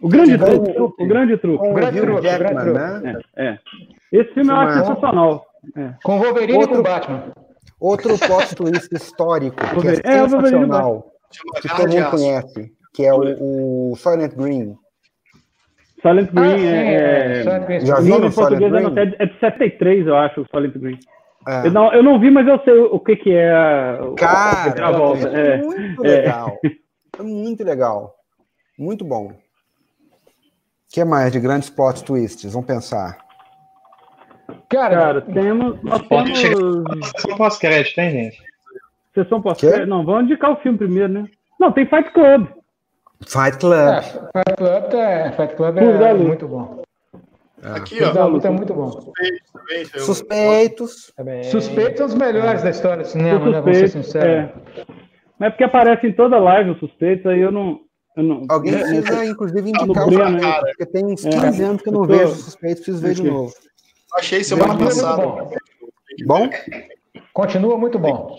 O 0.00 0.08
grande 0.08 0.34
O 0.34 0.38
truque. 0.38 0.74
O 1.02 1.06
grande 1.06 1.36
truque. 1.36 1.58
Com 1.58 1.70
o 1.70 1.74
grande 1.74 2.00
truque, 2.00 2.18
o 2.18 2.22
grande 2.22 2.38
Jackman, 2.42 2.64
truque. 2.64 2.78
né? 2.78 3.20
É, 3.36 3.44
é. 3.46 3.58
Esse 4.12 4.34
filme 4.34 4.50
eu 4.50 4.56
acho 4.56 4.78
sensacional. 4.78 5.46
É. 5.76 5.90
Com 6.04 6.18
Wolverine 6.18 6.58
Outro- 6.58 6.74
e 6.74 6.76
com 6.78 6.82
Batman. 6.82 7.22
Outro 7.80 8.18
plot 8.18 8.54
histórico, 8.92 9.56
que 9.80 9.88
é. 10.08 10.16
É, 10.18 10.22
o 10.22 10.28
sensacional, 10.28 11.06
que 11.60 11.68
todo 11.68 11.88
mundo 11.88 12.10
conhece, 12.10 12.72
que 12.94 13.04
é 13.04 13.12
o, 13.12 13.90
o 13.92 13.96
Silent 13.96 14.34
Green. 14.36 14.76
Silent 16.02 16.28
Ah, 16.30 16.40
Green 16.40 16.58
sim, 16.58 16.66
é. 16.66 16.94
é, 17.38 17.42
Silent 17.42 17.66
Green. 17.66 17.86
Já 17.86 17.98
o 17.98 18.02
nome 18.02 18.26
em 18.26 18.30
Silent 18.30 18.34
português 18.34 18.72
é, 18.74 18.76
Green? 18.82 18.98
é 18.98 19.06
de- 19.06 19.16
é 19.20 19.26
de 19.26 19.38
73, 19.40 20.06
eu 20.06 20.16
acho, 20.16 20.40
o 20.42 20.46
Silent 20.46 20.76
Green. 20.76 20.98
É. 21.48 21.66
Eu, 21.66 21.70
não, 21.72 21.92
eu 21.92 22.02
não 22.02 22.20
vi, 22.20 22.30
mas 22.30 22.46
eu 22.46 22.58
sei 22.60 22.74
o 22.74 22.98
que, 23.00 23.16
que 23.16 23.32
é 23.32 23.50
a 23.52 23.94
a 24.00 24.14
Cara, 24.16 24.62
reviravolta. 24.64 25.28
é 25.28 25.54
É. 25.54 25.56
muito 25.62 26.04
é. 26.04 26.08
legal. 26.08 26.58
É 27.18 27.22
muito 27.22 27.62
legal. 27.62 28.14
Muito 28.78 29.04
bom. 29.04 29.26
O 29.26 29.34
que 30.88 31.04
mais 31.04 31.30
de 31.30 31.38
grandes 31.40 31.68
plot 31.68 32.02
twists? 32.04 32.50
Vamos 32.54 32.66
pensar. 32.66 33.18
Cara, 34.70 34.96
Cara, 34.96 35.20
temos. 35.20 35.82
Nós 35.82 36.00
Pode 36.08 36.32
temos. 36.32 36.84
Sessão 37.16 37.36
pós-crédito, 37.36 37.98
hein, 37.98 38.10
gente? 38.10 38.42
Sessão 39.14 39.42
pós 39.42 39.58
Quê? 39.60 39.84
Não, 39.84 40.04
vamos 40.06 40.24
indicar 40.24 40.52
o 40.52 40.56
filme 40.56 40.78
primeiro, 40.78 41.12
né? 41.12 41.24
Não, 41.60 41.70
tem 41.70 41.84
Fight 41.86 42.10
Club. 42.12 42.46
Fight 43.26 43.58
Club. 43.58 43.74
É, 43.74 44.02
Fight 44.02 44.56
Club 44.56 44.94
é, 44.94 45.32
Fight 45.32 45.54
Club 45.56 45.78
é 45.78 46.14
muito 46.14 46.48
bom. 46.48 46.82
Aqui, 47.62 48.02
ó. 48.02 48.12
Da 48.12 48.26
luta 48.26 48.48
é 48.48 48.50
muito 48.50 48.74
bom. 48.74 48.90
Suspeitos. 48.90 49.52
também, 49.52 49.82
eu- 49.94 50.00
Suspeitos. 50.00 51.12
Também. 51.16 51.44
Suspeitos 51.44 51.98
são 51.98 52.06
os 52.06 52.14
melhores 52.14 52.62
da 52.62 52.70
história 52.70 53.02
do 53.04 53.08
cinema, 53.08 53.48
né? 53.50 53.60
Vamos 53.60 53.78
ser 53.78 53.88
sinceros. 53.88 54.26
é. 54.28 54.52
Mas 55.38 55.46
é 55.48 55.50
porque 55.50 55.64
aparece 55.64 56.06
em 56.06 56.12
toda 56.12 56.38
live 56.38 56.70
os 56.70 56.78
suspeitos, 56.80 57.26
aí 57.26 57.40
eu 57.40 57.52
não. 57.52 57.80
Eu 58.16 58.22
não 58.24 58.44
Alguém 58.50 58.74
é, 58.74 58.78
precisa, 58.78 59.24
inclusive, 59.24 59.70
indicar 59.70 60.06
Breno, 60.06 60.24
o 60.24 60.30
né? 60.32 60.40
cara, 60.40 60.62
porque 60.66 60.84
tem 60.86 61.04
uns 61.06 61.24
É. 61.24 61.30
15 61.30 61.62
anos 61.62 61.82
que 61.82 61.88
eu 61.88 61.92
não 61.94 62.02
Eu 62.02 62.08
tô- 62.08 62.14
vejo 62.14 62.34
suspeitos, 62.34 62.84
preciso 62.84 63.00
ver 63.06 63.14
de 63.14 63.22
novo. 63.22 63.54
Achei 64.18 64.44
semana 64.44 64.76
passada. 64.76 65.22
bom. 65.22 65.50
Bom? 66.26 66.50
Continua 67.32 67.78
muito 67.78 67.98
bom. 67.98 68.36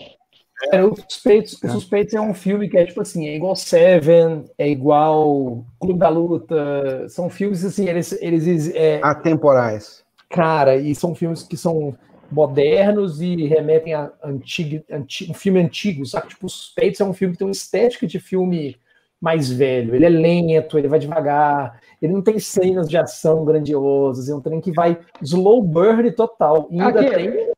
Cara, 0.56 0.86
o 0.86 0.96
Suspeitos, 0.96 1.62
o 1.62 1.68
Suspeitos 1.68 2.14
é 2.14 2.20
um 2.20 2.32
filme 2.32 2.68
que 2.68 2.78
é 2.78 2.86
tipo 2.86 3.00
assim, 3.00 3.26
é 3.26 3.36
igual 3.36 3.56
Seven, 3.56 4.44
é 4.56 4.68
igual 4.68 5.64
Clube 5.80 5.98
da 5.98 6.08
Luta, 6.08 7.08
são 7.08 7.28
filmes 7.28 7.64
assim, 7.64 7.88
eles, 7.88 8.12
eles 8.20 8.72
é, 8.74 9.00
Atemporais. 9.02 10.04
cara, 10.30 10.76
e 10.76 10.94
são 10.94 11.14
filmes 11.14 11.42
que 11.42 11.56
são 11.56 11.96
modernos 12.30 13.20
e 13.20 13.46
remetem 13.46 13.94
a 13.94 14.12
antigo, 14.22 14.82
anti, 14.90 15.30
um 15.30 15.34
filme 15.34 15.60
antigo, 15.60 16.06
sabe? 16.06 16.28
Tipo, 16.28 16.46
o 16.46 16.50
Suspeitos 16.50 17.00
é 17.00 17.04
um 17.04 17.12
filme 17.12 17.34
que 17.34 17.38
tem 17.38 17.46
uma 17.46 17.52
estética 17.52 18.06
de 18.06 18.20
filme 18.20 18.76
mais 19.20 19.50
velho, 19.50 19.94
ele 19.94 20.04
é 20.04 20.08
lento, 20.08 20.78
ele 20.78 20.88
vai 20.88 20.98
devagar, 20.98 21.80
ele 22.00 22.12
não 22.12 22.22
tem 22.22 22.38
cenas 22.38 22.88
de 22.88 22.96
ação 22.96 23.44
grandiosas, 23.44 24.28
é 24.28 24.34
um 24.34 24.40
trem 24.40 24.60
que 24.60 24.70
vai 24.70 24.98
slow 25.22 25.62
burn 25.62 26.12
total. 26.12 26.68
E 26.70 26.80
ainda 26.80 27.00
Aqui. 27.00 27.10
tem 27.10 27.52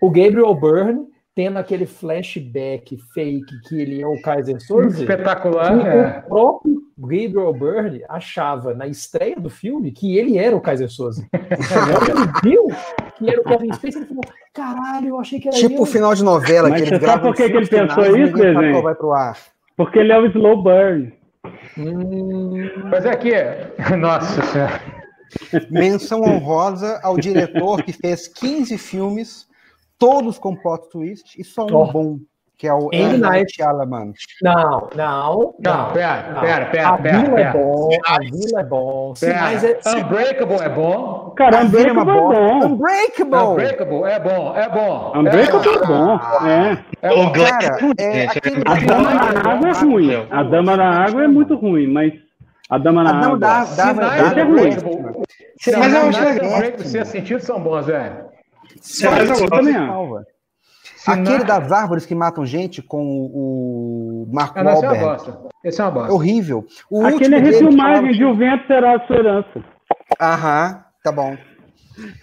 o 0.00 0.10
Gabriel 0.10 0.54
Byrne 0.54 1.06
tendo 1.38 1.56
aquele 1.56 1.86
flashback 1.86 2.96
fake 3.14 3.60
que 3.68 3.80
ele 3.80 4.02
é 4.02 4.06
o 4.08 4.20
Kaiser 4.20 4.60
Soze. 4.60 5.02
Espetacular. 5.02 5.78
que 5.78 5.86
é. 5.86 6.18
O 6.18 6.28
próprio 6.28 6.82
Gabriel 6.98 7.52
Byrne 7.52 8.02
achava 8.08 8.74
na 8.74 8.88
estreia 8.88 9.36
do 9.36 9.48
filme 9.48 9.92
que 9.92 10.18
ele 10.18 10.36
era 10.36 10.56
o 10.56 10.60
Kaiser 10.60 10.90
Soze. 10.90 11.28
Ele 11.32 12.32
viu 12.42 12.66
que 13.16 13.30
era 13.30 13.40
o 13.40 13.44
Kevin 13.44 13.72
Spacey, 13.72 14.00
ele 14.00 14.06
falou: 14.08 14.22
caralho, 14.52 15.08
eu 15.10 15.20
achei 15.20 15.38
que 15.38 15.46
era 15.46 15.56
Tipo 15.56 15.82
o 15.82 15.86
final 15.86 16.12
de 16.12 16.24
novela, 16.24 16.70
Mas 16.70 16.80
que 16.82 16.88
você 16.88 16.94
eles 16.96 17.06
sabe 17.06 17.22
por 17.22 17.34
que 17.36 17.48
que 17.48 17.56
ele 17.56 17.66
pensou 17.68 18.04
finais 18.04 18.28
isso, 18.28 18.36
desenho? 18.36 18.82
vai 18.82 18.94
pro 18.96 19.12
ar. 19.12 19.38
Porque 19.76 19.98
ele 20.00 20.12
é 20.12 20.18
o 20.18 20.26
slow 20.26 20.60
burn. 20.60 21.12
Hum, 21.78 22.68
Mas 22.90 23.06
aqui, 23.06 23.30
nossa 23.96 24.42
senhora. 24.42 24.80
Menção 25.70 26.22
honrosa 26.22 26.98
ao 27.04 27.16
diretor 27.16 27.84
que 27.84 27.92
fez 27.92 28.26
15 28.26 28.76
filmes, 28.76 29.47
todos 29.98 30.38
com 30.38 30.54
plot 30.56 30.88
twist, 30.90 31.40
e 31.40 31.44
só 31.44 31.64
um 31.66 31.92
bom, 31.92 32.18
que 32.56 32.66
é 32.66 32.74
o 32.74 32.88
M. 32.92 33.18
Night. 33.18 33.52
Shyamalan. 33.54 34.12
não, 34.42 34.88
não, 34.96 35.54
Não, 35.60 35.92
pera, 35.92 36.32
não. 36.34 36.40
pera, 36.40 36.66
pera, 36.66 36.88
A 36.88 36.98
pera, 36.98 37.18
vila 37.20 37.40
é 37.40 37.44
pera. 37.44 37.52
bom, 37.52 37.88
a 38.06 38.18
vila 38.18 38.60
é 38.60 38.64
bom. 38.64 39.14
Sinais 39.14 39.64
é. 39.64 39.74
Pera. 39.74 39.96
Unbreakable 39.98 40.56
é 40.62 40.68
bom. 40.68 41.32
Cara, 41.36 41.56
é 41.58 41.64
Unbreakable 41.64 42.00
é 42.00 42.04
bosta. 42.04 42.40
bom. 42.40 42.66
Unbreakable! 42.66 43.36
Unbreakable 43.36 44.04
é 44.04 44.18
bom, 44.20 44.56
é 44.56 44.68
bom. 44.68 45.12
Unbreakable 45.14 45.68
é 45.68 45.86
bom. 45.86 46.20
É. 46.48 46.84
É 47.02 47.12
O 47.12 47.16
bom. 47.26 47.32
Cara, 47.32 47.78
é, 47.98 48.26
aquele- 48.26 48.62
A 48.66 48.74
Dama 48.74 49.14
na 49.14 49.52
Água 49.52 49.68
é 49.68 49.72
ruim. 49.72 50.26
A 50.30 50.42
Dama 50.42 50.76
na 50.76 51.04
Água 51.04 51.24
é 51.24 51.28
muito 51.28 51.54
ruim, 51.56 51.86
mas 51.92 52.12
a 52.70 52.76
Dama 52.78 53.04
na 53.04 53.12
Dama 53.12 53.24
Água. 53.26 53.38
da- 53.38 53.60
da- 53.60 53.66
Sinais 53.66 54.22
Esse 54.32 54.40
é 54.40 54.42
ruim. 54.42 54.70
Mas 55.78 55.94
eu 55.94 56.08
acho 56.08 56.24
legal. 56.24 56.50
Unbreakable, 56.56 56.88
sem 56.88 57.04
sentido, 57.04 57.40
são 57.40 57.60
bons, 57.60 57.86
velho. 57.86 58.26
Mas 58.76 59.40
eu 59.40 59.48
também 59.48 59.76
acho. 59.76 60.24
Aquele 61.06 61.44
das 61.44 61.72
árvores 61.72 62.04
que 62.04 62.14
matam 62.14 62.44
gente 62.44 62.82
com 62.82 63.02
o 63.02 64.24
o 64.28 64.34
Mark 64.34 64.56
Ah, 64.56 64.62
não, 64.64 64.72
esse 64.72 64.84
é 64.84 64.88
uma 64.88 64.96
Wahlberg. 64.98 65.24
bosta. 65.32 65.48
Esse 65.64 65.80
é 65.80 65.84
uma 65.84 65.90
É 65.90 65.94
bosta. 65.94 66.12
horrível. 66.12 66.66
O 66.90 67.06
Aquele 67.06 67.34
é 67.36 67.38
refilmagem 67.38 68.12
de 68.12 68.24
O 68.24 68.36
Vento 68.36 68.66
Será 68.66 68.96
a 68.96 69.06
Sua 69.06 69.16
Herança. 69.16 69.64
Aham, 70.20 70.84
tá 71.02 71.12
bom. 71.12 71.36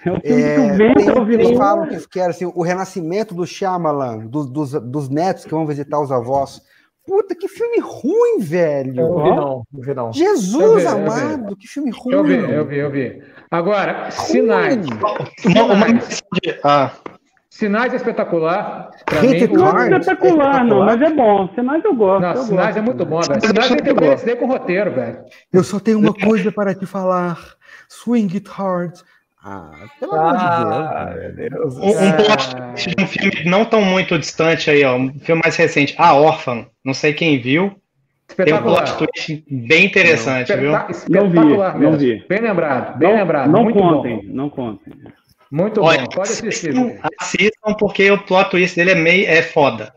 É 0.06 0.12
o 0.12 0.22
filme 0.22 0.42
É, 0.44 0.54
que 0.56 0.60
o 0.60 0.78
vento 0.78 1.00
é 1.00 1.12
o 1.12 1.26
tem, 1.26 1.34
eles 1.34 1.48
vilão. 1.50 1.58
falam 1.58 1.88
que, 1.88 2.08
que 2.10 2.20
era 2.20 2.30
assim, 2.30 2.46
o 2.46 2.62
renascimento 2.62 3.34
do 3.34 3.46
Shyamalan, 3.46 4.28
dos, 4.28 4.50
dos, 4.50 4.72
dos 4.74 5.10
netos 5.10 5.44
que 5.46 5.52
vão 5.52 5.66
visitar 5.66 6.00
os 6.00 6.12
avós. 6.12 6.62
Puta, 7.06 7.36
que 7.36 7.48
filme 7.48 7.80
ruim, 7.80 8.40
velho. 8.40 9.00
Eu 9.00 9.24
vi 9.24 9.30
não, 9.30 9.64
não 9.72 9.82
vi 9.82 9.94
não. 9.94 10.08
Eu 10.08 10.14
Jesus 10.14 10.52
vi, 10.52 10.62
eu 10.62 10.78
vi. 10.80 10.88
amado, 10.88 11.56
que 11.56 11.68
filme 11.68 11.92
ruim. 11.92 12.14
Eu 12.14 12.24
vi, 12.24 12.34
eu 12.34 12.66
vi, 12.66 12.78
eu 12.78 12.92
vi. 12.92 13.24
Agora, 13.52 14.10
Sinais. 14.10 14.86
Uma, 14.88 16.00
ah, 16.64 16.92
Sinais 17.56 17.94
é 17.94 17.96
espetacular. 17.96 18.90
Mim, 19.22 19.48
Não 19.54 19.80
é 19.80 19.94
é 19.94 19.98
espetacular, 19.98 20.66
não, 20.66 20.80
mas 20.84 21.02
é 21.02 21.10
bom. 21.10 21.48
Sinais 21.56 21.86
eu 21.86 21.96
gosto. 21.96 22.22
Não, 22.22 22.34
eu 22.34 22.44
Sinais 22.44 22.68
gosto. 22.68 22.78
é 22.78 22.82
muito 22.82 23.06
bom, 23.06 23.22
velho. 23.22 23.42
Sinais 23.42 23.68
tem 23.70 24.26
que 24.26 24.36
com 24.36 24.46
roteiro, 24.46 24.92
velho. 24.94 25.20
Eu 25.54 25.64
só 25.64 25.80
tenho 25.80 26.00
uma 26.00 26.14
coisa 26.14 26.52
para 26.52 26.76
te 26.76 26.86
falar. 26.86 27.40
Swing 27.88 28.34
it 28.34 28.50
hard. 28.50 28.94
Ah, 29.48 29.72
pelo 30.00 30.14
amor 30.16 30.38
de 30.38 30.44
Ah, 30.44 31.14
Deus. 31.14 31.36
meu 31.38 31.50
Deus. 31.50 31.76
um, 31.78 31.90
um 31.90 32.12
plot 32.14 32.56
twist 32.56 32.96
de 32.96 33.04
um 33.04 33.08
filme 33.08 33.44
não 33.46 33.64
tão 33.64 33.82
muito 33.84 34.18
distante 34.18 34.72
aí, 34.72 34.84
ó. 34.84 34.96
Um 34.96 35.14
filme 35.20 35.42
mais 35.44 35.56
recente. 35.56 35.94
A 36.00 36.16
Órfã. 36.16 36.66
Não 36.84 36.96
sei 36.96 37.14
quem 37.14 37.40
viu. 37.40 37.80
Tem 38.36 38.54
um 38.56 38.62
plot 38.64 38.84
Espetacular. 38.86 38.98
twist 38.98 39.44
bem 39.50 39.86
interessante, 39.86 40.52
viu? 40.56 40.72
Espeta- 40.76 41.06
Não 41.10 41.30
vi, 41.30 41.38
Espetacular 41.38 41.74
não 41.74 41.80
mesmo. 41.92 41.98
vi. 42.00 42.26
Bem 42.28 42.40
lembrado, 42.42 42.98
bem 42.98 43.10
Não, 43.12 43.18
lembrado. 43.20 43.52
não 43.52 43.64
muito 43.64 43.78
contem, 43.80 44.16
bom. 44.18 44.24
não 44.34 44.50
contem. 44.50 44.94
Muito 45.52 45.80
Olha, 45.84 46.02
bom. 46.02 46.08
Pode 46.08 46.30
assistir. 46.30 46.70
assistam, 46.72 46.98
assistam 47.22 47.74
porque 47.78 48.10
o 48.10 48.18
plot 48.18 48.50
twist 48.50 48.76
dele 48.76 48.92
é 48.92 48.96
meio 48.96 49.28
é 49.30 49.44
foda. 49.44 49.94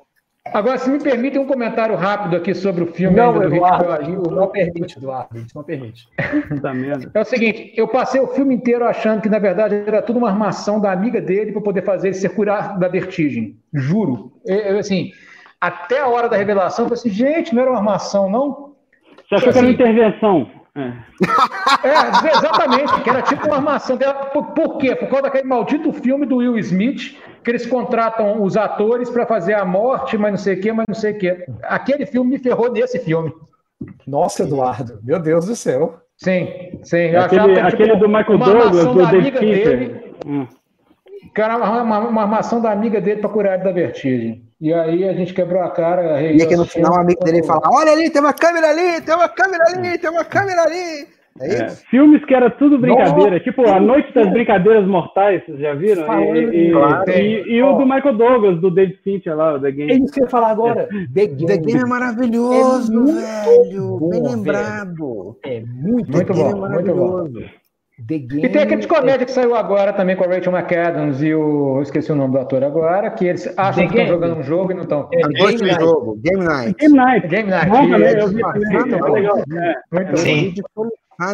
Agora, 0.53 0.79
se 0.79 0.89
me 0.91 0.99
permitem 0.99 1.41
um 1.41 1.47
comentário 1.47 1.95
rápido 1.97 2.37
aqui 2.37 2.55
sobre 2.55 2.83
o 2.85 2.87
filme 2.87 3.17
Não, 3.17 3.33
do 3.33 3.43
Eduardo, 3.45 4.03
Hitchcock. 4.03 4.35
não 4.35 4.49
permite, 4.49 4.99
Eduardo, 4.99 5.47
não 5.55 5.63
permite. 5.63 6.09
Merda. 6.75 7.11
É 7.15 7.21
o 7.21 7.25
seguinte, 7.25 7.73
eu 7.77 7.87
passei 7.89 8.21
o 8.21 8.29
filme 8.29 8.55
inteiro 8.55 8.85
achando 8.85 9.21
que, 9.21 9.29
na 9.29 9.39
verdade, 9.39 9.75
era 9.87 10.01
tudo 10.03 10.19
uma 10.19 10.29
armação 10.31 10.81
da 10.81 10.91
amiga 10.93 11.21
dele 11.21 11.53
para 11.53 11.61
poder 11.61 11.83
fazer 11.83 12.09
ele 12.09 12.15
se 12.15 12.29
curar 12.29 12.79
da 12.79 12.89
vertigem. 12.89 13.57
Juro. 13.73 14.33
Eu, 14.45 14.57
eu, 14.57 14.79
assim, 14.79 15.11
até 15.61 16.01
a 16.01 16.09
hora 16.09 16.29
da 16.29 16.37
revelação, 16.37 16.85
eu 16.85 16.89
falei 16.89 17.01
assim, 17.01 17.11
gente, 17.11 17.55
não 17.55 17.63
era 17.63 17.71
uma 17.71 17.79
armação, 17.79 18.31
não? 18.31 18.75
Você 19.29 19.35
achou 19.35 19.53
que 19.53 19.59
era 19.59 19.67
uma 19.67 19.75
Assim, 19.75 19.75
intervenção? 19.75 20.51
É. 20.79 20.93
É, 21.89 22.37
exatamente, 22.37 23.01
que 23.03 23.11
era 23.11 23.23
tipo 23.23 23.47
uma 23.47 23.57
armação 23.57 23.97
dela. 23.97 24.27
Por, 24.27 24.53
por 24.53 24.79
quê? 24.79 24.95
Por 24.95 25.09
causa 25.09 25.25
daquele 25.25 25.49
maldito 25.49 25.93
filme 25.93 26.25
do 26.25 26.37
Will 26.37 26.57
Smith, 26.59 27.17
que 27.43 27.51
eles 27.51 27.67
contratam 27.67 28.43
os 28.43 28.57
atores 28.57 29.11
para 29.11 29.27
fazer 29.27 29.55
a 29.55 29.65
morte, 29.65 30.17
mas 30.17 30.31
não 30.31 30.39
sei 30.39 30.55
o 30.55 30.61
quê, 30.61 30.73
mas 30.73 30.87
não 30.87 30.95
sei 30.95 31.13
o 31.13 31.19
quê. 31.19 31.47
Aquele 31.65 32.07
filme 32.07 32.31
me 32.31 32.39
ferrou 32.39 32.71
nesse 32.71 33.01
filme. 33.01 33.33
Nossa, 34.07 34.45
Eduardo, 34.45 35.01
meu 35.03 35.19
Deus 35.21 35.47
do 35.47 35.57
céu. 35.57 35.99
Sim, 36.17 36.49
sim. 36.83 36.97
Eu 36.97 37.23
Aquele, 37.23 37.55
que 37.55 37.61
aquele 37.61 37.93
tipo, 37.93 37.99
do 38.01 38.09
Michael 38.09 38.37
uma 38.37 38.47
Douglas, 38.47 38.87
do 38.87 38.95
da 38.95 39.11
David 39.11 39.39
amiga 39.39 39.41
dele. 39.41 40.15
Hum. 40.27 40.47
era 41.37 41.57
uma, 41.57 41.83
uma, 41.83 41.99
uma 42.09 42.23
armação 42.23 42.61
da 42.61 42.71
amiga 42.71 43.01
dele 43.01 43.21
para 43.21 43.31
curar 43.31 43.55
ele 43.55 43.65
da 43.65 43.73
vertigem. 43.73 44.48
E 44.61 44.73
aí 44.75 45.09
a 45.09 45.13
gente 45.13 45.33
quebrou 45.35 45.63
a 45.63 45.71
cara. 45.71 46.21
E 46.23 46.43
aqui 46.43 46.57
no 46.57 46.65
final 46.67 46.93
o 46.95 47.01
amigo 47.01 47.23
dele 47.25 47.45
fala: 47.45 47.61
Olha 47.73 47.93
ali, 47.93 48.11
tem 48.11 48.21
uma 48.21 48.33
câmera 48.35 48.69
ali, 48.71 49.01
tem 49.01 49.15
uma 49.15 49.29
câmera 49.29 49.65
ali, 49.69 49.99
tem 49.99 50.11
uma 50.11 50.25
câmera 50.25 50.63
ali. 50.63 51.07
É 51.41 51.55
É, 51.55 51.69
filmes 51.89 52.25
que 52.25 52.35
era 52.35 52.51
tudo 52.51 52.77
brincadeira, 52.81 53.39
tipo 53.39 53.65
A 53.69 53.79
Noite 53.79 54.13
das 54.13 54.29
Brincadeiras 54.33 54.85
Mortais, 54.89 55.41
vocês 55.47 55.61
já 55.61 55.73
viram? 55.73 56.03
E, 56.35 56.41
e- 56.69 56.73
Claro. 56.73 57.09
e- 57.13 57.55
e 57.55 57.63
o 57.63 57.75
do 57.75 57.85
Michael 57.87 58.17
Douglas, 58.17 58.61
do 58.61 58.73
David 58.73 58.99
Fincher 59.05 59.37
lá, 59.37 59.55
o 59.55 59.61
The 59.61 59.69
É 59.69 59.71
Game. 59.71 60.03
isso 60.05 60.13
que 60.13 60.19
eu 60.21 60.25
ia 60.25 60.31
falar 60.31 60.51
agora. 60.51 60.89
The 61.15 61.27
Game. 61.29 61.47
The 61.47 61.57
Game 61.59 61.81
é 61.81 61.85
maravilhoso, 61.87 62.93
É 62.93 62.97
muito 62.97 63.15
velho. 63.21 63.99
bom, 64.01 64.09
Bem 64.11 64.21
velho. 64.23 64.35
lembrado. 64.35 65.37
É 65.45 65.61
muito, 65.61 66.11
Muito 66.11 66.13
The 66.17 66.25
Game 66.25 66.55
bom, 66.55 66.67
é 66.67 66.69
muito 66.71 66.95
bom. 66.95 67.29
The 68.07 68.19
Game. 68.19 68.45
E 68.45 68.49
tem 68.49 68.63
aquele 68.63 68.81
de 68.83 68.87
comédia 68.89 69.27
que 69.27 69.33
saiu 69.33 69.55
agora 69.57 69.93
também 69.93 70.15
com 70.15 70.25
a 70.25 70.29
Rachel 70.29 70.53
McAdams 70.53 71.21
e 71.23 71.35
o. 71.35 71.77
eu 71.79 71.83
Esqueci 71.83 72.13
o 72.13 72.15
nome 72.17 72.33
do 72.35 72.39
ator 72.39 72.63
agora, 72.63 73.11
que 73.11 73.27
eles 73.27 73.47
acham 73.59 73.87
The 73.87 73.93
que 73.93 73.99
estão 73.99 74.05
Game. 74.05 74.09
jogando 74.09 74.39
um 74.39 74.43
jogo 74.43 74.71
e 74.71 74.75
não 74.75 74.83
estão. 74.85 75.09
É, 75.13 75.21
noite 75.43 75.59
do 75.59 75.65
Night. 75.67 75.81
jogo, 75.81 76.21
Game 76.23 76.45
Night. 76.45 76.75
Game 76.79 76.95
Night. 76.95 77.27
Game 77.29 77.51
Night. 77.51 77.69
Bom 77.71 77.91
também, 77.91 78.19
eu 78.19 78.29
vi 78.29 78.41
É 78.41 78.99
bom. 78.99 79.13
legal. 79.15 79.39
É, 79.39 79.75
Muito 79.93 80.17
Sim. 80.19 80.55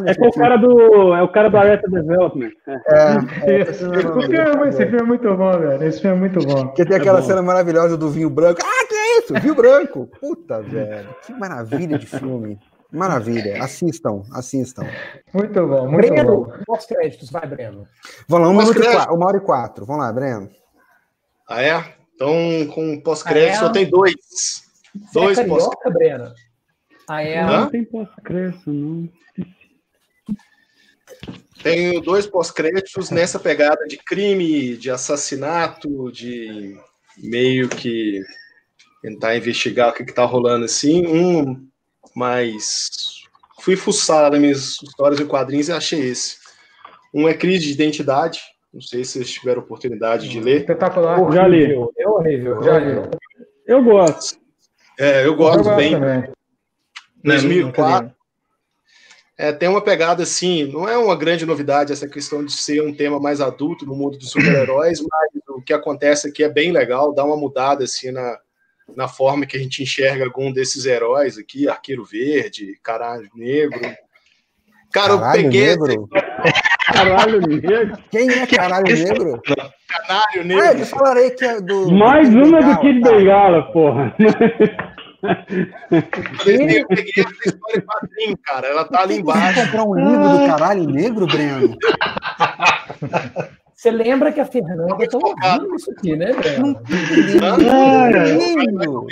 é 0.07 0.15
com 0.15 0.27
o 0.29 0.33
cara 0.33 0.57
do. 0.57 1.15
É 1.15 1.23
o 1.23 1.29
cara 1.29 1.51
do 1.51 1.57
Arrested 1.59 1.91
Development. 1.93 2.51
É. 2.67 2.73
É, 2.73 3.57
é. 3.57 3.61
Esse 3.61 3.79
filme, 3.85 4.69
esse 4.69 4.87
filme 4.87 5.01
é 5.01 5.05
muito 5.05 5.35
bom, 5.37 5.59
velho. 5.59 5.83
Esse 5.85 6.01
filme 6.01 6.17
é 6.17 6.21
muito 6.21 6.41
bom. 6.47 6.67
Porque 6.69 6.85
tem 6.87 6.97
aquela 6.97 7.19
É 7.19 7.21
bom. 7.21 7.27
cena 7.29 7.43
maravilhosa 7.43 7.97
do 7.99 8.09
vinho 8.09 8.31
branco. 8.31 8.61
Ah, 8.65 8.87
que 8.89 8.95
é 8.95 9.19
isso? 9.19 9.35
Vinho 9.35 9.55
branco. 9.55 10.09
Puta, 10.19 10.63
velho. 10.63 11.09
Que 11.27 11.33
maravilha 11.35 11.99
de 11.99 12.07
filme. 12.07 12.59
Maravilha. 12.95 13.63
Assistam, 13.63 14.23
assistam. 14.33 14.87
Muito 15.33 15.67
bom, 15.67 15.89
muito 15.91 16.09
Breno, 16.09 16.45
bom. 16.45 16.53
pós-créditos, 16.65 17.31
vai, 17.31 17.47
Breno. 17.47 17.87
Vamos 18.29 18.47
lá, 18.47 18.53
um 18.55 18.57
minuto 18.57 18.83
e 18.83 19.15
uma 19.15 19.27
hora 19.27 19.37
e 19.37 19.41
quatro. 19.41 19.85
Vamos 19.85 20.05
lá, 20.05 20.13
Breno. 20.13 20.49
Ah, 21.49 21.63
é? 21.63 21.95
Então, 22.15 22.33
com 22.73 23.01
pós-crédito, 23.01 23.53
Ah, 23.53 23.57
é? 23.57 23.59
só 23.59 23.69
tem 23.71 23.91
dois. 23.91 24.15
Você 24.95 25.13
Dois 25.13 25.39
é 25.39 25.45
pós 25.47 25.65
carioca, 25.67 25.91
Breno? 25.91 26.33
Ah, 27.09 27.23
é. 27.23 27.41
Hã? 27.41 27.61
Não 27.63 27.71
tem 27.71 27.85
pós-crédito, 27.85 28.71
não. 28.73 29.09
Tenho 31.63 32.01
dois 32.01 32.27
pós-créditos 32.27 33.11
nessa 33.11 33.39
pegada 33.41 33.87
de 33.87 33.97
crime, 33.97 34.77
de 34.77 34.91
assassinato, 34.91 36.13
de 36.13 36.79
meio 37.19 37.69
que 37.69 38.21
tentar 39.03 39.37
investigar 39.37 39.91
o 39.91 39.93
que 39.93 40.03
está 40.03 40.25
rolando 40.25 40.65
assim. 40.67 41.07
Um 41.07 41.67
mas 42.15 42.91
fui 43.61 43.77
fuçar 43.77 44.31
nas 44.31 44.41
minhas 44.41 44.83
histórias 44.83 45.21
e 45.21 45.25
quadrinhos 45.25 45.69
e 45.69 45.73
achei 45.73 46.01
esse. 46.01 46.37
Um 47.13 47.29
é 47.29 47.35
Crise 47.35 47.67
de 47.67 47.73
Identidade, 47.73 48.41
não 48.73 48.81
sei 48.81 49.05
se 49.05 49.13
vocês 49.13 49.31
tiveram 49.31 49.63
oportunidade 49.63 50.29
de 50.29 50.41
ler. 50.41 50.61
Espetacular. 50.61 51.19
Eu 51.19 51.33
já 51.33 51.47
li. 51.47 51.73
É 51.97 52.09
horrível. 52.09 52.63
Já 52.63 52.79
li. 52.79 53.09
Eu 53.67 53.83
gosto. 53.83 54.39
É, 54.99 55.25
eu 55.25 55.37
gosto 55.37 55.69
Eu 55.69 55.77
bem. 55.77 55.93
também. 55.93 56.33
2004. 57.23 58.13
É, 59.37 59.53
tem 59.53 59.69
uma 59.69 59.83
pegada 59.83 60.23
assim, 60.23 60.65
não 60.73 60.89
é 60.89 60.97
uma 60.97 61.17
grande 61.17 61.45
novidade 61.45 61.93
essa 61.93 62.07
questão 62.07 62.45
de 62.45 62.53
ser 62.53 62.81
um 62.83 62.95
tema 62.95 63.19
mais 63.19 63.41
adulto 63.41 63.85
no 63.85 63.95
mundo 63.95 64.17
dos 64.17 64.31
super-heróis, 64.31 65.01
mas 65.01 65.43
o 65.49 65.61
que 65.61 65.73
acontece 65.73 66.29
aqui 66.29 66.45
é 66.45 66.49
bem 66.49 66.71
legal, 66.71 67.13
dá 67.13 67.25
uma 67.25 67.37
mudada 67.37 67.83
assim 67.83 68.13
na, 68.13 68.39
na 68.97 69.09
forma 69.09 69.47
que 69.47 69.57
a 69.57 69.61
gente 69.61 69.83
enxerga 69.83 70.25
algum 70.25 70.53
desses 70.53 70.85
heróis 70.87 71.39
aqui, 71.39 71.69
Arqueiro 71.69 72.05
Verde, 72.05 72.79
Caralho 72.83 73.29
Negro. 73.35 73.81
Cara, 74.93 75.19
Caralho 75.19 75.41
eu 75.41 75.43
peguei 75.45 75.67
negro? 75.67 76.09
Caralho, 76.93 77.41
negro. 77.41 77.99
Quem 78.11 78.31
é 78.31 78.47
caralho 78.47 78.85
negro? 78.97 79.41
Canário 79.43 79.73
Ah, 80.09 80.37
eu 80.37 80.45
Negro. 80.45 80.87
falarei 80.87 81.31
que 81.31 81.45
é 81.45 81.61
do. 81.61 81.91
Mais 81.93 82.29
do 82.31 82.43
uma 82.45 82.61
do 82.61 82.81
Kid 82.81 83.01
tá. 83.01 83.11
Bengala, 83.11 83.73
porra. 83.73 84.15
Eu 86.47 86.87
peguei 86.89 87.13
essa 87.19 87.49
história 87.49 87.79
em 87.79 87.81
quadrinho, 87.81 88.39
cara. 88.45 88.67
Ela 88.69 88.85
tá 88.85 89.01
ali 89.03 89.15
Você 89.15 89.21
embaixo. 89.21 89.65
comprar 89.65 89.85
um 89.85 89.95
livro 89.95 90.29
do 90.29 90.47
caralho 90.47 90.85
negro, 90.85 91.27
Breno? 91.27 91.77
Você 93.75 93.91
lembra 93.91 94.33
que 94.33 94.41
a 94.41 94.47
Fernanda 94.47 94.97
tá 95.09 95.19
ouvindo 95.19 95.75
isso 95.75 95.91
aqui, 95.91 96.17
né? 96.17 96.31
Lindo. 97.59 99.07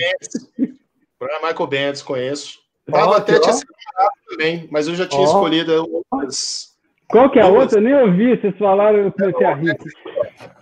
Brian 1.19 1.39
Michael 1.43 1.67
Bendis, 1.67 2.03
conheço. 2.03 2.61
Tava 2.91 3.19
até 3.19 3.39
tinha 3.39 3.53
separado 3.53 4.15
também, 4.29 4.69
mas 4.71 4.89
eu 4.89 4.95
já 4.95 5.07
tinha 5.07 5.23
Ó. 5.23 5.25
escolhido 5.25 5.89
outras. 6.11 6.73
Qual 7.09 7.31
que 7.31 7.39
é 7.39 7.43
a 7.43 7.49
outra? 7.49 7.79
Eu 7.79 7.83
nem 7.83 7.95
ouvi, 7.95 8.37
vocês 8.37 8.57
falaram, 8.59 8.99
eu 8.99 9.13
comecei 9.13 9.47
a 9.47 9.55
rir. 9.55 9.77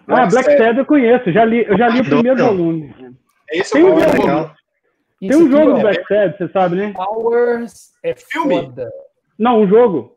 Ah, 0.09 0.27
Black 0.27 0.51
Sabbath. 0.57 0.79
Eu 0.79 0.87
conheço, 0.87 1.33
já 1.33 1.45
li, 1.45 1.65
eu 1.65 1.79
já 1.79 1.89
li 1.89 2.01
o 2.01 2.05
primeiro 2.05 2.39
Não. 2.39 2.49
volume. 2.49 2.95
Esse 3.53 3.73
Tem 3.73 3.83
é 3.83 3.85
o 3.85 3.95
um 3.95 4.01
jogo. 4.01 4.51
Tem 5.21 5.37
um 5.37 5.51
jogo 5.51 5.71
ó, 5.71 5.75
do 5.75 5.81
Black 5.81 6.07
Sabbath, 6.09 6.39
você 6.39 6.49
sabe, 6.49 6.77
né? 6.77 6.93
Powers 6.95 7.93
é 8.03 8.15
Filme? 8.15 8.63
foda. 8.63 8.91
Não, 9.39 9.61
um 9.63 9.69
jogo. 9.69 10.17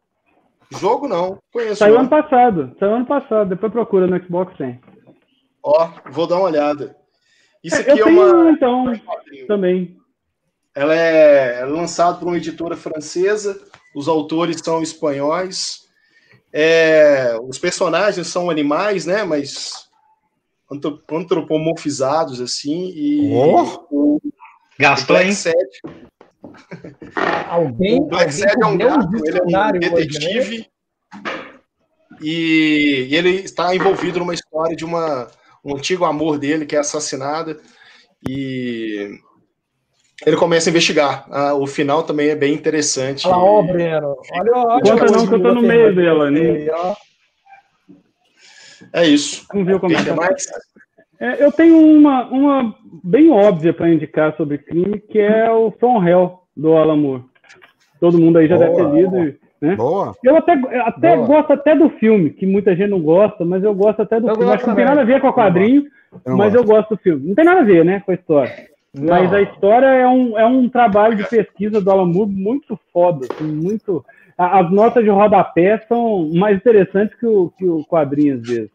Jogo 0.80 1.08
não, 1.08 1.38
conheço. 1.52 1.78
Saiu 1.78 2.00
ano 2.00 2.10
passado. 2.10 2.76
Saiu 2.80 2.96
ano 2.96 3.06
passado, 3.06 3.50
depois 3.50 3.72
procura 3.72 4.08
no 4.08 4.22
Xbox 4.24 4.56
tem. 4.58 4.80
Ó, 5.64 5.90
vou 6.12 6.28
dar 6.28 6.36
uma 6.38 6.46
olhada. 6.46 6.96
Isso 7.64 7.76
É, 7.76 7.80
aqui 7.80 7.92
eu 7.92 7.96
é 7.96 8.04
tenho 8.04 8.22
uma. 8.22 8.36
um, 8.36 8.50
então, 8.50 8.86
também. 9.48 9.96
Ela 10.76 10.96
é, 10.96 11.60
é 11.62 11.66
lançada 11.66 12.18
por 12.18 12.28
uma 12.28 12.38
editora 12.38 12.76
francesa, 12.76 13.60
os 13.96 14.08
autores 14.08 14.60
são 14.64 14.82
espanhóis. 14.82 15.84
É, 16.52 17.38
os 17.48 17.58
personagens 17.58 18.28
são 18.28 18.50
animais, 18.50 19.06
né? 19.06 19.24
Mas 19.24 19.88
antro- 20.72 21.02
antropomorfizados, 21.12 22.42
assim. 22.42 22.92
E 22.96 23.32
Oh! 23.34 23.86
o 23.92 24.20
Gastou, 24.80 25.16
Black 25.16 25.30
hein? 25.30 25.36
Sabbath 25.36 26.03
Alguém, 27.50 28.00
O 28.00 28.06
Black 28.06 28.32
alguém 28.62 28.62
é 28.62 28.66
um 28.66 28.78
gato, 28.78 29.16
ele 29.16 29.38
é 29.38 29.42
um 29.42 29.46
dicionário 29.46 29.80
hoje, 29.80 29.90
né? 29.90 30.02
detetive. 30.02 30.68
E, 32.22 33.08
e 33.10 33.16
ele 33.16 33.30
está 33.42 33.76
envolvido 33.76 34.20
numa 34.20 34.34
história 34.34 34.76
de 34.76 34.86
uma, 34.86 35.28
um 35.64 35.76
antigo 35.76 36.06
amor 36.06 36.38
dele 36.38 36.66
que 36.66 36.76
é 36.76 36.80
assassinada. 36.80 37.60
E 38.28 39.20
ele 40.26 40.38
começa 40.38 40.70
a 40.70 40.72
investigar. 40.72 41.26
Ah, 41.30 41.54
o 41.54 41.68
final 41.68 42.04
também 42.04 42.30
é 42.30 42.36
bem 42.36 42.54
interessante. 42.54 43.28
Olha 43.28 43.36
lá, 43.36 43.44
ó, 43.44 43.62
Breno. 43.62 44.18
Olha, 44.32 44.52
olha 44.56 44.82
Conta 44.84 45.06
a 45.06 45.12
não, 45.12 45.28
que 45.28 45.34
eu 45.34 45.42
tô 45.42 45.54
no 45.54 45.62
meio 45.62 45.96
dela, 45.96 46.32
né? 46.32 46.68
ó. 46.72 46.96
É 48.94 49.06
isso. 49.06 49.46
Vamos 49.52 49.68
ver 49.68 49.80
como 49.80 49.94
é 49.94 49.98
que 49.98 50.06
tá. 50.06 50.16
mais? 50.16 50.46
É, 51.20 51.44
eu 51.44 51.52
tenho 51.52 51.78
uma, 51.78 52.26
uma 52.28 52.76
bem 53.04 53.30
óbvia 53.32 53.74
para 53.74 53.90
indicar 53.90 54.36
sobre 54.36 54.58
crime, 54.58 55.00
que 55.00 55.20
é 55.20 55.50
o 55.50 55.72
From 55.72 56.06
Hell, 56.06 56.43
do 56.56 56.74
Alan 56.76 56.98
Moore. 56.98 57.24
Todo 58.00 58.20
mundo 58.20 58.38
aí 58.38 58.48
já 58.48 58.58
Boa, 58.58 58.68
deve 58.70 58.78
ter 58.84 58.96
lido. 58.96 59.38
Né? 59.62 59.76
Boa. 59.76 60.14
Eu 60.24 60.36
até, 60.36 60.54
até 60.54 61.16
Boa. 61.16 61.28
gosto 61.28 61.54
até 61.54 61.76
do 61.76 61.90
filme, 61.92 62.30
que 62.32 62.46
muita 62.46 62.76
gente 62.76 62.90
não 62.90 63.02
gosta, 63.02 63.46
mas 63.46 63.64
eu 63.64 63.74
gosto 63.74 64.02
até 64.02 64.20
do 64.20 64.28
Eu 64.28 64.36
filme. 64.36 64.52
Acho 64.52 64.64
que 64.64 64.70
não 64.70 64.76
tem 64.76 64.86
nada 64.86 65.02
a 65.02 65.06
ver 65.06 65.22
com 65.22 65.28
o 65.28 65.34
quadrinho, 65.34 65.86
Eu 66.26 66.36
mas 66.36 66.54
gosto. 66.54 66.56
eu 66.70 66.76
gosto 66.76 66.90
do 66.90 66.98
filme. 66.98 67.28
Não 67.30 67.36
tem 67.36 67.46
nada 67.46 67.62
a 67.62 67.64
ver, 67.64 67.86
né, 67.86 68.02
com 68.06 68.12
a 68.12 68.16
história. 68.16 68.52
Mas 68.96 69.32
Não. 69.32 69.38
a 69.38 69.42
história 69.42 69.86
é 69.88 70.08
um, 70.08 70.38
é 70.38 70.46
um 70.46 70.68
trabalho 70.70 71.16
de 71.16 71.28
pesquisa 71.28 71.82
do 71.82 71.90
Alan 71.90 72.06
Moore 72.06 72.30
muito 72.30 72.80
foda, 72.92 73.26
assim, 73.32 73.46
muito... 73.46 74.06
As 74.38 74.70
notas 74.72 75.04
de 75.04 75.10
rodapé 75.12 75.78
são 75.88 76.30
mais 76.34 76.58
interessantes 76.58 77.16
que 77.20 77.26
o, 77.26 77.52
que 77.58 77.66
o 77.66 77.86
quadrinho, 77.86 78.36
às 78.36 78.42
vezes. 78.42 78.70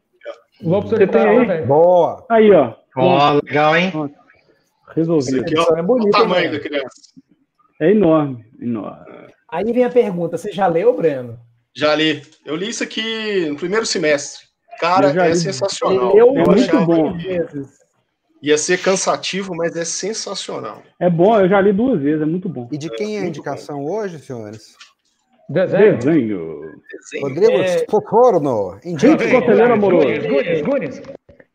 Vou 0.62 0.80
Você 0.82 0.96
tem 0.96 1.06
precisar, 1.08 1.30
aí? 1.30 1.44
velho. 1.44 1.66
Boa. 1.66 2.24
Aí, 2.28 2.50
ó. 2.52 2.74
Ó, 2.96 3.32
legal, 3.44 3.76
hein? 3.76 3.88
Esse 3.88 4.96
Resolvido. 4.96 5.40
aqui, 5.42 5.54
ó, 5.58 5.76
é 5.76 5.82
bonita, 5.82 6.16
o 6.16 6.22
tamanho 6.22 6.46
hein, 6.46 6.52
da 6.52 6.60
criança. 6.60 7.12
É 7.80 7.90
enorme, 7.90 8.44
enorme. 8.60 9.04
Aí 9.50 9.64
vem 9.72 9.84
a 9.84 9.90
pergunta: 9.90 10.36
você 10.36 10.52
já 10.52 10.66
leu, 10.66 10.94
Breno? 10.96 11.38
Já 11.76 11.94
li. 11.94 12.22
Eu 12.44 12.56
li 12.56 12.68
isso 12.68 12.82
aqui 12.82 13.46
no 13.48 13.56
primeiro 13.56 13.86
semestre. 13.86 14.46
Cara, 14.80 15.10
é 15.10 15.28
li. 15.28 15.36
sensacional. 15.36 16.16
Eu 16.16 16.28
É 16.28 16.44
muito 16.44 16.50
achava 16.50 16.84
bom. 16.86 17.16
Ia 18.40 18.56
ser 18.56 18.80
cansativo, 18.80 19.54
mas 19.56 19.76
é 19.76 19.84
sensacional. 19.84 20.82
É 21.00 21.10
bom, 21.10 21.40
eu 21.40 21.48
já 21.48 21.60
li 21.60 21.72
duas 21.72 22.00
vezes, 22.00 22.22
é 22.22 22.26
muito 22.26 22.48
bom. 22.48 22.68
E 22.70 22.78
de 22.78 22.88
quem 22.90 23.16
é 23.16 23.18
a 23.18 23.22
muito 23.22 23.36
indicação 23.36 23.84
hoje, 23.84 24.18
senhores? 24.20 24.76
Desenho. 25.48 25.98
Desenho. 25.98 26.60
Rodrigo 27.20 27.52
É-. 27.52 27.78
Gente, 28.82 29.14
Indica. 29.14 29.30
conselheiro 29.40 29.72
amoroso. 29.72 30.06
Gunes, 30.06 30.26
Gunes, 30.26 30.60
Gunes. 30.62 31.02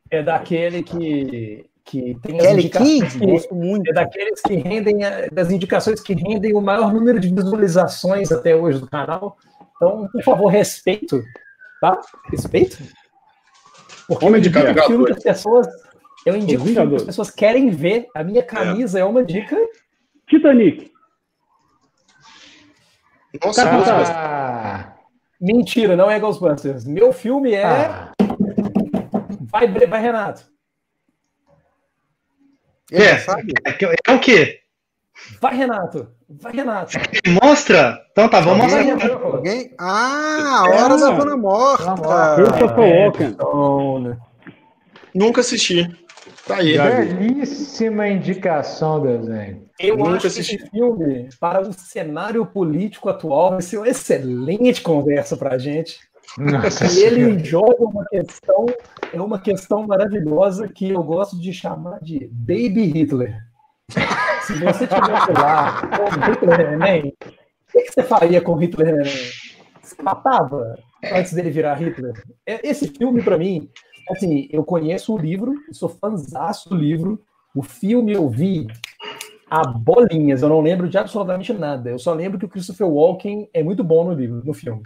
É 0.09 0.21
daquele 0.23 0.83
que, 0.83 1.65
que 1.85 2.17
tem 2.21 2.39
as 2.39 2.45
Kelly 2.45 2.59
indicações 2.59 3.15
gosto 3.15 3.55
muito. 3.55 3.89
É 3.89 3.93
daqueles 3.93 4.41
que 4.41 4.55
rendem, 4.55 4.99
das 5.31 5.51
indicações 5.51 5.99
que 5.99 6.13
rendem 6.13 6.53
o 6.55 6.61
maior 6.61 6.93
número 6.93 7.19
de 7.19 7.33
visualizações 7.33 8.31
até 8.31 8.55
hoje 8.55 8.79
do 8.79 8.89
canal. 8.89 9.37
Então, 9.75 10.07
por 10.11 10.23
favor, 10.23 10.47
respeito, 10.47 11.21
tá? 11.81 11.99
Respeito. 12.31 12.77
Porque 14.07 14.25
Homem 14.25 14.41
eu 14.43 14.73
de 14.73 14.81
filme 14.85 15.05
que 15.05 15.11
as 15.13 15.23
pessoas. 15.23 15.67
Eu 16.25 16.37
indico 16.37 16.63
filme 16.63 16.89
que 16.89 16.95
as 16.95 17.03
pessoas 17.03 17.29
querem 17.29 17.69
ver. 17.69 18.07
A 18.15 18.23
minha 18.23 18.43
camisa 18.43 18.99
é, 18.99 19.03
uma 19.03 19.23
dica. 19.23 19.57
Titanic. 20.27 20.91
Nossa, 23.43 23.65
Ghostbusters. 23.65 24.09
Ah, 24.09 24.93
Mentira, 25.41 25.95
não 25.95 26.09
é 26.09 26.19
Ghostbusters. 26.19 26.85
Meu 26.85 27.11
filme 27.11 27.51
é. 27.51 27.65
ah. 27.65 28.11
Vai, 29.51 29.67
vai, 29.67 30.01
Renato. 30.01 30.52
Ele 32.93 33.03
É. 33.03 33.17
já 33.17 33.19
sabe? 33.25 33.53
É 33.65 33.71
que- 33.73 33.85
é 33.85 34.11
o 34.13 34.19
quê? 34.19 34.59
Vai, 35.41 35.55
Renato. 35.55 36.07
Vai, 36.29 36.53
Renato. 36.53 36.97
Mostra? 37.41 37.99
Então 38.11 38.27
tá, 38.29 38.39
vamos 38.39 38.63
mostrar. 38.63 38.81
Renato. 38.81 39.11
Alguém? 39.25 39.73
Ah, 39.79 40.59
a 40.59 40.69
hora 40.69 40.97
da 40.97 41.09
Dona 41.11 41.37
Morta. 41.37 42.35
Christopher 42.35 42.79
Walken. 42.79 43.27
Então, 43.27 43.99
né? 43.99 44.17
Nunca 45.13 45.41
assisti. 45.41 45.87
Tá 46.47 46.57
aí. 46.57 46.77
Belíssima 46.77 48.07
indicação, 48.07 49.01
desenho. 49.01 49.63
Eu 49.79 49.97
Nunca 49.97 50.11
acho 50.11 50.21
que 50.21 50.27
assisti. 50.27 50.55
esse 50.55 50.69
filme, 50.69 51.29
para 51.39 51.61
o 51.61 51.73
cenário 51.73 52.45
político 52.45 53.09
atual, 53.09 53.51
vai 53.51 53.61
ser 53.61 53.77
uma 53.77 53.87
excelente 53.87 54.81
conversa 54.81 55.37
pra 55.37 55.57
gente. 55.57 55.99
Nossa 56.37 56.85
E 56.85 57.03
ele 57.03 57.15
Senhora. 57.25 57.43
joga 57.45 57.83
uma 57.83 58.05
questão, 58.05 58.65
é 59.13 59.21
uma 59.21 59.39
questão 59.39 59.85
maravilhosa 59.85 60.67
que 60.67 60.89
eu 60.89 61.03
gosto 61.03 61.39
de 61.39 61.53
chamar 61.53 61.99
de 62.01 62.27
Baby 62.31 62.85
Hitler. 62.85 63.37
Se 64.45 64.53
você 64.55 64.87
tivesse 64.87 65.31
lá 65.33 65.81
com 65.87 66.31
Hitler 66.31 66.77
neném, 66.77 67.13
o 67.23 67.71
que, 67.71 67.91
você 67.91 68.03
faria 68.03 68.41
com 68.41 68.55
Hitler 68.55 68.95
neném? 68.95 69.13
Você 69.81 70.01
matava 70.01 70.77
antes 71.13 71.33
dele 71.33 71.51
virar 71.51 71.75
Hitler? 71.75 72.13
É- 72.45 72.67
Esse 72.67 72.87
filme, 72.87 73.21
pra 73.21 73.37
mim, 73.37 73.69
assim, 74.09 74.47
eu 74.51 74.63
conheço 74.63 75.13
o 75.13 75.17
livro, 75.17 75.53
sou 75.71 75.89
fãzaço 75.89 76.69
do 76.69 76.75
livro. 76.75 77.21
O 77.55 77.61
filme 77.61 78.13
eu 78.13 78.27
vi 78.29 78.65
a 79.49 79.61
bolinhas, 79.67 80.41
eu 80.41 80.49
não 80.49 80.61
lembro 80.61 80.89
de 80.89 80.97
absolutamente 80.97 81.53
nada. 81.53 81.91
Eu 81.91 81.99
só 81.99 82.11
lembro 82.13 82.39
que 82.39 82.45
o 82.45 82.49
Christopher 82.49 82.87
Walken 82.87 83.47
é 83.53 83.61
muito 83.61 83.83
bom 83.83 84.03
no 84.05 84.13
livro, 84.13 84.41
no 84.43 84.53
filme. 84.53 84.81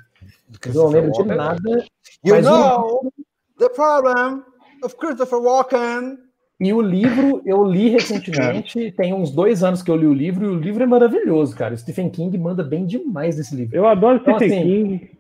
Eu 0.65 0.73
não 0.73 0.87
lembro 0.87 1.11
de 1.11 1.23
nada. 1.23 1.85
You 2.23 2.35
Mas 2.35 2.45
um- 2.47 2.49
know 2.49 3.13
the 3.59 3.69
problem 3.69 4.43
of 4.83 4.95
Christopher 4.97 5.39
Walken. 5.39 6.17
E 6.59 6.73
o 6.73 6.81
livro 6.81 7.41
eu 7.45 7.63
li 7.63 7.89
recentemente, 7.89 8.91
tem 8.97 9.13
uns 9.13 9.29
dois 9.31 9.63
anos 9.63 9.83
que 9.83 9.91
eu 9.91 9.95
li 9.95 10.07
o 10.07 10.13
livro, 10.13 10.45
e 10.45 10.47
o 10.49 10.59
livro 10.59 10.81
é 10.83 10.87
maravilhoso, 10.87 11.55
cara. 11.55 11.73
O 11.75 11.77
Stephen 11.77 12.09
King 12.09 12.35
manda 12.37 12.63
bem 12.63 12.85
demais 12.85 13.37
nesse 13.37 13.55
livro. 13.55 13.75
Eu 13.77 13.85
adoro 13.87 14.17
Então, 14.17 14.35
Stephen 14.35 14.59
assim, 14.59 14.67
King. 14.67 15.11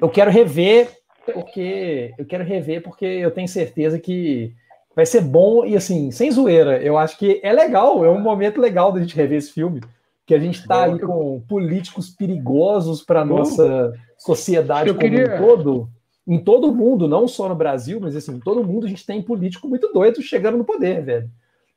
Eu 0.00 0.08
quero 0.08 0.30
rever, 0.30 0.90
porque 1.32 2.12
eu 2.18 2.24
quero 2.24 2.44
rever 2.44 2.82
porque 2.82 3.04
eu 3.04 3.30
tenho 3.30 3.48
certeza 3.48 3.98
que 3.98 4.52
vai 4.94 5.04
ser 5.04 5.20
bom 5.22 5.64
e 5.64 5.76
assim, 5.76 6.12
sem 6.12 6.30
zoeira. 6.30 6.80
Eu 6.80 6.96
acho 6.96 7.18
que 7.18 7.40
é 7.42 7.52
legal, 7.52 8.04
é 8.04 8.10
um 8.10 8.20
momento 8.20 8.60
legal 8.60 8.92
da 8.92 9.00
gente 9.00 9.16
rever 9.16 9.38
esse 9.38 9.50
filme. 9.52 9.80
que 10.26 10.34
a 10.34 10.38
gente 10.38 10.60
está 10.60 10.84
aí 10.84 10.98
com 10.98 11.42
políticos 11.48 12.08
perigosos 12.08 13.02
para 13.02 13.20
a 13.20 13.24
nossa 13.26 13.92
sociedade 14.24 14.88
Eu 14.88 14.94
como 14.94 15.10
queria- 15.10 15.34
um 15.36 15.38
todo. 15.46 15.88
Em 16.26 16.38
todo 16.38 16.68
o 16.70 16.74
mundo, 16.74 17.06
não 17.06 17.28
só 17.28 17.48
no 17.50 17.54
Brasil, 17.54 17.98
mas 18.00 18.16
assim, 18.16 18.36
em 18.36 18.40
todo 18.40 18.62
o 18.62 18.64
mundo 18.64 18.86
a 18.86 18.88
gente 18.88 19.04
tem 19.04 19.20
político 19.20 19.68
muito 19.68 19.92
doido 19.92 20.22
chegando 20.22 20.56
no 20.56 20.64
poder, 20.64 21.02
velho. 21.04 21.28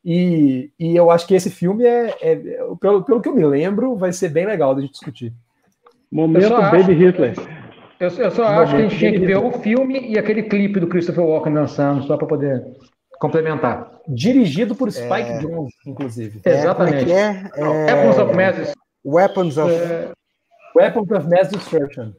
E, 0.05 0.71
e 0.79 0.95
eu 0.95 1.11
acho 1.11 1.27
que 1.27 1.35
esse 1.35 1.49
filme 1.49 1.83
é, 1.83 2.15
é- 2.21 2.31
é- 2.31 2.57
pelo, 2.79 3.03
pelo 3.03 3.19
que 3.21 3.27
eu 3.27 3.35
me 3.35 3.45
lembro, 3.45 3.95
vai 3.97 4.13
ser 4.13 4.29
bem 4.29 4.45
legal 4.45 4.73
da 4.73 4.79
gente 4.81 4.91
discutir. 4.91 5.33
Momento 6.09 6.43
Eu 6.43 6.49
só 6.49 6.61
Baby 6.61 6.77
acho- 6.77 6.91
Hitler. 6.93 7.33
Eu, 7.99 8.09
eu 8.09 8.31
só 8.31 8.43
acho 8.45 8.71
que 8.75 8.77
a 8.77 8.87
gente 8.87 8.97
tinha 8.97 9.11
que 9.11 9.19
ver 9.25 9.37
o 9.37 9.51
filme 9.53 9.99
e 10.11 10.17
aquele 10.17 10.43
clipe 10.43 10.79
do 10.79 10.87
Christopher 10.87 11.25
Walken 11.25 11.53
dançando, 11.53 12.03
só 12.03 12.15
para 12.15 12.27
poder 12.27 12.63
complementar. 13.19 13.91
Dirigido 14.07 14.75
por 14.75 14.89
Spike 14.91 15.39
Jonze, 15.41 15.73
inclusive. 15.85 16.39
É, 16.45 16.51
Exatamente. 16.59 17.05
Como 17.05 17.17
é 17.17 17.43
que 17.43 17.59
é? 17.59 17.61
É, 17.61 17.93
Weapons 17.93 18.17
of 18.19 18.33
Mass. 18.35 18.73
Weapons 19.03 19.57
of. 19.57 19.73
Weapons 20.75 21.11
of 21.11 21.27
Mass 21.27 21.49
Destruction. 21.49 22.11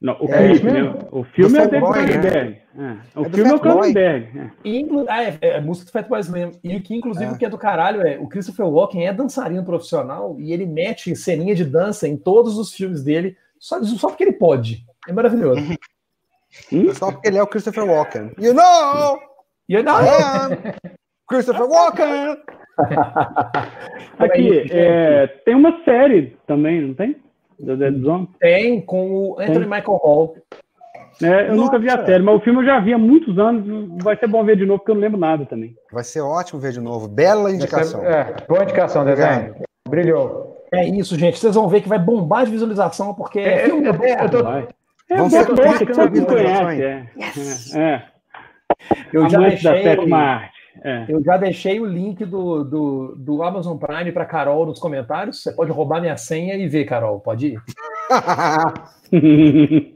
Não, 0.00 0.14
o 0.20 0.26
É, 0.30 0.36
clipe, 0.38 0.52
isso 0.56 0.64
né? 0.66 0.72
mesmo? 0.72 1.08
O 1.10 1.24
filme 1.24 1.58
é 1.58 1.62
o 1.62 1.70
David 1.70 1.86
Fatboy, 1.86 2.02
né? 2.02 2.12
Cronenberg. 2.12 2.62
É. 2.78 3.18
O 3.18 3.24
É 3.24 3.28
do 3.28 3.34
filme 3.36 3.50
é 3.50 3.54
o. 3.54 3.60
Cronenberg. 3.60 4.38
é. 4.38 4.68
Inclu- 4.68 5.06
ah, 5.08 5.22
é, 5.24 5.38
é 5.40 5.60
música 5.60 5.86
do 5.86 5.92
Fatboy 5.92 6.20
Slim. 6.20 6.52
E 6.62 6.76
o 6.76 6.82
que, 6.82 6.94
inclusive, 6.94 7.24
É. 7.24 7.30
o 7.32 7.38
que 7.38 7.44
é 7.46 7.48
do 7.48 7.56
caralho 7.58 8.06
é 8.06 8.18
o 8.18 8.28
Christopher 8.28 8.66
Walken 8.66 9.06
é 9.06 9.12
dançarino 9.12 9.64
profissional 9.64 10.36
e 10.38 10.52
ele 10.52 10.66
mete 10.66 11.16
ceninha 11.16 11.54
de 11.54 11.64
dança 11.64 12.06
em 12.06 12.16
todos 12.16 12.58
os 12.58 12.74
filmes 12.74 13.02
dele 13.02 13.36
só, 13.58 13.82
só 13.82 14.08
porque 14.08 14.24
ele 14.24 14.32
pode. 14.32 14.84
É 15.08 15.12
maravilhoso. 15.12 15.62
Só 16.94 17.10
porque 17.12 17.28
ele 17.28 17.38
é 17.38 17.42
o 17.42 17.46
Christopher 17.46 17.84
Walken. 17.84 18.32
You 18.38 18.52
know! 18.54 19.18
I 19.68 19.76
am 19.78 20.58
Christopher 21.28 21.66
Walken! 21.66 22.36
Aqui, 24.18 24.66
é, 24.70 25.26
tem 25.44 25.54
uma 25.54 25.82
série 25.84 26.36
também, 26.46 26.80
não 26.82 26.94
tem? 26.94 27.16
Do 27.58 27.76
Dead 27.76 28.00
Zone. 28.02 28.28
tem 28.40 28.80
com 28.80 29.10
o 29.10 29.40
Anthony 29.40 29.60
Tem. 29.60 29.68
Michael 29.68 30.00
Hall. 30.02 30.36
É, 31.22 31.48
eu 31.48 31.56
nunca 31.56 31.78
vi 31.78 31.88
a 31.88 31.94
Nossa. 31.96 32.06
série, 32.06 32.22
mas 32.22 32.36
o 32.36 32.40
filme 32.40 32.60
eu 32.60 32.66
já 32.66 32.78
vi 32.78 32.92
há 32.92 32.98
muitos 32.98 33.38
anos. 33.38 33.88
Vai 34.02 34.16
ser 34.18 34.26
bom 34.26 34.44
ver 34.44 34.56
de 34.56 34.66
novo, 34.66 34.78
porque 34.80 34.90
eu 34.90 34.94
não 34.96 35.00
lembro 35.02 35.18
nada 35.18 35.46
também. 35.46 35.74
Vai 35.90 36.04
ser 36.04 36.20
ótimo 36.20 36.60
ver 36.60 36.72
de 36.72 36.80
novo. 36.80 37.08
Bela 37.08 37.50
indicação. 37.50 38.04
É, 38.04 38.34
boa 38.46 38.62
indicação, 38.64 39.04
desenho. 39.04 39.54
Brilhou. 39.88 40.54
É 40.72 40.84
isso, 40.86 41.16
gente. 41.18 41.38
Vocês 41.38 41.54
vão 41.54 41.68
ver 41.68 41.80
que 41.80 41.88
vai 41.88 41.98
bombar 41.98 42.44
de 42.44 42.50
visualização, 42.50 43.14
porque 43.14 43.38
é, 43.38 43.54
É, 43.54 43.58
filme 43.60 43.86
eu- 43.86 43.92
moderno. 43.94 44.22
eu 44.24 44.30
tô- 44.30 44.42
Vai. 44.44 44.68
É, 45.08 45.16
Vamos 45.16 45.32
é, 45.32 45.36
ser 45.36 45.42
é, 45.52 45.78
que 45.86 45.92
todo 45.92 46.10
mundo 46.14 46.26
conhece. 46.26 46.82
É, 46.82 47.06
é. 47.80 48.02
Eu 49.12 49.28
já 49.30 49.38
Amante 49.38 49.62
da 49.62 49.72
sétima 49.82 50.18
arte. 50.18 50.55
É. 50.82 51.04
Eu 51.08 51.22
já 51.22 51.36
deixei 51.36 51.80
o 51.80 51.84
link 51.84 52.24
do, 52.24 52.64
do, 52.64 53.14
do 53.16 53.42
Amazon 53.42 53.76
Prime 53.76 54.12
para 54.12 54.24
Carol 54.24 54.66
nos 54.66 54.78
comentários. 54.78 55.42
Você 55.42 55.52
pode 55.52 55.70
roubar 55.70 56.00
minha 56.00 56.16
senha 56.16 56.54
e 56.54 56.68
ver, 56.68 56.84
Carol. 56.84 57.20
Pode 57.20 57.46
ir. 57.48 57.60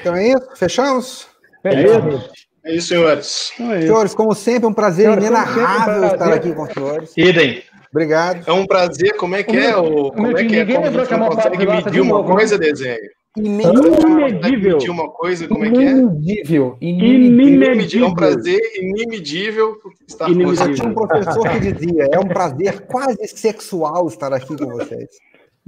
então 0.00 0.14
é 0.14 0.28
isso? 0.28 0.56
Fechamos? 0.56 1.28
isso. 1.64 2.30
É 2.64 2.74
isso, 2.74 2.88
senhores. 2.88 3.52
Então 3.54 3.72
é 3.72 3.78
isso. 3.78 3.86
Senhores, 3.86 4.14
como 4.14 4.34
sempre, 4.34 4.66
um 4.66 4.74
prazer 4.74 5.04
Senhores, 5.04 5.24
um 5.24 5.26
inenarrável 5.26 6.04
estar 6.06 6.32
aqui 6.32 6.52
com 6.52 6.62
os 6.62 6.72
senhores. 6.72 7.16
Idem. 7.16 7.62
Obrigado. 7.90 8.42
É 8.46 8.52
um 8.52 8.66
prazer. 8.66 9.16
Como 9.16 9.36
é 9.36 9.42
que 9.42 9.56
é? 9.56 9.76
O, 9.76 10.10
como 10.10 10.26
é 10.26 10.44
que 10.44 10.56
é? 10.56 10.64
Ninguém 10.64 10.82
lembrou 10.82 11.06
que 11.06 11.14
a 11.14 11.18
consegue 11.18 11.66
medir 11.66 12.00
uma 12.00 12.16
novo, 12.16 12.34
coisa, 12.34 12.58
desenho? 12.58 12.98
Inimedível. 13.36 14.78
uma 14.90 15.10
coisa, 15.10 15.48
como 15.48 15.64
é 15.64 15.70
que 15.70 15.78
é? 15.78 15.90
Inimedível. 15.90 16.76
Inimedível. 16.80 18.06
É 18.06 18.10
um 18.10 18.14
prazer 18.14 18.60
inimedível 18.76 19.76
estar 20.06 20.26
com 20.26 20.30
Inimedível. 20.30 20.64
vocês. 20.64 20.78
Tinha 20.78 20.88
um 20.88 20.94
professor 20.94 21.48
que 21.50 21.72
dizia: 21.72 22.08
é 22.12 22.18
um 22.18 22.28
prazer 22.28 22.86
quase 22.86 23.26
sexual 23.26 24.06
estar 24.06 24.32
aqui 24.32 24.56
com 24.56 24.66
vocês. 24.66 25.08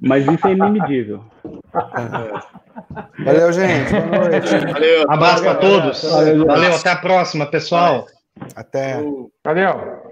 Mas 0.00 0.26
isso 0.26 0.46
é 0.46 0.52
inimedível. 0.52 1.24
Valeu, 3.24 3.52
gente. 3.52 3.92
Boa 3.92 4.28
noite. 4.28 4.72
Valeu. 4.72 5.04
Abraço 5.08 5.42
para 5.42 5.54
todos. 5.56 6.02
Valeu, 6.02 6.46
Valeu, 6.46 6.74
até 6.74 6.90
a 6.90 6.96
próxima, 6.96 7.46
pessoal. 7.46 8.06
Até. 8.54 9.02
Valeu. 9.44 10.05